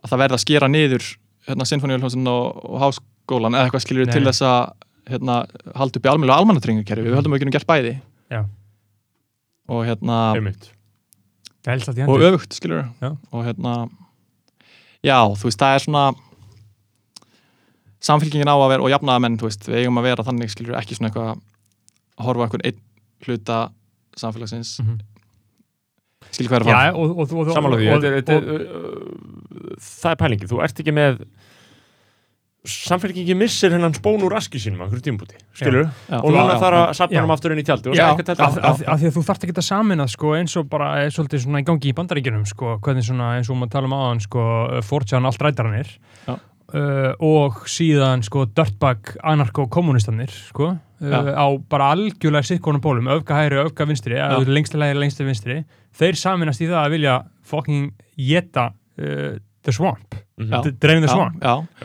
að 0.00 0.08
það 0.08 0.20
verði 0.22 0.34
að 0.38 0.44
skera 0.46 0.68
niður 0.68 1.04
hérna, 1.48 1.66
sinfoníuljónsin 1.68 2.28
og, 2.30 2.64
og 2.64 2.80
háskólan 2.80 3.52
eða 3.52 3.66
eitthvað 3.68 3.84
skilur 3.84 4.06
Nei. 4.08 4.14
til 4.14 4.24
þess 4.24 4.40
að 4.48 4.72
hérna, 5.12 5.34
halda 5.76 5.98
upp 6.00 6.06
í 6.06 6.08
almennilega 6.08 6.38
almannatryggingakerfi 6.40 7.04
við 7.04 7.16
höldum 7.18 7.34
að 7.34 7.36
við 7.36 7.42
getum 7.44 7.52
gert 7.58 7.68
bæði 7.68 7.92
Já. 8.32 8.40
og 9.68 9.84
hérna 9.84 10.18
og 12.08 12.24
öfugt 12.30 12.56
skilur 12.56 12.86
Já. 13.02 13.10
og 13.32 13.44
hérna 13.44 13.74
já, 15.04 15.18
þú 15.36 15.44
veist, 15.50 15.60
það 15.60 15.74
er 15.76 15.84
svona 15.84 16.04
samfélkingin 18.04 18.50
á 18.50 18.56
að 18.56 18.68
vera 18.74 18.84
og 18.84 18.92
jafnaða 18.92 19.22
menn, 19.24 19.38
þú 19.40 19.48
veist, 19.48 19.66
við 19.70 19.80
eigum 19.82 20.00
að 20.02 20.08
vera 20.10 20.26
þannig 20.26 20.52
skilur 20.52 20.76
ekki 20.80 20.98
svona 20.98 21.10
eitthvað 21.10 21.32
að 21.34 22.28
horfa 22.28 22.40
á 22.40 22.44
einhvern 22.46 22.66
einn 22.68 22.80
hluta 23.24 23.58
samfélagsins. 24.20 24.74
Mhm. 24.84 25.00
skilur 26.34 26.50
hvað 26.50 26.60
er 26.60 26.64
að 26.64 26.68
fara? 26.68 26.84
Já, 26.84 26.94
og, 26.94 27.10
og, 27.10 27.32
og, 27.32 27.48
og, 27.48 28.04
er- 28.04 28.20
er, 28.20 28.46
uh, 28.52 29.78
það 29.80 30.10
er 30.14 30.20
pælingin, 30.20 30.50
þú 30.50 30.62
ert 30.64 30.80
ekki 30.84 30.94
með 30.94 31.24
samfélkingi 32.64 33.34
missir 33.36 33.74
hennan 33.74 33.92
spón 33.92 34.22
úr 34.24 34.32
raski 34.32 34.56
sínum 34.56 34.80
á 34.80 34.88
hverju 34.88 35.04
tímpúti, 35.04 35.36
skilur 35.52 35.84
Já. 36.08 36.16
og 36.16 36.30
núna 36.32 36.54
þarf 36.56 36.78
að 36.80 36.92
sapna 36.96 37.20
hann 37.20 37.32
aftur 37.34 37.52
inn 37.52 37.60
í 37.60 37.64
tjaldi 37.66 37.92
Já, 37.92 38.06
það 38.16 38.30
er 38.32 38.40
af, 38.40 38.78
því 39.02 39.08
að 39.10 39.12
þú 39.18 39.24
þarft 39.28 39.44
ekki 39.44 39.56
að 39.60 39.66
samina 39.68 40.06
sko, 40.08 40.32
eins 40.38 40.54
og 40.56 40.70
bara 40.72 40.88
er 41.04 41.12
svolítið 41.12 41.42
svona 41.44 41.60
í 41.60 41.66
gangi 41.68 41.90
í 41.92 41.96
bandaríkjunum 41.98 42.46
sko, 42.48 42.78
hvernig 42.80 43.04
svona 43.04 43.34
eins 43.36 43.50
og 43.52 43.58
maður 43.60 43.74
tala 43.76 43.90
um 43.90 43.96
aðan 43.98 44.22
sko, 44.24 44.46
fortján 44.88 45.28
allt 45.28 45.44
rætaranir. 45.44 45.92
Já. 46.24 46.38
Uh, 46.74 47.12
og 47.22 47.62
síðan 47.70 48.24
sko 48.26 48.44
dirtbag 48.50 49.14
anarko-kommunistanir 49.22 50.32
sko, 50.34 50.72
uh, 50.74 51.06
Já. 51.06 51.20
á 51.38 51.46
bara 51.70 51.92
algjörlega 51.94 52.48
sikkonum 52.50 52.82
pólum, 52.84 53.08
öfga 53.14 53.38
hægri, 53.38 53.62
öfga 53.64 53.86
vinstri 53.88 54.18
Já. 54.18 54.28
eða 54.34 54.50
lengst 54.58 54.74
til 54.74 54.82
hægri, 54.84 55.00
lengst 55.04 55.20
til 55.20 55.26
vinstri. 55.30 55.58
Þeir 55.94 56.18
saminast 56.18 56.60
í 56.64 56.68
það 56.70 56.80
að 56.82 56.94
vilja 56.96 57.16
fucking 57.46 57.90
geta 58.18 58.72
uh, 58.98 59.36
the 59.64 59.72
swamp. 59.72 60.14
Mhm. 60.36 60.50
Já. 60.50 60.62
D- 60.64 60.74
drain 60.82 61.00
the 61.04 61.08
swamp. 61.08 61.38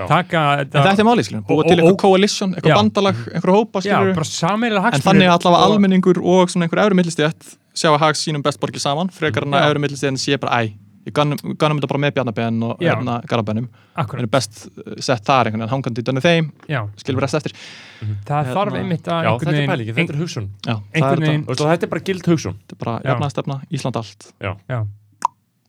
Taka 0.09 0.65
þetta 0.65 0.97
er 0.97 1.05
málið, 1.07 1.27
skiljum, 1.29 1.45
Og- 1.47 1.65
til 1.67 1.77
eitthvað 1.77 1.97
coalition, 2.01 2.53
eitthvað 2.55 2.75
bandalag, 2.81 3.15
eitthvað 3.29 3.55
hópa, 3.59 3.81
sameiginlega 4.25 4.93
En 4.93 5.05
þannig 5.05 5.29
að 5.29 5.37
allavega 5.37 5.65
almenningur 5.69 6.17
og 6.23 6.49
svona 6.49 6.65
einhver 6.67 6.81
efri 6.83 6.97
millistjætt 6.97 7.55
sjá 7.77 7.93
að 7.93 7.99
hags 7.99 8.25
sínum 8.25 8.43
best 8.43 8.59
borgið 8.59 8.81
saman, 8.83 9.09
frekar 9.13 9.45
en 9.45 9.53
að 9.53 9.77
millistjættin 9.79 10.17
sé 10.19 10.37
bara 10.41 10.63
æ, 10.65 10.73
ég 11.09 11.15
ganum 11.17 11.79
þetta 11.81 11.89
bara 11.91 12.01
með 12.05 12.13
bjarnabenn 12.17 12.63
og 12.69 12.83
hérna 12.83 13.17
garabennum 13.29 13.67
við 13.67 14.01
akkurat, 14.03 14.21
erum 14.23 14.31
best 14.35 14.61
uh, 14.69 14.93
sett 15.03 15.25
þar 15.27 15.49
einhvern 15.49 15.63
veginn 15.65 15.73
hangandi 15.73 16.03
í 16.05 16.23
þeim, 16.25 16.49
já, 16.69 16.79
skilum 17.01 17.19
við 17.19 17.25
rest 17.25 17.39
eftir. 17.39 17.55
Það 17.99 18.39
Hérna- 18.39 18.55
þarf 18.59 18.79
einmitt 18.79 19.09
að 19.09 19.19
Já, 19.19 19.29
einhvern 19.33 19.49
þetta 19.49 19.63
er 19.65 19.73
pælingi, 19.73 19.95
þetta 19.99 20.15
er 20.15 20.21
hugsun. 20.23 20.49
Já, 20.65 20.73
það 20.75 20.95
Einhvern 20.95 21.23
er 21.23 21.27
veginn- 21.27 21.45
þetta, 21.49 21.69
þetta 21.73 21.87
er 21.89 21.93
bara 21.95 22.05
gild 22.09 22.29
hugsun. 22.33 22.57
Þetta 22.63 22.77
er 22.77 22.81
bara 22.85 22.95
Já. 22.99 23.09
jafnaðstefna, 23.11 23.59
Ísland 23.79 23.99
allt. 23.99 24.29
Já, 24.39 24.53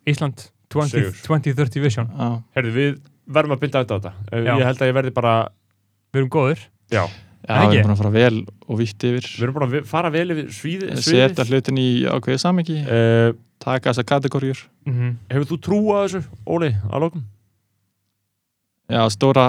Ísland 0.07 0.47
20, 0.71 0.89
Sigur. 0.91 1.17
2030 1.27 1.83
vision. 1.83 2.07
Já, 2.15 2.29
Herðu, 2.57 2.73
við 2.77 3.01
verðum 3.31 3.57
að 3.57 3.61
binda 3.65 3.83
þetta 3.83 3.97
á 3.97 3.99
þetta. 3.99 4.13
Eh. 4.33 4.45
Ég 4.47 4.65
held 4.69 4.79
að 4.85 4.91
ég 4.91 4.95
verði 5.01 5.13
bara 5.17 5.33
við 6.15 6.21
erum 6.23 6.31
góðir. 6.31 6.63
Já, 6.91 7.05
Já 7.49 7.61
við 7.65 7.79
erum 7.81 7.89
búin 7.89 7.95
að 7.95 8.03
fara 8.03 8.15
vel 8.15 8.41
og 8.69 8.81
vítt 8.81 9.05
yfir. 9.09 9.27
Við 9.27 9.45
erum 9.47 9.57
bara 9.57 9.69
að 9.71 9.87
fara 9.89 10.11
vel 10.13 10.27
yfir 10.35 10.51
svíð, 10.53 10.83
setja 11.01 11.47
hlutin 11.49 11.81
í 11.81 11.89
ákveðið 12.05 12.43
samengi 12.43 12.77
uh, 12.85 13.31
taka 13.61 13.93
þessar 13.93 14.09
kategóriur 14.09 14.61
mm 14.89 15.17
Hefur 15.33 15.49
þú 15.51 15.59
trú 15.65 15.81
á 15.97 15.99
þessu, 16.05 16.23
Óli, 16.47 16.71
að 16.91 17.07
lokum? 17.07 17.25
Já, 18.91 19.03
stóra, 19.15 19.47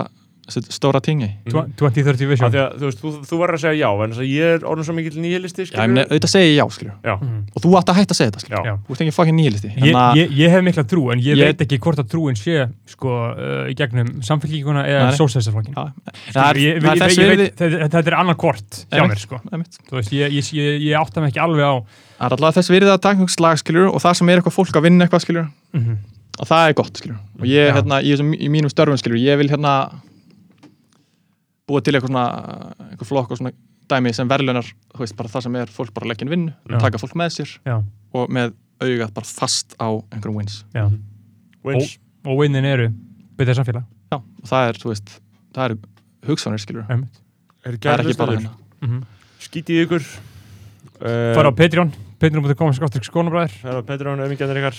stóra 0.49 0.99
tingi 1.03 1.27
Mhm. 1.45 1.73
2030 1.77 2.25
Af 2.25 2.29
vision. 2.31 2.51
Því 2.51 2.59
að, 2.59 2.71
þú 2.79 2.85
veist, 2.89 2.99
þú, 3.01 3.09
þú 3.29 3.37
verður 3.41 3.55
að 3.55 3.61
segja 3.61 3.77
já 3.81 3.89
en 4.03 4.11
þess 4.11 4.21
að 4.23 4.29
ég 4.31 4.55
er 4.55 4.65
orðin 4.67 4.83
svo 4.87 4.93
ég 5.85 5.91
meina, 5.93 6.03
auðvitað 6.09 6.31
segi 6.33 6.47
ég 6.51 6.57
já, 6.57 6.65
Já. 7.05 7.13
Mhm. 7.21 7.37
og 7.55 7.61
þú 7.61 7.69
átt 7.79 7.89
að 7.91 7.97
hætta 8.01 8.11
að 8.11 8.19
segja 8.19 8.31
þetta. 8.31 8.47
Þú 8.87 8.91
ert 8.91 9.01
ekki 9.05 9.13
fucking 9.15 9.37
nýlisti 9.37 9.69
Ég, 9.77 9.95
ég, 10.17 10.31
ég 10.41 10.49
hef 10.49 10.63
mikla 10.65 10.83
trú 10.83 11.11
en 11.13 11.19
ég, 11.19 11.35
Ég- 11.37 11.45
veit 11.51 11.61
ekki 11.61 11.79
hvort 11.79 11.99
að 12.01 12.09
trúin 12.11 12.35
sé 12.35 12.67
sko 12.85 13.09
uh, 13.31 13.69
í 13.69 13.75
gegnum 13.77 14.21
samfélkinguna 14.21 14.83
eða 14.87 15.11
er, 16.51 16.75
er 17.31 17.37
veit, 17.37 17.55
þetta, 17.55 18.07
er 18.07 18.17
annar 18.19 18.35
hvort 18.35 18.85
hjá 18.91 19.07
mér 19.07 19.19
sko. 19.19 19.39
veist, 19.97 20.11
ég, 20.11 20.31
ég, 20.31 20.51
ég, 20.53 20.81
ég 20.89 20.99
átta 20.99 21.21
mig 21.21 21.31
ekki 21.33 21.43
alveg 21.43 21.63
á 21.63 21.75
Það 22.21 22.25
er 22.27 22.35
alltaf 22.37 22.55
þess 22.59 22.69
virðið 22.69 22.91
að 22.93 23.01
taka 23.01 23.17
einhvers 23.17 23.33
slag, 23.37 23.57
skiljur 23.57 23.87
og 23.95 24.01
það 24.01 24.13
sem 24.19 24.29
er 24.29 24.37
eitthvað 24.41 24.53
fólk 24.53 24.75
að 24.77 24.83
vinna 24.83 25.05
eitthvað, 25.07 25.21
mm 25.73 25.97
og 26.41 26.47
það 26.47 26.69
er 26.69 26.73
gott, 26.73 26.93
skiljur 26.97 27.17
og 27.41 27.45
ég, 27.45 27.67
Já. 27.67 27.73
hérna, 27.75 27.97
í, 28.01 28.47
mínum 28.49 28.69
störfum, 28.71 28.97
skiljur, 28.97 29.19
ég 29.19 29.37
vil 29.37 29.49
hérna 29.51 29.91
búa 31.69 31.81
til 31.83 31.93
eitthvað 31.95 32.11
svona 32.11 32.25
eitthvað 32.89 33.09
flokk 33.11 33.31
og 33.35 33.37
svona 33.41 33.53
dæmi 33.91 34.13
sem 34.15 34.29
verðlunar 34.31 34.67
þú 34.95 35.03
veist, 35.03 35.15
bara 35.19 35.29
það 35.29 35.43
sem 35.47 35.55
er 35.61 35.71
fólk 35.75 35.93
bara 35.93 36.07
leggin 36.11 36.29
vinnu 36.31 36.53
Já. 36.69 36.77
taka 36.79 36.97
fólk 37.01 37.15
með 37.19 37.33
sér 37.37 37.53
Já. 37.67 37.77
og 38.15 38.29
með 38.31 38.53
augað 38.81 39.13
bara 39.13 39.27
fast 39.29 39.75
á 39.77 39.87
einhverjum 40.11 40.37
wins. 40.41 40.61
Já. 40.73 40.87
Wins. 41.63 41.97
Og 42.25 42.39
vinnin 42.41 42.65
eru 42.65 42.87
betið 43.37 43.59
samfélag 43.59 43.83
Já, 44.11 44.17
og 44.17 44.47
það 44.49 44.67
er, 44.71 44.79
þú 44.81 44.89
veist, 44.93 45.11
það 45.53 45.65
er 45.65 45.75
hugsanir, 46.29 46.61
skiljur 46.63 46.87
Einmitt. 46.89 47.21
Er 47.65 47.77
það 47.77 47.93
er 47.93 48.05
ekki 48.05 48.17
bara 48.17 48.37
hérna 48.37 48.49
hérna 48.49 48.57
Mhm. 48.81 49.03
Skítið 49.41 49.83
ykkur. 49.85 50.05
Uh, 51.01 51.33
fara 51.37 51.49
á 51.49 51.53
Patreon 51.53 51.91
patreon.com 52.21 52.71
skáttur 52.73 53.03
skónabræður 53.05 53.53
Fara 53.61 53.81
á 53.81 53.85
Petron, 53.85 54.19
öfingjarnir 54.25 54.57
ykkar. 54.61 54.77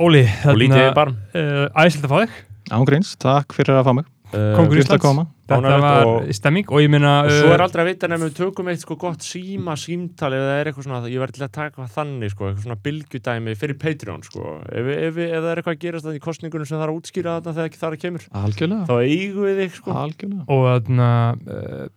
Óli, 0.00 0.22
Og 0.48 0.56
lítið 0.56 0.84
í 0.90 0.94
barm 0.96 1.16
uh, 1.34 1.68
æsilt 1.84 2.04
að 2.04 2.12
fá 2.12 2.18
þig. 2.22 2.38
Ángríns, 2.72 3.14
takk 3.20 3.52
fyrir 3.56 3.76
að 3.80 3.84
fá 3.88 3.92
mig 3.98 4.08
uh, 4.32 4.56
Fyrst 4.58 4.70
að 4.70 4.78
Íslands. 4.82 5.02
koma. 5.02 5.24
Þetta 5.48 5.78
var 5.80 6.06
og- 6.06 6.28
stemming 6.36 6.66
og 6.68 6.82
ég 6.82 6.90
meina 6.92 7.12
Og 7.24 7.30
svo 7.32 7.52
er 7.54 7.60
uh, 7.62 7.64
aldrei 7.64 7.82
að 7.84 7.88
vita 7.88 8.08
nefnum 8.12 8.28
við 8.28 8.34
tökum 8.36 8.68
eitt 8.68 8.82
sko 8.84 8.96
gott 9.00 9.24
síma 9.24 9.76
símtal 9.80 10.28
eða 10.36 10.48
það 10.50 10.58
er 10.60 10.70
eitthvað 10.72 10.86
svona, 10.88 11.00
ég 11.08 11.22
verði 11.22 11.38
til 11.38 11.46
að 11.46 11.54
taka 11.56 11.86
þannig 11.96 12.34
sko, 12.34 12.50
eitthvað 12.50 12.66
svona 12.66 12.78
bylgjudæmi 12.84 13.56
fyrir 13.62 13.78
Patreon 13.80 14.22
sko, 14.28 14.44
ef, 14.68 14.90
ef, 14.92 15.16
ef, 15.16 15.32
það 15.38 15.48
er 15.54 15.62
eitthvað 15.62 15.76
að 15.78 15.82
gerast 15.86 16.04
þannig 16.08 16.20
í 16.20 16.26
kostningunum 16.28 16.68
sem 16.68 16.76
það 16.78 16.84
er 16.88 16.92
að 16.92 17.00
útskýra 17.00 17.36
þarna 17.38 17.56
þegar 17.58 17.80
það 17.82 17.98
kemur, 18.04 18.28
Algjörlega, 18.44 18.84
þá 18.88 18.94
eigum 19.08 19.48
við 19.48 19.62
þig 19.62 19.74
sko. 19.80 19.96
algjörlega. 20.04 20.44
Og 20.52 20.68
þarna 20.68 21.10
uh, 21.48 21.88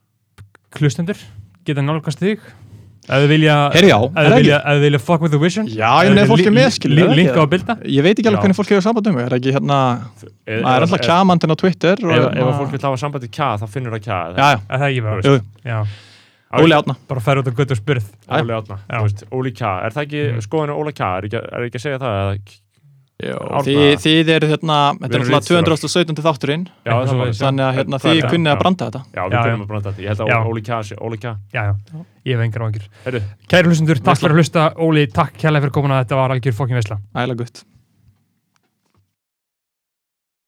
klustendur 0.72 1.20
geta 1.68 1.84
nálgast 1.86 2.24
þig 2.24 2.40
ef 3.10 3.18
þið 3.24 3.28
vilja 3.32 3.56
það 4.14 4.36
vilja, 4.38 4.58
vilja 4.86 5.00
fuck 5.02 5.22
with 5.26 5.32
the 5.34 5.40
vision 5.42 5.66
Já, 5.68 5.90
ég 6.06 6.18
ef 6.22 6.30
fólk 6.30 6.46
er 6.46 6.54
með, 6.54 6.68
það 6.78 7.16
linka 7.18 7.34
á 7.34 7.42
það? 7.42 7.50
bilda. 7.56 7.76
Ég 7.90 8.04
veit 8.06 8.14
ekki 8.20 8.30
alveg 8.30 8.44
hvernig 8.46 8.58
fólk 8.60 8.70
hefur 8.76 8.86
samband 8.86 9.08
um 9.12 9.16
mig, 9.18 9.26
er 9.26 9.36
ekki 9.40 9.54
hérna, 9.56 9.80
maður 10.48 10.78
er 10.78 10.86
alltaf 10.86 11.04
kjamandinn 11.08 11.54
á 11.54 11.58
Twitter 11.64 11.96
og 12.06 12.12
Ef, 12.12 12.22
ef 12.22 12.32
hérna- 12.38 12.48
að 12.52 12.60
fólk 12.62 12.72
vil 12.76 12.82
hafa 12.86 13.02
sambandi 13.02 13.32
kja, 13.34 13.50
þá 13.58 13.66
finnur 13.74 13.96
það 13.98 14.04
kja 14.06 14.20
Já, 14.38 14.48
já, 14.54 14.60
er 14.70 14.78
það 14.78 14.88
ekki 14.92 15.36
já. 15.66 15.82
Óli 16.62 16.76
Átna 16.76 16.96
bara 17.08 17.22
færa 17.24 17.40
út 17.42 17.48
og 17.48 17.78
spyrð. 17.80 18.08
Óli 18.28 18.52
Átna, 18.58 18.78
Óli 19.32 19.52
kja, 19.56 19.72
er 19.86 19.92
það 19.96 20.04
ekki 20.06 20.24
Mhm. 20.34 20.42
skoðinu 20.46 20.76
Óli 20.76 20.92
kja, 20.94 21.18
er 21.18 21.24
ekki, 21.30 21.40
er 21.42 21.62
ekki 21.68 21.80
að 21.80 21.86
segja 21.86 22.00
það. 22.00 22.40
Þið, 23.22 23.82
þið 24.02 24.32
eru 24.36 24.50
hérna, 24.52 24.78
þetta 24.98 25.18
er 25.20 25.26
náttúrulega 25.36 25.40
ritstjórar. 25.40 25.82
217. 25.82 26.24
þátturinn. 26.26 26.68
Þannig 26.86 27.66
að 27.66 27.80
hérna, 27.80 28.02
þið 28.06 28.22
kunnið 28.28 28.54
að 28.54 28.62
branda 28.64 28.88
þetta. 28.90 29.04
Já, 29.12 29.24
við 29.24 29.38
já. 29.38 29.42
að 29.56 29.66
branda 29.74 29.92
þetta, 29.92 30.06
ég 30.06 30.14
held 30.14 30.24
að 30.26 30.52
Óli 30.52 30.64
kja 30.70 30.80
sé, 30.88 31.00
Óli 31.02 31.22
kja 31.22 31.36
já, 31.54 31.66
já, 31.70 32.06
ég 32.28 32.38
hef 32.38 32.46
engar 32.48 32.68
áhyggjur. 32.68 32.88
Herru, 33.08 33.26
kæri 33.52 33.72
hlustendur, 33.72 34.02
takk 34.06 34.24
fyrir 34.24 34.38
að 34.38 34.42
hlusta. 34.42 34.70
Óli, 34.82 35.06
takk 35.12 35.38
kærlega 35.38 35.68
fyrir 35.68 35.78
komuna. 35.78 36.02
Þetta 36.06 36.24
var 36.24 36.36
algjör 36.38 36.58
fokkin 36.64 36.82
veisla. 36.82 37.02
Æla 37.18 37.38
gutt 37.38 37.66